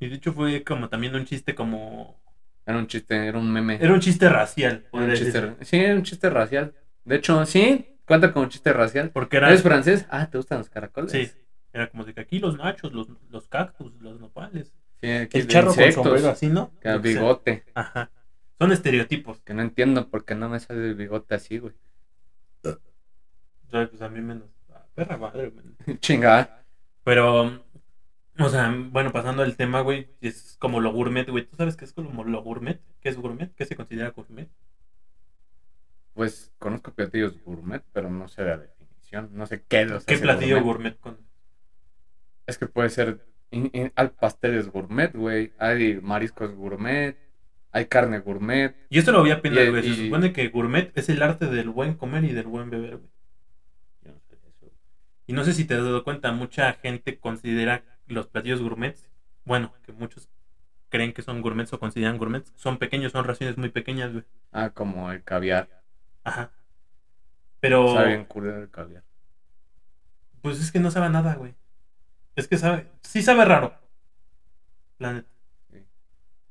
Y 0.00 0.08
de 0.08 0.16
hecho 0.16 0.32
fue 0.32 0.62
como 0.64 0.88
también 0.88 1.14
un 1.14 1.24
chiste 1.24 1.54
como... 1.54 2.20
Era 2.66 2.78
un 2.78 2.86
chiste, 2.86 3.26
era 3.26 3.38
un 3.38 3.52
meme. 3.52 3.78
Era 3.80 3.92
un 3.92 4.00
chiste 4.00 4.28
racial, 4.28 4.86
Era 4.92 5.04
un 5.04 5.14
chiste, 5.14 5.56
sí, 5.62 5.76
era 5.76 5.94
un 5.94 6.02
chiste 6.02 6.30
racial. 6.30 6.74
De 7.04 7.16
hecho, 7.16 7.44
sí, 7.44 7.96
cuenta 8.04 8.32
como 8.32 8.46
chiste 8.46 8.72
racial. 8.72 9.10
Porque 9.10 9.38
era... 9.38 9.48
¿Eres 9.48 9.62
francés? 9.62 10.06
Ah, 10.10 10.28
¿te 10.30 10.38
gustan 10.38 10.58
los 10.58 10.70
caracoles? 10.70 11.10
Sí. 11.10 11.30
Era 11.72 11.88
como 11.88 12.04
de 12.04 12.14
que 12.14 12.20
aquí 12.20 12.38
los 12.38 12.56
nachos, 12.56 12.92
los, 12.92 13.08
los 13.30 13.48
cactus, 13.48 13.92
los 14.00 14.20
nopales. 14.20 14.72
Sí, 15.00 15.10
aquí 15.10 15.38
El 15.38 15.48
charro 15.48 15.68
con 15.74 15.78
insectos, 15.78 16.04
sombrero 16.04 16.28
así, 16.28 16.48
¿no? 16.48 16.72
bigote. 17.00 17.64
Ajá. 17.74 18.10
Son 18.58 18.72
estereotipos. 18.72 19.40
Que 19.42 19.54
no 19.54 19.62
entiendo 19.62 20.08
por 20.08 20.24
qué 20.24 20.34
no 20.34 20.48
me 20.48 20.60
sale 20.60 20.88
el 20.88 20.94
bigote 20.94 21.34
así, 21.34 21.58
güey. 21.58 21.74
O 22.64 23.70
sea, 23.70 23.88
pues 23.88 24.02
a 24.02 24.08
mí 24.08 24.20
menos. 24.20 24.48
Perra 24.94 25.16
madre, 25.16 25.48
güey. 25.50 25.98
Chingada. 26.00 26.64
Pero, 27.04 27.62
o 28.38 28.48
sea, 28.48 28.72
bueno, 28.90 29.10
pasando 29.12 29.42
al 29.42 29.56
tema, 29.56 29.80
güey, 29.80 30.08
es 30.20 30.56
como 30.60 30.80
lo 30.80 30.92
gourmet, 30.92 31.28
güey. 31.28 31.46
¿Tú 31.46 31.56
sabes 31.56 31.76
qué 31.76 31.84
es 31.86 31.92
como 31.92 32.24
lo 32.24 32.42
gourmet? 32.42 32.80
¿Qué 33.00 33.08
es 33.08 33.16
gourmet? 33.16 33.52
¿Qué 33.54 33.64
se 33.64 33.74
considera 33.76 34.10
gourmet? 34.10 34.48
Pues 36.14 36.52
conozco 36.58 36.92
platillos 36.92 37.42
gourmet, 37.42 37.82
pero 37.92 38.10
no 38.10 38.28
sé 38.28 38.44
la 38.44 38.58
definición. 38.58 39.30
No 39.32 39.46
sé 39.46 39.62
qué 39.66 39.86
los 39.86 40.04
¿Qué 40.04 40.18
platillo 40.18 40.62
gourmet. 40.62 40.98
gourmet 40.98 41.00
con...? 41.00 41.18
Es 42.46 42.58
que 42.58 42.66
puede 42.66 42.90
ser. 42.90 43.24
in- 43.50 43.70
in- 43.72 43.92
hay 43.96 44.08
pasteles 44.08 44.68
gourmet, 44.70 45.12
güey. 45.14 45.52
Hay 45.58 46.00
mariscos 46.02 46.54
gourmet. 46.54 47.16
Hay 47.72 47.86
carne 47.86 48.18
gourmet. 48.20 48.76
Y 48.90 48.98
esto 48.98 49.12
lo 49.12 49.20
voy 49.20 49.30
a 49.30 49.40
Y- 49.42 49.70
güey. 49.70 49.82
Se 49.82 50.04
supone 50.04 50.32
que 50.32 50.48
gourmet 50.48 50.92
es 50.96 51.08
el 51.08 51.22
arte 51.22 51.46
del 51.46 51.70
buen 51.70 51.94
comer 51.94 52.24
y 52.24 52.32
del 52.32 52.46
buen 52.46 52.68
beber, 52.70 52.98
güey. 52.98 53.10
Yo 54.02 54.12
no 54.12 54.20
sé 54.20 54.36
de 54.36 54.48
eso. 54.50 54.70
Y 55.26 55.32
no 55.32 55.42
sé 55.44 55.54
si 55.54 55.64
te 55.64 55.74
has 55.74 55.82
dado 55.82 56.04
cuenta, 56.04 56.32
mucha 56.32 56.74
gente 56.74 57.18
considera 57.18 57.82
los 58.06 58.26
platillos 58.26 58.60
gourmets, 58.60 59.08
bueno, 59.44 59.72
que 59.84 59.92
muchos 59.92 60.28
creen 60.90 61.14
que 61.14 61.22
son 61.22 61.40
gourmets 61.40 61.72
o 61.72 61.80
consideran 61.80 62.18
gourmets, 62.18 62.52
son 62.56 62.76
pequeños, 62.76 63.12
son 63.12 63.24
raciones 63.24 63.56
muy 63.56 63.70
pequeñas, 63.70 64.12
güey. 64.12 64.24
Ah, 64.52 64.70
como 64.70 65.10
el 65.10 65.24
caviar. 65.24 65.82
Ajá. 66.24 66.52
Pero... 67.60 67.94
Sabe 67.94 68.08
bien 68.08 68.24
culero 68.26 68.58
el 68.62 68.70
caviar. 68.70 69.02
Pues 70.42 70.60
es 70.60 70.70
que 70.70 70.80
no 70.80 70.90
sabe 70.90 71.08
nada, 71.08 71.36
güey. 71.36 71.54
Es 72.36 72.48
que 72.48 72.58
sabe, 72.58 72.90
sí 73.02 73.22
sabe 73.22 73.44
raro. 73.46 73.74
La 74.98 75.14
neta. 75.14 75.31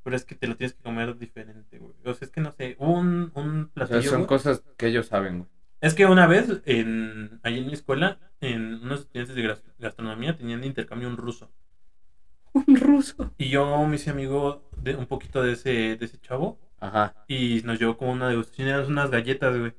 Pero 0.04 0.16
es 0.16 0.24
que 0.24 0.34
te 0.34 0.46
lo 0.48 0.56
tienes 0.56 0.74
que 0.74 0.82
comer 0.82 1.16
diferente, 1.16 1.78
güey. 1.78 1.94
O 2.04 2.14
sea, 2.14 2.26
es 2.26 2.32
que 2.32 2.40
no 2.40 2.50
sé, 2.52 2.76
un, 2.78 3.30
un 3.34 3.62
O 3.62 3.68
platillo. 3.74 4.00
sea, 4.02 4.10
son 4.10 4.18
güey. 4.20 4.28
cosas 4.28 4.62
que 4.76 4.88
ellos 4.88 5.06
saben, 5.06 5.38
güey. 5.38 5.50
Es 5.80 5.94
que 5.94 6.06
una 6.06 6.26
vez, 6.26 6.60
en, 6.64 7.40
allí 7.42 7.58
en 7.58 7.66
mi 7.66 7.72
escuela, 7.72 8.18
en 8.40 8.74
unos 8.82 9.00
estudiantes 9.00 9.34
de 9.36 9.42
gas- 9.42 9.62
gastronomía 9.78 10.36
tenían 10.36 10.60
de 10.60 10.66
intercambio 10.68 11.08
un 11.08 11.16
ruso. 11.16 11.50
Un 12.54 12.76
ruso. 12.76 13.32
Y 13.38 13.48
yo 13.48 13.86
me 13.86 13.96
hice 13.96 14.10
amigo 14.10 14.68
de 14.76 14.94
un 14.96 15.06
poquito 15.06 15.42
de 15.42 15.52
ese, 15.52 15.96
de 15.96 16.04
ese 16.04 16.18
chavo. 16.20 16.58
Ajá. 16.80 17.14
Y 17.26 17.62
nos 17.64 17.78
llevó 17.78 17.96
como 17.96 18.12
una 18.12 18.28
degustación, 18.28 18.68
eran 18.68 18.86
unas 18.86 19.10
galletas, 19.10 19.56
güey. 19.58 19.72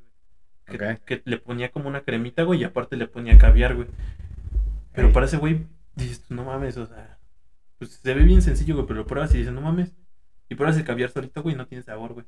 Que, 0.65 0.99
que 1.05 1.21
le 1.25 1.37
ponía 1.37 1.71
como 1.71 1.87
una 1.89 2.01
cremita, 2.01 2.43
güey, 2.43 2.61
y 2.61 2.63
aparte 2.63 2.95
le 2.95 3.07
ponía 3.07 3.37
caviar, 3.37 3.75
güey. 3.75 3.87
Pero 4.93 5.07
Ey. 5.09 5.13
para 5.13 5.25
ese 5.25 5.37
güey, 5.37 5.67
dices 5.95 6.23
tú, 6.23 6.33
no 6.33 6.45
mames, 6.45 6.77
o 6.77 6.85
sea, 6.85 7.19
pues 7.77 7.91
se 8.01 8.13
ve 8.13 8.23
bien 8.23 8.41
sencillo, 8.41 8.75
güey, 8.75 8.87
pero 8.87 8.99
lo 9.01 9.05
pruebas 9.07 9.33
y 9.35 9.39
dices, 9.39 9.53
no 9.53 9.61
mames. 9.61 9.93
Y 10.53 10.55
pruebas 10.55 10.77
el 10.77 10.83
caviar 10.85 11.09
solito, 11.09 11.41
güey, 11.41 11.55
no 11.55 11.65
tiene 11.65 11.83
sabor, 11.83 12.13
güey. 12.13 12.27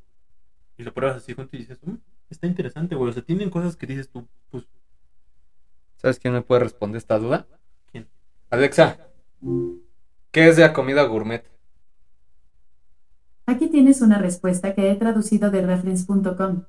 Y 0.78 0.84
lo 0.84 0.92
pruebas 0.96 1.18
así 1.18 1.34
junto 1.36 1.56
y 1.56 1.60
dices, 1.60 1.78
"Mm, 1.84 1.94
está 2.32 2.48
interesante, 2.48 2.96
güey. 2.96 3.12
O 3.12 3.14
sea, 3.14 3.22
tienen 3.24 3.52
cosas 3.52 3.76
que 3.76 3.86
dices 3.86 4.10
tú, 4.10 4.28
pues, 4.50 4.66
¿Sabes 5.98 6.18
quién 6.20 6.34
me 6.34 6.42
puede 6.42 6.64
responder 6.64 6.98
esta 6.98 7.20
duda? 7.20 7.46
¿quién? 7.92 8.08
Alexa, 8.50 8.98
¿qué 10.32 10.50
es 10.50 10.56
de 10.56 10.64
la 10.64 10.74
comida 10.74 11.04
gourmet? 11.04 11.46
Aquí 13.46 13.68
tienes 13.68 14.02
una 14.02 14.18
respuesta 14.18 14.74
que 14.74 14.90
he 14.90 14.96
traducido 14.96 15.52
de 15.52 15.62
reference.com. 15.66 16.64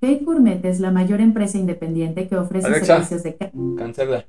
Cake 0.00 0.24
Gourmet 0.24 0.64
es 0.64 0.80
la 0.80 0.90
mayor 0.90 1.20
empresa 1.20 1.58
independiente 1.58 2.26
que 2.28 2.36
ofrece 2.36 2.66
Alexa. 2.66 2.94
servicios 3.04 3.22
de 3.22 3.36
ca- 3.36 3.52
Cancela. 3.78 4.26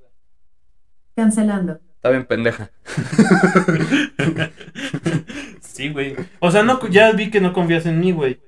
cancelando. 1.15 1.79
Está 1.95 2.09
bien 2.11 2.25
pendeja. 2.27 2.69
sí, 5.73 5.89
güey. 5.89 6.15
O 6.39 6.51
sea, 6.51 6.63
no, 6.63 6.87
ya 6.89 7.11
vi 7.11 7.29
que 7.31 7.41
no 7.41 7.53
confías 7.53 7.85
en 7.85 7.99
mí, 7.99 8.11
güey. 8.11 8.39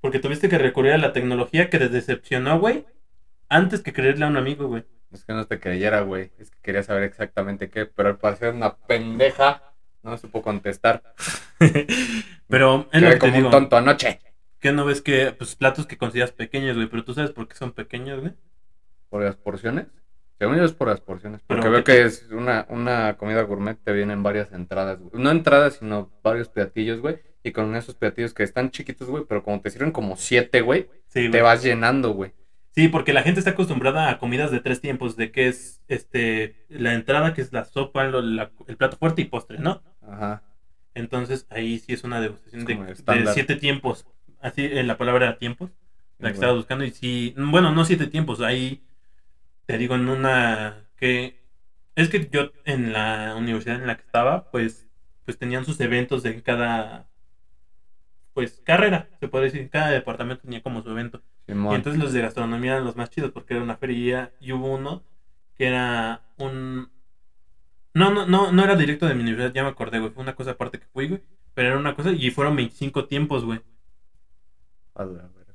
Porque 0.00 0.18
tuviste 0.18 0.48
que 0.48 0.58
recurrir 0.58 0.92
a 0.92 0.98
la 0.98 1.12
tecnología 1.12 1.70
que 1.70 1.78
te 1.78 1.88
decepcionó, 1.88 2.58
güey. 2.60 2.86
Antes 3.48 3.80
que 3.80 3.92
creerle 3.92 4.24
a 4.24 4.28
un 4.28 4.36
amigo, 4.36 4.68
güey. 4.68 4.84
Es 5.12 5.24
que 5.24 5.32
no 5.32 5.46
te 5.46 5.58
creyera, 5.58 6.02
güey. 6.02 6.30
Es 6.38 6.50
que 6.50 6.58
quería 6.60 6.82
saber 6.82 7.04
exactamente 7.04 7.70
qué, 7.70 7.86
pero 7.86 8.10
al 8.10 8.18
parecer 8.18 8.52
una 8.52 8.76
pendeja 8.76 9.62
no 10.02 10.10
me 10.10 10.18
supo 10.18 10.42
contestar. 10.42 11.02
Pero 12.48 12.88
es 12.92 13.02
lo 13.02 13.08
que 13.08 13.14
te 13.14 13.18
como 13.18 13.32
digo. 13.32 13.46
un 13.46 13.50
tonto 13.50 13.76
anoche. 13.76 14.20
Que 14.60 14.72
no 14.72 14.84
ves 14.84 15.02
que, 15.02 15.32
pues, 15.32 15.54
platos 15.56 15.86
que 15.86 15.98
consideras 15.98 16.32
pequeños, 16.32 16.76
güey. 16.76 16.88
Pero 16.88 17.04
tú 17.04 17.14
sabes 17.14 17.30
por 17.32 17.48
qué 17.48 17.56
son 17.56 17.72
pequeños, 17.72 18.20
güey. 18.20 18.32
¿Por 19.08 19.22
las 19.22 19.36
porciones? 19.36 19.86
Según 20.38 20.56
yo 20.56 20.64
es 20.64 20.72
por 20.72 20.88
las 20.88 21.00
porciones. 21.00 21.40
Pero 21.46 21.60
Porque 21.60 21.70
veo 21.70 21.84
¿qué 21.84 21.92
que 21.94 22.02
es 22.04 22.28
una, 22.30 22.64
una 22.68 23.16
comida 23.16 23.42
gourmet, 23.42 23.76
te 23.82 23.92
vienen 23.92 24.22
varias 24.22 24.52
entradas, 24.52 25.00
güey. 25.00 25.22
No 25.22 25.30
entradas, 25.30 25.76
sino 25.80 26.10
varios 26.22 26.48
platillos, 26.48 27.00
güey. 27.00 27.18
Y 27.42 27.52
con 27.52 27.74
esos 27.76 27.94
platillos 27.94 28.34
que 28.34 28.42
están 28.44 28.70
chiquitos, 28.70 29.08
güey, 29.08 29.24
pero 29.28 29.42
como 29.42 29.60
te 29.60 29.70
sirven 29.70 29.90
como 29.92 30.16
siete, 30.16 30.60
güey, 30.60 30.88
Sí, 31.08 31.22
te 31.22 31.28
güey. 31.28 31.42
vas 31.42 31.62
llenando, 31.62 32.10
güey. 32.12 32.32
Sí, 32.74 32.86
porque 32.88 33.12
la 33.12 33.22
gente 33.22 33.40
está 33.40 33.50
acostumbrada 33.52 34.08
a 34.10 34.18
comidas 34.18 34.50
de 34.52 34.60
tres 34.60 34.80
tiempos, 34.80 35.16
de 35.16 35.32
que 35.32 35.48
es 35.48 35.80
este 35.88 36.54
la 36.68 36.94
entrada, 36.94 37.34
que 37.34 37.40
es 37.40 37.52
la 37.52 37.64
sopa, 37.64 38.04
lo- 38.04 38.22
la- 38.22 38.52
el 38.68 38.76
plato 38.76 38.96
fuerte 38.96 39.22
y 39.22 39.24
postre, 39.24 39.58
¿no? 39.58 39.82
Ajá. 40.02 40.42
Entonces 40.94 41.46
ahí 41.50 41.78
sí 41.78 41.92
es 41.92 42.04
una 42.04 42.20
degustación 42.20 42.62
Es 42.88 43.04
de, 43.04 43.26
siete 43.34 43.56
tiempos. 43.56 44.06
Así 44.40 44.64
en 44.64 44.86
la 44.86 44.96
palabra 44.98 45.38
tiempos, 45.38 45.70
la 46.18 46.28
que 46.28 46.34
Bueno. 46.34 46.34
estaba 46.34 46.52
buscando. 46.52 46.84
Y 46.84 46.90
sí, 46.90 47.34
bueno, 47.36 47.72
no 47.72 47.84
siete 47.84 48.06
tiempos, 48.06 48.40
ahí 48.40 48.82
te 49.68 49.76
digo 49.78 49.94
en 49.96 50.08
una 50.08 50.88
que 50.96 51.36
es 51.94 52.08
que 52.08 52.28
yo 52.30 52.52
en 52.64 52.92
la 52.92 53.34
universidad 53.36 53.76
en 53.76 53.86
la 53.86 53.96
que 53.96 54.02
estaba, 54.04 54.50
pues, 54.50 54.88
pues 55.26 55.38
tenían 55.38 55.66
sus 55.66 55.78
eventos 55.80 56.24
en 56.24 56.40
cada 56.40 57.06
pues 58.32 58.62
carrera, 58.64 59.10
se 59.20 59.28
puede 59.28 59.46
decir, 59.46 59.68
cada 59.70 59.90
departamento 59.90 60.42
tenía 60.42 60.62
como 60.62 60.82
su 60.82 60.90
evento. 60.90 61.22
Y 61.68 61.74
entonces 61.74 62.00
los 62.00 62.12
de 62.12 62.22
gastronomía 62.22 62.72
eran 62.72 62.84
los 62.84 62.96
más 62.96 63.10
chidos 63.10 63.32
porque 63.32 63.54
era 63.54 63.62
una 63.62 63.76
feria 63.76 64.32
y 64.40 64.52
hubo 64.52 64.72
uno 64.74 65.04
que 65.56 65.66
era 65.66 66.22
un... 66.38 66.90
No, 67.94 68.10
no, 68.10 68.26
no, 68.26 68.52
no 68.52 68.64
era 68.64 68.76
directo 68.76 69.06
de 69.06 69.14
mi 69.14 69.22
universidad, 69.22 69.52
ya 69.52 69.62
me 69.64 69.70
acordé, 69.70 69.98
güey. 69.98 70.12
Fue 70.12 70.22
una 70.22 70.34
cosa 70.36 70.52
aparte 70.52 70.78
que 70.78 70.86
fui, 70.86 71.08
güey. 71.08 71.22
Pero 71.54 71.70
era 71.70 71.78
una 71.78 71.94
cosa 71.96 72.12
y 72.12 72.30
fueron 72.30 72.56
25 72.56 73.06
tiempos, 73.06 73.44
güey. 73.44 73.60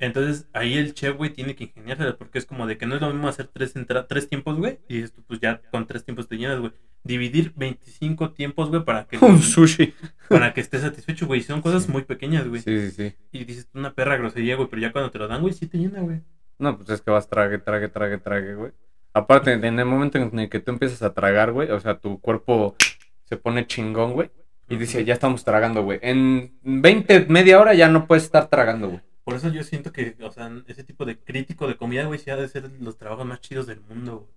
Entonces 0.04 0.48
ahí 0.54 0.78
el 0.78 0.94
chef, 0.94 1.16
güey, 1.16 1.32
tiene 1.32 1.56
que 1.56 1.66
ingeniársela 1.66 2.18
porque 2.18 2.38
es 2.40 2.46
como 2.46 2.68
de 2.68 2.78
que 2.78 2.86
no 2.86 2.96
es 2.96 3.02
lo 3.02 3.12
mismo 3.12 3.28
hacer 3.28 3.48
tres, 3.48 3.76
entra- 3.76 4.06
tres 4.08 4.28
tiempos, 4.28 4.58
güey. 4.58 4.80
Y 4.90 4.96
dices 4.96 5.14
tú, 5.14 5.24
pues 5.26 5.40
ya 5.40 5.62
con 5.72 5.88
tres 5.88 6.04
tiempos 6.04 6.28
te 6.28 6.36
llenas, 6.38 6.60
güey. 6.60 6.72
Dividir 7.06 7.54
25 7.56 8.32
tiempos, 8.32 8.70
güey, 8.70 8.84
para 8.84 9.06
que, 9.06 9.18
Un 9.26 9.42
sushi. 9.42 9.94
para 10.30 10.54
que 10.54 10.62
estés 10.62 10.82
satisfecho, 10.82 11.26
güey. 11.28 11.42
Son 11.42 11.62
cosas 11.62 11.84
Sí. 11.84 11.92
muy 11.92 12.04
pequeñas, 12.04 12.48
güey. 12.48 12.62
Sí, 12.62 12.90
sí, 12.90 12.92
sí. 12.92 13.16
Y 13.32 13.46
dices, 13.46 13.70
una 13.74 13.94
perra 13.94 14.18
grosería, 14.18 14.56
güey, 14.56 14.68
pero 14.70 14.82
ya 14.82 14.92
cuando 14.92 15.10
te 15.12 15.20
lo 15.20 15.28
dan, 15.28 15.42
güey, 15.42 15.54
sí 15.54 15.68
te 15.68 15.78
llena, 15.78 16.02
güey. 16.02 16.22
No, 16.60 16.78
pues 16.78 16.90
es 16.90 17.02
que 17.02 17.12
vas 17.12 17.30
trague, 17.30 17.58
trague, 17.58 17.88
trague, 17.90 18.18
trague, 18.18 18.56
güey. 18.56 18.72
Aparte, 19.14 19.54
en 19.54 19.80
el 19.80 19.86
momento 19.86 20.18
en 20.18 20.38
el 20.40 20.50
que 20.50 20.60
tú 20.60 20.72
empiezas 20.72 21.02
a 21.04 21.14
tragar, 21.14 21.52
güey, 21.52 21.70
o 21.72 21.80
sea, 21.80 21.98
tu 22.00 22.20
cuerpo 22.20 22.76
se 23.26 23.38
pone 23.38 23.68
chingón, 23.68 24.14
güey. 24.14 24.32
Y 24.70 24.78
dice, 24.78 25.04
ya 25.06 25.14
estamos 25.14 25.44
tragando, 25.44 25.84
güey. 25.84 26.00
En 26.02 26.54
20, 26.64 27.26
media 27.30 27.60
hora 27.60 27.74
ya 27.74 27.90
no 27.90 28.08
puedes 28.08 28.24
estar 28.24 28.48
tragando, 28.50 28.90
güey. 28.90 29.02
Por 29.24 29.36
eso 29.36 29.50
yo 29.50 29.64
siento 29.64 29.92
que, 29.92 30.18
o 30.22 30.32
sea, 30.32 30.52
ese 30.68 30.84
tipo 30.84 31.06
de 31.06 31.18
crítico 31.18 31.68
de 31.68 31.78
comida, 31.78 32.06
güey, 32.06 32.20
sí 32.20 32.30
ha 32.30 32.36
de 32.36 32.48
ser 32.48 32.70
los 32.82 32.98
trabajos 32.98 33.26
más 33.26 33.40
chidos 33.42 33.68
del 33.68 33.82
mundo, 33.82 34.20
güey. 34.20 34.34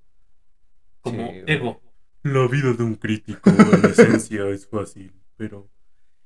Como 1.01 1.33
Sí, 1.33 1.43
ego. 1.47 1.81
La 2.23 2.47
vida 2.49 2.73
de 2.73 2.83
un 2.83 2.95
crítico, 2.97 3.51
en 3.51 3.85
esencia, 3.91 4.49
es 4.49 4.67
fácil, 4.67 5.13
pero... 5.37 5.69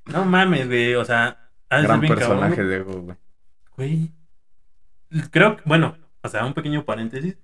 No 0.06 0.24
mames, 0.24 0.66
güey, 0.66 0.94
o 0.94 1.04
sea... 1.04 1.50
ha 1.68 1.76
de 1.76 1.82
ser 1.82 1.88
Gran 1.88 2.00
bien 2.00 2.14
personaje 2.14 2.56
cabrón, 2.56 2.70
de 2.70 2.76
Ego, 2.76 3.02
güey. 3.02 3.16
Güey. 3.76 4.12
Creo 5.30 5.56
que, 5.56 5.62
bueno, 5.66 5.96
o 6.22 6.28
sea, 6.28 6.44
un 6.44 6.54
pequeño 6.54 6.84
paréntesis. 6.84 7.38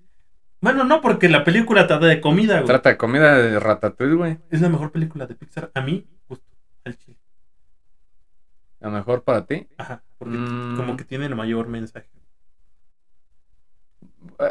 Bueno, 0.60 0.84
no, 0.84 1.00
porque 1.00 1.28
la 1.28 1.44
película 1.44 1.86
trata 1.86 2.06
de 2.06 2.20
comida, 2.20 2.54
güey. 2.56 2.66
Trata 2.66 2.90
de 2.90 2.96
comida 2.96 3.36
de 3.36 3.60
Ratatouille, 3.60 4.14
güey. 4.14 4.38
Es 4.50 4.60
la 4.60 4.68
mejor 4.68 4.90
película 4.90 5.26
de 5.26 5.34
Pixar. 5.34 5.70
A 5.74 5.80
mí, 5.80 6.06
justo, 6.26 6.46
al 6.84 6.96
chile. 6.96 7.18
A 8.86 8.90
lo 8.90 8.94
mejor 8.98 9.24
para 9.24 9.46
ti. 9.46 9.66
Ajá, 9.78 10.04
porque 10.16 10.36
Mm. 10.38 10.76
como 10.76 10.96
que 10.96 11.02
tiene 11.04 11.26
el 11.26 11.34
mayor 11.34 11.66
mensaje. 11.66 12.08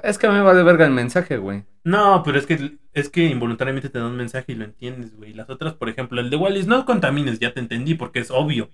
Es 0.04 0.18
que 0.18 0.28
a 0.28 0.30
mí 0.30 0.36
me 0.36 0.42
vale 0.42 0.64
verga 0.64 0.86
el 0.86 0.92
mensaje, 0.92 1.38
güey. 1.38 1.64
No, 1.84 2.22
pero 2.24 2.38
es 2.40 2.46
que 2.46 2.78
es 2.94 3.10
que 3.10 3.26
involuntariamente 3.26 3.90
te 3.90 4.00
da 4.00 4.08
un 4.08 4.16
mensaje 4.18 4.52
y 4.52 4.56
lo 4.56 4.66
entiendes, 4.66 5.16
güey. 5.16 5.34
Las 5.34 5.50
otras, 5.50 5.74
por 5.74 5.90
ejemplo, 5.90 6.20
el 6.20 6.30
de 6.30 6.36
Wallis, 6.38 6.68
no 6.68 6.86
contamines, 6.86 7.40
ya 7.40 7.54
te 7.54 7.60
entendí 7.60 7.94
porque 7.96 8.20
es 8.20 8.32
obvio, 8.32 8.70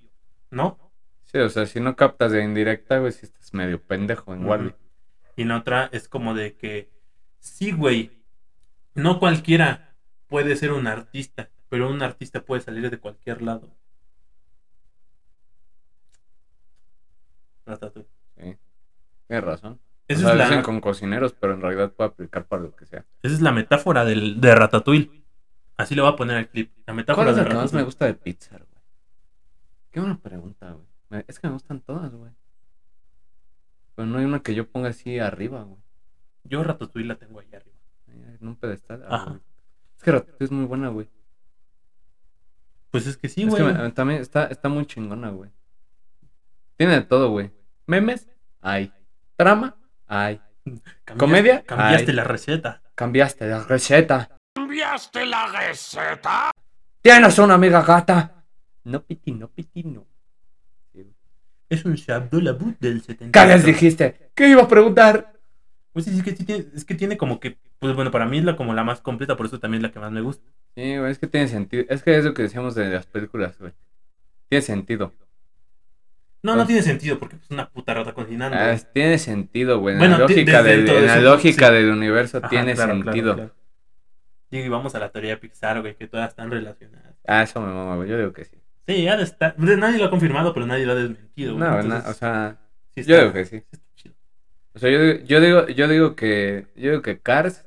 ¿no? 0.50 0.78
Sí, 1.26 1.38
o 1.40 1.50
sea, 1.50 1.66
si 1.66 1.80
no 1.80 1.96
captas 1.96 2.32
de 2.32 2.44
indirecta, 2.44 2.98
güey, 3.00 3.12
si 3.12 3.26
estás 3.26 3.54
medio 3.54 3.82
pendejo 3.82 4.34
en. 4.34 4.46
Wally. 4.46 4.74
Y 5.36 5.44
la 5.44 5.58
otra 5.58 5.90
es 5.92 6.08
como 6.08 6.34
de 6.34 6.56
que, 6.56 6.90
sí, 7.40 7.72
güey, 7.72 8.12
no 8.96 9.20
cualquiera 9.20 9.96
puede 10.28 10.56
ser 10.56 10.72
un 10.72 10.88
artista, 10.88 11.50
pero 11.70 11.90
un 11.90 12.02
artista 12.02 12.42
puede 12.42 12.62
salir 12.62 12.90
de 12.90 12.98
cualquier 13.00 13.42
lado. 13.42 13.70
Ratatouille. 17.66 18.10
Sí. 18.38 18.58
Tienes 19.28 19.46
razón. 19.46 19.80
Esa, 20.08 20.20
o 20.20 20.24
sea, 20.24 20.32
es 20.34 20.38
la, 20.38 20.46
dicen 20.46 20.64
con 20.64 20.82
cocineros, 20.82 21.34
pero 21.34 21.54
en 21.54 21.62
realidad 21.62 21.92
puede 21.94 22.10
aplicar 22.10 22.46
para 22.46 22.64
lo 22.64 22.76
que 22.76 22.86
sea. 22.86 23.06
esa 23.22 23.34
es 23.36 23.42
la 23.42 23.52
metáfora 23.52 24.04
del, 24.04 24.42
de 24.42 24.56
Ratatouille. 24.56 25.24
Así 25.78 25.96
le 25.96 26.02
voy 26.02 26.12
a 26.12 26.16
poner 26.16 26.38
al 26.38 26.50
clip. 26.50 26.72
La 26.86 26.94
metáfora 26.94 27.26
¿Cuál 27.28 27.30
es 27.30 27.36
de 27.38 27.44
la 27.44 27.50
que 27.50 27.56
más 27.56 27.74
me 27.74 27.84
gusta 27.84 28.06
de 28.06 28.14
Pixar, 28.14 28.60
güey? 28.60 28.84
Qué 29.92 30.00
buena 30.00 30.18
pregunta, 30.20 30.72
güey. 31.10 31.24
Es 31.28 31.40
que 31.40 31.48
me 31.48 31.54
gustan 31.54 31.82
todas, 31.82 32.12
güey. 32.14 32.32
Pero 33.96 34.06
no 34.08 34.18
hay 34.20 34.26
una 34.26 34.42
que 34.42 34.54
yo 34.54 34.68
ponga 34.70 34.90
así 34.90 35.18
arriba, 35.20 35.64
güey. 35.64 35.82
Yo 36.44 36.64
Ratatouille 36.64 37.08
la 37.08 37.16
tengo 37.16 37.40
ahí 37.40 37.48
arriba. 37.54 37.78
En 38.40 38.48
un 38.48 38.56
pedestal. 38.56 39.04
ah, 39.08 39.16
Ajá. 39.16 39.26
güey. 39.30 39.42
Es 39.98 40.04
que 40.04 40.12
Ratatouille 40.12 40.46
es 40.46 40.52
muy 40.52 40.66
buena, 40.66 40.90
güey. 40.90 41.08
Pues 42.90 43.08
es 43.08 43.16
que 43.18 43.30
sí, 43.30 43.44
es 43.44 43.50
güey. 43.50 43.66
que 43.66 43.74
me- 43.74 43.92
también 43.92 44.22
está, 44.22 44.46
está 44.48 44.68
muy 44.70 44.86
chingona, 44.86 45.30
güey. 45.30 45.50
Tiene 46.82 46.96
de 46.96 47.02
todo, 47.04 47.30
güey. 47.30 47.52
Memes, 47.86 48.28
hay. 48.60 48.92
Trama, 49.36 49.78
hay. 50.08 50.42
Cambiaste- 50.66 51.16
¿Comedia? 51.16 51.64
Cambiaste 51.64 52.10
Ay. 52.10 52.16
la 52.16 52.24
receta. 52.24 52.82
Cambiaste 52.96 53.46
la 53.46 53.64
receta. 53.66 54.30
¿Cambiaste 54.56 55.26
la 55.28 55.46
receta? 55.52 56.50
Tienes 57.04 57.38
una 57.38 57.54
amiga 57.54 57.84
gata. 57.84 58.46
No, 58.86 59.04
piti, 59.04 59.32
no, 59.32 59.48
piti, 59.50 59.84
no. 59.84 60.08
Es 61.70 61.86
un 61.86 61.94
Shabdolabut 61.94 62.80
del 62.80 63.04
70. 63.04 63.40
¿Qué 63.40 63.48
les 63.48 63.64
dijiste? 63.64 64.32
¿Qué 64.34 64.48
iba 64.48 64.64
a 64.64 64.68
preguntar? 64.68 65.34
Pues 65.94 66.06
sí, 66.06 66.16
sí, 66.16 66.24
que 66.24 66.36
sí 66.36 66.44
tiene, 66.46 66.66
es 66.74 66.84
que 66.84 66.96
tiene 66.96 67.16
como 67.16 67.40
que, 67.40 67.60
pues 67.78 67.94
bueno, 67.96 68.10
para 68.10 68.26
mí 68.26 68.40
es 68.40 68.44
la 68.44 68.56
como 68.56 68.74
la 68.74 68.84
más 68.84 69.02
completa, 69.02 69.38
por 69.38 69.46
eso 69.46 69.60
también 69.60 69.84
es 69.86 69.90
la 69.90 69.94
que 69.94 70.00
más 70.00 70.12
me 70.12 70.22
gusta. 70.22 70.50
Sí, 70.74 70.98
güey, 70.98 71.12
es 71.12 71.20
que 71.20 71.28
tiene 71.28 71.48
sentido. 71.48 71.86
Es 71.90 72.02
que 72.02 72.18
es 72.18 72.26
lo 72.26 72.34
que 72.34 72.42
decíamos 72.42 72.74
de 72.74 72.90
las 72.90 73.06
películas, 73.06 73.60
güey. 73.60 73.72
Tiene 74.50 74.64
sentido. 74.64 75.14
No, 76.44 76.54
Pues- 76.54 76.58
no 76.58 76.66
tiene 76.68 76.82
sentido, 76.82 77.20
porque 77.20 77.36
es 77.36 77.52
una 77.52 77.70
puta 77.70 77.94
rata 77.94 78.14
cocinando. 78.14 78.58
Ah, 78.60 78.76
tiene 78.94 79.18
sentido, 79.20 79.80
güey. 79.80 79.94
En 79.94 80.00
Bueno, 80.00 80.18
la 80.18 80.22
lógica, 80.24 80.64
del, 80.64 80.90
en 80.90 81.06
la 81.08 81.20
lógica 81.20 81.68
sí. 81.68 81.74
del 81.74 81.90
universo 81.92 82.40
Ajá, 82.40 82.50
tiene 82.50 82.74
claro, 82.74 82.94
sentido. 82.94 83.36
claro. 83.36 83.56
Y 84.50 84.68
vamos 84.68 84.96
a 84.96 85.00
la 85.00 85.10
teoría 85.12 85.40
Pixar, 85.40 85.82
güey, 85.82 85.96
que 85.96 86.08
todas 86.08 86.30
están 86.30 86.50
relacionadas. 86.52 87.16
Ah, 87.28 87.44
eso 87.44 87.62
me 87.62 87.68
mama, 87.68 87.96
güey. 87.96 88.10
Yo 88.10 88.18
digo 88.18 88.34
que 88.34 88.46
sí. 88.46 88.58
Sí, 88.88 89.04
ya 89.04 89.14
estar. 89.22 89.54
Nadie 89.58 90.00
lo 90.00 90.06
ha 90.06 90.10
confirmado, 90.10 90.54
pero 90.54 90.66
nadie 90.66 90.86
lo 90.86 90.94
ha 90.94 90.96
desmentido. 90.96 91.56
güey. 91.56 91.70
No, 91.70 91.80
Entonces, 91.80 92.10
o 92.10 92.14
sea, 92.14 92.58
sí 92.96 93.04
yo 93.04 93.16
está- 93.16 93.22
digo 93.22 93.34
que 93.34 93.46
sí. 93.46 93.56
está 93.72 93.86
chido. 93.96 94.16
O 94.74 94.80
sea, 94.80 94.90
yo, 94.90 95.00
digo- 95.02 95.24
yo 95.26 95.40
digo, 95.40 95.68
yo 95.68 95.88
digo 95.88 96.16
que, 96.16 96.66
yo 96.76 96.90
digo 96.90 97.02
que 97.04 97.20
Cars, 97.20 97.66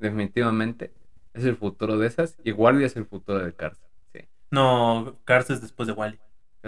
definitivamente, 0.00 0.92
es 1.32 1.44
el 1.44 1.56
futuro 1.56 1.96
de 1.98 2.06
esas. 2.08 2.36
Y 2.44 2.52
Wally 2.52 2.84
es 2.84 2.96
el 2.96 3.06
futuro 3.06 3.38
de 3.38 3.52
Cars. 3.54 3.78
Sí. 4.12 4.20
No, 4.50 5.16
Cars 5.24 5.48
es 5.50 5.60
después 5.62 5.86
de 5.86 5.92
Wally. 5.92 6.18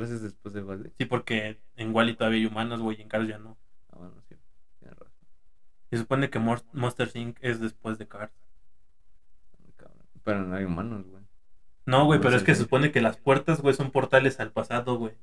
Cars 0.01 0.11
es 0.11 0.23
después 0.23 0.55
de 0.55 0.63
Wally. 0.63 0.93
Sí, 0.99 1.05
porque 1.07 1.61
en 1.77 1.95
Wally 1.95 2.15
todavía 2.15 2.39
hay 2.41 2.47
humanos, 2.47 2.81
güey, 2.81 2.99
y 2.99 3.03
en 3.03 3.09
Cars 3.09 3.27
ya 3.29 3.39
no. 3.39 3.57
Ah, 3.93 3.97
bueno, 3.99 4.15
sí. 4.29 4.37
Tienes 4.79 4.97
razón. 4.99 5.13
Se 5.91 5.99
supone 5.99 6.31
que 6.31 6.39
Mor- 6.39 6.63
Monster 6.73 7.11
Inc. 7.15 7.37
es 7.41 7.61
después 7.61 7.99
de 7.99 8.07
Cars. 8.07 8.33
Pero 10.25 10.45
no 10.45 10.57
hay 10.57 10.65
humanos, 10.65 11.05
güey. 11.07 11.23
No, 11.87 12.05
güey, 12.05 12.19
No 12.19 12.25
pero 12.25 12.37
es 12.37 12.43
que 12.43 12.55
se 12.55 12.63
supone 12.63 12.93
que 12.93 13.01
las 13.01 13.17
puertas, 13.17 13.61
güey, 13.63 13.75
son 13.75 13.91
portales 13.91 14.39
al 14.41 14.53
pasado, 14.53 14.97
güey. 14.99 15.15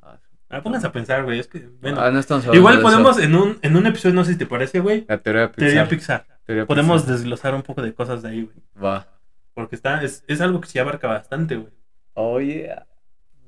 Ah, 0.00 0.16
sí. 0.22 0.36
Ah, 0.50 0.62
pónganse 0.62 0.86
a 0.86 0.92
pensar, 0.92 1.24
güey, 1.24 1.40
es 1.40 1.48
que, 1.48 1.66
bueno. 1.80 2.00
Ah, 2.00 2.10
no 2.12 2.20
estamos 2.20 2.44
hablando 2.44 2.58
Igual 2.60 2.76
de 2.76 2.82
podemos 2.82 3.18
en 3.18 3.34
un, 3.34 3.58
en 3.62 3.76
un 3.76 3.86
episodio, 3.86 4.14
no 4.14 4.24
sé 4.24 4.32
si 4.34 4.38
te 4.38 4.46
parece, 4.46 4.78
güey, 4.80 5.04
La 5.08 5.18
teoría 5.20 5.42
de 5.42 5.48
Pixar. 5.48 5.58
teoría 5.66 5.88
Pixar. 5.88 6.26
Teoría 6.44 6.66
Podemos 6.66 7.02
Pixar. 7.02 7.16
desglosar 7.16 7.54
un 7.54 7.62
poco 7.62 7.82
de 7.82 7.92
cosas 7.92 8.22
de 8.22 8.28
ahí, 8.30 8.42
güey. 8.44 8.56
Va. 8.82 9.08
Porque 9.54 9.74
está, 9.74 10.02
es, 10.02 10.22
es 10.28 10.40
algo 10.40 10.60
que 10.60 10.68
sí 10.68 10.78
abarca 10.78 11.08
bastante, 11.08 11.56
güey. 11.56 11.72
Oh, 12.14 12.40
yeah. 12.40 12.86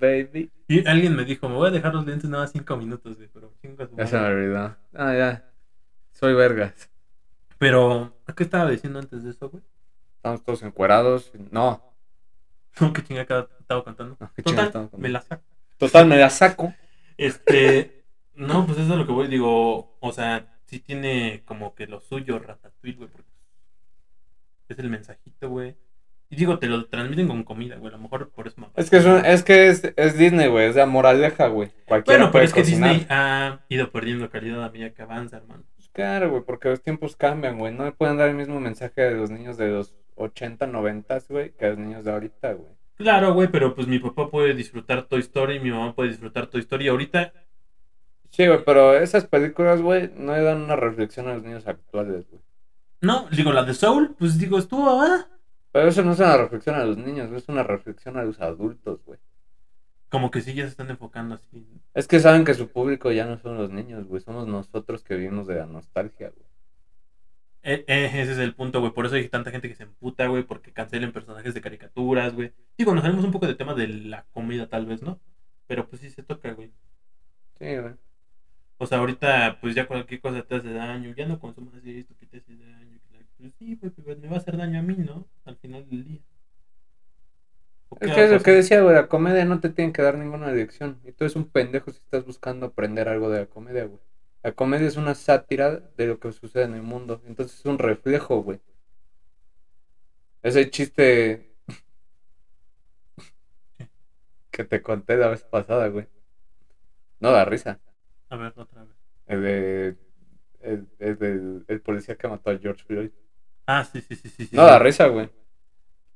Baby. 0.00 0.50
Y 0.66 0.86
alguien 0.88 1.14
me 1.14 1.24
dijo, 1.24 1.48
me 1.48 1.56
voy 1.56 1.68
a 1.68 1.70
dejar 1.70 1.94
los 1.94 2.06
lentes 2.06 2.30
nada 2.30 2.44
más 2.44 2.52
cinco 2.52 2.76
minutos, 2.76 3.16
güey, 3.16 3.28
pero 3.28 3.52
chinga 3.60 3.86
su 3.86 3.96
Ya 3.96 4.06
se 4.06 4.18
me 4.18 4.26
olvidó. 4.26 4.76
Ah, 4.94 5.14
ya. 5.14 5.50
Soy 6.12 6.34
vergas. 6.34 6.90
Pero, 7.58 8.16
¿qué 8.34 8.44
estaba 8.44 8.70
diciendo 8.70 8.98
antes 8.98 9.22
de 9.22 9.30
eso, 9.30 9.50
güey? 9.50 9.62
Estamos 10.16 10.42
todos 10.42 10.62
encuerados. 10.62 11.32
No. 11.50 11.82
No, 12.80 12.92
qué 12.92 13.02
chinga 13.02 13.22
estaba 13.22 13.84
contando. 13.84 14.16
No, 14.18 14.32
qué 14.34 14.42
Total, 14.42 14.72
contando. 14.72 14.98
me 14.98 15.08
la 15.08 15.20
saco. 15.20 15.42
Total, 15.76 16.06
me 16.06 16.16
la 16.16 16.30
saco. 16.30 16.74
Este, 17.16 18.04
no, 18.34 18.66
pues 18.66 18.78
eso 18.78 18.92
es 18.92 18.98
lo 18.98 19.06
que 19.06 19.12
voy, 19.12 19.28
digo, 19.28 19.98
o 20.00 20.12
sea, 20.12 20.46
sí 20.66 20.80
tiene 20.80 21.42
como 21.44 21.74
que 21.74 21.86
lo 21.86 22.00
suyo 22.00 22.38
Ratatouille, 22.38 22.96
güey, 22.96 23.10
porque 23.10 23.30
es 24.68 24.78
el 24.78 24.88
mensajito, 24.88 25.48
güey. 25.50 25.76
Y 26.32 26.36
digo, 26.36 26.58
te 26.60 26.68
lo 26.68 26.86
transmiten 26.86 27.26
con 27.26 27.42
comida, 27.42 27.74
güey, 27.76 27.92
a 27.92 27.96
lo 27.96 28.02
mejor 28.02 28.30
por 28.30 28.46
eso 28.46 28.60
me 28.60 28.68
Es 28.76 28.88
que 28.88 28.98
es, 28.98 29.04
un- 29.04 29.24
es, 29.26 29.42
que 29.42 29.68
es, 29.68 29.92
es 29.96 30.16
Disney, 30.16 30.48
güey. 30.48 30.68
Es 30.68 30.76
la 30.76 30.86
moraleja, 30.86 31.48
güey. 31.48 31.70
Cualquiera 31.86 32.18
Bueno, 32.20 32.32
pero 32.32 32.44
es 32.44 32.52
que. 32.54 32.62
Disney 32.62 33.04
ha 33.10 33.60
ido 33.68 33.90
perdiendo 33.90 34.30
calidad 34.30 34.62
a 34.64 34.70
medida 34.70 34.90
que 34.90 35.02
avanza, 35.02 35.38
hermano. 35.38 35.64
Pues 35.76 35.88
claro, 35.92 36.30
güey, 36.30 36.42
porque 36.44 36.68
los 36.68 36.82
tiempos 36.82 37.16
cambian, 37.16 37.58
güey. 37.58 37.74
No 37.74 37.82
me 37.84 37.92
pueden 37.92 38.16
dar 38.16 38.28
el 38.28 38.36
mismo 38.36 38.60
mensaje 38.60 39.08
a 39.08 39.10
los 39.10 39.30
niños 39.30 39.56
de 39.58 39.68
los 39.70 39.96
80, 40.14 40.66
90, 40.68 41.18
güey, 41.28 41.50
que 41.50 41.66
a 41.66 41.68
los 41.70 41.78
niños 41.78 42.04
de 42.04 42.12
ahorita, 42.12 42.52
güey. 42.52 42.70
Claro, 42.94 43.34
güey, 43.34 43.48
pero 43.48 43.74
pues 43.74 43.88
mi 43.88 43.98
papá 43.98 44.30
puede 44.30 44.54
disfrutar 44.54 45.02
Toy 45.08 45.20
Story, 45.20 45.58
mi 45.58 45.70
mamá 45.70 45.94
puede 45.94 46.10
disfrutar 46.10 46.46
Toy 46.46 46.60
Story. 46.60 46.86
Ahorita, 46.88 47.32
Sí, 48.30 48.46
güey, 48.46 48.60
pero 48.64 48.94
esas 48.94 49.24
películas, 49.26 49.82
güey, 49.82 50.12
no 50.16 50.32
le 50.34 50.42
dan 50.42 50.58
una 50.62 50.76
reflexión 50.76 51.26
a 51.26 51.34
los 51.34 51.42
niños 51.42 51.66
actuales, 51.66 52.26
güey. 52.30 52.40
no, 53.00 53.26
digo, 53.32 53.52
la 53.52 53.64
de 53.64 53.74
Soul, 53.74 54.14
pues 54.18 54.38
digo, 54.38 54.56
estuvo, 54.58 55.00
ah, 55.00 55.26
Pero 55.72 55.88
eso 55.88 56.02
no 56.04 56.12
es 56.12 56.18
una 56.20 56.36
reflexión 56.36 56.76
a 56.76 56.84
los 56.84 56.96
niños, 56.96 57.30
es 57.32 57.48
una 57.48 57.62
reflexión 57.64 58.16
a 58.16 58.24
los 58.24 58.40
adultos, 58.40 59.04
güey. 59.04 59.18
como 60.08 60.30
que 60.30 60.40
sí 60.42 60.54
ya 60.54 60.64
se 60.64 60.70
están 60.70 60.90
enfocando 60.90 61.36
así. 61.36 61.66
Es 61.94 62.08
que 62.08 62.20
saben 62.20 62.44
que 62.44 62.54
su 62.54 62.70
público 62.72 63.12
ya 63.12 63.26
no 63.26 63.38
son 63.38 63.56
los 63.58 63.70
niños, 63.70 64.06
güey, 64.06 64.20
somos 64.22 64.46
nosotros 64.48 65.04
que 65.04 65.14
vivimos 65.16 65.46
de 65.46 65.56
la 65.56 65.66
nostalgia, 65.66 66.30
güey. 66.30 66.46
Eh, 67.62 67.84
eh, 67.88 68.06
ese 68.14 68.32
es 68.32 68.38
el 68.38 68.54
punto, 68.54 68.80
güey. 68.80 68.92
Por 68.92 69.04
eso 69.06 69.16
hay 69.16 69.28
tanta 69.28 69.50
gente 69.50 69.68
que 69.68 69.74
se 69.74 69.82
emputa, 69.84 70.26
güey, 70.28 70.44
porque 70.44 70.72
cancelen 70.72 71.12
personajes 71.12 71.52
de 71.54 71.60
caricaturas, 71.60 72.34
güey. 72.34 72.52
Digo, 72.78 72.94
nos 72.94 73.02
salimos 73.02 73.24
un 73.24 73.32
poco 73.32 73.46
del 73.46 73.56
tema 73.56 73.74
de 73.74 73.88
la 73.88 74.24
comida, 74.32 74.68
tal 74.68 74.86
vez, 74.86 75.02
¿no? 75.02 75.20
Pero 75.66 75.86
pues 75.88 76.00
sí 76.00 76.10
se 76.10 76.22
toca, 76.22 76.52
güey. 76.54 76.72
Sí, 77.58 77.76
güey. 77.76 77.94
O 78.78 78.86
sea, 78.86 78.98
ahorita, 78.98 79.58
pues 79.60 79.74
ya 79.74 79.86
cualquier 79.86 80.20
cosa 80.20 80.42
te 80.42 80.56
hace 80.56 80.72
daño. 80.72 81.14
Ya 81.14 81.26
no 81.26 81.38
consumas 81.38 81.74
esto 81.84 82.16
que 82.18 82.26
te 82.26 82.38
hace 82.38 82.56
daño. 82.56 82.89
Pues 83.40 83.54
sí, 83.58 83.74
pues 83.76 83.92
me 84.18 84.28
va 84.28 84.36
a 84.36 84.38
hacer 84.38 84.56
daño 84.56 84.78
a 84.78 84.82
mí, 84.82 84.94
¿no? 84.98 85.26
Al 85.46 85.56
final 85.56 85.88
del 85.88 86.04
día. 86.04 86.20
¿O 87.88 87.96
qué 87.96 88.06
Es 88.06 88.12
que 88.12 88.24
es 88.24 88.30
lo 88.30 88.40
que 88.40 88.50
decía, 88.50 88.82
güey, 88.82 88.94
la 88.94 89.08
comedia 89.08 89.44
no 89.46 89.60
te 89.60 89.70
tiene 89.70 89.92
que 89.92 90.02
dar 90.02 90.18
ninguna 90.18 90.52
dirección. 90.52 91.00
Y 91.04 91.12
tú 91.12 91.24
eres 91.24 91.36
un 91.36 91.48
pendejo 91.48 91.90
si 91.90 91.98
estás 91.98 92.26
buscando 92.26 92.66
aprender 92.66 93.08
algo 93.08 93.30
de 93.30 93.40
la 93.40 93.46
comedia, 93.46 93.84
güey. 93.84 94.00
La 94.42 94.52
comedia 94.52 94.86
es 94.86 94.96
una 94.96 95.14
sátira 95.14 95.80
de 95.96 96.06
lo 96.06 96.20
que 96.20 96.32
sucede 96.32 96.64
en 96.64 96.74
el 96.74 96.82
mundo. 96.82 97.22
Entonces 97.26 97.58
es 97.60 97.64
un 97.64 97.78
reflejo, 97.78 98.42
güey. 98.42 98.60
Ese 100.42 100.70
chiste 100.70 101.54
que 104.50 104.64
te 104.64 104.82
conté 104.82 105.16
la 105.16 105.28
vez 105.28 105.44
pasada, 105.44 105.88
güey. 105.88 106.06
No 107.20 107.30
da 107.32 107.44
risa. 107.44 107.80
A 108.28 108.36
ver, 108.36 108.52
otra 108.56 108.84
vez. 108.84 108.96
El 109.26 109.42
de. 109.42 109.96
El, 110.60 110.88
el 110.98 111.18
del 111.18 111.64
el 111.68 111.80
policía 111.80 112.16
que 112.16 112.28
mató 112.28 112.50
a 112.50 112.58
George 112.58 112.84
Floyd. 112.84 113.10
Ah, 113.66 113.84
sí, 113.84 114.00
sí, 114.00 114.16
sí, 114.16 114.28
sí. 114.28 114.48
No 114.52 114.64
da 114.64 114.78
risa, 114.78 115.06
güey. 115.08 115.30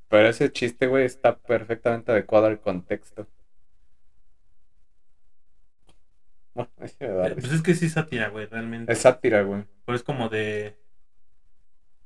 Pero 0.09 0.29
ese 0.29 0.51
chiste, 0.53 0.87
güey, 0.87 1.05
está 1.05 1.37
perfectamente 1.39 2.13
adecuado 2.13 2.47
al 2.47 2.61
contexto. 2.61 3.27
Bueno, 6.55 6.71
Sí 6.87 6.95
me 7.01 7.09
da 7.09 7.27
Eh, 7.29 7.35
Pues 7.35 7.53
es 7.53 7.63
que 7.63 7.75
sí 7.75 7.87
es 7.87 7.93
sátira, 7.93 8.29
güey, 8.29 8.47
realmente. 8.47 8.93
Es 8.93 9.01
sátira, 9.01 9.43
güey. 9.43 9.65
Pero 9.85 9.97
es 9.97 10.03
como 10.05 10.29
de. 10.29 10.77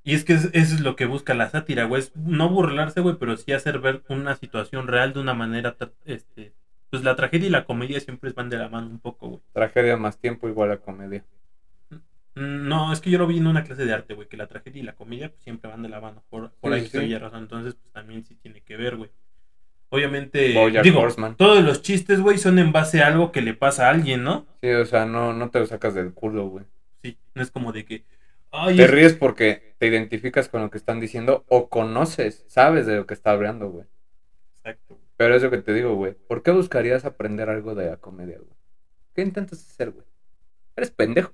Y 0.04 0.14
es 0.14 0.24
que 0.24 0.32
es- 0.34 0.46
eso 0.54 0.74
es 0.74 0.80
lo 0.80 0.96
que 0.96 1.04
busca 1.04 1.34
la 1.34 1.50
sátira, 1.50 1.84
güey. 1.84 2.00
Es 2.02 2.16
no 2.16 2.48
burlarse, 2.48 3.00
güey, 3.00 3.16
pero 3.18 3.36
sí 3.36 3.52
hacer 3.52 3.78
ver 3.78 4.02
una 4.08 4.36
situación 4.36 4.86
real 4.88 5.12
de 5.12 5.20
una 5.20 5.34
manera. 5.34 5.76
tra- 5.76 5.92
Este, 6.06 6.54
pues 6.90 7.04
la 7.04 7.14
tragedia 7.14 7.48
y 7.48 7.50
la 7.50 7.66
comedia 7.66 8.00
siempre 8.00 8.32
van 8.32 8.48
de 8.48 8.56
la 8.56 8.68
mano 8.70 8.86
un 8.86 9.00
poco, 9.00 9.28
güey. 9.28 9.42
Tragedia 9.52 9.96
más 9.98 10.18
tiempo 10.18 10.48
igual 10.48 10.72
a 10.72 10.78
comedia. 10.78 11.24
Mm, 12.38 12.68
No, 12.68 12.92
es 12.92 13.00
que 13.00 13.10
yo 13.10 13.18
lo 13.18 13.26
vi 13.26 13.38
en 13.38 13.46
una 13.46 13.64
clase 13.64 13.84
de 13.84 13.92
arte, 13.92 14.14
güey, 14.14 14.28
que 14.28 14.36
la 14.36 14.46
tragedia 14.46 14.80
y 14.80 14.84
la 14.84 14.94
comedia 14.94 15.30
pues, 15.30 15.42
siempre 15.42 15.70
van 15.70 15.82
de 15.82 15.88
la 15.88 16.00
mano. 16.00 16.22
Por, 16.30 16.52
por 16.52 16.72
Sí, 16.74 16.80
ahí 16.80 16.86
sí, 16.88 17.08
ya 17.08 17.18
razón. 17.18 17.40
Entonces, 17.42 17.74
pues 17.74 17.92
también 17.92 18.24
sí 18.24 18.34
tiene 18.36 18.62
que 18.62 18.76
ver, 18.76 18.96
güey. 18.96 19.10
Obviamente, 19.90 20.52
Bojack 20.52 20.84
digo, 20.84 21.00
Horseman. 21.00 21.36
todos 21.36 21.64
los 21.64 21.80
chistes, 21.80 22.20
güey, 22.20 22.36
son 22.36 22.58
en 22.58 22.72
base 22.72 23.02
a 23.02 23.06
algo 23.06 23.32
que 23.32 23.40
le 23.40 23.54
pasa 23.54 23.86
a 23.86 23.90
alguien, 23.90 24.22
¿no? 24.22 24.46
Sí, 24.62 24.68
o 24.70 24.84
sea, 24.84 25.06
no, 25.06 25.32
no 25.32 25.50
te 25.50 25.60
lo 25.60 25.66
sacas 25.66 25.94
del 25.94 26.12
culo, 26.12 26.46
güey. 26.48 26.66
Sí, 27.02 27.16
no 27.34 27.42
es 27.42 27.50
como 27.50 27.72
de 27.72 27.84
que. 27.86 28.04
Ay, 28.50 28.76
Te 28.76 28.84
es- 28.84 28.90
ríes 28.90 29.14
porque 29.14 29.74
te 29.78 29.86
identificas 29.86 30.48
con 30.50 30.60
lo 30.62 30.70
que 30.70 30.76
están 30.78 31.00
diciendo 31.00 31.44
o 31.48 31.68
conoces, 31.70 32.44
sabes 32.48 32.84
de 32.86 32.96
lo 32.96 33.06
que 33.06 33.14
está 33.14 33.30
hablando, 33.30 33.70
güey. 33.70 33.86
Exacto. 34.58 34.98
Pero 35.16 35.34
es 35.34 35.42
lo 35.42 35.50
que 35.50 35.58
te 35.62 35.72
digo, 35.72 35.94
güey. 35.94 36.12
¿Por 36.14 36.42
qué 36.42 36.50
buscarías 36.50 37.04
aprender 37.06 37.48
algo 37.48 37.74
de 37.74 37.86
la 37.90 37.96
comedia, 37.96 38.36
güey? 38.38 38.56
¿Qué 39.14 39.22
intentas 39.22 39.60
hacer, 39.66 39.90
güey? 39.90 40.06
Eres 40.76 40.90
pendejo. 40.90 41.32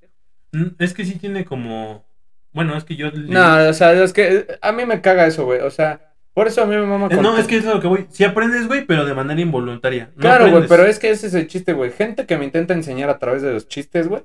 Mm, 0.55 0.77
Es 0.79 0.95
que 0.95 1.05
sí 1.05 1.17
tiene 1.19 1.45
como. 1.45 2.05
Bueno, 2.53 2.77
es 2.77 2.85
que 2.85 2.97
yo. 2.97 3.11
No, 3.13 3.69
o 3.69 3.73
sea, 3.73 3.93
es 3.93 4.13
que 4.13 4.47
a 4.63 4.73
mí 4.73 4.87
me 4.87 5.01
caga 5.01 5.27
eso, 5.27 5.45
güey. 5.45 5.61
O 5.61 5.71
sea, 5.71 6.13
por 6.33 6.47
eso 6.47 6.63
a 6.63 6.67
mí 6.67 6.77
me 6.77 6.87
mama 6.87 7.09
Eh, 7.11 7.17
No, 7.17 7.33
con- 7.33 7.41
es 7.41 7.47
que 7.47 7.57
es 7.57 7.65
lo 7.65 7.81
que 7.81 7.89
voy. 7.89 8.07
Sí 8.11 8.25
aprendes, 8.25 8.67
güey, 8.69 8.85
pero 8.87 9.05
de 9.05 9.15
manera 9.15 9.41
involuntaria. 9.41 10.11
No 10.15 10.21
Claro, 10.23 10.51
güey, 10.51 10.67
pero 10.69 10.85
es 10.87 10.99
que 10.99 11.11
ese 11.11 11.27
es 11.27 11.35
el 11.35 11.47
chiste, 11.49 11.73
güey. 11.73 11.91
Gente 11.91 12.27
que 12.27 12.39
me 12.39 12.45
intenta 12.45 12.73
enseñar 12.75 13.11
a 13.11 13.19
través 13.19 13.43
de 13.43 13.53
los 13.53 13.67
chistes, 13.69 14.07
güey. 14.09 14.23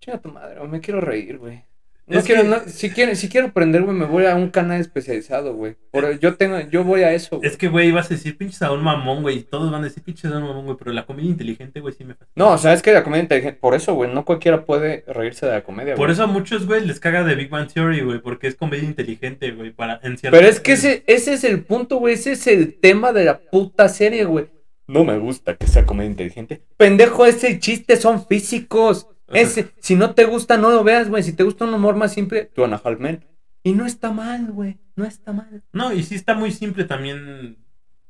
Chinga 0.00 0.18
tu 0.18 0.30
madre, 0.30 0.58
güey, 0.58 0.70
me 0.70 0.80
quiero 0.80 1.00
reír, 1.00 1.38
güey. 1.38 1.64
No 2.06 2.18
Es 2.18 2.24
quiero, 2.24 2.42
que- 2.42 2.48
no, 2.48 2.56
si 2.66 2.90
quiero, 2.90 3.14
si 3.14 3.28
quiero 3.28 3.46
aprender, 3.46 3.82
güey, 3.82 3.96
me 3.96 4.04
voy 4.06 4.26
a 4.26 4.34
un 4.34 4.50
canal 4.50 4.80
especializado, 4.80 5.54
güey. 5.54 5.76
Por- 5.92 6.18
Yo 6.18 6.34
tengo, 6.34 6.58
yo 6.68 6.82
voy 6.82 7.02
a 7.02 7.12
eso. 7.12 7.38
Es 7.42 7.56
que, 7.56 7.68
güey, 7.68 7.92
vas 7.92 8.06
a 8.06 8.14
decir 8.14 8.36
pinches 8.36 8.60
a 8.62 8.72
un 8.72 8.82
mamón, 8.82 9.22
güey. 9.22 9.42
Todos 9.44 9.70
van 9.70 9.82
a 9.82 9.84
decir 9.84 10.02
pinches 10.02 10.30
a 10.32 10.36
un 10.38 10.42
mamón, 10.42 10.64
güey. 10.64 10.76
Pero 10.76 10.92
la 10.92 11.06
comedia 11.06 11.30
inteligente, 11.30 11.80
güey, 11.80 11.94
sí 11.94 12.04
me 12.04 12.14
fascina. 12.14 12.32
No, 12.34 12.50
o 12.52 12.58
sea, 12.58 12.72
es 12.72 12.82
que 12.82 12.92
la 12.92 13.04
comedia 13.04 13.22
inteligente, 13.22 13.58
por 13.60 13.74
eso, 13.74 13.94
güey, 13.94 14.12
no 14.12 14.24
cualquiera 14.24 14.64
puede 14.64 15.04
reírse 15.06 15.46
de 15.46 15.52
la 15.52 15.62
comedia, 15.62 15.94
Por 15.94 16.10
eso 16.10 16.24
a 16.24 16.26
muchos, 16.26 16.66
güey, 16.66 16.84
les 16.84 16.98
caga 16.98 17.22
de 17.22 17.34
Big 17.36 17.48
Bang 17.50 17.72
Theory, 17.72 18.00
güey. 18.00 18.18
Porque 18.20 18.48
es 18.48 18.56
comedia 18.56 18.84
inteligente, 18.84 19.52
güey. 19.52 19.70
Para, 19.70 20.00
en 20.02 20.16
Pero 20.20 20.46
es 20.48 20.58
que 20.60 20.72
ese, 20.72 21.04
ese 21.06 21.34
es 21.34 21.44
el 21.44 21.62
punto, 21.64 21.96
güey. 21.98 22.14
Ese 22.14 22.32
es 22.32 22.46
el 22.48 22.74
tema 22.80 23.12
de 23.12 23.24
la 23.26 23.38
puta 23.38 23.88
serie, 23.88 24.24
güey. 24.24 24.46
No 24.88 25.04
me 25.04 25.16
gusta 25.18 25.56
que 25.56 25.68
sea 25.68 25.86
comedia 25.86 26.10
inteligente. 26.10 26.62
Pendejo, 26.76 27.24
ese 27.24 27.58
chiste 27.60 27.96
son 27.96 28.26
físicos. 28.26 29.06
Ese, 29.32 29.72
si 29.80 29.96
no 29.96 30.14
te 30.14 30.24
gusta, 30.24 30.56
no 30.58 30.70
lo 30.70 30.84
veas, 30.84 31.08
güey. 31.08 31.22
Si 31.22 31.32
te 31.32 31.42
gusta 31.42 31.64
un 31.64 31.74
humor 31.74 31.96
más 31.96 32.12
simple, 32.12 32.44
tú 32.54 32.64
Ana 32.64 32.80
Halmen. 32.82 33.24
Y 33.62 33.72
no 33.72 33.86
está 33.86 34.10
mal, 34.10 34.50
güey. 34.52 34.78
No 34.96 35.04
está 35.04 35.32
mal. 35.32 35.62
No, 35.72 35.92
y 35.92 36.02
sí 36.02 36.14
está 36.14 36.34
muy 36.34 36.50
simple 36.50 36.84
también 36.84 37.56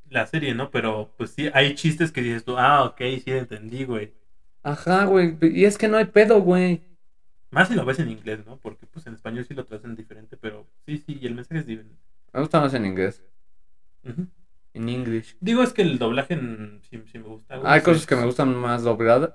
la 0.09 0.27
serie, 0.27 0.55
¿no? 0.55 0.70
Pero, 0.70 1.12
pues 1.16 1.31
sí, 1.31 1.49
hay 1.55 1.75
chistes 1.75 2.11
que 2.12 2.23
dices 2.23 2.45
tú, 2.45 2.57
ah, 2.59 2.85
ok, 2.85 2.99
sí 3.25 3.31
entendí, 3.33 3.85
güey. 3.85 4.12
Ajá, 4.62 5.05
güey. 5.05 5.37
Y 5.41 5.64
es 5.64 5.77
que 5.79 5.89
no 5.89 5.97
hay 5.97 6.07
pedo, 6.07 6.41
güey. 6.41 6.83
Más 7.51 7.68
si 7.68 7.75
lo 7.75 7.85
ves 7.85 7.99
en 7.99 8.11
inglés, 8.11 8.41
¿no? 8.47 8.57
Porque, 8.59 8.87
pues, 8.87 9.07
en 9.07 9.14
español 9.14 9.45
sí 9.45 9.53
lo 9.55 9.64
traducen 9.64 9.95
diferente, 9.95 10.37
pero 10.37 10.66
sí, 10.87 10.99
sí, 11.05 11.18
y 11.20 11.27
el 11.27 11.35
mensaje 11.35 11.61
es 11.61 11.66
diferente. 11.66 11.99
Me 12.33 12.41
gusta 12.41 12.61
más 12.61 12.73
en 12.75 12.87
inglés. 12.87 13.23
En 14.75 14.89
English. 14.89 15.37
Digo, 15.41 15.62
es 15.62 15.73
que 15.73 15.83
el 15.83 15.99
doblaje 15.99 16.35
en- 16.35 16.81
sí, 16.89 17.03
sí 17.11 17.18
me 17.18 17.25
gusta. 17.29 17.57
güey. 17.59 17.70
Hay 17.70 17.83
cosas 17.83 18.07
que 18.07 18.16
me 18.16 18.25
gustan 18.25 18.55
más 18.57 18.83
dobladas. 18.83 19.33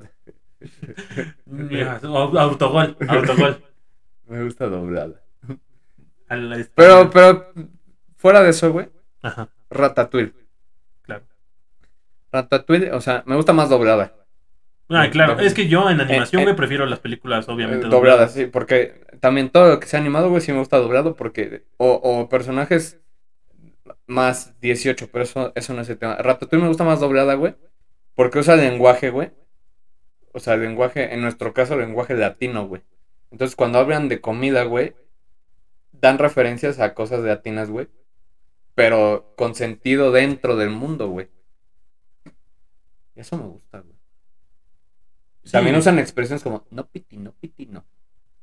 Mira, 1.45 1.99
au- 2.03 2.37
autogol, 2.37 2.97
autogol. 3.07 3.63
Me 4.27 4.43
gusta 4.43 4.67
doblada. 4.67 5.21
Pero, 6.75 7.09
pero, 7.09 7.53
fuera 8.17 8.41
de 8.41 8.49
eso, 8.49 8.71
güey. 8.71 8.89
Ajá, 9.21 9.49
Ratatouille. 9.69 10.33
claro. 11.01 11.23
Ratatouille, 12.31 12.91
o 12.91 13.01
sea, 13.01 13.23
me 13.25 13.35
gusta 13.35 13.53
más 13.53 13.69
doblada. 13.69 14.13
Ah, 14.89 15.09
claro. 15.11 15.35
De- 15.35 15.45
Es 15.45 15.53
que 15.53 15.67
yo 15.67 15.89
en 15.89 15.99
animación, 16.01 16.41
eh, 16.41 16.45
güey, 16.45 16.55
prefiero 16.55 16.85
las 16.85 16.99
películas, 16.99 17.47
obviamente. 17.49 17.87
Eh, 17.87 17.89
Doblada, 17.89 18.27
sí, 18.29 18.45
porque 18.45 19.01
también 19.19 19.49
todo 19.49 19.69
lo 19.69 19.79
que 19.79 19.87
sea 19.87 19.99
animado, 19.99 20.29
güey, 20.29 20.41
sí 20.41 20.51
me 20.53 20.59
gusta 20.59 20.77
doblado, 20.77 21.15
porque, 21.15 21.65
o, 21.77 21.91
o 21.93 22.29
personajes 22.29 22.99
más 24.05 24.59
18, 24.61 25.09
pero 25.11 25.23
eso, 25.23 25.51
eso 25.55 25.73
no 25.73 25.81
es 25.81 25.89
el 25.89 25.97
tema. 25.97 26.15
Ratatouille 26.15 26.61
me 26.63 26.69
gusta 26.69 26.83
más 26.85 26.99
doblada, 26.99 27.33
güey, 27.35 27.55
porque 28.15 28.39
usa 28.39 28.55
lenguaje, 28.55 29.09
güey. 29.09 29.31
O 30.37 30.39
sea, 30.39 30.55
lenguaje, 30.55 31.15
en 31.15 31.21
nuestro 31.21 31.51
caso, 31.51 31.75
lenguaje 31.75 32.13
latino, 32.13 32.67
güey. 32.67 32.83
Entonces, 33.31 33.55
cuando 33.55 33.79
hablan 33.79 34.07
de 34.07 34.21
comida, 34.21 34.61
güey, 34.65 34.93
dan 35.91 36.19
referencias 36.19 36.79
a 36.79 36.93
cosas 36.93 37.23
latinas, 37.23 37.71
güey, 37.71 37.87
pero 38.75 39.33
con 39.35 39.55
sentido 39.55 40.11
dentro 40.11 40.55
del 40.55 40.69
mundo, 40.69 41.09
güey. 41.09 41.29
Y 43.15 43.21
eso 43.21 43.35
me 43.35 43.45
gusta, 43.45 43.79
güey. 43.79 43.95
Sí. 45.43 45.53
También 45.53 45.75
usan 45.75 45.97
expresiones 45.97 46.43
como 46.43 46.67
no 46.69 46.85
piti, 46.85 47.17
no 47.17 47.31
piti, 47.31 47.65
no. 47.65 47.83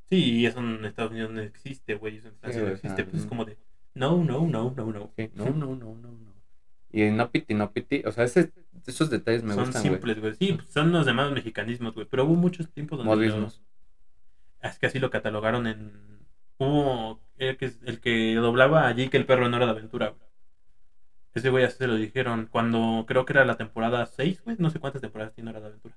Sí, 0.08 0.40
y 0.40 0.46
eso 0.46 0.58
en 0.58 0.84
Estados 0.84 1.12
Unidos 1.12 1.30
no 1.30 1.42
existe, 1.42 1.94
güey. 1.94 2.16
Eso 2.16 2.26
en 2.26 2.34
Francia 2.38 2.60
Sí, 2.60 2.66
no 2.66 2.72
existe. 2.72 3.04
Pues 3.04 3.22
es 3.22 3.28
como 3.28 3.44
de, 3.44 3.56
no, 3.94 4.16
no, 4.24 4.48
no, 4.48 4.74
no, 4.76 4.92
no. 4.92 5.12
Sí, 5.16 5.30
No, 5.34 5.44
no, 5.50 5.76
no, 5.76 5.94
no, 5.94 6.08
no. 6.10 6.33
Y 6.96 7.10
no 7.10 7.30
piti, 7.30 7.54
no 7.54 7.72
piti. 7.72 8.02
O 8.06 8.12
sea, 8.12 8.22
ese, 8.24 8.52
esos 8.86 9.10
detalles 9.10 9.42
me 9.42 9.54
son 9.54 9.64
gustan, 9.64 9.82
güey. 9.82 9.92
simples, 9.94 10.20
güey. 10.20 10.34
Sí, 10.36 10.52
pues, 10.52 10.68
son 10.68 10.92
los 10.92 11.04
demás 11.06 11.32
mexicanismos, 11.32 11.94
güey. 11.94 12.06
Pero 12.08 12.24
hubo 12.24 12.34
muchos 12.36 12.70
tiempos 12.70 12.98
donde. 12.98 13.14
Modismos. 13.14 13.60
lo- 14.62 14.68
Es 14.68 14.78
que 14.78 14.86
así 14.86 14.98
lo 15.00 15.10
catalogaron 15.10 15.66
en. 15.66 15.92
Hubo. 16.58 17.20
El 17.36 17.56
que, 17.56 17.72
el 17.84 18.00
que 18.00 18.34
doblaba 18.36 18.86
a 18.86 18.92
Jake 18.92 19.16
el 19.16 19.26
perro 19.26 19.46
en 19.46 19.54
Hora 19.54 19.64
de 19.66 19.72
Aventura, 19.72 20.10
güey. 20.10 20.20
Ese 21.34 21.50
güey 21.50 21.64
así 21.64 21.78
se 21.78 21.88
lo 21.88 21.96
dijeron 21.96 22.46
cuando 22.48 23.04
creo 23.08 23.24
que 23.24 23.32
era 23.32 23.44
la 23.44 23.56
temporada 23.56 24.06
6, 24.06 24.42
güey. 24.44 24.56
No 24.60 24.70
sé 24.70 24.78
cuántas 24.78 25.02
temporadas 25.02 25.34
tiene 25.34 25.50
Hora 25.50 25.58
de 25.60 25.66
Aventura. 25.66 25.96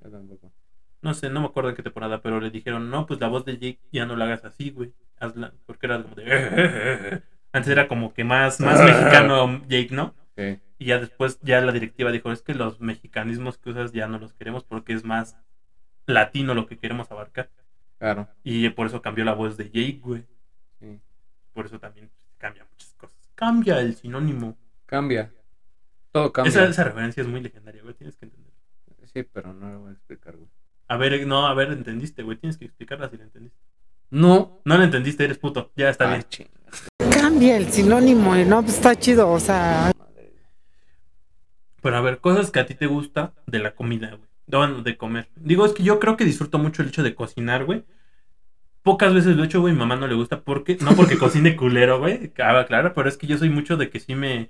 No 1.04 1.14
sé, 1.14 1.30
no 1.30 1.42
me 1.42 1.46
acuerdo 1.46 1.70
en 1.70 1.76
qué 1.76 1.84
temporada, 1.84 2.24
pero 2.24 2.42
le 2.42 2.50
dijeron, 2.50 2.90
no, 2.90 3.06
pues 3.06 3.20
la 3.20 3.28
voz 3.28 3.46
de 3.46 3.54
Jake 3.54 3.80
ya 3.92 4.08
no 4.08 4.16
la 4.16 4.26
hagas 4.26 4.46
así, 4.46 4.72
güey. 4.72 4.94
Hazla, 5.20 5.54
porque 5.68 5.86
era 5.86 6.02
como 6.02 6.16
de... 6.16 7.22
Antes 7.54 7.72
era 7.72 7.88
como 7.88 8.14
que 8.16 8.24
más, 8.24 8.60
más 8.60 8.82
mexicano 8.84 9.62
Jake, 9.68 9.90
¿no? 9.92 10.16
Sí. 10.36 10.60
Y 10.78 10.86
ya 10.86 11.00
después, 11.00 11.40
ya 11.42 11.62
la 11.62 11.72
directiva 11.72 12.12
dijo, 12.12 12.32
es 12.32 12.42
que 12.42 12.54
los 12.54 12.80
mexicanismos 12.80 13.58
que 13.58 13.72
usas 13.72 13.92
ya 13.94 14.08
no 14.08 14.20
los 14.20 14.34
queremos 14.34 14.64
porque 14.64 14.94
es 14.94 15.04
más 15.04 15.38
latino 16.06 16.54
lo 16.54 16.68
que 16.68 16.78
queremos 16.78 17.12
abarcar. 17.12 17.50
Claro. 17.98 18.28
Y 18.44 18.70
por 18.70 18.88
eso 18.88 19.02
cambió 19.02 19.26
la 19.26 19.34
voz 19.34 19.58
de 19.58 19.66
Jake, 19.66 20.00
güey. 20.04 20.26
Sí. 20.80 21.00
Por 21.54 21.66
eso 21.66 21.80
también 21.80 22.12
cambia 22.38 22.66
muchas 22.70 22.94
cosas. 22.94 23.18
Cambia 23.36 23.80
el 23.80 23.96
sinónimo. 23.96 24.58
Cambia. 24.86 25.32
Todo 26.12 26.32
cambia. 26.32 26.50
Esa, 26.50 26.66
esa 26.66 26.84
referencia 26.84 27.22
es 27.22 27.28
muy 27.28 27.42
legendaria, 27.42 27.82
güey. 27.82 27.96
Tienes 27.96 28.16
que 28.16 28.26
entender. 28.26 28.54
Sí, 29.14 29.24
pero 29.24 29.54
no 29.54 29.72
lo 29.72 29.80
voy 29.80 29.90
a 29.90 29.94
explicar, 29.94 30.36
güey. 30.36 30.50
A 30.90 30.98
ver, 30.98 31.26
no, 31.26 31.48
a 31.48 31.54
ver, 31.54 31.72
entendiste, 31.72 32.24
güey. 32.24 32.38
Tienes 32.38 32.58
que 32.58 32.66
explicarla 32.66 33.10
si 33.10 33.18
la 33.18 33.24
entendiste. 33.24 33.58
No. 34.10 34.62
No 34.64 34.78
la 34.78 34.84
entendiste, 34.84 35.24
eres 35.24 35.38
puto. 35.38 35.72
Ya 35.76 35.90
está 35.90 36.12
Ay, 36.12 36.24
bien. 36.38 36.50
Cambia 37.12 37.58
el 37.58 37.72
sinónimo 37.72 38.36
y 38.38 38.46
no, 38.46 38.62
pues 38.62 38.76
está 38.76 38.96
chido, 38.96 39.30
o 39.30 39.40
sea. 39.40 39.92
Pero 41.88 41.96
a 41.98 42.02
ver, 42.02 42.18
cosas 42.18 42.52
que 42.52 42.60
a 42.60 42.66
ti 42.66 42.74
te 42.74 42.86
gusta 42.86 43.32
de 43.46 43.60
la 43.60 43.72
comida, 43.74 44.10
güey. 44.10 44.28
Bueno, 44.48 44.82
de 44.84 44.98
comer. 44.98 45.30
Digo, 45.38 45.66
es 45.66 45.72
que 45.72 45.84
yo 45.84 46.00
creo 46.02 46.18
que 46.18 46.26
disfruto 46.26 46.60
mucho 46.60 46.82
el 46.82 46.90
hecho 46.90 47.02
de 47.02 47.16
cocinar, 47.16 47.64
güey. 47.64 47.86
Pocas 48.84 49.14
veces 49.14 49.38
lo 49.38 49.44
he 49.44 49.46
hecho, 49.46 49.62
güey. 49.62 49.72
Mi 49.74 49.80
mamá 49.80 49.96
no 49.96 50.06
le 50.06 50.16
gusta 50.16 50.42
porque. 50.42 50.78
No 50.82 50.96
porque 50.98 51.18
cocine 51.20 51.56
culero, 51.56 52.00
güey. 52.00 52.28
Claro, 52.32 52.94
pero 52.94 53.08
es 53.08 53.16
que 53.16 53.26
yo 53.26 53.38
soy 53.38 53.50
mucho 53.50 53.78
de 53.78 53.90
que 53.90 54.02
sí 54.02 54.16
me. 54.16 54.50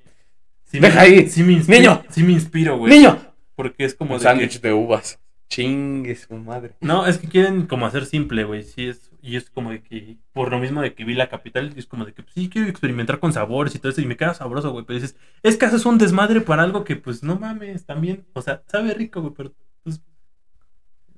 Sí 0.64 0.80
me- 0.80 0.88
Deja 0.88 1.02
ahí. 1.02 1.30
Sí 1.30 1.44
me 1.44 1.54
inspiro, 1.54 1.80
Niño. 1.80 2.04
Sí 2.10 2.24
me 2.24 2.32
inspiro, 2.34 2.76
güey. 2.80 2.92
¡Niño! 2.92 3.20
Porque 3.56 3.86
es 3.86 3.94
como 3.94 4.16
Un 4.16 4.20
sándwich 4.20 4.60
que- 4.60 4.68
de 4.70 4.74
uvas. 4.74 5.20
Chingue 5.48 6.16
su 6.16 6.34
madre. 6.34 6.74
No, 6.82 7.06
es 7.06 7.20
que 7.20 7.28
quieren 7.28 7.68
como 7.68 7.86
hacer 7.86 8.08
simple, 8.08 8.46
güey. 8.46 8.64
Sí, 8.64 8.88
es. 8.88 9.07
Y 9.28 9.36
es 9.36 9.50
como 9.50 9.72
de 9.72 9.84
que. 9.84 10.18
Por 10.32 10.52
lo 10.52 10.58
mismo 10.58 10.82
de 10.82 10.94
que 10.96 11.04
vi 11.04 11.14
la 11.14 11.28
capital, 11.28 11.74
es 11.76 11.86
como 11.86 12.06
de 12.06 12.14
que 12.14 12.24
pues, 12.24 12.34
sí 12.34 12.50
quiero 12.50 12.70
experimentar 12.70 13.20
con 13.20 13.34
sabores 13.34 13.76
y 13.76 13.80
todo 13.80 13.92
eso. 13.92 14.00
Y 14.00 14.06
me 14.06 14.16
queda 14.16 14.34
sabroso, 14.34 14.72
güey. 14.72 14.86
Pero 14.86 15.00
dices, 15.02 15.18
es 15.44 15.58
que 15.58 15.66
haces 15.66 15.86
un 15.86 15.98
desmadre 15.98 16.40
para 16.40 16.64
algo 16.64 16.86
que, 16.86 16.96
pues 16.96 17.24
no 17.24 17.38
mames, 17.38 17.86
también. 17.86 18.26
O 18.32 18.42
sea, 18.42 18.64
sabe 18.68 18.94
rico, 18.94 19.20
güey, 19.22 19.34
pero 19.36 19.54
pues 19.84 20.02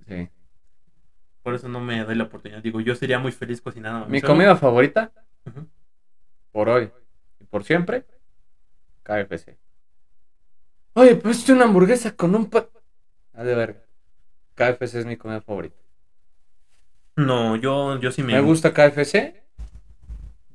Sí. 0.07 0.27
Por 1.43 1.53
eso 1.53 1.69
no 1.69 1.79
me 1.81 2.03
doy 2.03 2.15
la 2.15 2.23
oportunidad. 2.23 2.63
Digo, 2.63 2.81
yo 2.81 2.95
sería 2.95 3.19
muy 3.19 3.31
feliz 3.31 3.61
cocinando. 3.61 4.05
a 4.05 4.09
Mi 4.09 4.21
solo. 4.21 4.33
comida 4.33 4.55
favorita, 4.55 5.11
por 6.51 6.67
hoy 6.69 6.89
y 7.39 7.45
por 7.45 7.63
siempre, 7.63 8.05
KFC. 9.03 9.55
Oye, 10.93 11.15
pues 11.15 11.43
es 11.43 11.49
una 11.49 11.65
hamburguesa 11.65 12.15
con 12.15 12.33
un 12.33 12.49
pa... 12.49 12.67
Ah, 13.33 13.43
de 13.43 13.53
verga. 13.53 13.81
KFC 14.55 14.95
es 14.95 15.05
mi 15.05 15.15
comida 15.15 15.41
favorita. 15.41 15.77
No, 17.19 17.57
yo, 17.57 17.99
yo 17.99 18.11
sí 18.11 18.23
me. 18.23 18.33
Me 18.33 18.41
gusta 18.41 18.73
KFC. 18.73 19.43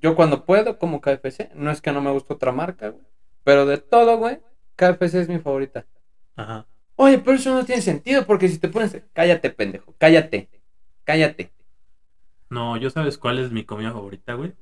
Yo 0.00 0.16
cuando 0.16 0.46
puedo 0.46 0.78
como 0.78 1.02
KFC. 1.02 1.50
No 1.54 1.70
es 1.70 1.82
que 1.82 1.92
no 1.92 2.00
me 2.00 2.10
guste 2.10 2.32
otra 2.32 2.52
marca, 2.52 2.88
güey. 2.88 3.04
Pero 3.44 3.66
de 3.66 3.76
todo, 3.76 4.16
güey, 4.16 4.38
KFC 4.76 5.14
es 5.16 5.28
mi 5.28 5.38
favorita. 5.38 5.84
Ajá. 6.36 6.66
Oye, 6.96 7.18
pero 7.18 7.36
eso 7.36 7.54
no 7.54 7.66
tiene 7.66 7.82
sentido, 7.82 8.24
porque 8.24 8.48
si 8.48 8.58
te 8.58 8.68
pones. 8.68 8.96
Cállate, 9.12 9.50
pendejo. 9.50 9.94
Cállate. 9.98 10.48
Cállate. 11.04 11.52
No, 12.48 12.78
yo 12.78 12.88
sabes 12.88 13.18
cuál 13.18 13.40
es 13.40 13.52
mi 13.52 13.64
comida 13.64 13.92
favorita, 13.92 14.32
güey. 14.32 14.54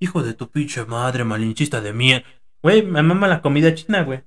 Hijo 0.00 0.22
de 0.22 0.34
tu 0.34 0.50
pinche 0.50 0.84
madre, 0.84 1.24
malinchista 1.24 1.80
de 1.80 1.94
mierda. 1.94 2.26
Güey, 2.62 2.82
me 2.82 3.02
mama 3.02 3.26
la 3.26 3.40
comida 3.40 3.74
china, 3.74 4.02
güey. 4.02 4.22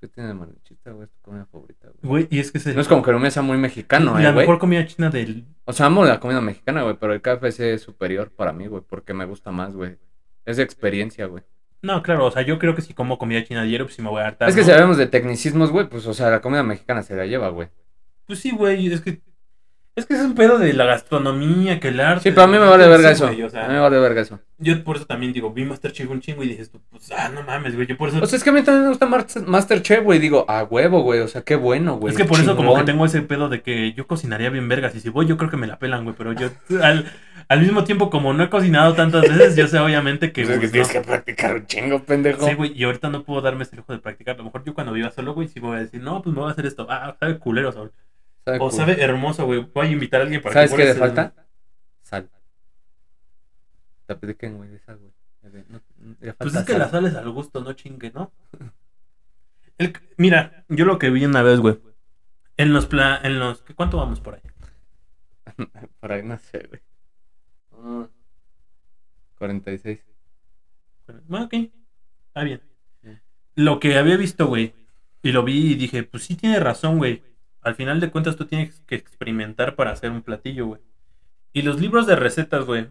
¿Qué 0.00 0.08
tiene 0.08 0.28
de 0.30 0.34
malinchista, 0.34 0.92
güey? 0.92 1.04
Es 1.04 1.10
tu 1.12 1.20
comida 1.20 1.44
favorita, 1.44 1.88
güey. 1.88 2.24
Güey, 2.24 2.28
y 2.30 2.38
es 2.40 2.50
que 2.50 2.58
es 2.58 2.66
el- 2.66 2.74
No 2.74 2.80
es 2.80 2.88
como 2.88 3.02
que 3.02 3.12
no 3.12 3.18
me 3.18 3.30
sea 3.30 3.42
muy 3.42 3.58
mexicano, 3.58 4.14
la 4.18 4.30
eh, 4.30 4.32
güey. 4.32 4.46
mejor 4.46 4.58
comida 4.58 4.86
china 4.86 5.10
del. 5.10 5.44
O 5.66 5.72
sea, 5.74 5.86
amo 5.86 6.04
la 6.06 6.20
comida 6.20 6.40
mexicana, 6.40 6.82
güey, 6.82 6.96
pero 6.98 7.12
el 7.12 7.20
KFC 7.20 7.74
es 7.74 7.82
superior 7.82 8.30
para 8.30 8.52
mí, 8.54 8.66
güey, 8.66 8.82
porque 8.86 9.12
me 9.12 9.26
gusta 9.26 9.50
más, 9.50 9.74
güey. 9.74 9.98
Es 10.46 10.56
de 10.56 10.62
experiencia, 10.62 11.26
güey. 11.26 11.44
No, 11.82 12.02
claro, 12.02 12.26
o 12.26 12.30
sea, 12.30 12.42
yo 12.42 12.58
creo 12.58 12.74
que 12.74 12.82
si 12.82 12.94
como 12.94 13.18
comida 13.18 13.44
china 13.44 13.62
diario, 13.62 13.86
pues 13.86 13.96
sí 13.96 14.02
me 14.02 14.08
voy 14.08 14.22
a 14.22 14.28
hartar. 14.28 14.48
Es 14.48 14.54
que 14.54 14.62
¿no? 14.62 14.66
si 14.66 14.72
hablamos 14.72 14.96
de 14.96 15.06
tecnicismos, 15.06 15.70
güey, 15.70 15.88
pues, 15.88 16.06
o 16.06 16.14
sea, 16.14 16.30
la 16.30 16.40
comida 16.40 16.62
mexicana 16.62 17.02
se 17.02 17.14
la 17.14 17.26
lleva, 17.26 17.48
güey. 17.50 17.68
Pues 18.26 18.38
sí, 18.38 18.50
güey, 18.52 18.90
es 18.92 19.00
que. 19.02 19.20
Es 19.96 20.06
que 20.06 20.14
es 20.14 20.20
un 20.20 20.34
pedo 20.34 20.58
de 20.58 20.72
la 20.72 20.84
gastronomía, 20.86 21.80
que 21.80 21.88
el 21.88 22.00
arte. 22.00 22.22
Sí, 22.22 22.30
pero 22.30 22.42
a 22.42 22.46
mí 22.46 22.58
me 22.58 22.64
vale 22.66 22.84
Sí, 22.84 22.90
verga 22.90 23.10
eso. 23.10 23.26
güey, 23.26 23.42
o 23.42 23.50
sea, 23.50 23.64
A 23.64 23.68
mí 23.68 23.74
me 23.74 23.80
vale 23.80 23.98
verga 23.98 24.22
eso. 24.22 24.40
Yo 24.58 24.82
por 24.84 24.96
eso 24.96 25.04
también 25.04 25.32
digo, 25.32 25.52
vi 25.52 25.64
Masterchef 25.64 26.08
un 26.08 26.20
chingo 26.20 26.44
y 26.44 26.48
dices 26.48 26.70
tú, 26.70 26.80
pues, 26.90 27.10
ah, 27.10 27.28
no 27.28 27.42
mames, 27.42 27.74
güey. 27.74 27.86
Yo 27.86 27.96
por 27.96 28.08
eso. 28.08 28.18
O 28.22 28.26
sea, 28.26 28.36
es 28.36 28.44
que 28.44 28.50
a 28.50 28.52
mí 28.52 28.62
también 28.62 28.84
me 28.84 28.88
gusta 28.90 29.40
Masterchef, 29.46 30.04
güey. 30.04 30.18
Digo, 30.20 30.46
a 30.48 30.62
huevo, 30.64 31.02
güey. 31.02 31.20
O 31.20 31.28
sea, 31.28 31.42
qué 31.42 31.56
bueno, 31.56 31.96
güey. 31.96 32.12
es 32.12 32.16
que 32.18 32.24
por 32.24 32.38
eso 32.40 32.56
como 32.56 32.76
que 32.76 32.84
tengo 32.84 33.04
ese 33.04 33.20
pedo 33.22 33.48
de 33.48 33.62
que 33.62 33.92
yo 33.92 34.06
cocinaría 34.06 34.48
bien 34.48 34.68
vergas. 34.68 34.94
Y 34.94 35.00
si 35.00 35.08
voy, 35.08 35.26
yo 35.26 35.36
creo 35.36 35.50
que 35.50 35.56
me 35.56 35.66
la 35.66 35.78
pelan, 35.78 36.04
güey. 36.04 36.14
Pero 36.16 36.32
yo, 36.34 36.50
al, 36.82 37.10
al 37.48 37.60
mismo 37.60 37.82
tiempo, 37.84 38.10
como 38.10 38.32
no 38.32 38.44
he 38.44 38.48
cocinado 38.48 38.94
tantas 38.94 39.22
veces, 39.22 39.56
yo 39.56 39.66
sé 39.66 39.78
obviamente 39.80 40.32
que. 40.32 40.44
Pues 40.46 40.56
es 40.56 40.60
que 40.60 40.60
pues, 40.60 40.72
tienes 40.72 40.88
no. 40.88 40.92
que 40.94 41.06
practicar 41.06 41.54
un 41.56 41.66
chingo, 41.66 42.02
pendejo. 42.04 42.46
Sí, 42.46 42.54
güey, 42.54 42.72
y 42.74 42.84
ahorita 42.84 43.10
no 43.10 43.24
puedo 43.24 43.40
darme 43.42 43.64
ese 43.64 43.76
lujo 43.76 43.92
de 43.92 43.98
practicar. 43.98 44.36
A 44.36 44.38
lo 44.38 44.44
mejor 44.44 44.62
yo 44.64 44.72
cuando 44.72 44.92
viva 44.92 45.10
solo, 45.10 45.34
güey, 45.34 45.48
sí 45.48 45.58
voy 45.60 45.76
a 45.76 45.80
decir, 45.80 46.00
no, 46.00 46.22
pues 46.22 46.32
me 46.34 46.40
voy 46.40 46.48
a 46.48 46.52
hacer 46.52 46.64
esto. 46.66 46.86
Ah, 46.88 47.16
sabe 47.18 47.38
culero, 47.38 47.72
¿sabes? 47.72 47.90
Sabe 48.50 48.64
O 48.64 48.68
cool. 48.68 48.72
sabe 48.72 49.02
hermoso, 49.02 49.46
güey. 49.46 49.60
Voy 49.72 49.86
a 49.86 49.90
invitar 49.90 50.20
a 50.20 50.24
alguien 50.24 50.42
para 50.42 50.52
¿Sabes 50.54 50.70
que 50.72 50.76
qué 50.78 50.84
le 50.84 50.90
el- 50.90 50.96
falta? 50.98 51.34
Sal. 52.02 52.28
Te 54.06 54.12
apliquen, 54.12 54.56
güey, 54.56 54.70
de 54.70 54.78
sal, 54.80 54.98
güey. 54.98 55.12
No- 55.68 55.80
no- 55.98 56.16
le 56.20 56.32
Pues 56.34 56.54
es 56.54 56.64
que 56.64 56.72
sal. 56.72 56.80
la 56.80 56.88
sal 56.90 57.06
es 57.06 57.14
al 57.14 57.30
gusto, 57.30 57.60
no 57.62 57.72
chingue, 57.74 58.10
¿no? 58.10 58.32
El- 59.78 59.92
mira, 60.18 60.64
yo 60.68 60.84
lo 60.84 60.98
que 60.98 61.10
vi 61.10 61.24
una 61.24 61.42
vez, 61.42 61.60
güey. 61.60 61.78
En 62.56 62.72
los 62.74 62.86
pla 62.86 63.18
en 63.22 63.38
los 63.38 63.62
¿qué- 63.62 63.74
¿cuánto 63.74 63.96
vamos 63.96 64.20
por 64.20 64.34
ahí? 64.34 64.42
Por 66.00 66.12
ahí 66.12 66.22
no 66.22 66.38
sé, 66.38 66.66
güey. 66.68 66.80
Ah, 67.72 68.08
46. 69.38 70.00
Bueno, 71.26 71.46
ok. 71.46 71.54
Está 72.28 72.42
bien. 72.44 72.62
Lo 73.56 73.80
que 73.80 73.96
había 73.98 74.16
visto, 74.16 74.46
güey, 74.46 74.74
y 75.22 75.32
lo 75.32 75.42
vi 75.42 75.72
y 75.72 75.74
dije, 75.74 76.02
pues 76.04 76.22
sí 76.24 76.36
tiene 76.36 76.60
razón, 76.60 76.98
güey. 76.98 77.22
Al 77.62 77.74
final 77.74 78.00
de 78.00 78.10
cuentas 78.10 78.36
tú 78.36 78.46
tienes 78.46 78.80
que 78.86 78.94
experimentar 78.94 79.76
para 79.76 79.90
hacer 79.90 80.10
un 80.10 80.22
platillo, 80.22 80.66
güey. 80.66 80.80
Y 81.52 81.62
los 81.62 81.80
libros 81.80 82.06
de 82.06 82.16
recetas, 82.16 82.64
güey, 82.64 82.88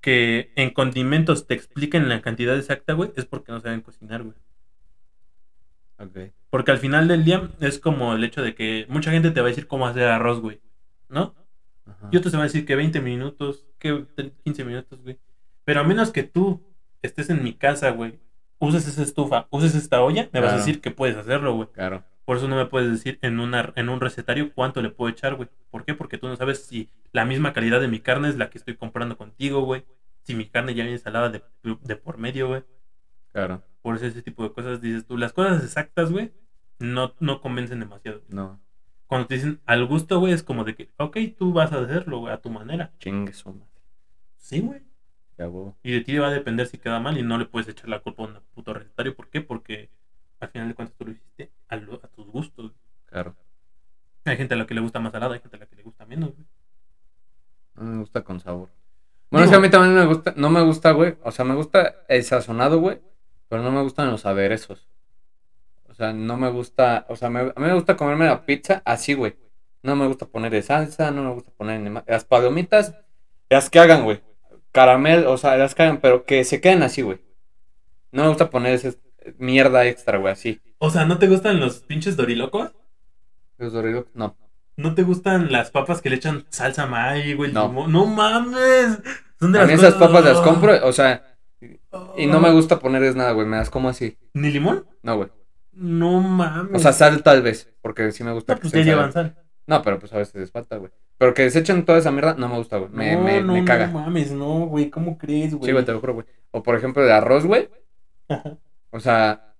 que 0.00 0.52
en 0.54 0.70
condimentos 0.70 1.46
te 1.46 1.54
expliquen 1.54 2.08
la 2.08 2.20
cantidad 2.22 2.56
exacta, 2.56 2.92
güey, 2.92 3.12
es 3.16 3.24
porque 3.24 3.52
no 3.52 3.60
saben 3.60 3.80
cocinar, 3.80 4.22
güey. 4.22 4.36
Ok. 5.98 6.32
Porque 6.50 6.70
al 6.70 6.78
final 6.78 7.08
del 7.08 7.24
día 7.24 7.50
es 7.60 7.78
como 7.78 8.14
el 8.14 8.22
hecho 8.22 8.42
de 8.42 8.54
que 8.54 8.86
mucha 8.88 9.10
gente 9.10 9.30
te 9.30 9.40
va 9.40 9.46
a 9.46 9.50
decir 9.50 9.66
cómo 9.66 9.86
hacer 9.86 10.08
arroz, 10.08 10.40
güey. 10.40 10.60
¿No? 11.08 11.34
Ajá. 11.86 12.08
Y 12.12 12.16
otros 12.16 12.32
te 12.32 12.36
van 12.36 12.44
a 12.44 12.48
decir 12.48 12.66
que 12.66 12.76
20 12.76 13.00
minutos, 13.00 13.66
que 13.78 14.04
15 14.44 14.64
minutos, 14.64 15.02
güey. 15.02 15.18
Pero 15.64 15.80
a 15.80 15.84
menos 15.84 16.10
que 16.10 16.22
tú 16.22 16.62
estés 17.02 17.30
en 17.30 17.42
mi 17.42 17.54
casa, 17.54 17.90
güey, 17.90 18.18
uses 18.58 18.86
esa 18.86 19.02
estufa, 19.02 19.46
uses 19.50 19.74
esta 19.74 20.02
olla, 20.02 20.28
me 20.32 20.40
vas 20.40 20.52
a 20.52 20.56
decir 20.58 20.80
que 20.80 20.90
puedes 20.90 21.16
hacerlo, 21.16 21.54
güey. 21.54 21.68
Claro. 21.72 22.04
Por 22.26 22.36
eso 22.36 22.48
no 22.48 22.56
me 22.56 22.66
puedes 22.66 22.90
decir 22.90 23.18
en, 23.22 23.38
una, 23.38 23.72
en 23.76 23.88
un 23.88 24.00
recetario 24.00 24.52
cuánto 24.52 24.82
le 24.82 24.90
puedo 24.90 25.08
echar, 25.10 25.36
güey. 25.36 25.48
¿Por 25.70 25.84
qué? 25.84 25.94
Porque 25.94 26.18
tú 26.18 26.26
no 26.26 26.36
sabes 26.36 26.66
si 26.66 26.90
la 27.12 27.24
misma 27.24 27.52
calidad 27.52 27.80
de 27.80 27.86
mi 27.86 28.00
carne 28.00 28.28
es 28.28 28.36
la 28.36 28.50
que 28.50 28.58
estoy 28.58 28.76
comprando 28.76 29.16
contigo, 29.16 29.62
güey. 29.62 29.86
Si 30.22 30.34
mi 30.34 30.46
carne 30.46 30.74
ya 30.74 30.82
viene 30.82 30.98
salada 30.98 31.30
de, 31.30 31.44
de 31.62 31.96
por 31.96 32.18
medio, 32.18 32.48
güey. 32.48 32.64
Claro. 33.32 33.62
Por 33.80 33.94
eso 33.94 34.06
ese 34.06 34.22
tipo 34.22 34.42
de 34.42 34.52
cosas 34.52 34.80
dices 34.80 35.06
tú. 35.06 35.16
Las 35.16 35.32
cosas 35.32 35.62
exactas, 35.62 36.10
güey, 36.10 36.32
no, 36.80 37.14
no 37.20 37.40
convencen 37.40 37.78
demasiado. 37.78 38.22
No. 38.28 38.60
Cuando 39.06 39.28
te 39.28 39.36
dicen 39.36 39.60
al 39.64 39.86
gusto, 39.86 40.18
güey, 40.18 40.32
es 40.32 40.42
como 40.42 40.64
de 40.64 40.74
que, 40.74 40.90
ok, 40.96 41.16
tú 41.38 41.52
vas 41.52 41.72
a 41.72 41.80
hacerlo, 41.80 42.18
güey, 42.18 42.34
a 42.34 42.40
tu 42.42 42.50
manera. 42.50 42.92
Chingue 42.98 43.32
su 43.32 43.52
madre. 43.52 43.70
Sí, 44.36 44.58
güey. 44.58 44.82
Ya, 45.38 45.48
huevo. 45.48 45.76
Y 45.84 45.92
de 45.92 46.00
ti 46.00 46.18
va 46.18 46.26
a 46.26 46.32
depender 46.32 46.66
si 46.66 46.78
queda 46.78 46.98
mal 46.98 47.18
y 47.18 47.22
no 47.22 47.38
le 47.38 47.44
puedes 47.44 47.68
echar 47.68 47.88
la 47.88 48.00
culpa 48.00 48.24
a 48.24 48.26
un 48.26 48.38
puto 48.52 48.74
recetario. 48.74 49.14
¿Por 49.14 49.28
qué? 49.28 49.40
Porque 49.42 49.90
al 50.40 50.48
final 50.50 50.68
de 50.68 50.74
cuentas 50.74 50.96
tú 50.98 51.04
lo 51.06 51.12
hiciste 51.12 51.50
a, 51.68 51.76
lo- 51.76 52.00
a 52.02 52.08
tus 52.08 52.26
gustos. 52.26 52.72
Claro. 53.06 53.34
Hay 54.24 54.36
gente 54.36 54.54
a 54.54 54.56
la 54.56 54.66
que 54.66 54.74
le 54.74 54.80
gusta 54.80 54.98
más 55.00 55.12
salada, 55.12 55.34
hay 55.34 55.40
gente 55.40 55.56
a 55.56 55.60
la 55.60 55.66
que 55.66 55.76
le 55.76 55.82
gusta 55.82 56.04
menos, 56.06 56.34
güey. 56.34 56.46
No 57.74 57.82
me 57.84 57.98
gusta 57.98 58.22
con 58.22 58.40
sabor. 58.40 58.68
Bueno, 59.30 59.44
Digo- 59.44 59.44
es 59.44 59.50
que 59.50 59.56
a 59.56 59.60
mí 59.60 59.70
también 59.70 59.94
me 59.94 60.06
gusta, 60.06 60.34
no 60.36 60.50
me 60.50 60.62
gusta, 60.62 60.90
güey. 60.92 61.16
O 61.22 61.30
sea, 61.30 61.44
me 61.44 61.54
gusta 61.54 62.04
el 62.08 62.22
sazonado, 62.24 62.78
güey. 62.80 63.00
Pero 63.48 63.62
no 63.62 63.70
me 63.70 63.82
gustan 63.82 64.10
los 64.10 64.26
aderezos. 64.26 64.88
O 65.88 65.94
sea, 65.94 66.12
no 66.12 66.36
me 66.36 66.50
gusta, 66.50 67.06
o 67.08 67.16
sea, 67.16 67.30
me- 67.30 67.40
a 67.40 67.44
mí 67.44 67.52
me 67.66 67.74
gusta 67.74 67.96
comerme 67.96 68.26
la 68.26 68.44
pizza 68.44 68.82
así, 68.84 69.14
güey. 69.14 69.36
No 69.82 69.94
me 69.94 70.06
gusta 70.06 70.26
ponerle 70.26 70.62
salsa, 70.62 71.10
no 71.10 71.22
me 71.22 71.30
gusta 71.32 71.52
poner 71.52 72.02
las 72.06 72.24
palomitas, 72.24 72.94
las 73.48 73.70
que 73.70 73.78
hagan, 73.78 74.02
güey. 74.04 74.20
Caramel, 74.72 75.26
o 75.26 75.36
sea, 75.38 75.56
las 75.56 75.74
que 75.74 75.82
hagan, 75.84 76.00
pero 76.00 76.24
que 76.24 76.42
se 76.44 76.60
queden 76.60 76.82
así, 76.82 77.02
güey. 77.02 77.20
No 78.10 78.22
me 78.24 78.28
gusta 78.28 78.50
poner 78.50 78.74
esa 78.74 78.90
mierda 79.38 79.86
extra, 79.86 80.18
güey, 80.18 80.32
así. 80.32 80.60
O 80.78 80.90
sea, 80.90 81.04
¿no 81.04 81.18
te 81.18 81.28
gustan 81.28 81.58
los 81.60 81.78
pinches 81.80 82.16
dorilocos? 82.16 82.72
Los 83.58 83.72
Doritos, 83.72 84.06
no. 84.14 84.36
¿No 84.76 84.94
te 84.94 85.02
gustan 85.02 85.50
las 85.50 85.70
papas 85.70 86.02
que 86.02 86.10
le 86.10 86.16
echan 86.16 86.44
salsa 86.50 86.84
maíz, 86.86 87.34
güey? 87.36 87.50
No. 87.52 87.68
limón? 87.68 87.90
¡No 87.92 88.04
mames! 88.04 88.98
Son 89.40 89.52
de 89.52 89.58
A 89.58 89.62
las 89.62 89.68
mí 89.68 89.74
esas 89.74 89.94
cosas- 89.94 90.08
papas 90.08 90.24
las 90.24 90.40
compro, 90.40 90.86
o 90.86 90.92
sea, 90.92 91.36
y 92.16 92.26
no 92.26 92.40
me 92.40 92.48
Ah. 92.48 92.52
gusta 92.52 92.78
ponerles 92.78 93.16
nada, 93.16 93.32
güey. 93.32 93.46
Me 93.46 93.56
las 93.56 93.70
como 93.70 93.88
así. 93.88 94.18
¿Ni 94.34 94.50
limón? 94.50 94.84
No, 95.02 95.16
güey. 95.16 95.30
No 95.72 96.20
mames. 96.20 96.74
O 96.74 96.78
sea, 96.78 96.92
sal 96.92 97.22
tal 97.22 97.40
vez, 97.42 97.72
porque 97.80 98.12
sí 98.12 98.22
me 98.24 98.32
gusta 98.32 98.54
No, 98.54 98.60
pues 98.60 98.72
ya 98.74 98.82
llevan 98.82 99.12
sal. 99.12 99.36
No, 99.66 99.82
pero 99.82 99.98
pues 99.98 100.12
a 100.12 100.18
veces 100.18 100.34
les 100.34 100.50
falta, 100.50 100.76
güey. 100.76 100.90
Pero 101.18 101.32
que 101.32 101.42
desechen 101.42 101.84
toda 101.86 101.98
esa 101.98 102.10
mierda, 102.12 102.34
no 102.34 102.48
me 102.48 102.56
gusta, 102.58 102.76
güey. 102.76 102.90
Me, 102.92 103.14
no, 103.16 103.22
me, 103.22 103.40
no, 103.42 103.52
me 103.54 103.64
caga. 103.64 103.86
No 103.86 104.00
mames, 104.00 104.30
no, 104.32 104.66
güey. 104.66 104.90
¿Cómo 104.90 105.16
crees, 105.16 105.54
güey? 105.54 105.64
sí, 105.66 105.72
güey, 105.72 105.84
te 105.84 105.92
lo 105.92 106.00
juro, 106.00 106.12
güey. 106.14 106.26
O 106.50 106.62
por 106.62 106.76
ejemplo, 106.76 107.02
el 107.02 107.10
arroz, 107.10 107.46
güey. 107.46 107.68
Ajá. 108.28 108.58
O 108.96 109.00
sea, 109.00 109.54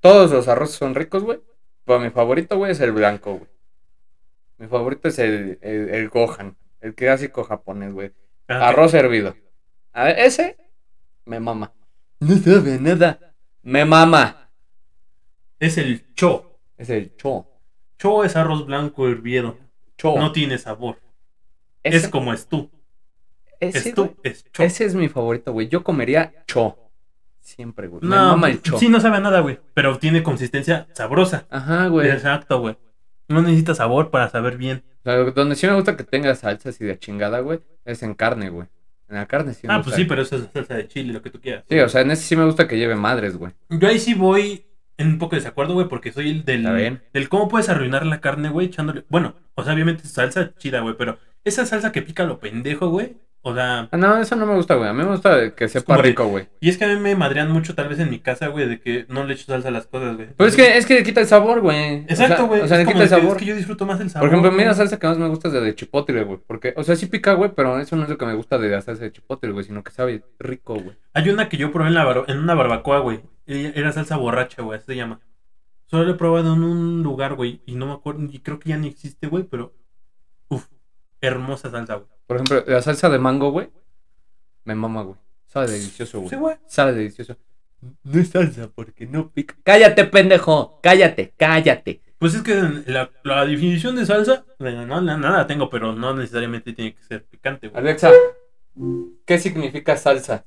todos 0.00 0.30
los 0.30 0.46
arroces 0.48 0.76
son 0.76 0.94
ricos, 0.94 1.22
güey. 1.24 1.40
Pero 1.84 2.00
mi 2.00 2.10
favorito, 2.10 2.56
güey, 2.58 2.72
es 2.72 2.80
el 2.80 2.92
blanco, 2.92 3.38
güey. 3.38 3.50
Mi 4.58 4.66
favorito 4.68 5.08
es 5.08 5.18
el, 5.18 5.58
el, 5.62 5.88
el 5.90 6.08
Gohan, 6.10 6.56
el 6.80 6.94
clásico 6.94 7.44
japonés, 7.44 7.92
güey. 7.92 8.12
Ah, 8.48 8.68
Arroz 8.68 8.92
hervido. 8.94 9.34
A 9.92 10.04
ver, 10.04 10.18
ese 10.18 10.56
me 11.24 11.40
mama. 11.40 11.72
No 12.20 12.36
sabe 12.36 12.78
nada. 12.78 13.34
Me 13.62 13.84
mama. 13.84 14.50
Es 15.58 15.78
el 15.78 16.12
cho. 16.14 16.58
Es 16.76 16.90
el 16.90 17.16
cho. 17.16 17.46
Cho 17.98 18.24
es 18.24 18.36
arroz 18.36 18.66
blanco 18.66 19.08
hervido. 19.08 19.56
Cho. 19.96 20.16
No 20.18 20.32
tiene 20.32 20.58
sabor. 20.58 21.00
ese, 21.82 21.96
Es 21.96 22.08
como 22.08 22.32
es 22.32 22.46
tú. 22.46 22.70
ese, 23.60 23.90
Es 23.90 23.94
tú, 23.94 24.06
güey, 24.06 24.16
es 24.24 24.44
cho. 24.52 24.62
ese 24.62 24.84
es 24.84 24.94
mi 24.94 25.08
favorito, 25.08 25.52
güey. 25.52 25.68
Yo 25.68 25.82
comería 25.82 26.44
cho. 26.46 26.76
Siempre, 27.44 27.88
güey. 27.88 28.00
No, 28.02 28.44
el 28.46 28.62
cho. 28.62 28.78
sí, 28.78 28.88
no 28.88 29.00
sabe 29.00 29.18
a 29.18 29.20
nada, 29.20 29.40
güey. 29.40 29.60
Pero 29.74 29.98
tiene 29.98 30.22
consistencia 30.22 30.86
sabrosa. 30.94 31.46
Ajá, 31.50 31.88
güey. 31.88 32.08
Exacto, 32.08 32.58
güey. 32.60 32.76
No 33.28 33.42
necesita 33.42 33.74
sabor 33.74 34.10
para 34.10 34.30
saber 34.30 34.56
bien. 34.56 34.82
O 35.00 35.02
sea, 35.04 35.16
donde 35.30 35.54
sí 35.54 35.66
me 35.66 35.74
gusta 35.74 35.96
que 35.96 36.04
tenga 36.04 36.34
salsas 36.34 36.80
y 36.80 36.84
de 36.84 36.98
chingada, 36.98 37.40
güey, 37.40 37.60
es 37.84 38.02
en 38.02 38.14
carne, 38.14 38.48
güey. 38.48 38.66
En 39.10 39.16
la 39.16 39.26
carne 39.26 39.52
sí 39.52 39.66
me 39.66 39.74
Ah, 39.74 39.76
gusta. 39.76 39.90
pues 39.90 39.96
sí, 39.96 40.04
pero 40.06 40.22
eso 40.22 40.36
es 40.36 40.48
salsa 40.52 40.74
de 40.74 40.88
chile, 40.88 41.12
lo 41.12 41.20
que 41.20 41.28
tú 41.30 41.38
quieras. 41.40 41.64
Sí, 41.68 41.78
o 41.78 41.88
sea, 41.90 42.00
en 42.00 42.10
ese 42.10 42.22
sí 42.22 42.34
me 42.36 42.46
gusta 42.46 42.66
que 42.66 42.78
lleve 42.78 42.96
madres, 42.96 43.36
güey. 43.36 43.52
Yo 43.68 43.86
ahí 43.88 43.98
sí 43.98 44.14
voy 44.14 44.64
en 44.96 45.08
un 45.08 45.18
poco 45.18 45.36
de 45.36 45.42
desacuerdo, 45.42 45.74
güey, 45.74 45.86
porque 45.88 46.12
soy 46.12 46.30
el 46.30 46.44
del, 46.46 47.00
del 47.12 47.28
cómo 47.28 47.48
puedes 47.48 47.68
arruinar 47.68 48.06
la 48.06 48.20
carne, 48.22 48.48
güey, 48.48 48.68
echándole. 48.68 49.04
Bueno, 49.10 49.34
o 49.54 49.62
sea, 49.64 49.74
obviamente 49.74 50.06
salsa 50.08 50.54
chida, 50.56 50.80
güey, 50.80 50.94
pero 50.96 51.18
esa 51.44 51.66
salsa 51.66 51.92
que 51.92 52.00
pica 52.00 52.24
lo 52.24 52.40
pendejo, 52.40 52.88
güey. 52.88 53.16
O 53.46 53.54
sea, 53.54 53.88
Ah, 53.92 53.96
no, 53.98 54.16
eso 54.16 54.36
no 54.36 54.46
me 54.46 54.54
gusta, 54.54 54.74
güey. 54.74 54.88
A 54.88 54.94
mí 54.94 55.02
me 55.04 55.10
gusta 55.10 55.54
que 55.54 55.68
sepa 55.68 55.98
rico, 55.98 56.26
güey. 56.26 56.48
y 56.60 56.70
es 56.70 56.78
que 56.78 56.86
a 56.86 56.88
mí 56.88 56.96
me 56.98 57.14
madrean 57.14 57.50
mucho, 57.52 57.74
tal 57.74 57.88
vez 57.88 57.98
en 57.98 58.08
mi 58.08 58.18
casa, 58.18 58.48
güey, 58.48 58.66
de 58.66 58.80
que 58.80 59.04
no 59.10 59.24
le 59.24 59.34
echo 59.34 59.44
salsa 59.44 59.68
a 59.68 59.70
las 59.70 59.86
cosas, 59.86 60.16
güey. 60.16 60.28
Pero 60.34 60.48
es 60.48 60.56
que, 60.56 60.78
es 60.78 60.86
que 60.86 60.94
le 60.94 61.02
quita 61.02 61.20
el 61.20 61.26
sabor, 61.26 61.60
güey. 61.60 62.06
Exacto, 62.08 62.46
güey. 62.46 62.62
O 62.62 62.68
sea, 62.68 62.78
le 62.78 62.86
quita 62.86 62.98
el 63.02 63.08
de 63.10 63.14
que- 63.14 63.20
sabor. 63.20 63.36
Es 63.36 63.42
que 63.42 63.44
yo 63.50 63.54
disfruto 63.54 63.84
más 63.84 64.00
el 64.00 64.08
sabor. 64.08 64.28
Por 64.30 64.34
ejemplo, 64.38 64.50
a 64.50 64.56
mí 64.58 64.64
la 64.64 64.72
salsa 64.74 64.98
que 64.98 65.06
más 65.06 65.18
me 65.18 65.28
gusta 65.28 65.48
es 65.48 65.54
la 65.54 65.60
de 65.60 65.74
chipotle, 65.74 66.24
güey. 66.24 66.38
Porque, 66.46 66.72
o 66.76 66.82
sea, 66.84 66.96
sí 66.96 67.04
pica, 67.06 67.34
güey, 67.34 67.50
pero 67.54 67.78
eso 67.78 67.96
no 67.96 68.04
es 68.04 68.08
lo 68.08 68.16
que 68.16 68.24
me 68.26 68.34
gusta 68.34 68.56
de 68.58 68.70
la 68.70 68.80
salsa 68.80 69.04
de 69.04 69.12
chipotle, 69.12 69.52
güey, 69.52 69.64
sino 69.66 69.84
que 69.84 69.92
sabe 69.92 70.24
rico, 70.38 70.74
güey. 70.74 70.96
Hay 71.12 71.28
una 71.28 71.50
que 71.50 71.58
yo 71.58 71.70
probé 71.70 71.88
en, 71.88 71.94
la 71.94 72.04
bar- 72.04 72.24
en 72.28 72.38
una 72.38 72.54
barbacoa, 72.54 73.00
güey. 73.00 73.20
Ella- 73.46 73.72
Era 73.74 73.92
salsa 73.92 74.16
borracha, 74.16 74.62
güey, 74.62 74.78
así 74.78 74.86
se 74.86 74.96
llama. 74.96 75.20
Solo 75.86 76.04
la 76.04 76.12
he 76.12 76.14
probado 76.14 76.54
en 76.54 76.62
un 76.64 77.02
lugar, 77.02 77.34
güey, 77.34 77.60
y 77.66 77.74
no 77.74 77.86
me 77.86 77.92
acuerdo, 77.92 78.22
y 78.32 78.38
creo 78.38 78.58
que 78.58 78.70
ya 78.70 78.78
ni 78.78 78.88
existe, 78.88 79.26
güey, 79.26 79.44
pero... 79.44 79.74
Hermosa 81.26 81.70
salsa, 81.70 81.94
güey. 81.96 82.08
Por 82.26 82.36
ejemplo, 82.36 82.64
la 82.66 82.82
salsa 82.82 83.08
de 83.08 83.18
mango, 83.18 83.50
güey, 83.50 83.70
me 84.64 84.74
mama, 84.74 85.02
güey. 85.02 85.16
Sabe 85.46 85.68
delicioso, 85.70 86.18
güey. 86.20 86.30
Sí, 86.30 86.36
güey. 86.36 86.56
Sabe 86.66 86.92
delicioso. 86.92 87.36
No 88.02 88.20
es 88.20 88.28
salsa 88.28 88.68
porque 88.74 89.06
no 89.06 89.30
pica. 89.30 89.54
Cállate, 89.62 90.04
pendejo. 90.04 90.80
Cállate, 90.82 91.34
cállate. 91.36 92.00
Pues 92.18 92.34
es 92.34 92.42
que 92.42 92.54
la, 92.86 93.10
la 93.22 93.44
definición 93.44 93.96
de 93.96 94.06
salsa, 94.06 94.44
bueno, 94.58 94.86
no, 94.86 95.00
no, 95.00 95.18
nada 95.18 95.46
tengo, 95.46 95.68
pero 95.68 95.92
no 95.92 96.14
necesariamente 96.14 96.72
tiene 96.72 96.94
que 96.94 97.02
ser 97.02 97.24
picante, 97.24 97.68
güey. 97.68 97.80
Alexa, 97.80 98.10
¿qué 99.26 99.38
significa 99.38 99.96
salsa? 99.96 100.44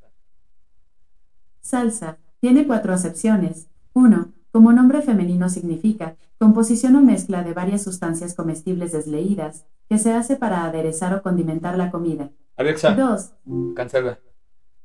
Salsa 1.62 2.18
tiene 2.40 2.66
cuatro 2.66 2.94
acepciones. 2.94 3.68
1. 3.94 4.34
Como 4.52 4.74
nombre 4.74 5.02
femenino 5.02 5.50
significa 5.50 6.16
composición 6.38 6.96
o 6.96 7.02
mezcla 7.02 7.44
de 7.44 7.54
varias 7.54 7.84
sustancias 7.84 8.34
comestibles 8.36 8.92
desleídas 8.92 9.66
que 9.90 9.98
se 9.98 10.14
hace 10.14 10.36
para 10.36 10.66
aderezar 10.66 11.14
o 11.14 11.22
condimentar 11.22 11.78
la 11.78 11.92
comida. 11.92 12.30
Alexa, 12.56 12.94
2. 12.94 13.76
cancela. 13.76 14.20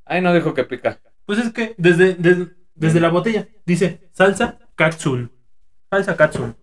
Ay, 0.05 0.21
no 0.21 0.33
dijo 0.35 0.55
que 0.55 0.65
pica. 0.65 1.01
Pues 1.25 1.39
es 1.39 1.53
que 1.53 1.75
desde, 1.79 2.15
desde, 2.15 2.51
desde 2.75 3.01
la 3.01 3.11
botella 3.11 3.49
dice 3.65 4.09
salsa 4.13 4.59
katsun. 4.75 5.31
Salsa 5.91 6.17
katsun. 6.17 6.57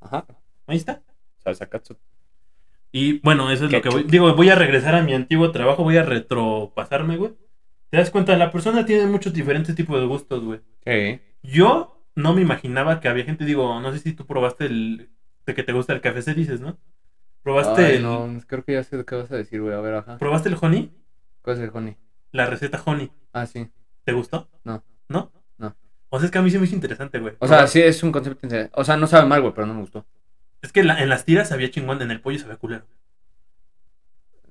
Ajá. 0.00 0.26
Ahí 0.66 0.76
está. 0.76 1.02
Salsa 1.38 1.66
katsu. 1.66 1.96
Y 2.92 3.18
bueno, 3.20 3.50
eso 3.50 3.66
es 3.66 3.72
lo 3.72 3.82
que 3.82 3.88
voy. 3.88 4.04
Digo, 4.04 4.34
voy 4.34 4.50
a 4.50 4.54
regresar 4.54 4.94
a 4.94 5.02
mi 5.02 5.14
antiguo 5.14 5.50
trabajo, 5.50 5.82
voy 5.82 5.96
a 5.96 6.04
retropasarme, 6.04 7.16
güey. 7.16 7.32
Te 7.90 7.96
das 7.96 8.10
cuenta, 8.10 8.36
la 8.36 8.52
persona 8.52 8.86
tiene 8.86 9.06
muchos 9.06 9.32
diferentes 9.32 9.74
tipos 9.74 10.00
de 10.00 10.06
gustos, 10.06 10.44
güey. 10.44 10.60
Sí. 10.84 11.20
Yo 11.42 11.93
no 12.14 12.34
me 12.34 12.42
imaginaba 12.42 13.00
que 13.00 13.08
había 13.08 13.24
gente, 13.24 13.44
digo, 13.44 13.80
no 13.80 13.92
sé 13.92 13.98
si 13.98 14.12
tú 14.12 14.26
probaste 14.26 14.66
el. 14.66 15.10
de 15.46 15.54
que 15.54 15.62
te 15.62 15.72
gusta 15.72 15.92
el 15.92 16.00
café, 16.00 16.22
se 16.22 16.34
dices, 16.34 16.60
¿no? 16.60 16.78
¿Probaste 17.42 17.84
Ay, 17.84 17.96
el. 17.96 18.02
no, 18.02 18.40
creo 18.46 18.64
que 18.64 18.72
ya 18.72 18.82
sé 18.84 19.04
qué 19.04 19.14
vas 19.16 19.30
a 19.30 19.36
decir, 19.36 19.60
güey. 19.60 19.74
A 19.74 19.80
ver, 19.80 19.94
ajá. 19.94 20.18
¿Probaste 20.18 20.48
el 20.48 20.56
honey? 20.60 20.92
¿Cuál 21.42 21.56
es 21.56 21.62
el 21.62 21.70
honey? 21.74 21.96
La 22.32 22.46
receta 22.46 22.82
honey. 22.84 23.10
Ah, 23.32 23.46
sí. 23.46 23.68
¿Te 24.04 24.12
gustó? 24.12 24.48
No. 24.64 24.82
¿No? 25.08 25.30
No. 25.58 25.76
O 26.08 26.18
sea, 26.18 26.26
es 26.26 26.30
que 26.32 26.38
a 26.38 26.42
mí 26.42 26.50
sí 26.50 26.58
me 26.58 26.64
hizo 26.64 26.74
interesante, 26.74 27.18
güey. 27.18 27.34
O 27.38 27.48
sea, 27.48 27.66
sí 27.66 27.80
es 27.82 28.02
un 28.02 28.12
concepto 28.12 28.46
interesante. 28.46 28.72
O 28.80 28.84
sea, 28.84 28.96
no 28.96 29.06
sabe 29.06 29.26
mal, 29.26 29.40
güey, 29.42 29.52
pero 29.52 29.66
no 29.66 29.74
me 29.74 29.80
gustó. 29.80 30.06
Es 30.62 30.72
que 30.72 30.82
la- 30.84 31.02
en 31.02 31.08
las 31.10 31.24
tiras 31.26 31.52
había 31.52 31.70
chingón, 31.70 32.00
en 32.00 32.10
el 32.10 32.20
pollo 32.20 32.38
sabía 32.38 32.56
culero. 32.56 32.86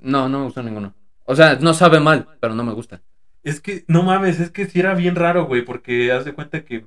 No, 0.02 0.28
no 0.30 0.40
me 0.40 0.46
gustó 0.46 0.62
ninguno. 0.62 0.94
O 1.26 1.36
sea, 1.36 1.56
no 1.56 1.74
sabe 1.74 2.00
mal, 2.00 2.28
pero 2.40 2.54
no 2.54 2.64
me 2.64 2.74
gusta. 2.74 3.02
Es 3.44 3.62
que, 3.62 3.86
no 3.88 4.04
mames, 4.04 4.40
es 4.40 4.52
que 4.52 4.66
sí 4.68 4.80
era 4.80 4.94
bien 4.94 5.16
raro, 5.16 5.46
güey, 5.46 5.64
porque 5.64 6.12
haz 6.12 6.26
de 6.26 6.34
cuenta 6.34 6.64
que 6.64 6.86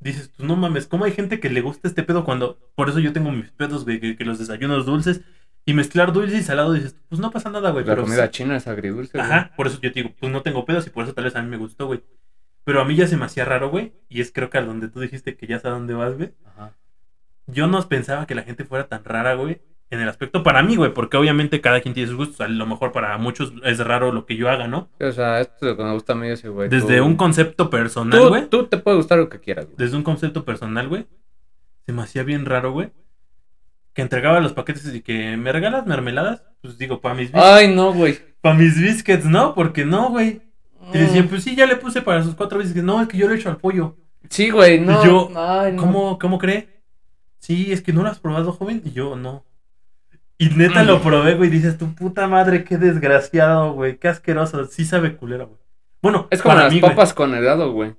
dices, 0.00 0.32
pues 0.36 0.46
no 0.48 0.56
mames, 0.56 0.86
¿cómo 0.86 1.04
hay 1.04 1.12
gente 1.12 1.40
que 1.40 1.50
le 1.50 1.60
gusta 1.62 1.88
este 1.88 2.02
pedo 2.02 2.24
cuando... 2.24 2.58
Por 2.74 2.88
eso 2.88 2.98
yo 3.00 3.12
tengo 3.12 3.30
mis 3.32 3.50
pedos, 3.50 3.84
güey, 3.84 4.00
que, 4.00 4.16
que 4.16 4.24
los 4.24 4.38
desayunos 4.38 4.84
dulces 4.86 5.22
y 5.64 5.72
mezclar 5.72 6.12
dulce 6.12 6.36
y 6.36 6.42
salado, 6.42 6.72
dices, 6.74 6.96
pues 7.08 7.20
no 7.20 7.30
pasa 7.30 7.48
nada, 7.50 7.70
güey. 7.70 7.84
La 7.84 7.92
pero 7.92 8.02
comida 8.02 8.26
sí- 8.26 8.32
china 8.32 8.56
es 8.56 8.66
agridulce. 8.66 9.16
güey. 9.16 9.30
Ajá, 9.30 9.52
por 9.56 9.66
eso 9.66 9.80
yo 9.80 9.92
te 9.92 10.02
digo, 10.02 10.14
pues 10.18 10.30
no 10.30 10.42
tengo 10.42 10.64
pedos 10.66 10.86
y 10.86 10.90
por 10.90 11.04
eso 11.04 11.14
tal 11.14 11.24
vez 11.24 11.36
a 11.36 11.42
mí 11.42 11.48
me 11.48 11.56
gustó, 11.56 11.86
güey. 11.86 12.02
Pero 12.64 12.80
a 12.80 12.84
mí 12.84 12.94
ya 12.96 13.06
se 13.06 13.16
me 13.16 13.24
hacía 13.26 13.44
raro, 13.44 13.70
güey, 13.70 13.92
y 14.08 14.20
es 14.20 14.30
creo 14.32 14.50
que 14.50 14.58
a 14.58 14.62
donde 14.62 14.88
tú 14.88 15.00
dijiste 15.00 15.36
que 15.36 15.46
ya 15.46 15.58
sabes 15.58 15.74
a 15.76 15.78
dónde 15.78 15.94
vas, 15.94 16.16
güey. 16.16 16.32
Ajá. 16.44 16.72
Yo 17.46 17.66
no 17.66 17.80
pensaba 17.88 18.26
que 18.26 18.34
la 18.34 18.42
gente 18.42 18.64
fuera 18.64 18.88
tan 18.88 19.04
rara, 19.04 19.34
güey. 19.34 19.60
En 19.94 20.00
el 20.00 20.08
aspecto 20.08 20.42
para 20.42 20.62
mí, 20.62 20.76
güey, 20.76 20.92
porque 20.92 21.16
obviamente 21.16 21.60
cada 21.60 21.80
quien 21.80 21.94
tiene 21.94 22.08
sus 22.08 22.16
gustos. 22.16 22.40
A 22.40 22.48
lo 22.48 22.66
mejor 22.66 22.90
para 22.92 23.16
muchos 23.18 23.52
es 23.64 23.78
raro 23.78 24.10
lo 24.12 24.26
que 24.26 24.36
yo 24.36 24.50
haga, 24.50 24.66
¿no? 24.66 24.88
O 25.00 25.12
sea, 25.12 25.40
esto 25.40 25.54
es 25.60 25.62
lo 25.62 25.76
que 25.76 25.84
me 25.84 25.92
gusta 25.92 26.14
a 26.14 26.16
mí 26.16 26.28
ese, 26.28 26.48
güey. 26.48 26.68
Desde 26.68 26.98
Tú- 26.98 27.04
un 27.04 27.16
concepto 27.16 27.70
personal, 27.70 28.28
güey. 28.28 28.48
tú 28.48 28.66
te 28.66 28.76
puede 28.78 28.96
gustar 28.96 29.18
lo 29.18 29.28
que 29.28 29.40
quieras, 29.40 29.66
güey. 29.66 29.76
Desde 29.78 29.96
un 29.96 30.02
concepto 30.02 30.44
personal, 30.44 30.88
güey. 30.88 31.06
Se 31.86 31.92
me 31.92 32.02
hacía 32.02 32.22
bien 32.24 32.44
raro, 32.44 32.72
güey. 32.72 32.90
Que 33.92 34.02
entregaba 34.02 34.40
los 34.40 34.52
paquetes 34.52 34.92
y 34.94 35.00
que 35.02 35.36
me 35.36 35.52
regalas 35.52 35.86
mermeladas. 35.86 36.42
Pues 36.60 36.76
digo, 36.78 37.00
para 37.00 37.14
mis, 37.14 37.30
bis- 37.30 37.40
Ay, 37.42 37.72
no, 37.72 37.92
güey. 37.92 38.18
pa' 38.40 38.54
mis 38.54 38.80
biscuits, 38.80 39.24
¿no? 39.26 39.54
Porque 39.54 39.84
no, 39.84 40.10
güey. 40.10 40.40
Y 40.92 40.98
Mm. 40.98 41.00
decían, 41.00 41.28
pues 41.28 41.44
sí, 41.44 41.54
ya 41.54 41.66
le 41.66 41.76
puse 41.76 42.02
para 42.02 42.22
sus 42.22 42.34
cuatro 42.34 42.58
biscuits. 42.58 42.84
No, 42.84 43.00
es 43.00 43.06
que 43.08 43.16
yo 43.18 43.28
le 43.28 43.36
echo 43.36 43.48
al 43.50 43.58
pollo. 43.58 43.96
Sí, 44.28 44.50
güey, 44.50 44.80
no. 44.80 45.00
Y 45.02 45.06
yo, 45.06 45.30
Ay, 45.36 45.72
no. 45.72 45.82
¿Cómo, 45.82 46.18
¿Cómo 46.18 46.38
cree? 46.38 46.68
Sí, 47.38 47.70
es 47.72 47.82
que 47.82 47.92
no 47.92 48.02
lo 48.02 48.08
has 48.08 48.18
probado, 48.18 48.52
joven. 48.52 48.82
Y 48.84 48.92
yo, 48.92 49.14
no. 49.16 49.44
Y 50.38 50.48
neta 50.50 50.82
lo 50.82 51.00
probé, 51.00 51.34
güey. 51.34 51.48
Y 51.48 51.52
dices, 51.52 51.78
tu 51.78 51.94
puta 51.94 52.26
madre, 52.26 52.64
qué 52.64 52.76
desgraciado, 52.76 53.72
güey. 53.72 53.98
Qué 53.98 54.08
asqueroso. 54.08 54.64
Sí 54.66 54.84
sabe 54.84 55.16
culero, 55.16 55.46
güey. 55.46 55.60
Bueno, 56.02 56.28
Es 56.30 56.42
como 56.42 56.54
para 56.54 56.64
las 56.66 56.74
mí, 56.74 56.80
güey. 56.80 56.92
papas 56.92 57.14
con 57.14 57.34
helado, 57.34 57.72
güey. 57.72 57.94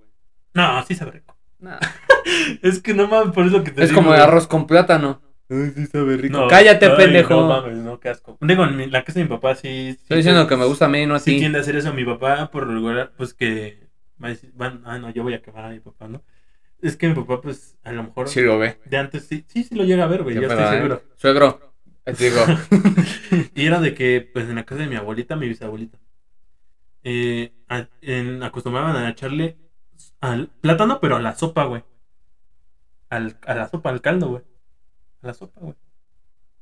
No, 0.54 0.84
sí 0.86 0.96
sabe 0.96 1.12
rico. 1.12 1.36
Nah. 1.60 1.78
Es 2.62 2.82
que 2.82 2.94
no 2.94 3.08
mames, 3.08 3.34
por 3.34 3.46
eso 3.46 3.64
que 3.64 3.72
te 3.72 3.84
Es 3.84 3.90
digo, 3.90 4.00
como 4.02 4.14
el 4.14 4.20
güey. 4.20 4.28
arroz 4.28 4.48
con 4.48 4.66
plátano. 4.68 5.22
Ay, 5.50 5.72
sí 5.76 5.86
sabe 5.86 6.18
rico. 6.18 6.38
No, 6.40 6.48
Cállate, 6.48 6.88
ay, 6.88 6.98
pendejo. 6.98 7.36
No 7.36 7.48
mames, 7.48 7.78
no, 7.78 8.00
qué 8.00 8.10
asco. 8.10 8.38
Digo, 8.42 8.64
en 8.64 8.76
mi- 8.78 8.88
la 8.90 9.04
casa 9.04 9.20
de 9.20 9.26
mi 9.26 9.30
papá 9.30 9.54
sí. 9.56 9.62
sí 9.94 9.98
Estoy 10.02 10.18
diciendo 10.18 10.42
pues, 10.42 10.50
que 10.50 10.58
me 10.58 10.66
gusta 10.66 10.86
a 10.86 10.90
mí, 10.90 11.06
no 11.06 11.14
a 11.16 11.20
Sí 11.20 11.34
ti. 11.34 11.40
tiende 11.40 11.60
a 11.60 11.62
hacer 11.62 11.76
eso. 11.76 11.94
Mi 11.94 12.04
papá, 12.04 12.50
por 12.52 12.68
regular, 12.68 13.12
pues 13.16 13.34
que. 13.36 13.88
va 14.22 14.28
a 14.30 14.32
decir- 14.32 14.52
van- 14.56 14.82
ah, 14.86 14.98
no, 14.98 15.10
yo 15.12 15.22
voy 15.24 15.36
a 15.36 15.42
quemar 15.42 15.66
a 15.66 15.70
mi 15.70 15.80
papá, 15.80 16.08
¿no? 16.08 16.24
Es 16.82 16.98
que 16.98 17.08
mi 17.08 17.14
papá, 17.16 17.42
pues, 17.42 17.78
a 17.84 17.92
lo 17.92 18.04
mejor. 18.04 18.28
Sí 18.28 18.42
lo 18.42 18.58
ve. 18.58 18.80
De 18.86 18.98
antes 18.98 19.26
sí, 19.28 19.46
sí, 19.48 19.64
sí 19.64 19.76
lo 19.76 19.84
llega 19.84 20.04
a 20.04 20.08
ver, 20.08 20.24
güey. 20.24 20.36
Qué 20.36 20.42
Ya 20.42 20.48
pedo, 20.48 20.60
estoy 20.60 20.76
¿eh? 20.76 20.78
seguro. 20.80 21.04
Suegro. 21.16 21.75
Digo. 22.06 22.42
y 23.56 23.66
era 23.66 23.80
de 23.80 23.94
que, 23.94 24.22
pues, 24.34 24.48
en 24.50 24.56
la 24.56 24.64
casa 24.66 24.82
de 24.82 24.88
mi 24.88 24.96
abuelita, 24.96 25.36
mi 25.36 25.48
bisabuelita, 25.48 25.98
eh, 27.04 27.54
a- 27.70 27.88
en- 28.02 28.44
acostumbraban 28.44 28.96
a 28.96 29.10
echarle 29.10 29.58
al 30.22 30.50
plátano, 30.62 31.00
pero 31.00 31.16
a 31.16 31.22
la 31.22 31.36
sopa, 31.36 31.66
güey. 31.66 31.84
Al, 33.10 33.38
a 33.48 33.56
la 33.56 33.68
sopa, 33.70 33.90
al 33.90 34.02
caldo, 34.02 34.28
güey. 34.30 34.44
A 35.24 35.28
la 35.28 35.34
sopa, 35.34 35.62
güey. 35.62 35.76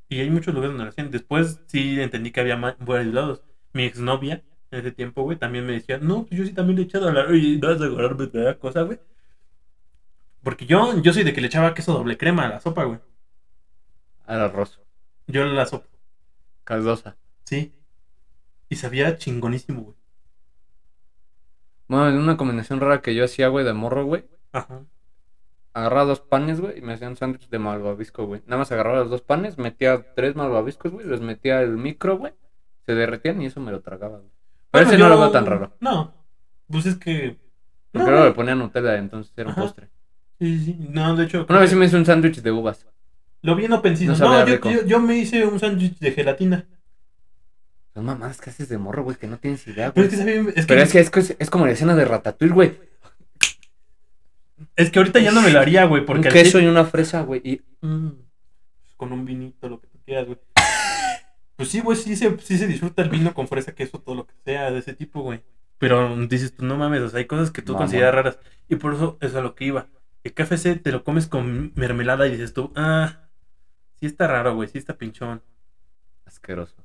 Y 0.10 0.20
hay 0.22 0.30
muchos 0.30 0.54
lugares 0.54 0.72
donde 0.74 0.86
lo 0.86 0.90
hacían. 0.92 1.12
Después 1.12 1.62
sí 1.68 2.00
entendí 2.02 2.32
que 2.32 2.42
había 2.42 2.58
más 2.58 2.76
varios 2.80 3.14
lados. 3.14 3.44
Mi 3.74 3.84
exnovia, 3.86 4.44
en 4.72 4.80
ese 4.80 4.92
tiempo, 4.92 5.24
güey, 5.24 5.38
también 5.40 5.66
me 5.66 5.74
decía, 5.74 5.98
no, 6.00 6.26
pues 6.26 6.40
yo 6.40 6.46
sí 6.46 6.54
también 6.54 6.78
le 6.78 6.84
he 6.84 6.86
echado 6.86 7.10
a 7.10 7.14
la... 7.14 7.36
Y 7.36 7.60
no 7.60 7.70
vas 7.70 7.82
a 7.82 7.86
acordarme 7.86 8.28
de 8.28 8.44
la 8.44 8.60
cosa, 8.60 8.84
güey. 8.84 9.00
Porque 10.44 10.68
yo, 10.68 11.02
yo 11.02 11.12
soy 11.14 11.24
de 11.24 11.34
que 11.34 11.42
le 11.42 11.48
echaba 11.48 11.74
queso 11.74 11.92
doble 11.94 12.18
crema 12.20 12.46
a 12.46 12.50
la 12.50 12.60
sopa, 12.60 12.84
güey. 12.84 13.00
Al 14.26 14.42
arroz. 14.42 14.82
Yo 15.28 15.46
la 15.46 15.66
sopa. 15.66 15.88
Caldosa. 16.64 17.18
Sí. 17.46 17.74
Y 18.70 18.76
sabía 18.76 19.18
chingonísimo, 19.18 19.82
güey. 19.82 19.96
Bueno, 21.88 22.20
una 22.20 22.38
combinación 22.38 22.80
rara 22.80 23.02
que 23.02 23.14
yo 23.14 23.26
hacía, 23.26 23.48
güey, 23.50 23.66
de 23.66 23.74
morro, 23.74 24.06
güey. 24.06 24.26
Ajá. 24.52 24.84
Agarraba 25.74 26.06
dos 26.06 26.20
panes, 26.22 26.62
güey, 26.62 26.78
y 26.80 26.82
me 26.82 26.94
hacía 26.94 27.08
un 27.10 27.16
sándwich 27.18 27.50
de 27.50 27.60
malvavisco, 27.60 28.26
güey. 28.26 28.42
Nada 28.46 28.58
más 28.60 28.72
agarraba 28.72 29.00
los 29.00 29.10
dos 29.10 29.22
panes, 29.22 29.58
metía 29.58 30.14
tres 30.16 30.36
malvaviscos, 30.36 30.92
güey, 30.92 31.06
los 31.06 31.22
metía 31.22 31.60
al 31.60 31.78
micro, 31.78 32.18
güey. 32.18 32.34
Se 32.86 32.94
derretían 32.94 33.42
y 33.42 33.48
eso 33.48 33.60
me 33.60 33.72
lo 33.72 33.82
tragaba, 33.82 34.20
güey. 34.20 34.32
Pero 34.72 34.86
Bueno, 34.86 34.90
ese 34.90 34.98
no 34.98 35.10
lo 35.10 35.20
veo 35.20 35.32
tan 35.32 35.46
raro. 35.46 35.76
No. 35.80 36.14
Pues 36.68 36.86
es 36.86 36.96
que. 36.98 37.38
Porque 37.92 38.06
No, 38.06 38.12
luego 38.12 38.26
le 38.28 38.34
ponía 38.34 38.56
Nutella, 38.56 38.98
entonces 38.98 39.34
era 39.36 39.48
un 39.50 39.52
Ajá. 39.54 39.62
postre. 39.62 39.90
Sí, 40.40 40.58
sí, 40.60 40.66
sí. 40.66 40.78
No, 40.90 41.16
de 41.16 41.26
hecho. 41.26 41.46
Una 41.48 41.60
vez 41.60 41.70
sí 41.70 41.76
me 41.76 41.86
hice 41.86 41.98
un 41.98 42.06
sándwich 42.06 42.42
de 42.42 42.52
uvas. 42.52 42.88
Lo 43.44 43.56
vi 43.56 43.66
en 43.66 43.72
No 43.72 43.82
yo, 44.48 44.72
yo, 44.72 44.86
yo 44.86 45.00
me 45.00 45.18
hice 45.18 45.46
un 45.46 45.60
sándwich 45.60 46.00
de 46.00 46.12
gelatina. 46.12 46.66
Son 47.94 48.06
mamadas 48.06 48.42
que 48.42 48.50
haces 48.50 48.70
de 48.70 48.78
morro, 48.80 49.04
güey, 49.04 49.18
que 49.18 49.28
no 49.28 49.38
tienes 49.38 49.68
idea, 49.68 49.94
Pero 49.94 50.08
güey. 50.08 50.08
es 50.08 50.12
que, 50.12 50.18
sabía- 50.18 50.50
es 50.50 50.56
que, 50.56 50.64
Pero 50.68 50.82
es 50.82 50.92
que 50.92 51.00
es, 51.00 51.10
que 51.12 51.36
es 51.38 51.50
como 51.50 51.66
la 51.66 51.74
escena 51.74 51.94
de 51.96 52.06
Ratatouille, 52.06 52.54
güey. 52.54 52.80
es 54.76 54.90
que 54.90 55.00
ahorita 55.00 55.20
ya 55.20 55.32
no 55.32 55.42
me 55.42 55.52
lo 55.52 55.60
haría, 55.60 55.86
güey. 55.86 56.02
Un 56.02 56.06
Porque 56.08 56.30
al 56.30 56.34
queso 56.34 56.60
y 56.60 56.66
una 56.66 56.86
fresa, 56.86 57.22
güey. 57.22 57.42
Y 57.44 57.62
Mm, 57.86 58.10
pues 58.10 58.94
con 58.96 59.12
un 59.12 59.26
vinito, 59.26 59.68
lo 59.68 59.80
que 59.82 59.88
tú 59.88 60.00
quieras, 60.06 60.26
güey. 60.26 60.40
Pues 61.58 61.70
sí, 61.70 61.82
güey, 61.82 61.98
sí 61.98 62.16
se, 62.16 62.36
sí 62.40 62.58
se 62.58 62.66
disfruta 62.66 63.02
el 63.04 63.10
vino 63.10 63.34
con 63.34 63.48
fresa, 63.48 63.76
queso, 63.76 64.00
todo 64.00 64.16
lo 64.16 64.26
que 64.26 64.34
sea, 64.46 64.72
de 64.72 64.80
ese 64.80 64.94
tipo, 64.94 65.22
güey. 65.22 65.42
Pero 65.78 66.16
dices 66.28 66.56
tú, 66.56 66.66
no 66.66 66.78
mames, 66.78 67.02
o 67.02 67.10
sea, 67.10 67.20
hay 67.20 67.26
cosas 67.26 67.52
que 67.52 67.62
tú 67.62 67.76
consideras 67.76 68.16
raras. 68.16 68.40
Y 68.70 68.78
por 68.78 68.94
eso 68.96 69.18
es 69.22 69.36
a 69.36 69.42
lo 69.42 69.54
que 69.54 69.66
iba. 69.66 69.88
El 70.24 70.34
KFC 70.34 70.78
te 70.82 70.92
lo 70.94 71.04
comes 71.04 71.28
con 71.28 71.74
mermelada 71.76 72.26
y 72.28 72.32
dices 72.32 72.54
tú, 72.54 72.72
ah, 72.76 73.20
sí 74.04 74.08
está 74.08 74.28
raro, 74.28 74.54
güey, 74.54 74.68
sí 74.68 74.78
está 74.78 74.98
pinchón. 74.98 75.42
asqueroso. 76.26 76.76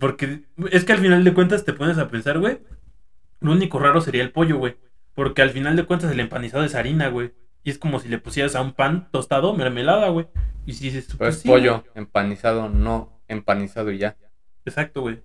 Porque 0.00 0.42
es 0.72 0.84
que 0.84 0.92
al 0.92 0.98
final 0.98 1.22
de 1.22 1.32
cuentas 1.32 1.64
te 1.64 1.72
pones 1.72 1.96
a 1.98 2.08
pensar, 2.08 2.40
güey. 2.40 2.58
Lo 3.40 3.52
único 3.52 3.78
raro 3.78 4.00
sería 4.00 4.22
el 4.24 4.32
pollo, 4.32 4.58
güey. 4.58 4.76
Porque 5.14 5.42
al 5.42 5.50
final 5.50 5.76
de 5.76 5.86
cuentas 5.86 6.10
el 6.10 6.18
empanizado 6.18 6.64
es 6.64 6.74
harina, 6.74 7.08
güey. 7.08 7.32
Y 7.62 7.70
es 7.70 7.78
como 7.78 8.00
si 8.00 8.08
le 8.08 8.18
pusieras 8.18 8.56
a 8.56 8.62
un 8.62 8.72
pan 8.72 9.08
tostado 9.12 9.54
mermelada, 9.54 10.08
güey. 10.08 10.26
Y 10.66 10.72
si 10.72 10.86
dices, 10.90 11.08
Pero 11.16 11.30
es 11.30 11.38
sí, 11.38 11.48
pollo 11.48 11.84
empanizado, 11.94 12.68
no 12.68 13.22
empanizado 13.28 13.92
y 13.92 13.98
ya. 13.98 14.16
Exacto, 14.64 15.02
güey. 15.02 15.22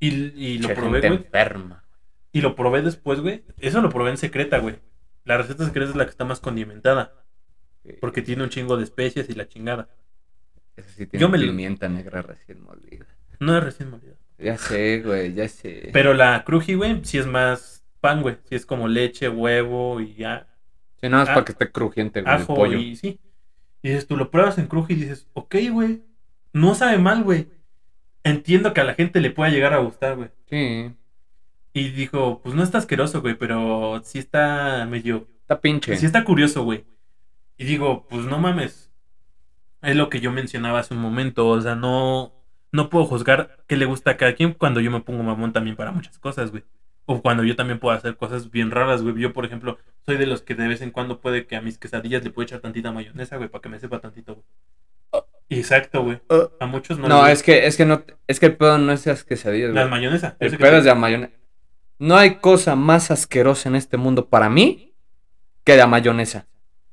Y, 0.00 0.08
y 0.08 0.58
lo 0.58 0.68
Che, 0.68 0.74
probé, 0.74 1.02
gente 1.02 1.08
güey. 1.08 1.20
enferma. 1.26 1.84
Y 2.32 2.40
lo 2.40 2.56
probé 2.56 2.80
después, 2.80 3.20
güey. 3.20 3.44
Eso 3.58 3.82
lo 3.82 3.90
probé 3.90 4.10
en 4.10 4.16
secreta, 4.16 4.58
güey. 4.58 4.80
La 5.24 5.36
receta 5.36 5.66
secreta 5.66 5.90
es 5.90 5.96
la 5.96 6.04
que 6.06 6.10
está 6.10 6.24
más 6.24 6.40
condimentada. 6.40 7.12
Porque 8.00 8.22
tiene 8.22 8.42
un 8.42 8.48
chingo 8.50 8.76
de 8.78 8.84
especias 8.84 9.28
y 9.28 9.34
la 9.34 9.46
chingada. 9.46 9.88
Eso 10.76 10.88
sí 10.96 11.06
tiene 11.06 11.20
Yo 11.20 11.28
me 11.28 11.38
lo- 11.38 11.46
pimienta 11.46 11.88
negra 11.88 12.22
recién 12.22 12.62
molida. 12.62 13.06
No 13.40 13.56
es 13.56 13.62
recién 13.64 13.90
molida. 13.90 14.14
Ya 14.38 14.58
sé, 14.58 15.00
güey, 15.04 15.32
ya 15.34 15.48
sé. 15.48 15.90
Pero 15.92 16.14
la 16.14 16.44
cruji, 16.44 16.74
güey, 16.74 17.00
sí 17.04 17.18
es 17.18 17.26
más 17.26 17.84
pan, 18.00 18.22
güey. 18.22 18.36
Sí 18.48 18.54
es 18.56 18.66
como 18.66 18.88
leche, 18.88 19.28
huevo 19.28 20.00
y 20.00 20.14
ya. 20.14 20.48
Sí, 21.00 21.08
nada 21.08 21.22
más 21.24 21.28
Ah, 21.30 21.34
para 21.34 21.44
que 21.44 21.52
esté 21.52 21.70
crujiente, 21.70 22.22
güey, 22.22 22.34
el 22.34 22.42
ajo 22.42 22.54
pollo. 22.54 22.78
y 22.78 22.96
sí. 22.96 23.20
Y 23.82 23.88
dices, 23.90 24.06
tú 24.06 24.16
lo 24.16 24.30
pruebas 24.30 24.58
en 24.58 24.66
cruji 24.66 24.94
y 24.94 24.96
dices, 24.96 25.28
ok, 25.34 25.54
güey. 25.70 26.02
No 26.52 26.74
sabe 26.74 26.98
mal, 26.98 27.22
güey. 27.22 27.48
Entiendo 28.22 28.72
que 28.72 28.80
a 28.80 28.84
la 28.84 28.94
gente 28.94 29.20
le 29.20 29.30
pueda 29.30 29.50
llegar 29.50 29.72
a 29.74 29.78
gustar, 29.78 30.16
güey. 30.16 30.30
Sí, 30.48 30.94
Y 31.72 31.90
dijo, 31.90 32.40
pues 32.42 32.54
no 32.54 32.62
está 32.62 32.78
asqueroso, 32.78 33.20
güey, 33.20 33.34
pero 33.36 34.00
sí 34.04 34.18
está 34.18 34.86
medio 34.88 35.28
está 35.42 35.60
pinche. 35.60 35.96
Sí 35.96 36.06
está 36.06 36.24
curioso, 36.24 36.62
güey. 36.64 36.84
Y 37.58 37.64
digo, 37.64 38.06
pues 38.08 38.24
no 38.26 38.38
mames. 38.38 38.83
Es 39.84 39.96
lo 39.96 40.08
que 40.08 40.20
yo 40.20 40.32
mencionaba 40.32 40.80
hace 40.80 40.94
un 40.94 41.00
momento, 41.00 41.46
o 41.48 41.60
sea, 41.60 41.74
no, 41.74 42.32
no 42.72 42.90
puedo 42.90 43.04
juzgar 43.04 43.58
qué 43.66 43.76
le 43.76 43.84
gusta 43.84 44.12
a 44.12 44.16
cada 44.16 44.34
quien 44.34 44.52
cuando 44.54 44.80
yo 44.80 44.90
me 44.90 45.00
pongo 45.00 45.22
mamón 45.22 45.52
también 45.52 45.76
para 45.76 45.92
muchas 45.92 46.18
cosas, 46.18 46.50
güey. 46.50 46.64
O 47.06 47.20
cuando 47.20 47.44
yo 47.44 47.54
también 47.54 47.78
puedo 47.78 47.94
hacer 47.94 48.16
cosas 48.16 48.50
bien 48.50 48.70
raras, 48.70 49.02
güey. 49.02 49.18
Yo, 49.20 49.32
por 49.32 49.44
ejemplo, 49.44 49.78
soy 50.06 50.16
de 50.16 50.26
los 50.26 50.42
que 50.42 50.54
de 50.54 50.68
vez 50.68 50.80
en 50.80 50.90
cuando 50.90 51.20
puede 51.20 51.46
que 51.46 51.54
a 51.56 51.60
mis 51.60 51.78
quesadillas 51.78 52.24
le 52.24 52.30
puedo 52.30 52.44
echar 52.44 52.60
tantita 52.60 52.92
mayonesa, 52.92 53.36
güey, 53.36 53.48
para 53.48 53.60
que 53.60 53.68
me 53.68 53.78
sepa 53.78 54.00
tantito, 54.00 54.34
güey. 54.34 54.46
Exacto, 55.50 56.02
güey. 56.02 56.20
Uh, 56.30 56.48
A 56.58 56.66
muchos 56.66 56.98
no. 56.98 57.06
No, 57.06 57.24
les 57.24 57.34
es 57.34 57.42
que, 57.42 57.66
es 57.66 57.76
que 57.76 57.84
no, 57.84 58.02
es 58.26 58.40
que 58.40 58.46
el 58.46 58.56
pedo 58.56 58.78
no 58.78 58.92
es 58.92 59.06
las 59.06 59.24
quesadillas, 59.24 59.72
güey. 59.72 59.88
mayonesa. 59.88 60.36
El 60.40 60.56
pedo 60.56 60.78
es 60.78 60.84
de 60.84 60.90
la 60.90 60.96
mayonesa. 60.96 61.32
No 61.98 62.16
hay 62.16 62.36
cosa 62.36 62.74
más 62.74 63.10
asquerosa 63.10 63.68
en 63.68 63.76
este 63.76 63.96
mundo 63.96 64.28
para 64.28 64.48
mí 64.48 64.94
que 65.62 65.76
la 65.76 65.86
mayonesa. 65.86 66.46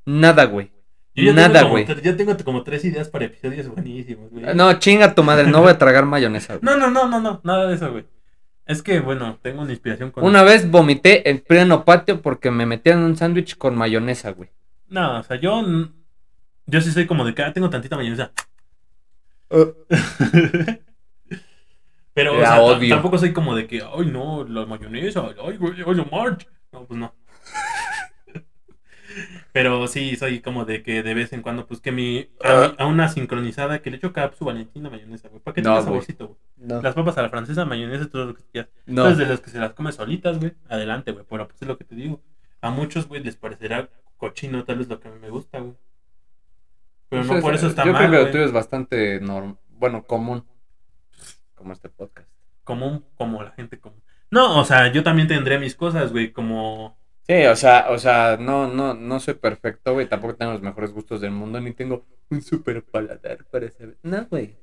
Nada, 0.05 0.45
güey. 0.45 0.71
Yo 1.13 1.33
Nada, 1.33 1.63
güey. 1.63 1.85
Ya 2.01 2.15
tengo 2.15 2.35
como 2.43 2.63
tres 2.63 2.85
ideas 2.85 3.09
para 3.09 3.25
episodios 3.25 3.67
buenísimos, 3.67 4.31
güey. 4.31 4.55
No, 4.55 4.73
chinga 4.79 5.13
tu 5.13 5.23
madre, 5.23 5.47
no 5.47 5.61
voy 5.61 5.71
a 5.71 5.77
tragar 5.77 6.05
mayonesa, 6.05 6.55
güey. 6.57 6.63
No, 6.63 6.77
no, 6.77 6.89
no, 6.89 7.07
no, 7.07 7.19
no, 7.19 7.41
nada 7.43 7.67
de 7.67 7.75
eso, 7.75 7.91
güey. 7.91 8.05
Es 8.65 8.81
que, 8.81 9.01
bueno, 9.01 9.37
tengo 9.41 9.61
una 9.63 9.71
inspiración 9.71 10.11
con... 10.11 10.23
Una 10.23 10.43
vez 10.43 10.69
vomité 10.69 11.29
en 11.29 11.39
pleno 11.39 11.83
patio 11.83 12.21
porque 12.21 12.51
me 12.51 12.65
metieron 12.65 13.03
un 13.03 13.17
sándwich 13.17 13.57
con 13.57 13.75
mayonesa, 13.75 14.31
güey. 14.31 14.49
No, 14.87 15.19
o 15.19 15.23
sea, 15.23 15.37
yo... 15.37 15.61
Yo 16.67 16.79
sí 16.79 16.91
soy 16.91 17.05
como 17.05 17.25
de 17.25 17.33
que 17.33 17.43
ah, 17.43 17.51
tengo 17.51 17.69
tantita 17.69 17.97
mayonesa. 17.97 18.31
Pero, 22.13 22.37
o 22.37 22.39
sea, 22.39 22.79
tampoco 22.89 23.17
soy 23.17 23.33
como 23.33 23.55
de 23.55 23.67
que, 23.67 23.81
ay, 23.81 24.05
no, 24.05 24.45
la 24.45 24.65
mayonesa, 24.65 25.25
ay, 25.43 25.57
güey, 25.57 25.73
ay, 25.85 26.07
March. 26.09 26.47
No, 26.71 26.85
pues 26.85 26.97
no. 26.97 27.13
Pero 29.53 29.85
sí, 29.87 30.15
soy 30.15 30.39
como 30.39 30.63
de 30.63 30.81
que 30.81 31.03
de 31.03 31.13
vez 31.13 31.33
en 31.33 31.41
cuando, 31.41 31.67
pues 31.67 31.81
que 31.81 31.91
mi. 31.91 32.29
A, 32.43 32.69
mi- 32.69 32.75
a 32.77 32.85
una 32.87 33.09
sincronizada 33.09 33.81
que 33.81 33.89
le 33.91 33.97
echo 33.97 34.13
capsu 34.13 34.45
valentina 34.45 34.89
mayonesa, 34.89 35.27
güey. 35.27 35.41
Para 35.41 35.53
que 35.55 35.61
No, 35.61 35.71
tenga 35.71 35.83
saborcito, 35.83 36.27
güey. 36.27 36.39
No. 36.57 36.81
Las 36.81 36.95
papas 36.95 37.17
a 37.17 37.21
la 37.23 37.29
francesa, 37.29 37.65
mayonesa, 37.65 38.09
todo 38.09 38.25
lo 38.27 38.33
que 38.35 38.43
quieras. 38.51 38.69
No. 38.85 39.01
Entonces, 39.03 39.17
de 39.17 39.25
los 39.33 39.41
que 39.41 39.49
se 39.49 39.59
las 39.59 39.73
come 39.73 39.91
solitas, 39.91 40.39
güey, 40.39 40.53
adelante, 40.69 41.11
güey. 41.11 41.25
Pero 41.29 41.47
pues 41.47 41.61
es 41.61 41.67
lo 41.67 41.77
que 41.77 41.83
te 41.83 41.95
digo. 41.95 42.21
A 42.61 42.69
muchos, 42.69 43.07
güey, 43.07 43.21
les 43.23 43.35
parecerá 43.35 43.89
cochino, 44.17 44.63
tal 44.63 44.77
vez 44.77 44.87
lo 44.87 44.99
que 44.99 45.07
a 45.09 45.11
mí 45.11 45.19
me 45.19 45.29
gusta, 45.29 45.59
güey. 45.59 45.73
Pero 47.09 47.23
no 47.23 47.29
Pues 47.31 47.41
por 47.41 47.53
es- 47.55 47.59
eso 47.61 47.67
está 47.69 47.83
Yo 47.83 47.91
mal, 47.91 48.07
creo 48.07 48.11
que 48.21 48.25
lo 48.27 48.31
tuyo 48.31 48.45
es 48.45 48.53
bastante 48.53 49.19
norm... 49.19 49.57
bueno, 49.69 50.03
común. 50.03 50.45
Como 51.55 51.73
este 51.73 51.89
podcast. 51.89 52.29
Común, 52.63 53.03
como 53.17 53.43
la 53.43 53.51
gente 53.51 53.79
común. 53.79 54.01
No, 54.29 54.59
o 54.61 54.63
sea, 54.63 54.91
yo 54.93 55.03
también 55.03 55.27
tendré 55.27 55.59
mis 55.59 55.75
cosas, 55.75 56.11
güey, 56.13 56.31
como... 56.31 56.97
Sí, 57.31 57.45
o 57.45 57.55
sea, 57.55 57.87
o 57.91 57.97
sea, 57.97 58.35
no, 58.37 58.67
no, 58.67 58.93
no 58.93 59.19
soy 59.21 59.35
perfecto, 59.35 59.93
güey. 59.93 60.05
Tampoco 60.05 60.35
tengo 60.35 60.51
los 60.51 60.61
mejores 60.61 60.91
gustos 60.91 61.21
del 61.21 61.31
mundo, 61.31 61.61
ni 61.61 61.71
tengo 61.71 62.03
un 62.29 62.41
super 62.41 62.83
paladar 62.83 63.45
para 63.49 63.71
saber. 63.71 63.95
No, 64.03 64.27
güey. 64.29 64.57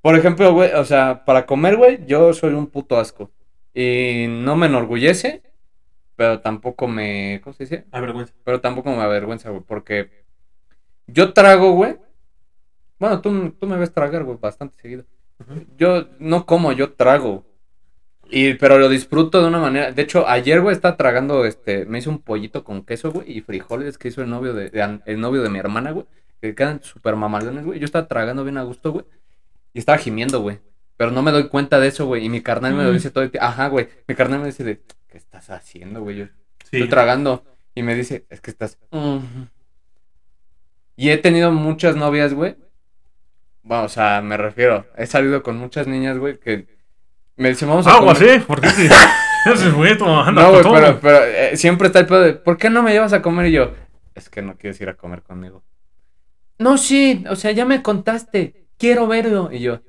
Por 0.00 0.14
ejemplo, 0.16 0.52
güey, 0.52 0.72
o 0.74 0.84
sea, 0.84 1.24
para 1.24 1.44
comer, 1.44 1.76
güey, 1.76 2.06
yo 2.06 2.32
soy 2.34 2.54
un 2.54 2.68
puto 2.68 2.96
asco. 2.96 3.32
Y 3.74 4.26
no 4.28 4.54
me 4.54 4.66
enorgullece, 4.66 5.42
pero 6.14 6.38
tampoco 6.40 6.86
me. 6.86 7.40
¿Cómo 7.42 7.54
se 7.54 7.64
dice? 7.64 7.86
Avergüenza. 7.90 8.32
Pero 8.44 8.60
tampoco 8.60 8.90
me 8.90 9.02
avergüenza, 9.02 9.50
güey, 9.50 9.64
porque 9.66 10.24
yo 11.08 11.32
trago, 11.32 11.72
güey. 11.72 11.96
Bueno, 13.00 13.20
tú, 13.20 13.50
tú 13.58 13.66
me 13.66 13.76
ves 13.76 13.92
tragar, 13.92 14.22
güey, 14.22 14.38
bastante 14.40 14.80
seguido. 14.80 15.04
Yo 15.76 16.10
no 16.20 16.46
como, 16.46 16.70
yo 16.70 16.92
trago. 16.92 17.44
Y, 18.30 18.54
pero 18.54 18.78
lo 18.78 18.88
disfruto 18.88 19.40
de 19.40 19.48
una 19.48 19.58
manera. 19.58 19.92
De 19.92 20.02
hecho, 20.02 20.26
ayer, 20.28 20.60
güey, 20.60 20.74
estaba 20.74 20.96
tragando, 20.96 21.44
este, 21.44 21.84
me 21.86 21.98
hice 21.98 22.08
un 22.08 22.20
pollito 22.20 22.64
con 22.64 22.84
queso, 22.84 23.12
güey, 23.12 23.38
y 23.38 23.40
frijoles 23.40 23.98
que 23.98 24.08
hizo 24.08 24.22
el 24.22 24.30
novio 24.30 24.52
de, 24.52 24.70
el 25.06 25.20
novio 25.20 25.42
de 25.42 25.48
mi 25.50 25.58
hermana, 25.58 25.92
güey. 25.92 26.06
Que 26.40 26.54
quedan 26.54 26.82
súper 26.82 27.16
mamalones, 27.16 27.64
güey. 27.64 27.78
Yo 27.78 27.84
estaba 27.84 28.08
tragando 28.08 28.42
bien 28.44 28.58
a 28.58 28.62
gusto, 28.62 28.92
güey. 28.92 29.04
Y 29.72 29.78
estaba 29.78 29.98
gimiendo, 29.98 30.40
güey. 30.40 30.58
Pero 30.96 31.10
no 31.10 31.22
me 31.22 31.30
doy 31.30 31.48
cuenta 31.48 31.78
de 31.78 31.88
eso, 31.88 32.06
güey. 32.06 32.24
Y 32.24 32.28
mi 32.28 32.40
carnal 32.42 32.74
me 32.74 32.82
lo 32.84 32.90
Mm. 32.90 32.94
dice 32.94 33.10
todo 33.10 33.24
el 33.24 33.30
tiempo. 33.30 33.46
Ajá, 33.46 33.68
güey. 33.68 33.88
Mi 34.08 34.14
carnal 34.14 34.40
me 34.40 34.46
dice 34.46 34.64
de, 34.64 34.80
¿qué 35.08 35.18
estás 35.18 35.50
haciendo, 35.50 36.00
güey? 36.02 36.16
Yo, 36.16 36.24
Sí. 36.64 36.78
Estoy 36.78 36.88
tragando. 36.88 37.44
Y 37.74 37.82
me 37.82 37.94
dice, 37.94 38.26
es 38.28 38.40
que 38.40 38.50
estás. 38.50 38.78
Y 40.96 41.10
he 41.10 41.18
tenido 41.18 41.52
muchas 41.52 41.94
novias, 41.96 42.32
güey. 42.34 42.56
Bueno, 43.62 43.84
o 43.84 43.88
sea, 43.88 44.20
me 44.22 44.36
refiero. 44.36 44.86
He 44.96 45.06
salido 45.06 45.42
con 45.42 45.58
muchas 45.58 45.86
niñas, 45.86 46.18
güey, 46.18 46.38
que 46.38 46.66
me 47.36 47.48
dicen, 47.50 47.68
vamos 47.68 47.86
a 47.86 47.94
Agua, 47.94 48.14
comer. 48.14 48.38
sí, 48.40 48.44
porque 48.46 48.68
si 48.70 48.86
ese 49.52 49.70
güey 49.70 49.92
anda 49.92 50.32
No, 50.32 50.50
güey, 50.50 50.62
pero, 50.62 51.00
pero 51.00 51.24
eh, 51.24 51.56
siempre 51.56 51.86
está 51.88 52.00
el 52.00 52.06
pedo 52.06 52.20
de, 52.22 52.32
¿por 52.34 52.56
qué 52.56 52.70
no 52.70 52.82
me 52.82 52.92
llevas 52.92 53.12
a 53.12 53.22
comer? 53.22 53.46
Y 53.46 53.52
yo, 53.52 53.72
es 54.14 54.28
que 54.28 54.42
no 54.42 54.56
quieres 54.56 54.80
ir 54.80 54.88
a 54.88 54.94
comer 54.94 55.22
conmigo. 55.22 55.62
No, 56.58 56.78
sí, 56.78 57.24
o 57.28 57.36
sea, 57.36 57.50
ya 57.52 57.64
me 57.66 57.82
contaste. 57.82 58.66
Quiero 58.78 59.06
verlo. 59.06 59.50
Y 59.52 59.58
yo, 59.60 59.80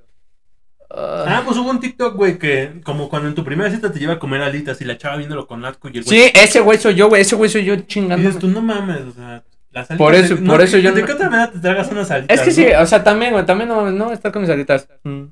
"Ah". 0.90 1.26
Ah, 1.28 1.42
pues 1.46 1.58
hubo 1.58 1.70
un 1.70 1.80
TikTok, 1.80 2.16
güey, 2.16 2.38
que 2.38 2.82
como 2.84 3.10
cuando 3.10 3.30
en 3.30 3.36
tu 3.36 3.44
primera 3.44 3.70
cita 3.72 3.92
te 3.92 4.00
lleva 4.00 4.14
a 4.14 4.20
comer 4.20 4.42
alitas 4.42 4.80
y 4.82 4.86
la 4.86 4.98
chava 4.98 5.16
viéndolo 5.18 5.48
con 5.48 5.64
asco 5.66 5.88
y 5.90 5.98
el 5.98 6.04
güey... 6.04 6.20
Sí, 6.20 6.32
ese 6.34 6.60
güey 6.60 6.78
soy 6.78 6.96
yo, 6.96 7.08
güey. 7.10 7.22
Ese 7.22 7.36
güey 7.36 7.50
soy 7.50 7.64
yo 7.66 7.74
Y 7.74 7.86
chingando. 7.88 8.18
dices 8.26 8.40
tú, 8.40 8.48
no 8.50 8.62
mames, 8.62 9.02
o 9.02 9.12
sea, 9.12 9.44
las 9.72 9.90
alitas... 9.90 9.98
Por 9.98 10.14
eso- 10.16 10.36
de- 10.36 10.42
por 10.46 10.62
eso 10.62 10.78
yo 10.78 10.94
¿De 10.94 11.02
no- 11.02 11.08
qué 11.08 11.14
otra 11.14 11.30
manera 11.30 11.52
te 11.52 11.60
tragas 11.60 11.90
unas 11.92 12.12
alitas? 12.12 12.38
Es 12.38 12.44
que 12.46 12.52
sí, 12.52 12.66
no? 12.72 12.82
o 12.82 12.86
sea, 12.86 13.04
también, 13.04 13.32
güey, 13.34 13.46
también 13.46 13.70
no 13.70 13.76
mames, 13.78 13.94
no 13.94 14.12
estar 14.12 14.32
con 14.32 14.42
mis 14.42 14.52
alitas. 14.52 14.88
Mm. 15.04 15.24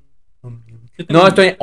No, 1.10 1.28
estoy. 1.28 1.56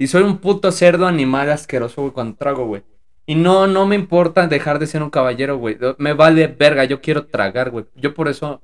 Y 0.00 0.06
soy 0.06 0.22
un 0.22 0.38
puto 0.38 0.72
cerdo 0.72 1.06
animal 1.06 1.50
asqueroso, 1.50 2.00
güey, 2.00 2.12
cuando 2.14 2.34
trago, 2.36 2.64
güey. 2.64 2.82
Y 3.26 3.34
no, 3.34 3.66
no 3.66 3.86
me 3.86 3.96
importa 3.96 4.46
dejar 4.46 4.78
de 4.78 4.86
ser 4.86 5.02
un 5.02 5.10
caballero, 5.10 5.58
güey. 5.58 5.76
Me 5.98 6.14
vale 6.14 6.46
verga, 6.46 6.84
yo 6.84 7.02
quiero 7.02 7.26
tragar, 7.26 7.70
güey. 7.70 7.84
Yo 7.94 8.14
por 8.14 8.28
eso 8.28 8.62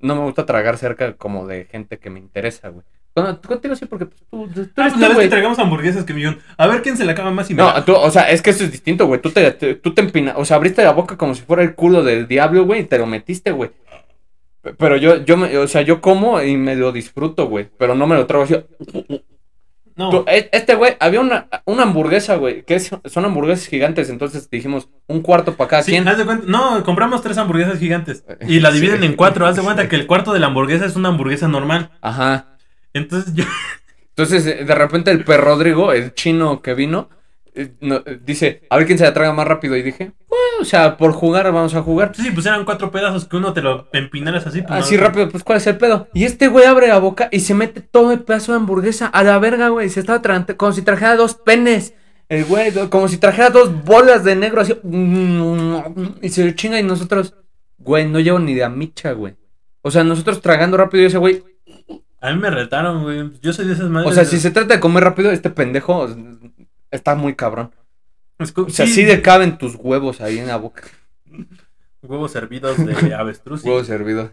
no 0.00 0.14
me 0.16 0.22
gusta 0.22 0.46
tragar 0.46 0.78
cerca 0.78 1.12
como 1.16 1.46
de 1.46 1.66
gente 1.66 1.98
que 1.98 2.08
me 2.08 2.18
interesa, 2.18 2.70
güey. 2.70 2.82
Cuando- 3.12 3.40
Contigo 3.42 3.76
sí, 3.76 3.84
porque 3.84 4.06
pues, 4.06 4.22
tú, 4.30 4.48
tú 4.74 4.82
Ah, 4.82 4.90
la 4.98 5.08
vez 5.10 5.18
que 5.18 5.28
tragamos 5.28 5.58
hamburguesas 5.58 6.04
que 6.04 6.14
millón. 6.14 6.38
A 6.56 6.66
ver 6.66 6.80
quién 6.80 6.96
se 6.96 7.04
la 7.04 7.12
acaba 7.12 7.30
más 7.30 7.50
y 7.50 7.54
me 7.54 7.62
No, 7.62 7.68
la- 7.72 7.84
tú, 7.84 7.94
o 7.94 8.10
sea, 8.10 8.30
es 8.30 8.40
que 8.40 8.48
eso 8.50 8.64
es 8.64 8.72
distinto, 8.72 9.06
güey. 9.06 9.20
Tú 9.20 9.30
te, 9.30 9.50
te- 9.52 9.74
tú 9.74 9.92
te 9.92 10.00
empinas, 10.00 10.34
o 10.38 10.46
sea, 10.46 10.56
abriste 10.56 10.82
la 10.82 10.92
boca 10.92 11.18
como 11.18 11.34
si 11.34 11.42
fuera 11.42 11.62
el 11.62 11.74
culo 11.74 12.02
del 12.02 12.26
diablo, 12.26 12.64
güey, 12.64 12.80
y 12.80 12.84
te 12.84 12.98
lo 12.98 13.04
metiste, 13.06 13.52
güey. 13.52 13.70
Pero 14.78 14.96
yo, 14.96 15.22
yo, 15.24 15.36
me, 15.36 15.56
o 15.58 15.68
sea, 15.68 15.82
yo 15.82 16.00
como 16.00 16.40
y 16.42 16.56
me 16.56 16.74
lo 16.74 16.90
disfruto, 16.90 17.48
güey. 17.48 17.68
Pero 17.78 17.94
no 17.94 18.06
me 18.06 18.16
lo 18.16 18.24
trago 18.26 18.44
así. 18.44 18.56
No, 19.96 20.10
Tú- 20.10 20.24
e- 20.26 20.48
Este 20.52 20.74
güey, 20.74 20.96
había 20.98 21.20
una, 21.20 21.48
una 21.66 21.84
hamburguesa, 21.84 22.34
güey, 22.36 22.62
que 22.64 22.74
es- 22.74 22.90
son 23.04 23.24
hamburguesas 23.24 23.66
gigantes, 23.68 24.10
entonces 24.10 24.50
dijimos 24.50 24.88
un 25.06 25.20
cuarto 25.22 25.54
para 25.54 25.68
cada 25.70 25.82
Sí, 25.82 25.96
haz 25.96 26.18
de 26.18 26.24
cuenta- 26.24 26.46
no, 26.48 26.82
compramos 26.84 27.22
tres 27.22 27.38
hamburguesas 27.38 27.78
gigantes 27.78 28.24
y 28.48 28.60
la 28.60 28.70
dividen 28.72 29.00
Sí. 29.00 29.06
en 29.06 29.14
cuatro. 29.14 29.46
Haz 29.46 29.56
de 29.56 29.62
cuenta 29.62 29.88
que 29.88 29.96
el 29.96 30.06
cuarto 30.06 30.32
de 30.32 30.40
la 30.40 30.46
hamburguesa 30.48 30.84
es 30.86 30.96
una 30.96 31.10
hamburguesa 31.10 31.46
normal. 31.48 31.90
Ajá. 32.00 32.56
Entonces 32.92 33.34
yo, 33.34 33.44
Entonces, 34.10 34.44
de 34.44 34.74
repente 34.76 35.10
el 35.10 35.24
perro 35.24 35.44
Rodrigo, 35.56 35.92
el 35.92 36.14
chino 36.14 36.62
que 36.62 36.74
vino, 36.74 37.08
no- 37.80 38.02
eh, 38.04 38.18
dice, 38.24 38.62
a 38.70 38.76
ver 38.76 38.86
quién 38.86 38.98
se 38.98 39.04
la 39.04 39.14
traga 39.14 39.32
más 39.32 39.46
rápido. 39.46 39.76
Y 39.76 39.82
dije, 39.82 40.12
bueno, 40.28 40.44
o 40.60 40.64
sea, 40.64 40.96
por 40.96 41.12
jugar 41.12 41.44
vamos 41.52 41.74
a 41.74 41.82
jugar. 41.82 42.12
sí, 42.14 42.30
pues 42.32 42.46
eran 42.46 42.64
cuatro 42.64 42.90
pedazos 42.90 43.26
que 43.26 43.36
uno 43.36 43.52
te 43.52 43.62
lo 43.62 43.88
empinaras 43.92 44.46
así. 44.46 44.62
pues, 44.62 44.84
Así 44.84 44.96
no- 44.96 45.02
rápido, 45.02 45.28
pues 45.28 45.44
¿cuál 45.44 45.58
es 45.58 45.66
el 45.66 45.76
pedo? 45.76 46.08
Y 46.14 46.24
este 46.24 46.48
güey 46.48 46.64
abre 46.64 46.88
la 46.88 46.98
boca 46.98 47.28
y 47.30 47.40
se 47.40 47.54
mete 47.54 47.80
todo 47.80 48.12
el 48.12 48.20
pedazo 48.20 48.52
de 48.52 48.56
hamburguesa 48.58 49.06
a 49.06 49.22
la 49.22 49.38
verga, 49.38 49.68
güey. 49.68 49.88
Se 49.88 50.00
estaba 50.00 50.20
tragando 50.22 50.56
como 50.56 50.72
si 50.72 50.82
trajera 50.82 51.16
dos 51.16 51.34
penes. 51.34 51.94
El 52.28 52.46
güey, 52.46 52.72
como 52.88 53.06
si 53.08 53.18
trajera 53.18 53.50
dos 53.50 53.84
bolas 53.84 54.24
de 54.24 54.34
negro 54.34 54.60
así. 54.62 54.74
Y 56.22 56.28
se 56.30 56.44
lo 56.44 56.50
chinga 56.52 56.80
y 56.80 56.82
nosotros, 56.82 57.34
güey, 57.78 58.08
no 58.08 58.18
llevo 58.18 58.38
ni 58.38 58.54
de 58.54 58.64
a 58.64 58.68
micha, 58.68 59.12
güey. 59.12 59.34
O 59.82 59.90
sea, 59.90 60.02
nosotros 60.04 60.40
tragando 60.40 60.76
rápido 60.76 61.02
y 61.02 61.06
ese 61.06 61.18
güey. 61.18 61.42
A 62.20 62.32
mí 62.32 62.40
me 62.40 62.48
retaron, 62.48 63.02
güey. 63.02 63.30
Yo 63.42 63.52
soy 63.52 63.66
de 63.66 63.74
esas 63.74 63.90
madres. 63.90 64.10
O 64.10 64.14
sea, 64.14 64.24
si 64.24 64.38
se 64.40 64.50
trata 64.50 64.74
de 64.74 64.80
comer 64.80 65.04
rápido, 65.04 65.30
este 65.30 65.50
pendejo 65.50 66.08
está 66.94 67.14
muy 67.14 67.34
cabrón. 67.34 67.72
Es 68.38 68.52
O 68.56 68.68
sea, 68.68 68.86
sí, 68.86 68.92
sí 68.94 69.04
le 69.04 69.22
caben 69.22 69.58
tus 69.58 69.74
huevos 69.76 70.20
ahí 70.20 70.38
en 70.38 70.46
la 70.48 70.56
boca. 70.56 70.82
Huevos 72.02 72.34
hervidos 72.34 72.76
de 72.84 73.14
avestruz. 73.14 73.62
sí. 73.62 73.68
Huevos 73.68 73.86
servidos. 73.86 74.30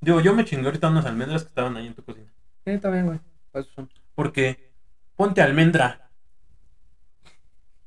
Digo, 0.00 0.20
yo 0.20 0.34
me 0.34 0.44
chingué 0.44 0.66
ahorita 0.66 0.88
unas 0.88 1.06
almendras 1.06 1.42
que 1.42 1.48
estaban 1.48 1.76
ahí 1.76 1.86
en 1.86 1.94
tu 1.94 2.04
cocina. 2.04 2.30
Sí, 2.64 2.70
está 2.72 2.90
bien, 2.90 3.06
güey. 3.06 3.18
Eso 3.54 3.68
son. 3.74 3.90
Porque 4.14 4.70
ponte 5.16 5.40
almendra. 5.42 6.08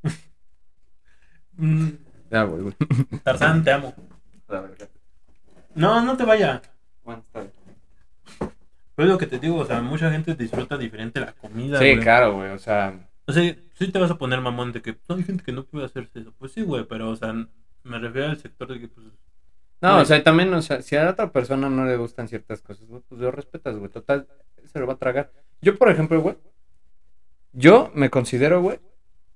Mm, 1.61 1.89
Ya, 2.31 2.43
güey, 2.43 2.61
güey. 2.63 2.75
Tarzán, 3.23 3.63
te 3.63 3.71
amo. 3.73 3.93
No, 5.75 6.01
no 6.01 6.15
te 6.17 6.23
vaya. 6.23 6.61
Bueno, 7.03 7.21
está 7.27 7.41
bien. 7.41 7.53
Pero 8.95 9.07
es 9.07 9.13
lo 9.13 9.17
que 9.17 9.27
te 9.27 9.39
digo, 9.39 9.57
o 9.57 9.65
sea, 9.65 9.81
mucha 9.81 10.11
gente 10.11 10.35
disfruta 10.35 10.77
diferente 10.77 11.19
la 11.19 11.33
comida. 11.33 11.79
Sí, 11.79 11.85
güey. 11.91 11.99
claro, 11.99 12.35
güey. 12.35 12.51
O 12.51 12.59
sea, 12.59 12.93
O 13.29 13.31
sea, 13.31 13.55
sí 13.73 13.91
te 13.91 13.99
vas 13.99 14.09
a 14.09 14.17
poner 14.17 14.41
mamón 14.41 14.71
de 14.71 14.81
que 14.81 14.93
pues, 14.93 15.19
hay 15.19 15.23
gente 15.23 15.43
que 15.43 15.51
no 15.51 15.63
puede 15.63 15.85
hacerse 15.85 16.21
eso. 16.21 16.33
Pues 16.39 16.51
sí, 16.51 16.63
güey, 16.63 16.85
pero, 16.85 17.11
o 17.11 17.15
sea, 17.15 17.31
me 17.83 17.99
refiero 17.99 18.29
al 18.29 18.37
sector 18.39 18.67
de 18.67 18.79
que, 18.79 18.87
pues, 18.87 19.05
No, 19.81 19.91
Güey. 19.91 20.01
o 20.01 20.05
sea, 20.05 20.23
también, 20.23 20.51
o 20.51 20.63
sea, 20.63 20.81
si 20.81 20.95
a 20.95 21.03
la 21.03 21.11
otra 21.11 21.31
persona 21.31 21.69
no 21.69 21.85
le 21.85 21.95
gustan 21.95 22.27
ciertas 22.27 22.63
cosas, 22.63 22.87
güey, 22.87 23.03
pues 23.07 23.21
lo 23.21 23.29
respetas, 23.29 23.77
güey. 23.77 23.91
Total, 23.91 24.27
se 24.65 24.79
lo 24.79 24.87
va 24.87 24.93
a 24.93 24.97
tragar. 24.97 25.31
Yo, 25.61 25.77
por 25.77 25.91
ejemplo, 25.91 26.19
güey, 26.19 26.37
yo 27.53 27.91
me 27.93 28.09
considero, 28.09 28.63
güey, 28.63 28.79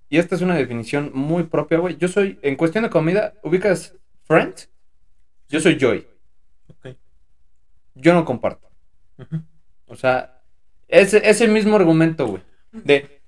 y 0.09 0.17
esta 0.17 0.33
es 0.33 0.41
una 0.41 0.55
definición 0.55 1.11
muy 1.13 1.43
propia, 1.43 1.77
güey. 1.77 1.95
Yo 1.97 2.07
soy, 2.07 2.39
en 2.41 2.55
cuestión 2.55 2.83
de 2.85 2.89
comida, 2.89 3.35
¿ubicas 3.43 3.95
Friends? 4.23 4.71
Yo 5.49 5.59
soy 5.59 5.77
Joy. 5.79 6.07
yo 7.93 8.13
no 8.15 8.25
comparto. 8.25 8.71
O 9.85 9.95
sea, 9.95 10.41
ese, 10.87 11.21
ese 11.29 11.47
mismo 11.47 11.75
argumento, 11.75 12.25
güey. 12.25 12.41
De, 12.71 13.21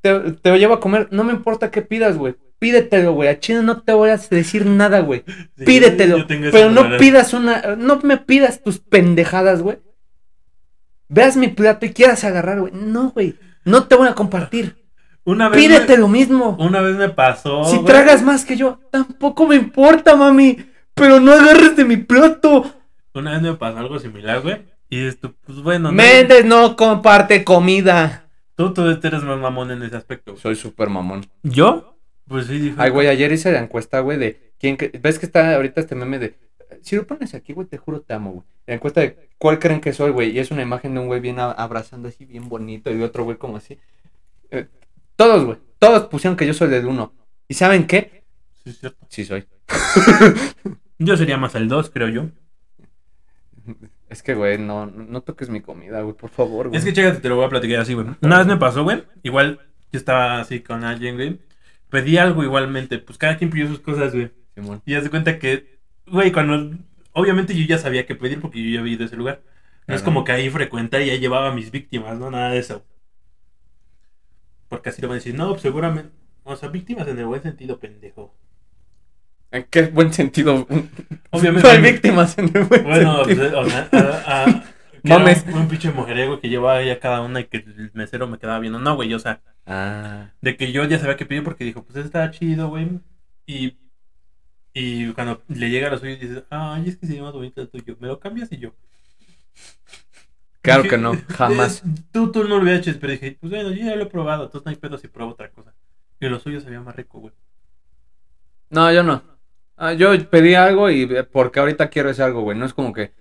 te, 0.00 0.32
te 0.32 0.50
lo 0.50 0.56
llevo 0.56 0.74
a 0.74 0.80
comer, 0.80 1.08
no 1.10 1.24
me 1.24 1.32
importa 1.32 1.70
qué 1.70 1.82
pidas, 1.82 2.16
güey. 2.16 2.34
Pídetelo, 2.58 3.12
güey. 3.14 3.28
A 3.30 3.38
China 3.40 3.62
no 3.62 3.80
te 3.80 3.92
voy 3.94 4.10
a 4.10 4.16
decir 4.18 4.66
nada, 4.66 5.00
güey. 5.00 5.24
Sí, 5.56 5.64
Pídetelo. 5.64 6.18
yo 6.18 6.26
pero 6.52 6.70
no 6.70 6.98
pidas 6.98 7.32
una. 7.32 7.74
No 7.76 8.00
me 8.02 8.18
pidas 8.18 8.62
tus 8.62 8.78
pendejadas, 8.78 9.62
güey. 9.62 9.78
Veas 11.08 11.36
mi 11.36 11.48
plato 11.48 11.86
y 11.86 11.90
quieras 11.92 12.22
agarrar, 12.24 12.60
güey. 12.60 12.72
No, 12.74 13.10
güey. 13.10 13.34
No 13.64 13.84
te 13.84 13.94
voy 13.96 14.08
a 14.08 14.14
compartir. 14.14 14.76
Una 15.24 15.48
vez 15.48 15.58
Pídete 15.58 15.94
me, 15.94 15.98
lo 15.98 16.08
mismo. 16.08 16.56
una 16.60 16.80
vez 16.80 16.96
me 16.96 17.08
pasó. 17.08 17.64
si 17.64 17.82
tragas 17.84 18.22
más 18.22 18.44
que 18.44 18.56
yo, 18.56 18.78
tampoco 18.90 19.46
me 19.46 19.56
importa, 19.56 20.14
mami. 20.16 20.58
Pero 20.94 21.18
no 21.20 21.32
agarres 21.32 21.76
de 21.76 21.84
mi 21.84 21.96
plato. 21.96 22.74
Una 23.14 23.32
vez 23.32 23.42
me 23.42 23.54
pasó 23.54 23.78
algo 23.78 23.98
similar, 23.98 24.40
güey. 24.42 24.62
Y 24.88 25.06
esto, 25.06 25.34
pues 25.46 25.62
bueno, 25.62 25.90
no- 25.90 25.94
Méndez 25.94 26.44
no 26.44 26.76
comparte 26.76 27.42
comida. 27.44 28.24
Tú, 28.72 28.74
tú 29.00 29.06
eres 29.06 29.22
más 29.22 29.38
mamón 29.38 29.70
en 29.70 29.82
ese 29.82 29.96
aspecto. 29.96 30.32
güey. 30.32 30.42
Soy 30.42 30.56
súper 30.56 30.88
mamón. 30.88 31.26
¿Yo? 31.42 31.96
Pues 32.28 32.46
sí, 32.46 32.58
dije. 32.58 32.74
Ay, 32.78 32.90
güey, 32.90 33.08
ayer 33.08 33.32
hice 33.32 33.50
la 33.52 33.60
encuesta, 33.60 34.00
güey, 34.00 34.18
de 34.18 34.52
quién 34.58 34.76
cre- 34.78 35.00
¿Ves 35.00 35.18
que 35.18 35.26
está 35.26 35.54
ahorita 35.54 35.80
este 35.80 35.94
meme 35.94 36.18
de 36.18 36.36
si 36.82 36.96
lo 36.96 37.06
pones 37.06 37.34
aquí, 37.34 37.52
güey, 37.52 37.66
te 37.66 37.76
juro 37.78 38.00
te 38.00 38.14
amo, 38.14 38.30
güey. 38.32 38.44
La 38.66 38.74
encuesta 38.74 39.00
de 39.00 39.28
cuál 39.38 39.58
creen 39.58 39.80
que 39.80 39.92
soy, 39.92 40.12
güey, 40.12 40.30
y 40.30 40.38
es 40.38 40.50
una 40.50 40.62
imagen 40.62 40.94
de 40.94 41.00
un 41.00 41.08
güey 41.08 41.20
bien 41.20 41.38
abrazando 41.40 42.08
así, 42.08 42.24
bien 42.24 42.48
bonito, 42.48 42.90
y 42.90 43.02
otro 43.02 43.24
güey 43.24 43.36
como 43.36 43.56
así. 43.56 43.78
Eh, 44.50 44.66
todos, 45.16 45.44
güey, 45.44 45.58
todos 45.78 46.06
pusieron 46.06 46.36
que 46.36 46.46
yo 46.46 46.54
soy 46.54 46.68
del 46.68 46.86
uno. 46.86 47.12
¿Y 47.48 47.54
saben 47.54 47.86
qué? 47.86 48.22
Sí, 48.62 48.70
es 48.70 48.78
cierto. 48.78 49.04
Sí 49.10 49.24
soy. 49.24 49.46
Yo 50.98 51.16
sería 51.16 51.36
más 51.36 51.54
el 51.54 51.68
2, 51.68 51.90
creo 51.90 52.08
yo. 52.08 52.26
Es 54.10 54.24
que, 54.24 54.34
güey, 54.34 54.58
no, 54.58 54.86
no 54.86 55.22
toques 55.22 55.48
mi 55.50 55.60
comida, 55.60 56.00
güey, 56.00 56.16
por 56.16 56.30
favor, 56.30 56.68
güey. 56.68 56.76
Es 56.76 56.84
que 56.84 56.92
chécate, 56.92 57.20
te 57.20 57.28
lo 57.28 57.36
voy 57.36 57.44
a 57.44 57.48
platicar 57.48 57.78
así, 57.78 57.94
güey. 57.94 58.08
Una 58.20 58.38
vez 58.38 58.46
me 58.48 58.56
pasó, 58.56 58.82
güey. 58.82 59.04
Igual 59.22 59.60
yo 59.92 59.98
estaba 59.98 60.40
así 60.40 60.60
con 60.60 60.82
alguien, 60.82 61.14
güey. 61.14 61.38
Pedí 61.90 62.18
algo 62.18 62.42
igualmente. 62.42 62.98
Pues 62.98 63.18
cada 63.18 63.36
quien 63.36 63.50
pidió 63.50 63.68
sus 63.68 63.78
cosas, 63.78 64.12
güey. 64.12 64.32
Simón. 64.56 64.82
Y 64.84 64.94
haz 64.94 65.04
de 65.04 65.10
cuenta 65.10 65.38
que, 65.38 65.78
güey, 66.06 66.32
cuando. 66.32 66.76
Obviamente 67.12 67.54
yo 67.54 67.64
ya 67.64 67.78
sabía 67.78 68.04
qué 68.04 68.16
pedir 68.16 68.40
porque 68.40 68.62
yo 68.62 68.70
ya 68.70 68.80
había 68.80 68.94
ido 68.94 69.04
a 69.04 69.06
ese 69.06 69.16
lugar. 69.16 69.42
No 69.86 69.94
es 69.94 70.02
como 70.02 70.24
que 70.24 70.32
ahí 70.32 70.50
frecuentar 70.50 71.02
y 71.02 71.06
ya 71.06 71.16
llevaba 71.16 71.48
a 71.48 71.54
mis 71.54 71.70
víctimas, 71.70 72.18
no 72.18 72.30
nada 72.30 72.50
de 72.50 72.58
eso. 72.58 72.84
Porque 74.68 74.88
así 74.88 75.02
lo 75.02 75.08
van 75.08 75.16
a 75.16 75.18
decir, 75.18 75.34
no, 75.34 75.50
pues 75.50 75.62
seguramente. 75.62 76.12
O 76.44 76.56
sea, 76.56 76.68
víctimas 76.68 77.06
en 77.08 77.18
el 77.18 77.26
buen 77.26 77.42
sentido, 77.42 77.78
pendejo. 77.78 78.34
¿En 79.52 79.64
qué 79.64 79.82
buen 79.88 80.12
sentido? 80.12 80.66
Obviamente. 81.30 81.66
No 81.66 81.74
hay 81.74 81.80
víctimas 81.92 82.38
en 82.38 82.56
el 82.56 82.64
buen 82.64 82.84
Bueno, 82.84 83.22
pues, 83.24 83.36
sentido. 83.36 83.60
o 83.60 83.64
sea, 83.68 83.88
a- 83.92 84.42
a- 84.44 84.64
que 85.02 85.08
era 85.12 85.18
Mames. 85.18 85.44
Un, 85.46 85.54
un 85.54 85.68
pinche 85.68 85.90
mujeriego 85.90 86.40
que 86.40 86.48
llevaba 86.48 86.82
ya 86.84 87.00
cada 87.00 87.20
una 87.22 87.40
y 87.40 87.44
que 87.46 87.56
el 87.58 87.90
mesero 87.94 88.28
me 88.28 88.38
quedaba 88.38 88.58
viendo. 88.60 88.78
No, 88.78 88.94
güey, 88.96 89.12
o 89.14 89.18
sea, 89.18 89.40
Ah, 89.66 90.30
de 90.40 90.56
que 90.56 90.72
yo 90.72 90.84
ya 90.84 90.98
sabía 90.98 91.16
qué 91.16 91.26
pedir 91.26 91.44
porque 91.44 91.64
dijo, 91.64 91.84
pues 91.84 91.96
está 92.04 92.30
chido, 92.30 92.68
güey. 92.68 93.00
Y, 93.46 93.76
y 94.72 95.12
cuando 95.12 95.42
le 95.48 95.70
llega 95.70 95.88
a 95.88 95.90
lo 95.90 95.98
suyo 95.98 96.16
dices, 96.16 96.44
ay, 96.50 96.88
es 96.88 96.96
que 96.96 97.06
se 97.06 97.16
llama 97.16 97.30
bonito 97.32 97.60
el 97.60 97.68
tuyo. 97.68 97.96
¿Me 98.00 98.08
lo 98.08 98.18
cambias? 98.20 98.50
Y 98.52 98.58
yo. 98.58 98.74
claro 100.62 100.82
Dije, 100.82 100.96
que 100.96 101.02
no, 101.02 101.12
jamás. 101.28 101.82
"Eh, 101.84 101.88
Tú, 102.12 102.30
tú 102.32 102.42
no 102.44 102.56
lo 102.56 102.62
hubieras 102.62 102.86
hecho, 102.86 102.98
pero 103.00 103.12
dije, 103.12 103.36
pues 103.40 103.50
bueno, 103.50 103.70
yo 103.70 103.84
ya 103.84 103.96
lo 103.96 104.04
he 104.04 104.06
probado, 104.06 104.44
entonces 104.44 104.64
no 104.66 104.70
hay 104.70 104.76
pedo 104.76 104.98
si 104.98 105.08
pruebo 105.08 105.32
otra 105.32 105.50
cosa. 105.50 105.72
Y 106.20 106.28
lo 106.28 106.38
suyo 106.38 106.60
sabía 106.60 106.80
más 106.80 106.94
rico, 106.96 107.18
güey. 107.20 107.32
No, 108.70 108.92
yo 108.92 109.02
no. 109.02 109.22
Ah, 109.82 109.94
yo 109.94 110.10
pedí 110.28 110.54
algo 110.54 110.90
y 110.90 111.04
eh, 111.04 111.24
porque 111.24 111.58
ahorita 111.58 111.88
quiero 111.88 112.10
ese 112.10 112.22
algo, 112.22 112.42
güey. 112.42 112.56
No 112.58 112.66
es 112.66 112.74
como 112.74 112.92
que. 112.92 113.12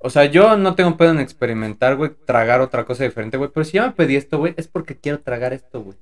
O 0.00 0.08
sea, 0.08 0.24
yo 0.26 0.56
no 0.56 0.74
tengo 0.76 0.96
pedo 0.96 1.10
en 1.10 1.18
experimentar, 1.18 1.96
güey, 1.96 2.12
tragar 2.26 2.60
otra 2.60 2.84
cosa 2.84 3.02
diferente, 3.04 3.38
güey. 3.38 3.50
Pero 3.52 3.64
si 3.64 3.72
ya 3.72 3.86
me 3.86 3.92
pedí 3.92 4.14
esto, 4.16 4.38
güey, 4.38 4.54
es 4.56 4.68
porque 4.68 4.96
quiero 5.00 5.18
tragar 5.20 5.52
esto, 5.52 5.82
güey. 5.82 5.98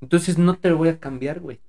Entonces 0.00 0.38
no 0.38 0.54
te 0.56 0.70
lo 0.70 0.78
voy 0.78 0.88
a 0.88 0.98
cambiar, 0.98 1.40
güey. 1.40 1.60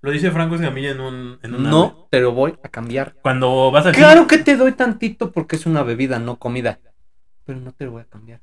Lo 0.00 0.10
dice 0.12 0.30
Franco 0.30 0.54
Escamilla 0.54 0.90
en 0.92 1.00
un. 1.00 1.38
En 1.42 1.54
una- 1.54 1.70
No 1.70 2.06
te 2.10 2.20
lo 2.20 2.32
voy 2.32 2.54
a 2.62 2.68
cambiar. 2.68 3.14
Cuando 3.22 3.70
vas 3.72 3.86
al 3.86 3.94
Claro 3.94 4.26
que 4.28 4.38
te 4.38 4.56
doy 4.56 4.72
tantito 4.72 5.32
porque 5.32 5.56
es 5.56 5.66
una 5.66 5.82
bebida, 5.82 6.18
no 6.20 6.38
comida. 6.38 6.78
Pero 7.44 7.58
no 7.58 7.72
te 7.72 7.84
lo 7.84 7.92
voy 7.92 8.02
a 8.02 8.06
cambiar. 8.06 8.40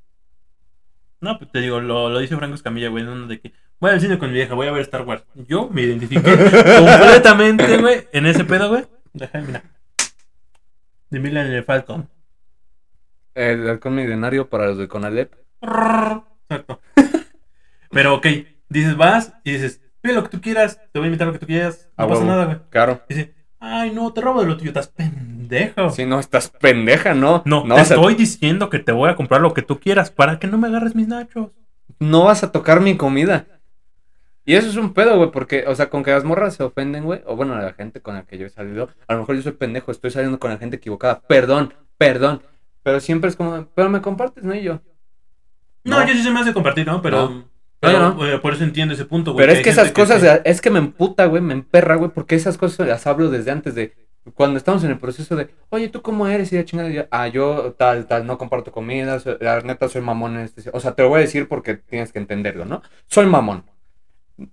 No, 1.22 1.38
pues 1.38 1.51
te 1.51 1.60
digo, 1.60 1.80
lo, 1.80 2.10
lo 2.10 2.20
dice 2.20 2.36
Franco 2.36 2.55
Escamilla, 2.55 2.89
güey, 2.89 3.03
en 3.03 3.10
uno 3.10 3.28
de 3.28 3.39
que 3.39 3.53
voy 3.80 3.92
al 3.92 4.02
cine 4.02 4.18
con 4.18 4.30
mi 4.30 4.36
vieja, 4.36 4.54
voy 4.54 4.68
a 4.68 4.72
ver 4.72 4.82
Star 4.82 5.04
Wars. 5.04 5.24
Yo 5.48 5.70
me 5.70 5.82
identifiqué 5.82 6.22
completamente, 6.22 7.78
güey, 7.78 8.08
en 8.12 8.26
ese 8.26 8.44
pedo, 8.44 8.70
güey. 8.70 8.86
Deja, 9.14 9.40
mira. 9.42 9.64
De 11.10 11.20
Milan 11.20 11.48
en 11.48 11.54
el 11.54 11.64
Falcon. 11.64 12.10
El 13.34 13.70
halcón 13.70 13.96
milenario 13.96 14.50
para 14.50 14.68
los 14.68 14.78
de 14.78 14.88
Conalep. 14.88 15.34
Exacto. 15.62 16.82
Pero, 17.92 18.16
ok, 18.16 18.28
dices, 18.70 18.96
vas 18.98 19.34
y 19.44 19.54
dices, 19.54 19.82
pide 20.02 20.14
lo 20.14 20.24
que 20.24 20.30
tú 20.30 20.42
quieras, 20.42 20.80
te 20.92 21.00
voy 21.00 21.06
a 21.06 21.08
invitar 21.08 21.28
lo 21.28 21.34
que 21.34 21.40
tú 21.40 21.48
quieras, 21.48 21.90
no 21.98 22.08
pasa 22.08 22.22
huevo. 22.22 22.32
nada, 22.32 22.46
güey. 22.46 22.58
Claro. 22.70 23.02
Dice, 23.10 23.34
ay, 23.60 23.92
no, 23.92 24.14
te 24.14 24.22
robo 24.22 24.42
de 24.42 24.48
lo 24.48 24.58
tuyo, 24.58 24.70
estás 24.70 24.90
pendejo. 24.90 25.90
Si 25.90 26.06
no, 26.06 26.20
estás 26.20 26.50
pendeja, 26.50 27.14
¿no? 27.14 27.42
No, 27.46 27.66
no 27.66 27.76
te 27.76 27.82
a, 27.82 27.84
estoy 27.84 28.16
diciendo 28.16 28.70
que 28.70 28.80
te 28.80 28.92
voy 28.92 29.10
a 29.10 29.16
comprar 29.16 29.42
lo 29.42 29.54
que 29.54 29.62
tú 29.64 29.80
quieras 29.80 30.12
para 30.12 30.38
que 30.38 30.48
no 30.48 30.58
me 30.58 30.68
agarres 30.68 30.94
mis 30.94 31.08
nachos. 31.08 31.50
no 32.00 32.26
vas 32.26 32.44
a 32.44 32.52
tocar 32.52 32.82
mi 32.82 32.98
comida. 32.98 33.48
Y 34.50 34.56
eso 34.56 34.68
es 34.68 34.76
un 34.78 34.93
pedo, 34.93 35.16
güey, 35.18 35.30
porque, 35.32 35.66
o 35.68 35.76
sea, 35.76 35.89
con 35.89 36.02
que 36.04 36.10
las 36.12 36.24
morras 36.24 36.56
se 36.56 36.64
ofenden, 36.64 37.04
güey, 37.04 37.22
o 37.28 37.36
bueno, 37.36 37.56
la 37.56 37.74
gente 37.74 38.02
con 38.02 38.16
la 38.16 38.24
que 38.24 38.38
yo 38.38 38.47
he 38.47 38.50
salido, 38.50 38.89
a 39.08 39.14
lo 39.14 39.20
mejor 39.20 39.36
yo 39.36 39.41
soy 39.43 39.52
pendejo, 39.52 39.91
estoy 39.91 40.10
saliendo 40.10 40.39
con 40.39 40.50
la 40.50 40.58
gente 40.58 40.78
equivocada, 40.78 41.22
perdón, 41.28 41.74
perdón, 42.00 42.41
pero 42.82 43.00
siempre 43.00 43.30
es 43.30 43.36
como, 43.36 43.68
pero 43.76 43.89
me 43.89 44.02
compartes, 44.02 44.43
¿no? 44.43 44.56
Y 44.56 44.64
yo, 44.64 44.82
No, 45.84 46.00
No. 46.00 46.08
yo 46.08 46.14
sí 46.14 46.24
se 46.24 46.32
me 46.32 46.39
hace 46.39 46.52
compartir, 46.54 46.86
¿no? 46.88 47.02
Pero, 47.02 47.30
No. 47.30 47.45
pero, 47.80 48.00
No, 48.00 48.18
yo 48.18 48.24
no. 48.26 48.28
eh, 48.36 48.39
por 48.39 48.54
eso 48.54 48.64
entiendo 48.64 48.93
ese 48.95 49.06
punto, 49.06 49.34
güey. 49.34 49.43
pero 49.45 49.56
es 49.58 49.64
que 49.64 49.70
esas 49.70 49.91
cosas, 49.91 50.41
es 50.43 50.62
que 50.62 50.70
me 50.72 50.80
emputa, 50.80 51.26
güey, 51.28 51.41
me 51.41 51.54
emperra, 51.54 51.95
güey, 51.95 52.10
porque 52.12 52.36
esas 52.36 52.58
cosas 52.58 52.88
las 52.88 53.06
hablo 53.08 53.30
desde 53.30 53.52
antes 53.52 53.76
de, 53.76 53.93
cuando 54.34 54.58
estamos 54.58 54.84
en 54.84 54.89
el 54.91 54.97
proceso 54.97 55.36
de, 55.36 55.50
oye, 55.70 55.88
¿tú 55.89 56.02
cómo 56.02 56.28
eres? 56.28 56.52
Y 56.52 56.58
la 56.58 56.66
chingada, 56.66 56.89
y 56.89 56.93
yo, 56.95 57.04
ah, 57.12 57.28
yo 57.28 57.76
tal, 57.78 58.08
tal, 58.08 58.26
no 58.28 58.38
comparto 58.38 58.72
comida, 58.72 59.20
soy- 59.20 59.38
la 59.39 59.62
neta 59.62 59.88
soy 59.88 60.02
mamón 60.02 60.36
en 60.36 60.41
este, 60.41 60.70
o 60.74 60.80
sea, 60.80 60.93
te 60.95 61.04
lo 61.04 61.10
voy 61.10 61.20
a 61.20 61.22
decir 61.22 61.47
porque 61.47 61.76
tienes 61.76 62.12
que 62.12 62.20
entenderlo, 62.20 62.66
¿no? 62.66 62.82
Soy 63.08 63.28
mamón. 63.28 63.64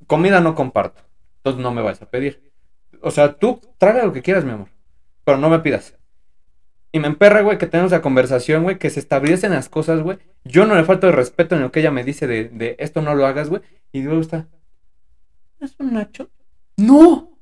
Comida 0.06 0.40
no 0.40 0.54
comparto, 0.54 1.02
entonces 1.38 1.62
no 1.62 1.72
me 1.72 1.82
vas 1.82 2.02
a 2.02 2.10
pedir. 2.10 2.52
O 3.02 3.10
sea, 3.10 3.34
tú 3.34 3.60
traga 3.78 4.04
lo 4.04 4.12
que 4.12 4.22
quieras, 4.22 4.44
mi 4.44 4.52
amor, 4.52 4.68
pero 5.24 5.38
no 5.38 5.48
me 5.48 5.60
pidas. 5.60 5.96
Y 6.92 6.98
me 6.98 7.08
emperra, 7.08 7.42
güey, 7.42 7.58
que 7.58 7.66
tenemos 7.66 7.92
la 7.92 8.00
conversación, 8.00 8.62
güey, 8.62 8.78
que 8.78 8.90
se 8.90 9.00
establecen 9.00 9.52
las 9.52 9.68
cosas, 9.68 10.00
güey. 10.02 10.18
Yo 10.44 10.66
no 10.66 10.74
le 10.74 10.84
falto 10.84 11.06
de 11.06 11.12
respeto 11.12 11.54
en 11.54 11.62
lo 11.62 11.70
que 11.70 11.80
ella 11.80 11.90
me 11.90 12.04
dice 12.04 12.26
de, 12.26 12.48
de 12.48 12.76
esto 12.78 13.02
no 13.02 13.14
lo 13.14 13.26
hagas, 13.26 13.48
güey. 13.48 13.62
Y 13.92 14.02
luego 14.02 14.20
está, 14.20 14.48
¿es 15.60 15.74
un 15.78 15.94
nacho? 15.94 16.30
¡No! 16.76 17.38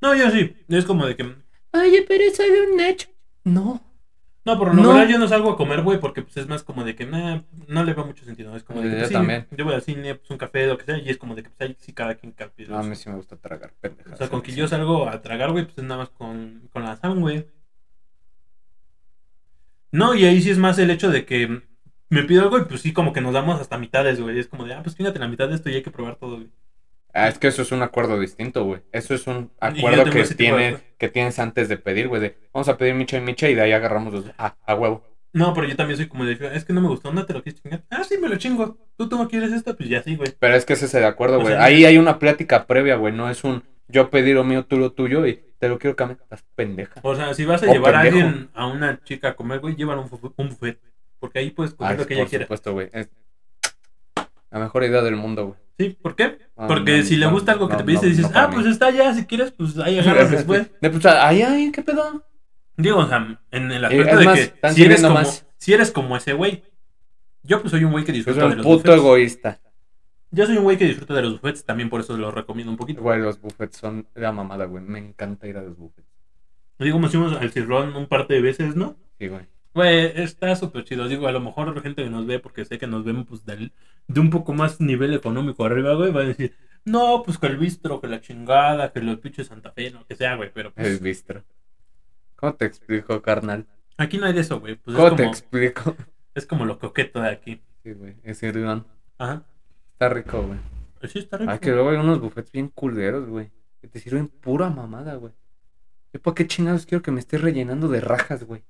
No, 0.00 0.14
yo 0.14 0.30
sí. 0.30 0.54
Es 0.68 0.84
como 0.84 1.06
de 1.06 1.16
que. 1.16 1.24
Oye, 1.72 2.04
pero 2.06 2.24
eso 2.24 2.42
de 2.42 2.70
un 2.70 2.76
nacho. 2.76 3.08
No. 3.44 3.82
No, 4.48 4.58
por 4.58 4.68
lo 4.68 4.74
No. 4.82 4.88
general 4.92 5.08
yo 5.10 5.18
no 5.18 5.28
salgo 5.28 5.50
a 5.50 5.56
comer, 5.58 5.82
güey, 5.82 6.00
porque 6.00 6.22
pues 6.22 6.36
es 6.38 6.48
más 6.48 6.62
como 6.62 6.82
de 6.84 6.94
que 6.96 7.04
nah, 7.04 7.42
no 7.66 7.84
le 7.84 7.92
veo 7.92 8.06
mucho 8.06 8.24
sentido. 8.24 8.56
Es 8.56 8.62
como 8.64 8.80
de 8.80 8.86
que, 8.88 8.92
Yo 8.92 8.98
pues, 8.98 9.08
sí, 9.08 9.14
también. 9.14 9.46
yo 9.50 9.64
voy 9.66 9.74
al 9.74 9.82
cine, 9.82 10.14
pues 10.14 10.30
un 10.30 10.38
café, 10.38 10.66
lo 10.66 10.78
que 10.78 10.84
sea, 10.86 10.96
y 10.98 11.10
es 11.10 11.18
como 11.18 11.34
de 11.34 11.42
que 11.42 11.50
pues 11.50 11.68
ahí 11.68 11.76
sí 11.78 11.92
cada 11.92 12.14
quien 12.14 12.32
capi. 12.32 12.64
No, 12.66 12.78
a 12.78 12.82
mí 12.82 12.96
sí 12.96 13.10
me 13.10 13.16
gusta 13.16 13.36
tragar. 13.36 13.74
O 14.10 14.16
sea, 14.16 14.28
con 14.30 14.40
que 14.40 14.52
yo 14.52 14.66
salgo 14.66 15.06
a 15.08 15.20
tragar, 15.20 15.52
güey, 15.52 15.64
pues 15.66 15.76
es 15.76 15.84
nada 15.84 15.98
más 16.00 16.08
con, 16.08 16.68
con 16.72 16.82
la 16.82 16.96
Sam, 16.96 17.20
güey. 17.20 17.46
No, 19.92 20.14
y 20.14 20.24
ahí 20.24 20.40
sí 20.40 20.50
es 20.50 20.58
más 20.58 20.78
el 20.78 20.90
hecho 20.90 21.10
de 21.10 21.24
que 21.24 21.62
me 22.10 22.22
pido 22.24 22.42
algo 22.42 22.58
y 22.58 22.64
pues 22.64 22.80
sí, 22.80 22.92
como 22.92 23.12
que 23.12 23.20
nos 23.20 23.32
damos 23.34 23.60
hasta 23.60 23.78
mitades, 23.78 24.20
güey. 24.20 24.38
Es 24.38 24.46
como 24.48 24.64
de, 24.64 24.74
ah, 24.74 24.82
pues 24.82 24.96
fíjate 24.96 25.18
la 25.18 25.28
mitad 25.28 25.48
de 25.48 25.54
esto 25.56 25.70
y 25.70 25.74
hay 25.74 25.82
que 25.82 25.90
probar 25.90 26.16
todo, 26.16 26.36
güey. 26.36 26.50
Ah, 27.14 27.28
es 27.28 27.38
que 27.38 27.48
eso 27.48 27.62
es 27.62 27.72
un 27.72 27.82
acuerdo 27.82 28.20
distinto, 28.20 28.64
güey. 28.64 28.80
Eso 28.92 29.14
es 29.14 29.26
un 29.26 29.50
acuerdo 29.60 30.04
que, 30.04 30.22
de 30.22 30.48
acuerdo. 30.48 30.80
que 30.98 31.08
tienes 31.08 31.38
antes 31.38 31.68
de 31.68 31.76
pedir, 31.76 32.08
güey. 32.08 32.20
De, 32.20 32.36
vamos 32.52 32.68
a 32.68 32.76
pedir 32.76 32.94
micha 32.94 33.16
y 33.16 33.20
micha 33.20 33.48
y 33.48 33.54
de 33.54 33.62
ahí 33.62 33.72
agarramos 33.72 34.12
los... 34.12 34.24
Ah, 34.38 34.56
a 34.66 34.74
huevo. 34.74 35.04
No, 35.32 35.52
pero 35.54 35.66
yo 35.66 35.76
también 35.76 35.96
soy 35.96 36.08
como 36.08 36.24
de, 36.24 36.38
es 36.54 36.64
que 36.64 36.72
no 36.72 36.80
me 36.80 36.88
gustó, 36.88 37.12
¿no 37.12 37.24
te 37.26 37.32
lo 37.34 37.42
quieres 37.42 37.60
chingar? 37.60 37.82
Ah, 37.90 38.02
sí, 38.04 38.16
me 38.18 38.28
lo 38.28 38.36
chingo. 38.36 38.78
¿Tú, 38.96 39.08
tú 39.08 39.16
no 39.18 39.28
quieres 39.28 39.52
esto? 39.52 39.76
Pues 39.76 39.88
ya 39.88 40.02
sí, 40.02 40.16
güey. 40.16 40.32
Pero 40.38 40.54
es 40.54 40.64
que 40.64 40.72
ese 40.74 40.86
es 40.86 40.94
el 40.94 41.04
acuerdo, 41.04 41.38
O 41.38 41.40
güey. 41.40 41.52
sea, 41.54 41.64
ahí 41.64 41.84
hay 41.84 41.98
una 41.98 42.18
plática 42.18 42.66
previa, 42.66 42.96
güey. 42.96 43.12
No 43.12 43.28
es 43.30 43.44
un 43.44 43.62
yo 43.88 44.10
pedir 44.10 44.34
lo 44.36 44.44
mío, 44.44 44.64
tú 44.66 44.78
lo 44.78 44.92
tuyo 44.92 45.26
y 45.26 45.42
te 45.58 45.68
lo 45.68 45.78
quiero 45.78 45.96
cambiar. 45.96 46.20
Estás 46.22 46.44
pendeja. 46.54 47.00
O 47.02 47.14
sea, 47.14 47.34
si 47.34 47.44
vas 47.44 47.62
a 47.62 47.66
llevar 47.66 47.94
a 47.94 48.00
alguien, 48.00 48.48
a 48.54 48.66
una 48.66 49.02
chica 49.04 49.28
a 49.30 49.36
comer, 49.36 49.60
güey, 49.60 49.76
llévala 49.76 50.00
un, 50.02 50.32
un 50.36 50.48
buffet. 50.48 50.78
Porque 51.20 51.40
ahí 51.40 51.50
puedes 51.50 51.74
comer 51.74 51.92
Ah, 51.94 51.96
lo 51.98 52.06
que 52.06 52.14
ella 52.14 52.22
por 52.24 52.30
quiera. 52.30 52.44
supuesto, 52.44 52.72
güey. 52.72 52.88
Es 52.92 53.08
la 54.50 54.58
mejor 54.60 54.84
idea 54.84 55.02
del 55.02 55.16
mundo, 55.16 55.46
güey. 55.48 55.58
¿Sí? 55.78 55.96
¿Por 56.02 56.16
qué? 56.16 56.38
Ah, 56.56 56.66
Porque 56.66 56.98
no, 56.98 57.04
si 57.04 57.16
le 57.16 57.26
gusta 57.26 57.52
algo 57.52 57.68
que 57.68 57.74
no, 57.74 57.78
te 57.78 57.84
pediste, 57.84 58.06
dices, 58.06 58.26
ah, 58.34 58.48
mí. 58.48 58.54
pues 58.54 58.66
está 58.66 58.86
allá, 58.86 59.14
si 59.14 59.26
quieres, 59.26 59.52
pues 59.52 59.78
ahí 59.78 59.98
agarras 60.00 60.30
después. 60.30 60.70
De, 60.80 60.90
pues, 60.90 61.06
ay, 61.06 61.42
ay, 61.42 61.70
¿qué 61.72 61.82
pedo? 61.82 62.24
Digo, 62.76 62.98
o 62.98 63.06
sea, 63.08 63.40
en 63.50 63.70
el 63.70 63.84
Eh, 63.84 63.86
aspecto 63.86 64.16
de 64.16 64.26
que 64.60 64.70
si 64.74 64.84
eres, 64.84 65.02
como, 65.02 65.14
más. 65.14 65.46
si 65.56 65.72
eres 65.72 65.90
como 65.90 66.16
ese 66.16 66.32
güey. 66.32 66.64
Yo 67.44 67.60
pues 67.60 67.70
soy 67.70 67.84
un 67.84 67.92
güey 67.92 68.04
que 68.04 68.12
disfruta 68.12 68.40
soy 68.40 68.48
de 68.50 68.52
un 68.52 68.58
los 68.58 68.66
puto 68.66 68.78
buffets. 68.78 68.96
egoísta. 68.98 69.60
Yo 70.30 70.46
soy 70.46 70.56
un 70.58 70.64
güey 70.64 70.76
que 70.76 70.84
disfruta 70.84 71.14
de 71.14 71.22
los 71.22 71.32
buffets, 71.40 71.64
también 71.64 71.88
por 71.88 72.00
eso 72.00 72.16
los 72.16 72.34
recomiendo 72.34 72.70
un 72.70 72.76
poquito. 72.76 73.00
Güey, 73.00 73.20
los 73.20 73.40
buffets 73.40 73.76
son 73.78 74.06
la 74.14 74.32
mamada, 74.32 74.66
güey. 74.66 74.82
Me 74.84 74.98
encanta 74.98 75.46
ir 75.46 75.56
a 75.56 75.62
los 75.62 75.76
buffets. 75.76 76.06
Digo, 76.80 76.96
como 76.96 77.06
hicimos 77.06 77.32
al 77.36 77.50
cirrón 77.50 77.96
un 77.96 78.06
par 78.06 78.26
de 78.28 78.40
veces, 78.40 78.76
¿no? 78.76 78.96
Sí, 79.18 79.28
güey. 79.28 79.46
Güey, 79.74 80.12
está 80.22 80.54
súper 80.56 80.84
chido. 80.84 81.06
Digo, 81.08 81.28
a 81.28 81.32
lo 81.32 81.40
mejor 81.40 81.74
la 81.74 81.80
gente 81.82 82.02
que 82.02 82.10
nos 82.10 82.26
ve, 82.26 82.38
porque 82.40 82.64
sé 82.64 82.78
que 82.78 82.86
nos 82.86 83.04
ven 83.04 83.24
pues 83.24 83.44
del- 83.44 83.72
de 84.08 84.20
un 84.20 84.30
poco 84.30 84.52
más 84.54 84.80
nivel 84.80 85.14
económico 85.14 85.64
arriba, 85.64 85.94
güey, 85.94 86.10
va 86.12 86.22
a 86.22 86.24
decir, 86.24 86.56
no, 86.84 87.22
pues 87.24 87.38
que 87.38 87.46
el 87.46 87.58
bistro, 87.58 88.00
que 88.00 88.08
la 88.08 88.20
chingada, 88.20 88.92
que 88.92 89.00
los 89.00 89.18
pinches 89.18 89.48
Santa 89.48 89.70
Fe, 89.72 89.90
lo 89.90 90.04
que 90.06 90.16
sea, 90.16 90.34
güey. 90.36 90.50
Pero 90.52 90.72
pues, 90.72 90.86
El 90.86 90.98
bistro. 90.98 91.44
¿Cómo 92.36 92.54
te 92.54 92.64
explico, 92.66 93.20
carnal? 93.22 93.66
aquí 93.96 94.16
no 94.18 94.26
hay 94.26 94.32
de 94.32 94.40
eso, 94.40 94.60
güey. 94.60 94.76
Pues 94.76 94.96
¿Cómo 94.96 95.08
es 95.08 95.16
te 95.16 95.24
explico? 95.24 95.96
es 96.34 96.46
como 96.46 96.64
lo 96.64 96.78
coqueto 96.78 97.20
de 97.20 97.28
aquí. 97.30 97.60
Sí, 97.82 97.92
güey. 97.92 98.16
Es 98.22 98.42
Irlán. 98.42 98.86
Ajá. 99.18 99.44
Está 99.92 100.08
rico, 100.08 100.42
güey. 100.42 100.58
Sí, 101.10 101.18
está 101.20 101.36
rico. 101.36 101.50
Ah, 101.52 101.58
que 101.58 101.70
luego 101.72 101.90
hay 101.90 101.96
unos 101.96 102.20
buffets 102.20 102.50
bien 102.52 102.68
culeros, 102.68 103.28
güey. 103.28 103.50
Que 103.80 103.88
te 103.88 103.98
sirven 104.00 104.28
pura 104.28 104.70
mamada, 104.70 105.14
güey. 105.16 105.32
¿Yo 106.12 106.20
por 106.22 106.34
qué 106.34 106.46
chingados 106.46 106.86
quiero 106.86 107.02
que 107.02 107.10
me 107.10 107.20
estés 107.20 107.40
rellenando 107.40 107.88
de 107.88 108.00
rajas, 108.00 108.44
güey? 108.44 108.62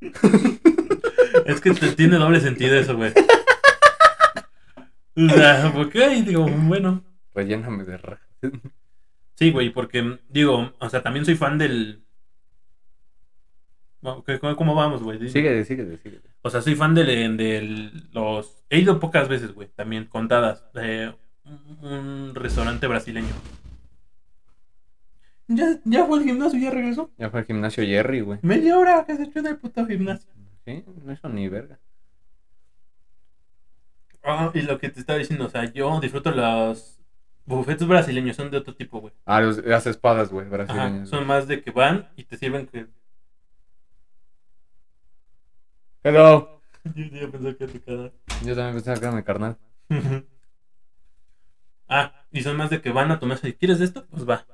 Es 1.46 1.60
que 1.60 1.72
te- 1.72 1.92
tiene 1.94 2.16
doble 2.16 2.40
sentido 2.40 2.74
eso, 2.76 2.96
güey. 2.96 3.12
O 5.16 5.28
sea, 5.30 5.72
¿por 5.72 5.90
qué? 5.90 6.14
Y 6.16 6.22
digo, 6.22 6.44
bueno. 6.46 7.02
Relléname 7.34 7.84
de 7.84 7.96
rajas. 7.98 8.26
Sí, 9.34 9.50
güey, 9.50 9.70
porque, 9.70 10.18
digo, 10.28 10.72
o 10.78 10.88
sea, 10.88 11.02
también 11.02 11.24
soy 11.24 11.36
fan 11.36 11.58
del... 11.58 12.02
Bueno, 14.00 14.24
¿qué- 14.24 14.38
¿Cómo, 14.38 14.56
cómo 14.56 14.74
vamos, 14.74 15.02
güey? 15.02 15.18
Síguele, 15.28 15.64
síguele, 15.64 15.98
síguele. 15.98 16.22
O 16.42 16.50
sea, 16.50 16.60
soy 16.62 16.74
fan 16.74 16.94
de, 16.94 17.04
de 17.04 17.90
los... 18.12 18.64
He 18.70 18.78
ido 18.80 18.98
pocas 19.00 19.28
veces, 19.28 19.52
güey, 19.52 19.68
también 19.68 20.06
contadas. 20.06 20.64
De 20.72 21.14
un, 21.44 21.86
un 21.88 22.34
restaurante 22.34 22.86
brasileño. 22.86 23.32
Ya, 25.48 25.78
ya 25.84 26.04
fue 26.06 26.18
al 26.18 26.24
gimnasio, 26.24 26.58
ya 26.58 26.70
regresó. 26.70 27.10
Ya 27.18 27.30
fue 27.30 27.40
al 27.40 27.46
gimnasio 27.46 27.84
Jerry, 27.84 28.20
güey. 28.20 28.38
Media 28.42 28.76
hora 28.78 29.04
que 29.06 29.16
se 29.16 29.24
echó 29.24 29.38
en 29.38 29.46
el 29.46 29.56
puto 29.58 29.86
gimnasio. 29.86 30.28
Sí, 30.64 30.84
no 31.04 31.12
hizo 31.12 31.28
ni 31.28 31.48
verga. 31.48 31.78
Ah, 34.24 34.50
y 34.54 34.62
lo 34.62 34.78
que 34.80 34.88
te 34.88 34.98
estaba 34.98 35.20
diciendo, 35.20 35.46
o 35.46 35.48
sea, 35.48 35.72
yo 35.72 36.00
disfruto 36.00 36.32
los 36.32 36.98
buffets 37.44 37.86
brasileños, 37.86 38.34
son 38.34 38.50
de 38.50 38.56
otro 38.58 38.74
tipo, 38.74 39.00
güey. 39.00 39.14
Ah, 39.24 39.40
los- 39.40 39.64
las 39.64 39.86
espadas, 39.86 40.30
güey, 40.30 40.46
Ajá, 40.46 40.56
brasileñas. 40.56 41.08
son 41.08 41.26
más 41.28 41.46
de 41.46 41.62
que 41.62 41.70
van 41.70 42.08
y 42.16 42.24
te 42.24 42.36
sirven 42.36 42.66
que... 42.66 42.88
Hello. 46.02 46.60
Yo 46.96 47.04
ya 47.04 47.28
pensé 47.30 47.56
que 47.56 47.66
te 47.68 47.80
quedaba. 47.80 48.10
Yo 48.44 48.54
también 48.56 48.74
pensaba 48.74 48.96
que 48.98 49.04
era 49.06 49.14
mi 49.14 49.22
carnal. 49.22 49.56
ah, 51.88 52.12
y 52.32 52.42
son 52.42 52.56
más 52.56 52.70
de 52.70 52.80
que 52.80 52.90
van 52.90 53.12
a 53.12 53.20
tu 53.20 53.26
y 53.44 53.52
¿quieres 53.52 53.78
de 53.78 53.84
esto? 53.84 54.06
Pues 54.08 54.28
va. 54.28 54.44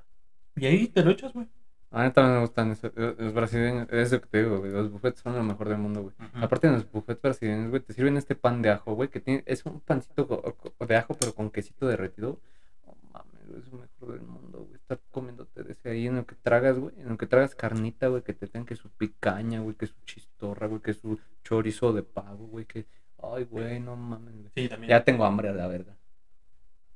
Y 0.56 0.66
ahí 0.66 0.88
te 0.88 1.02
lo 1.02 1.10
echas, 1.10 1.32
güey. 1.32 1.46
A 1.90 2.04
mí 2.04 2.10
también 2.10 2.36
me 2.36 2.40
gustan 2.40 2.70
esos, 2.70 2.90
los 2.96 3.34
brasileños. 3.34 3.86
Es 3.90 4.10
lo 4.12 4.20
que 4.22 4.26
te 4.26 4.42
digo, 4.42 4.58
güey. 4.60 4.72
Los 4.72 4.90
buffets 4.90 5.20
son 5.20 5.36
lo 5.36 5.42
mejor 5.42 5.68
del 5.68 5.78
mundo, 5.78 6.02
güey. 6.02 6.14
Aparte 6.42 6.68
de 6.68 6.74
los 6.74 6.90
buffets 6.90 7.20
brasileños, 7.20 7.68
güey, 7.68 7.82
te 7.82 7.92
sirven 7.92 8.16
este 8.16 8.34
pan 8.34 8.62
de 8.62 8.70
ajo, 8.70 8.94
güey, 8.94 9.10
que 9.10 9.20
tiene, 9.20 9.42
es 9.46 9.64
un 9.66 9.80
pancito 9.80 10.56
de 10.86 10.96
ajo, 10.96 11.14
pero 11.20 11.34
con 11.34 11.50
quesito 11.50 11.86
derretido. 11.86 12.40
No 12.86 12.96
mames, 13.12 13.46
güey, 13.46 13.60
es 13.60 13.68
lo 13.70 13.78
mejor 13.78 14.12
del 14.18 14.26
mundo, 14.26 14.64
güey. 14.64 14.74
Estar 14.76 14.98
comiéndote 15.10 15.64
de 15.64 15.72
ese 15.72 15.90
ahí 15.90 16.06
en 16.06 16.16
lo 16.16 16.26
que 16.26 16.34
tragas, 16.34 16.78
güey. 16.78 16.94
En 16.98 17.10
lo 17.10 17.18
que 17.18 17.26
tragas 17.26 17.54
carnita, 17.54 18.08
güey, 18.08 18.22
que 18.22 18.32
te 18.32 18.46
tengan 18.46 18.64
que 18.64 18.76
su 18.76 18.88
picaña, 18.88 19.60
güey, 19.60 19.76
que 19.76 19.86
su 19.86 20.00
chistorra, 20.06 20.68
güey, 20.68 20.80
que 20.80 20.94
su 20.94 21.20
chorizo 21.44 21.92
de 21.92 22.02
pavo, 22.02 22.46
güey, 22.46 22.64
que. 22.64 22.86
Ay, 23.22 23.44
güey, 23.44 23.80
no 23.80 23.96
mames, 23.96 24.34
güey. 24.34 24.50
Sí, 24.54 24.68
también. 24.68 24.88
Ya 24.88 25.04
tengo 25.04 25.26
hambre 25.26 25.50
a 25.50 25.52
la 25.52 25.66
verga. 25.66 25.94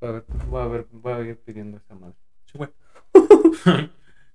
Voy 0.00 0.08
a 0.08 0.12
ver, 0.12 0.24
voy 0.48 0.62
a 0.62 0.66
ver, 0.66 0.86
voy 0.90 1.12
a 1.12 1.20
ir 1.20 1.38
pidiendo 1.38 1.76
esa 1.76 1.94
madre. 1.94 2.16
Sí, 2.46 2.56
güey. 2.56 2.70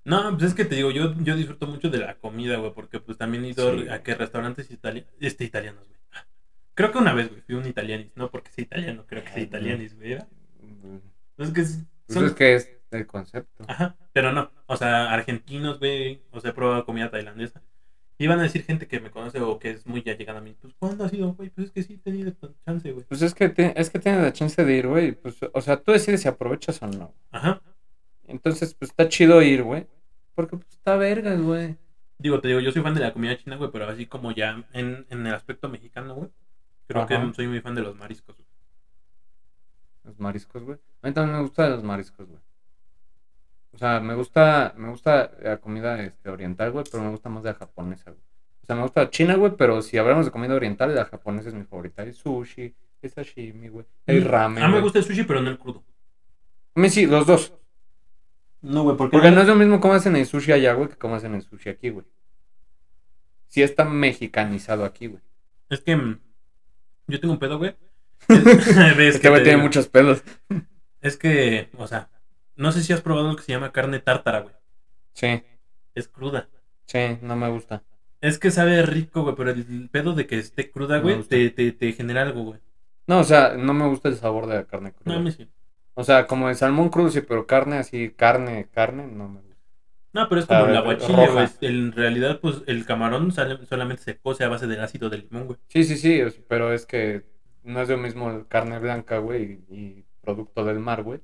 no, 0.05 0.31
pues 0.37 0.43
es 0.49 0.53
que 0.53 0.65
te 0.65 0.75
digo, 0.75 0.91
yo, 0.91 1.13
yo 1.21 1.35
disfruto 1.35 1.67
mucho 1.67 1.89
de 1.89 1.99
la 1.99 2.15
comida, 2.15 2.57
güey, 2.57 2.73
porque 2.73 2.99
pues 2.99 3.17
también 3.17 3.45
he 3.45 3.49
ido 3.49 3.77
Sí. 3.79 3.89
a 3.89 4.01
que 4.03 4.15
restaurantes 4.15 4.69
italianos, 4.71 5.09
este, 5.19 5.43
italianos, 5.43 5.87
güey. 5.87 5.99
Creo 6.73 6.91
que 6.91 6.97
una 6.97 7.13
vez, 7.13 7.29
güey, 7.29 7.41
fui 7.41 7.55
un 7.55 7.67
italianis, 7.67 8.11
no 8.15 8.31
porque 8.31 8.51
sea 8.51 8.63
italiano, 8.63 9.05
creo 9.05 9.23
que 9.23 9.29
sea 9.31 9.41
italianis, 9.43 9.95
güey. 9.95 10.13
¿era? 10.13 10.27
Pues 11.35 11.49
Es 11.49 11.53
que 11.53 11.61
es- 11.61 11.79
Pues 12.07 12.15
son- 12.19 12.25
es 12.25 12.33
que 12.33 12.55
es 12.55 12.71
el 12.91 13.07
concepto. 13.07 13.63
Ajá, 13.67 13.95
pero 14.13 14.31
no, 14.31 14.51
o 14.65 14.75
sea, 14.77 15.11
argentinos, 15.13 15.79
güey, 15.79 16.21
o 16.31 16.39
sea, 16.41 16.51
he 16.51 16.53
probado 16.53 16.85
comida 16.85 17.09
tailandesa. 17.11 17.61
Y 18.17 18.27
van 18.27 18.39
a 18.39 18.43
decir 18.43 18.63
gente 18.63 18.87
que 18.87 18.99
me 18.99 19.09
conoce 19.09 19.39
o 19.41 19.57
que 19.57 19.71
es 19.71 19.87
muy 19.87 20.03
allegada 20.07 20.39
a 20.39 20.41
mí, 20.43 20.55
pues, 20.61 20.73
¿cuándo 20.77 21.05
has 21.05 21.13
ido, 21.13 21.33
güey? 21.33 21.49
Pues 21.49 21.67
es 21.67 21.71
que 21.73 21.81
sí 21.83 21.93
he 21.93 21.97
tenido 21.97 22.31
chance, 22.65 22.91
güey. 22.91 23.03
Pues 23.07 23.21
es 23.23 23.33
que, 23.33 23.49
ti- 23.49 23.71
es 23.75 23.89
que 23.89 23.97
tienes 23.99 24.21
la 24.21 24.31
chance 24.33 24.63
de 24.63 24.75
ir, 24.75 24.87
güey. 24.87 25.13
Pues, 25.13 25.37
o 25.53 25.61
sea, 25.61 25.77
tú 25.81 25.91
decides 25.91 26.21
si 26.21 26.27
aprovechas 26.27 26.81
o 26.83 26.87
no. 26.87 27.13
Ajá. 27.31 27.61
Entonces, 28.31 28.73
pues 28.73 28.89
está 28.91 29.07
chido 29.09 29.41
ir, 29.41 29.63
güey. 29.63 29.87
Porque 30.35 30.57
pues 30.57 30.69
está 30.71 30.95
vergas, 30.95 31.41
güey. 31.41 31.77
Digo, 32.17 32.39
te 32.39 32.47
digo, 32.49 32.59
yo 32.59 32.71
soy 32.71 32.81
fan 32.81 32.93
de 32.93 33.01
la 33.01 33.13
comida 33.13 33.37
china, 33.37 33.55
güey, 33.57 33.71
pero 33.71 33.87
así 33.87 34.05
como 34.05 34.31
ya 34.31 34.63
en, 34.73 35.05
en 35.09 35.25
el 35.27 35.33
aspecto 35.33 35.69
mexicano, 35.69 36.15
güey. 36.15 36.29
Creo 36.87 37.03
Ajá. 37.03 37.07
que 37.27 37.33
soy 37.33 37.47
muy 37.47 37.61
fan 37.61 37.75
de 37.75 37.81
los 37.81 37.95
mariscos. 37.95 38.35
güey. 38.35 38.47
Los 40.03 40.19
mariscos, 40.19 40.63
güey. 40.63 40.77
A 41.01 41.07
mí 41.07 41.13
también 41.13 41.37
me 41.37 41.41
gusta 41.43 41.69
los 41.69 41.83
mariscos, 41.83 42.27
güey. 42.27 42.39
O 43.73 43.77
sea, 43.77 43.99
me 43.99 44.15
gusta, 44.15 44.73
me 44.77 44.89
gusta 44.89 45.31
la 45.41 45.57
comida 45.59 46.01
este, 46.03 46.29
oriental, 46.29 46.71
güey, 46.71 46.85
pero 46.91 47.03
me 47.03 47.09
gusta 47.09 47.29
más 47.29 47.43
la 47.43 47.53
japonesa, 47.53 48.11
güey. 48.11 48.21
O 48.63 48.65
sea, 48.65 48.75
me 48.75 48.83
gusta 48.83 49.03
la 49.03 49.09
china, 49.09 49.35
güey, 49.35 49.53
pero 49.57 49.81
si 49.81 49.97
hablamos 49.97 50.25
de 50.25 50.31
comida 50.31 50.53
oriental, 50.55 50.93
la 50.93 51.05
japonesa 51.05 51.49
es 51.49 51.55
mi 51.55 51.63
favorita. 51.63 52.03
El 52.03 52.13
sushi, 52.13 52.75
el 53.01 53.09
sashimi, 53.09 53.69
güey. 53.69 53.85
El 54.05 54.25
ramen. 54.25 54.63
A 54.63 54.67
mí 54.67 54.73
me 54.73 54.79
güey. 54.79 54.83
gusta 54.83 54.99
el 54.99 55.05
sushi, 55.05 55.23
pero 55.23 55.41
no 55.41 55.49
el 55.49 55.57
crudo. 55.57 55.83
A 56.75 56.79
mí 56.79 56.89
sí, 56.89 57.05
los 57.05 57.25
dos. 57.25 57.53
No, 58.61 58.83
güey, 58.83 58.95
porque, 58.97 59.13
Porque 59.17 59.31
no 59.31 59.41
es 59.41 59.47
lo 59.47 59.55
mismo 59.55 59.79
como 59.79 59.93
hacen 59.95 60.15
el 60.15 60.25
sushi 60.25 60.51
allá, 60.51 60.73
güey, 60.73 60.89
que 60.89 60.95
como 60.97 61.15
hacen 61.15 61.33
el 61.35 61.41
sushi 61.41 61.69
aquí, 61.69 61.89
güey. 61.89 62.05
Sí 63.47 63.61
está 63.63 63.83
mexicanizado 63.85 64.85
aquí, 64.85 65.07
güey. 65.07 65.21
es 65.69 65.81
que 65.81 65.95
mm, 65.95 66.19
yo 67.07 67.19
tengo 67.19 67.33
un 67.33 67.39
pedo, 67.39 67.57
güey. 67.57 67.75
Es, 68.29 69.19
que, 69.19 69.29
güey, 69.29 69.41
tiene 69.43 69.57
digo. 69.57 69.63
muchos 69.63 69.87
pedos. 69.87 70.23
Es 71.01 71.17
que, 71.17 71.69
o 71.77 71.87
sea, 71.87 72.09
no 72.55 72.71
sé 72.71 72.83
si 72.83 72.93
has 72.93 73.01
probado 73.01 73.29
lo 73.29 73.35
que 73.35 73.43
se 73.43 73.51
llama 73.51 73.71
carne 73.71 73.99
tártara, 73.99 74.41
güey. 74.41 74.53
Sí, 75.13 75.43
Es 75.95 76.07
cruda. 76.07 76.47
sí, 76.85 77.17
no 77.21 77.35
me 77.35 77.49
gusta. 77.49 77.83
Es 78.21 78.37
que 78.37 78.51
sabe 78.51 78.83
rico, 78.83 79.23
güey, 79.23 79.35
pero 79.35 79.49
el 79.49 79.89
pedo 79.89 80.13
de 80.13 80.27
que 80.27 80.37
esté 80.37 80.69
cruda, 80.69 80.99
güey, 80.99 81.23
te, 81.23 81.49
te, 81.49 81.71
te 81.71 81.91
genera 81.93 82.21
algo, 82.21 82.43
güey. 82.43 82.59
No, 83.07 83.19
o 83.19 83.23
sea, 83.23 83.55
no 83.57 83.73
me 83.73 83.87
gusta 83.87 84.09
el 84.09 84.15
sabor 84.15 84.45
de 84.45 84.55
la 84.55 84.65
carne 84.65 84.89
No, 84.91 84.95
cruda. 85.03 85.15
a 85.15 85.19
mí 85.19 85.31
sí. 85.31 85.49
O 85.93 86.03
sea, 86.03 86.25
como 86.27 86.49
el 86.49 86.55
salmón 86.55 86.89
sí, 87.11 87.21
pero 87.21 87.45
carne 87.45 87.77
así, 87.77 88.09
carne, 88.11 88.67
carne, 88.71 89.07
no 89.07 89.27
me 89.27 89.41
gusta. 89.41 89.51
No, 90.13 90.27
pero 90.27 90.41
es 90.41 90.47
como 90.47 90.65
guachilla, 90.83 91.25
roja. 91.27 91.31
güey. 91.33 91.47
En 91.61 91.91
realidad, 91.91 92.39
pues 92.41 92.63
el 92.67 92.85
camarón 92.85 93.31
sale- 93.31 93.65
solamente 93.65 94.03
se 94.03 94.17
cose 94.17 94.43
a 94.43 94.49
base 94.49 94.67
del 94.67 94.81
ácido 94.81 95.09
del 95.09 95.21
limón, 95.29 95.47
güey. 95.47 95.59
Sí, 95.67 95.83
sí, 95.83 95.97
sí, 95.97 96.21
pero 96.47 96.73
es 96.73 96.85
que 96.85 97.23
no 97.63 97.81
es 97.81 97.89
lo 97.89 97.97
mismo 97.97 98.45
carne 98.47 98.79
blanca, 98.79 99.19
güey, 99.19 99.61
y 99.69 100.05
producto 100.21 100.65
del 100.65 100.79
mar, 100.79 101.03
güey, 101.03 101.21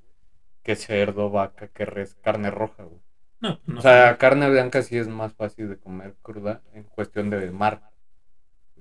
que 0.64 0.76
cerdo, 0.76 1.30
vaca, 1.30 1.68
que 1.70 1.86
res, 1.86 2.16
carne 2.16 2.52
roja, 2.52 2.84
güey. 2.84 3.02
No, 3.40 3.60
no. 3.66 3.80
O 3.80 3.82
sea, 3.82 4.18
carne 4.18 4.50
blanca 4.50 4.82
sí 4.82 4.98
es 4.98 5.08
más 5.08 5.34
fácil 5.34 5.70
de 5.70 5.78
comer 5.78 6.16
cruda 6.22 6.62
en 6.74 6.84
cuestión 6.84 7.30
de 7.30 7.52
mar. 7.52 7.82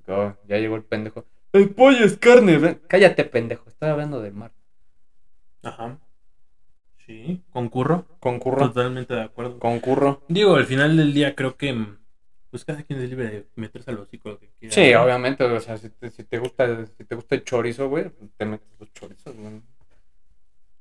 Oh, 0.07 0.33
ya 0.47 0.57
llegó 0.57 0.75
el 0.77 0.83
pendejo. 0.83 1.25
El 1.51 1.69
pollo 1.71 2.05
es 2.05 2.17
carne 2.17 2.57
blanca. 2.57 2.79
Cállate, 2.87 3.25
pendejo. 3.25 3.67
Estaba 3.69 3.91
hablando 3.91 4.21
del 4.21 4.33
mar. 4.33 4.51
Ajá. 5.63 5.99
Sí, 7.05 7.41
concurro. 7.51 8.05
Concurro. 8.19 8.67
Totalmente 8.67 9.13
de 9.13 9.21
acuerdo. 9.23 9.59
Concurro. 9.59 10.23
Digo, 10.27 10.55
al 10.55 10.65
final 10.65 10.97
del 10.97 11.13
día 11.13 11.35
creo 11.35 11.55
que 11.55 11.71
mm, 11.73 11.97
pues 12.49 12.65
cada 12.65 12.83
quien 12.83 12.99
es 13.01 13.09
libre 13.09 13.27
de 13.29 13.47
meterse 13.55 13.91
al 13.91 13.99
hocico 13.99 14.29
lo 14.31 14.39
que 14.39 14.49
quiera. 14.59 14.75
Sí, 14.75 14.91
¿no? 14.93 15.03
obviamente. 15.03 15.43
O 15.45 15.59
sea, 15.61 15.77
si 15.77 15.89
te, 15.89 16.09
si 16.09 16.23
te 16.23 16.37
gusta, 16.39 16.65
el- 16.65 16.87
si 16.87 17.05
te 17.05 17.15
gusta 17.15 17.35
el 17.35 17.43
chorizo, 17.43 17.87
güey, 17.89 18.11
te 18.35 18.45
metes 18.45 18.67
los 18.79 18.91
chorizos, 18.93 19.35
güey. 19.35 19.61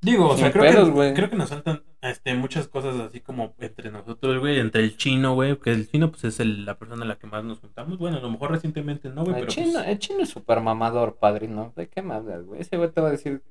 Digo, 0.02 0.28
o 0.28 0.36
sea, 0.36 0.52
creo, 0.52 0.94
que, 0.94 1.14
creo 1.14 1.30
que 1.30 1.36
nos 1.36 1.48
faltan 1.48 1.82
este, 2.02 2.34
muchas 2.34 2.68
cosas 2.68 2.94
así 3.00 3.20
como 3.20 3.54
entre 3.58 3.90
nosotros, 3.90 4.38
güey, 4.38 4.60
entre 4.60 4.82
el 4.82 4.96
chino, 4.96 5.34
güey, 5.34 5.56
que 5.58 5.70
el 5.70 5.90
chino 5.90 6.10
pues 6.10 6.22
es 6.24 6.38
el- 6.38 6.64
la 6.64 6.78
persona 6.78 7.04
a 7.04 7.08
la 7.08 7.16
que 7.18 7.26
más 7.26 7.42
nos 7.44 7.58
juntamos. 7.60 7.98
Bueno, 7.98 8.18
a 8.18 8.20
lo 8.20 8.30
mejor 8.30 8.50
recientemente 8.52 9.08
no, 9.08 9.22
güey, 9.24 9.34
El 9.34 9.40
pero 9.40 9.52
chino, 9.52 9.72
pues, 9.74 9.86
el 9.88 9.98
chino 9.98 10.20
es 10.20 10.28
súper 10.28 10.60
mamador, 10.60 11.16
padrino. 11.16 11.72
¿De 11.76 11.88
qué 11.88 12.00
hablas, 12.00 12.44
güey? 12.44 12.60
Ese 12.60 12.76
güey 12.76 12.90
te 12.90 13.00
va 13.00 13.08
a 13.08 13.12
decir. 13.12 13.42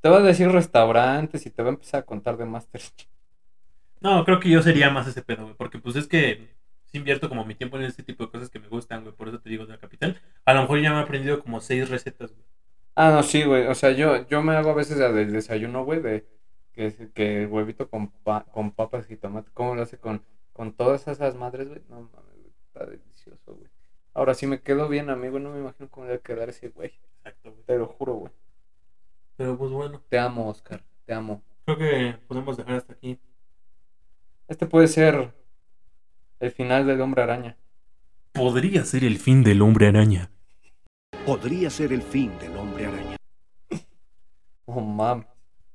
Te 0.00 0.08
va 0.08 0.16
a 0.18 0.22
decir 0.22 0.50
restaurantes 0.50 1.46
y 1.46 1.50
te 1.50 1.62
va 1.62 1.68
a 1.70 1.72
empezar 1.74 2.00
a 2.00 2.06
contar 2.06 2.36
de 2.36 2.44
Masterchef. 2.46 3.06
no, 4.00 4.24
creo 4.24 4.40
que 4.40 4.50
yo 4.50 4.62
sería 4.62 4.90
más 4.90 5.06
ese 5.08 5.22
pedo, 5.22 5.44
güey, 5.44 5.54
porque 5.56 5.78
pues 5.78 5.96
es 5.96 6.06
que 6.06 6.56
invierto 6.92 7.28
como 7.28 7.44
mi 7.44 7.54
tiempo 7.54 7.76
en 7.76 7.84
este 7.84 8.02
tipo 8.02 8.24
de 8.24 8.30
cosas 8.30 8.50
que 8.50 8.58
me 8.60 8.68
gustan, 8.68 9.02
güey, 9.04 9.14
por 9.14 9.28
eso 9.28 9.40
te 9.40 9.50
digo 9.50 9.66
de 9.66 9.72
la 9.74 9.78
capital. 9.78 10.20
A 10.44 10.54
lo 10.54 10.62
mejor 10.62 10.80
ya 10.80 10.90
me 10.92 10.98
he 10.98 11.02
aprendido 11.02 11.40
como 11.42 11.60
seis 11.60 11.88
recetas, 11.90 12.32
güey. 12.32 12.44
Ah, 12.94 13.10
no, 13.12 13.22
sí, 13.22 13.44
güey. 13.44 13.66
O 13.66 13.74
sea, 13.74 13.92
yo, 13.92 14.26
yo 14.26 14.42
me 14.42 14.54
hago 14.56 14.70
a 14.70 14.74
veces 14.74 14.98
del 14.98 15.32
desayuno, 15.32 15.84
güey, 15.84 16.00
de 16.00 16.26
que, 16.72 17.10
que 17.14 17.46
huevito 17.46 17.88
con, 17.88 18.10
pa- 18.10 18.44
con 18.50 18.72
papas 18.72 19.10
y 19.10 19.16
tomate. 19.16 19.50
¿Cómo 19.54 19.74
lo 19.76 19.82
hace 19.82 19.98
con, 19.98 20.24
con 20.52 20.72
todas 20.74 21.06
esas 21.06 21.36
madres, 21.36 21.68
güey? 21.68 21.82
No 21.88 22.02
mames, 22.12 22.36
está 22.66 22.86
delicioso, 22.86 23.54
güey. 23.54 23.70
Ahora, 24.14 24.34
si 24.34 24.46
me 24.48 24.62
quedo 24.62 24.88
bien, 24.88 25.10
amigo, 25.10 25.38
no 25.38 25.50
me 25.52 25.60
imagino 25.60 25.88
cómo 25.90 26.06
debe 26.06 26.20
quedar 26.22 26.48
ese 26.48 26.70
güey. 26.70 26.92
Exacto, 27.18 27.52
güey. 27.52 27.62
Te 27.64 27.78
lo 27.78 27.86
juro, 27.86 28.14
güey. 28.14 28.32
Pero 29.38 29.56
pues 29.56 29.70
bueno, 29.70 30.02
Te 30.08 30.18
amo, 30.18 30.48
Oscar. 30.48 30.84
Te 31.06 31.14
amo. 31.14 31.42
creo 31.64 31.78
que 31.78 32.18
podemos 32.26 32.56
dejar 32.56 32.74
hasta 32.74 32.92
aquí. 32.92 33.18
Este 34.48 34.66
puede 34.66 34.88
ser 34.88 35.32
el 36.40 36.50
final 36.50 36.86
del 36.86 37.00
Hombre 37.00 37.22
Araña. 37.22 37.56
Podría 38.32 38.84
ser 38.84 39.04
el 39.04 39.18
fin 39.18 39.42
del 39.44 39.62
hombre 39.62 39.86
araña. 39.88 40.30
Podría 41.24 41.70
ser 41.70 41.92
el 41.92 42.02
fin 42.02 42.36
del 42.38 42.56
hombre 42.56 42.86
araña. 42.86 43.16
Oh, 44.70 44.80
mam. 44.82 45.24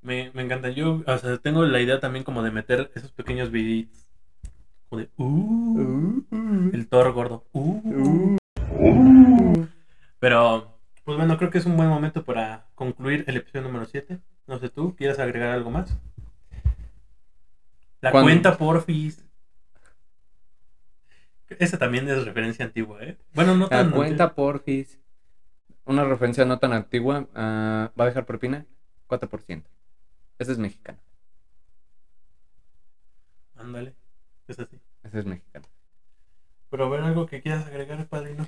Me, 0.01 0.29
me 0.33 0.43
encanta. 0.43 0.69
Yo, 0.69 1.01
o 1.05 1.17
sea, 1.17 1.37
tengo 1.39 1.63
la 1.63 1.81
idea 1.81 1.99
también 1.99 2.23
como 2.23 2.43
de 2.43 2.51
meter 2.51 2.91
esos 2.93 3.11
pequeños 3.11 3.49
videitos. 3.49 4.07
Como 4.87 5.01
de, 5.01 5.09
uh, 5.17 6.69
el 6.71 6.87
Thor 6.87 7.11
gordo. 7.11 7.43
Uh. 7.53 8.37
Pero, 10.19 10.72
pues 11.03 11.17
bueno, 11.17 11.37
creo 11.37 11.49
que 11.49 11.57
es 11.57 11.65
un 11.65 11.75
buen 11.75 11.89
momento 11.89 12.23
para 12.23 12.67
concluir 12.75 13.25
el 13.27 13.37
episodio 13.37 13.67
número 13.67 13.85
7. 13.85 14.19
No 14.47 14.59
sé 14.59 14.69
tú, 14.69 14.95
¿quieres 14.95 15.19
agregar 15.19 15.49
algo 15.51 15.69
más? 15.69 15.97
La 18.01 18.11
cuenta 18.11 18.57
porfis. 18.57 19.25
Esa 21.59 21.77
también 21.77 22.09
es 22.09 22.25
referencia 22.25 22.65
antigua, 22.65 23.03
¿eh? 23.03 23.17
Bueno, 23.33 23.55
no 23.55 23.63
La 23.65 23.69
tan 23.69 23.91
cuenta 23.91 24.33
porfis. 24.33 24.99
Una 25.85 26.03
referencia 26.05 26.45
no 26.45 26.59
tan 26.59 26.73
antigua. 26.73 27.27
ah, 27.35 27.91
¿Va 27.99 28.05
a 28.05 28.07
dejar 28.07 28.25
propina? 28.25 28.65
4%. 29.07 29.63
Ese 30.39 30.51
es 30.53 30.57
mexicano. 30.57 30.99
Ándale, 33.55 33.93
es 34.47 34.59
así. 34.59 34.79
Ese 35.03 35.19
es 35.19 35.25
mexicano. 35.25 35.65
Pero 36.69 36.85
a 36.85 36.89
ver, 36.89 37.01
algo 37.01 37.25
que 37.25 37.41
quieras 37.41 37.67
agregar, 37.67 38.07
padrino. 38.07 38.47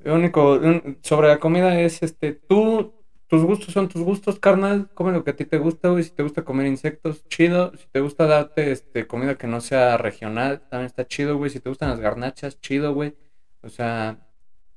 Lo 0.00 0.14
único 0.14 0.54
un- 0.54 0.98
sobre 1.02 1.28
la 1.28 1.38
comida 1.38 1.80
es 1.80 2.02
este, 2.02 2.32
tú, 2.32 2.94
tus 3.28 3.42
gustos 3.42 3.72
son 3.74 3.88
tus 3.88 4.02
gustos, 4.02 4.38
carnal, 4.38 4.88
come 4.94 5.12
lo 5.12 5.24
que 5.24 5.30
a 5.30 5.36
ti 5.36 5.44
te 5.44 5.58
gusta, 5.58 5.88
güey, 5.88 6.04
si 6.04 6.10
te 6.10 6.22
gusta 6.22 6.44
comer 6.44 6.66
insectos, 6.66 7.26
chido, 7.28 7.72
si 7.76 7.86
te 7.90 8.00
gusta 8.00 8.26
darte 8.26 8.70
este 8.70 9.06
comida 9.06 9.34
que 9.36 9.46
no 9.48 9.60
sea 9.60 9.96
regional, 9.96 10.60
también 10.70 10.86
está 10.86 11.06
chido, 11.06 11.36
güey, 11.36 11.50
si 11.50 11.58
te 11.60 11.68
gustan 11.68 11.90
las 11.90 11.98
garnachas, 12.00 12.60
chido, 12.60 12.94
güey. 12.94 13.16
O 13.62 13.68
sea, 13.68 14.18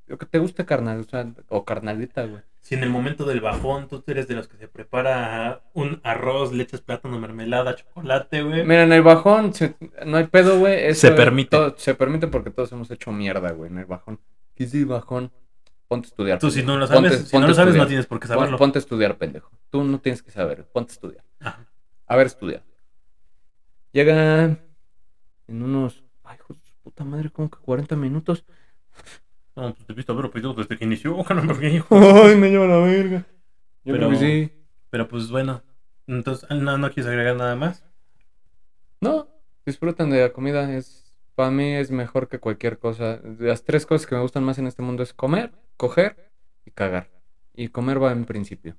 lo 0.06 0.18
que 0.18 0.26
te 0.26 0.38
guste, 0.38 0.64
carnal, 0.64 1.00
o 1.00 1.04
sea, 1.04 1.32
o 1.48 1.64
carnalita, 1.64 2.24
güey. 2.24 2.42
Si 2.60 2.74
en 2.74 2.82
el 2.82 2.90
momento 2.90 3.24
del 3.24 3.40
bajón 3.40 3.88
tú 3.88 4.02
eres 4.06 4.26
de 4.28 4.34
los 4.34 4.46
que 4.48 4.56
se 4.58 4.68
prepara 4.68 5.62
un 5.72 6.00
arroz, 6.02 6.52
leches, 6.52 6.80
plátano, 6.80 7.18
mermelada, 7.18 7.74
chocolate, 7.76 8.42
güey. 8.42 8.64
Mira, 8.64 8.82
en 8.82 8.92
el 8.92 9.02
bajón 9.02 9.54
se- 9.54 9.76
no 10.04 10.16
hay 10.18 10.24
pedo, 10.26 10.58
güey. 10.58 10.86
eso 10.86 11.06
Se 11.08 11.12
permite. 11.12 11.50
todo- 11.56 11.74
se 11.78 11.94
permite 11.94 12.26
porque 12.26 12.50
todos 12.50 12.70
hemos 12.72 12.90
hecho 12.90 13.12
mierda, 13.12 13.52
güey, 13.52 13.70
en 13.70 13.78
el 13.78 13.86
bajón. 13.86 14.18
¿Qué 14.60 14.64
es 14.64 14.74
el 14.74 14.84
bajón? 14.84 15.32
Ponte 15.88 16.06
a 16.06 16.10
estudiar. 16.10 16.38
Tú 16.38 16.50
si 16.50 16.62
no 16.62 16.76
lo 16.76 16.86
pendejo. 16.86 17.14
sabes, 17.14 17.18
Ponte- 17.22 17.30
si 17.30 17.38
no 17.38 17.46
lo 17.48 17.54
sabes 17.54 17.74
no 17.76 17.86
tienes 17.86 18.04
por 18.06 18.20
qué 18.20 18.26
saberlo. 18.28 18.58
Ponte 18.58 18.76
a 18.78 18.80
estudiar, 18.80 19.16
pendejo. 19.16 19.50
Tú 19.70 19.82
no 19.84 19.98
tienes 20.00 20.22
que 20.22 20.30
saber, 20.30 20.66
ponte 20.70 20.92
a 20.92 20.94
estudiar. 20.96 21.24
Ajá. 21.40 21.66
A 22.06 22.16
ver, 22.16 22.26
estudia. 22.26 22.62
Llega 23.92 24.44
en 24.44 25.62
unos. 25.62 26.04
Ay, 26.24 26.36
hijo 26.38 26.52
de 26.52 26.60
puta 26.82 27.04
madre, 27.04 27.30
como 27.30 27.48
que 27.50 27.56
40 27.56 27.96
minutos. 27.96 28.44
No, 29.56 29.72
pues 29.74 29.86
te 29.86 29.92
he 29.94 29.96
visto 29.96 30.12
haber 30.12 30.30
pedido 30.30 30.52
desde 30.52 30.76
que 30.76 30.84
inició, 30.84 31.16
ojalá 31.18 31.40
me. 31.42 31.54
Ay, 31.90 32.36
me 32.36 32.50
lleva 32.50 32.66
la 32.66 32.76
verga. 32.80 33.26
Yo 33.82 33.94
Pero- 33.94 34.08
creo 34.08 34.10
que 34.10 34.16
sí. 34.18 34.52
Pero 34.90 35.08
pues 35.08 35.30
bueno, 35.30 35.62
entonces, 36.06 36.50
no, 36.50 36.76
no 36.76 36.90
quieres 36.90 37.06
agregar 37.10 37.36
nada 37.36 37.56
más. 37.56 37.82
No, 39.00 39.26
disfrutan 39.64 40.10
de 40.10 40.20
la 40.20 40.32
comida. 40.34 40.70
Es, 40.76 40.99
para 41.40 41.50
mí 41.50 41.72
es 41.74 41.90
mejor 41.90 42.28
que 42.28 42.38
cualquier 42.38 42.78
cosa. 42.78 43.18
Las 43.38 43.64
tres 43.64 43.86
cosas 43.86 44.06
que 44.06 44.14
me 44.14 44.20
gustan 44.20 44.44
más 44.44 44.58
en 44.58 44.66
este 44.66 44.82
mundo 44.82 45.02
es 45.02 45.14
comer, 45.14 45.52
coger 45.78 46.30
y 46.66 46.70
cagar. 46.70 47.10
Y 47.54 47.68
comer 47.68 48.02
va 48.02 48.12
en 48.12 48.26
principio. 48.26 48.76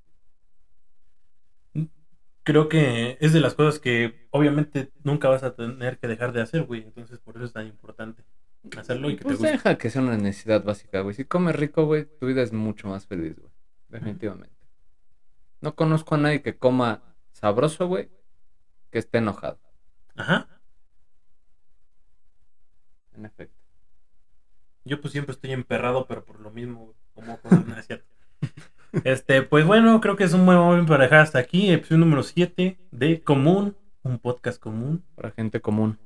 Creo 2.44 2.70
que 2.70 3.18
es 3.20 3.34
de 3.34 3.40
las 3.40 3.56
cosas 3.56 3.80
que 3.80 4.28
obviamente 4.30 4.92
nunca 5.04 5.28
vas 5.30 5.42
a 5.44 5.56
tener 5.56 5.98
que 5.98 6.08
dejar 6.08 6.34
de 6.34 6.42
hacer, 6.42 6.64
güey. 6.66 6.84
Entonces 6.84 7.20
por 7.20 7.36
eso 7.36 7.46
es 7.46 7.54
tan 7.54 7.66
importante 7.68 8.24
hacerlo 8.78 9.10
y 9.10 9.16
que 9.18 9.24
Pues 9.24 9.40
te 9.40 9.44
guste. 9.46 9.52
deja 9.54 9.78
que 9.80 9.90
sea 9.90 10.04
una 10.04 10.18
necesidad 10.18 10.64
básica, 10.64 11.02
güey. 11.02 11.16
Si 11.16 11.26
comes 11.26 11.56
rico, 11.56 11.86
güey, 11.86 12.06
tu 12.20 12.28
vida 12.28 12.44
es 12.44 12.54
mucho 12.54 12.88
más 12.88 13.08
feliz, 13.08 13.40
güey. 13.40 13.52
Definitivamente. 13.90 14.56
No 15.62 15.76
conozco 15.76 16.16
a 16.16 16.18
nadie 16.20 16.42
que 16.44 16.58
coma 16.58 17.02
sabroso, 17.32 17.88
güey, 17.88 18.10
que 18.92 19.00
esté 19.00 19.20
enojado. 19.20 19.60
Ajá. 20.16 20.61
En 23.22 23.28
efecto. 23.28 23.56
Yo 24.84 25.00
pues 25.00 25.12
siempre 25.12 25.34
estoy 25.34 25.52
emperrado, 25.52 26.08
pero 26.08 26.26
por 26.26 26.40
lo 26.40 26.50
mismo, 26.50 26.96
como 27.14 27.40
con 27.40 27.70
no 27.70 27.78
es 27.78 27.86
cierto. 27.86 28.08
Este, 29.06 29.44
pues 29.44 29.64
bueno, 29.66 30.02
creo 30.02 30.16
que 30.16 30.24
es 30.24 30.34
un 30.34 30.46
buen 30.46 30.58
momento 30.58 30.90
para 30.90 31.04
dejar 31.04 31.20
hasta 31.20 31.38
aquí, 31.40 31.72
episodio 31.72 32.00
número 32.00 32.24
7 32.24 32.78
de 32.90 33.22
Común, 33.22 33.78
un 34.02 34.18
podcast 34.18 34.60
común. 34.60 35.06
Para 35.16 35.32
gente 35.32 35.62
común. 35.62 36.00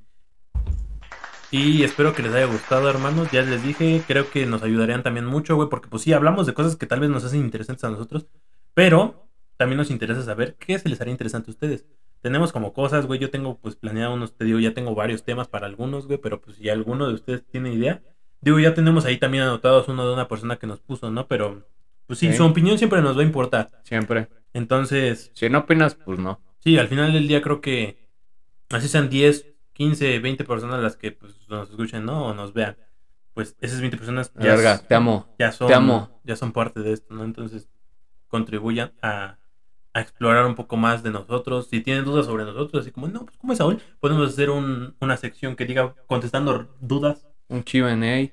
Y 1.52 1.84
espero 1.84 2.14
que 2.14 2.22
les 2.22 2.34
haya 2.34 2.46
gustado, 2.48 2.90
hermanos. 2.90 3.32
Ya 3.32 3.42
les 3.44 3.64
dije, 3.64 4.04
creo 4.06 4.30
que 4.30 4.46
nos 4.46 4.62
ayudarían 4.62 5.04
también 5.04 5.26
mucho, 5.26 5.56
güey, 5.56 5.70
porque 5.70 5.88
pues 5.88 6.04
sí, 6.04 6.12
hablamos 6.12 6.46
de 6.46 6.54
cosas 6.54 6.76
que 6.76 6.86
tal 6.86 7.00
vez 7.00 7.10
nos 7.10 7.24
hacen 7.24 7.40
interesantes 7.40 7.86
a 7.86 7.90
nosotros, 7.90 8.28
pero 8.74 9.30
también 9.56 9.78
nos 9.78 9.90
interesa 9.90 10.22
saber 10.22 10.58
qué 10.60 10.78
se 10.78 10.90
les 10.90 11.00
haría 11.00 11.14
interesante 11.14 11.50
a 11.50 11.54
ustedes. 11.54 11.86
Tenemos 12.26 12.52
como 12.52 12.74
cosas, 12.74 13.06
güey, 13.06 13.20
yo 13.20 13.30
tengo 13.30 13.60
pues 13.60 13.76
planeado 13.76 14.16
unos, 14.16 14.36
te 14.36 14.46
digo, 14.46 14.58
ya 14.58 14.74
tengo 14.74 14.96
varios 14.96 15.24
temas 15.24 15.48
para 15.48 15.68
algunos, 15.68 16.08
güey, 16.08 16.18
pero 16.18 16.42
pues 16.42 16.58
si 16.58 16.70
alguno 16.70 17.08
de 17.08 17.14
ustedes 17.14 17.46
tiene 17.46 17.72
idea, 17.72 18.02
digo, 18.42 18.58
ya 18.60 18.74
tenemos 18.74 19.06
ahí 19.06 19.18
también 19.18 19.44
anotados 19.44 19.88
uno 19.90 20.08
de 20.08 20.14
una 20.16 20.28
persona 20.28 20.56
que 20.56 20.66
nos 20.66 20.80
puso, 20.80 21.12
¿no? 21.12 21.28
Pero 21.28 21.68
pues 22.08 22.18
sí, 22.18 22.32
Sí. 22.32 22.38
su 22.38 22.44
opinión 22.44 22.80
siempre 22.80 23.04
nos 23.04 23.16
va 23.16 23.22
a 23.22 23.26
importar. 23.26 23.70
Siempre. 23.84 24.28
Entonces, 24.54 25.30
Si 25.36 25.48
no 25.52 25.60
opinas, 25.60 25.94
pues 25.94 26.18
no. 26.18 26.42
Sí, 26.62 26.80
al 26.80 26.88
final 26.88 27.14
del 27.14 27.28
día 27.28 27.44
creo 27.44 27.62
que 27.62 28.10
así 28.72 28.88
sean 28.88 29.08
10, 29.08 29.46
15, 29.74 30.18
20 30.18 30.44
personas 30.46 30.82
las 30.82 30.96
que 30.98 31.12
pues, 31.12 31.48
nos 31.48 31.70
escuchen, 31.70 32.06
¿no? 32.06 32.26
O 32.26 32.34
nos 32.34 32.54
vean. 32.54 32.76
Pues 33.36 33.56
esas 33.62 33.82
20 33.82 33.98
personas 33.98 34.34
ya, 34.34 34.56
Verga, 34.56 34.74
s- 34.74 34.86
te 34.88 34.96
amo. 34.96 35.28
ya 35.38 35.52
son, 35.52 35.68
te 35.68 35.76
amo. 35.76 36.20
ya 36.24 36.36
son 36.36 36.54
parte 36.54 36.80
de 36.80 36.92
esto, 36.94 37.14
¿no? 37.14 37.24
Entonces 37.24 37.70
contribuyan 38.30 38.94
a, 39.04 39.38
a 39.96 40.02
explorar 40.02 40.46
un 40.46 40.56
poco 40.56 40.76
más 40.76 41.04
de 41.04 41.10
nosotros. 41.10 41.68
Si 41.70 41.80
tienen 41.80 42.04
dudas 42.04 42.26
sobre 42.26 42.44
nosotros, 42.44 42.82
así 42.82 42.92
como, 42.92 43.08
no, 43.08 43.26
pues 43.26 43.38
¿cómo 43.38 43.54
es 43.54 43.60
Saúl? 43.60 43.82
Podemos 44.02 44.28
hacer 44.28 44.50
un- 44.50 44.94
una 45.00 45.16
sección 45.16 45.56
que 45.56 45.66
diga 45.66 45.96
contestando 46.08 46.68
dudas, 46.82 47.26
Un 47.48 47.64
QA, 47.64 48.30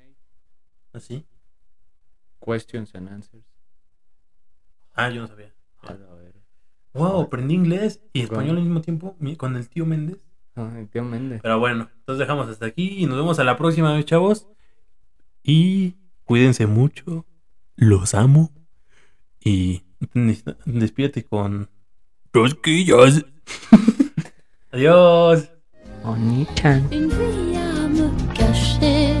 así. 0.91 1.25
questions 2.45 2.93
and 2.95 3.07
answers. 3.07 3.45
Ah, 4.93 5.09
yo 5.09 5.21
no 5.21 5.27
sabía. 5.27 5.53
A 5.83 5.93
verga. 5.93 6.39
Wow, 6.93 7.21
aprendí 7.21 7.55
inglés 7.55 8.01
y 8.13 8.21
español 8.21 8.57
al 8.57 8.63
mismo 8.63 8.81
tiempo 8.81 9.15
con 9.37 9.55
el 9.55 9.69
tío 9.69 9.85
Méndez. 9.85 10.19
Ay, 10.55 10.85
tío 10.87 11.03
Méndez. 11.03 11.39
Pero 11.41 11.59
bueno, 11.59 11.89
entonces 11.95 12.19
dejamos 12.19 12.47
hasta 12.49 12.65
aquí 12.67 12.97
y 13.01 13.05
nos 13.07 13.17
vemos 13.17 13.39
a 13.39 13.43
la 13.43 13.57
próxima, 13.57 13.95
mis 13.95 14.05
chavos. 14.05 14.47
Y 15.41 15.95
cuídense 16.25 16.67
mucho. 16.67 17.25
Los 17.75 18.13
amo. 18.13 18.51
Y 19.39 19.83
Despídete 20.65 21.23
con. 21.23 21.69
Rosquillas. 22.33 23.23
Adiós. 24.71 25.49
On 26.03 26.41
y 26.41 26.45
tient. 26.55 26.83
Une 26.91 27.07
vie 27.09 27.55
à 27.55 27.87
me 27.87 28.09
cacher, 28.33 29.13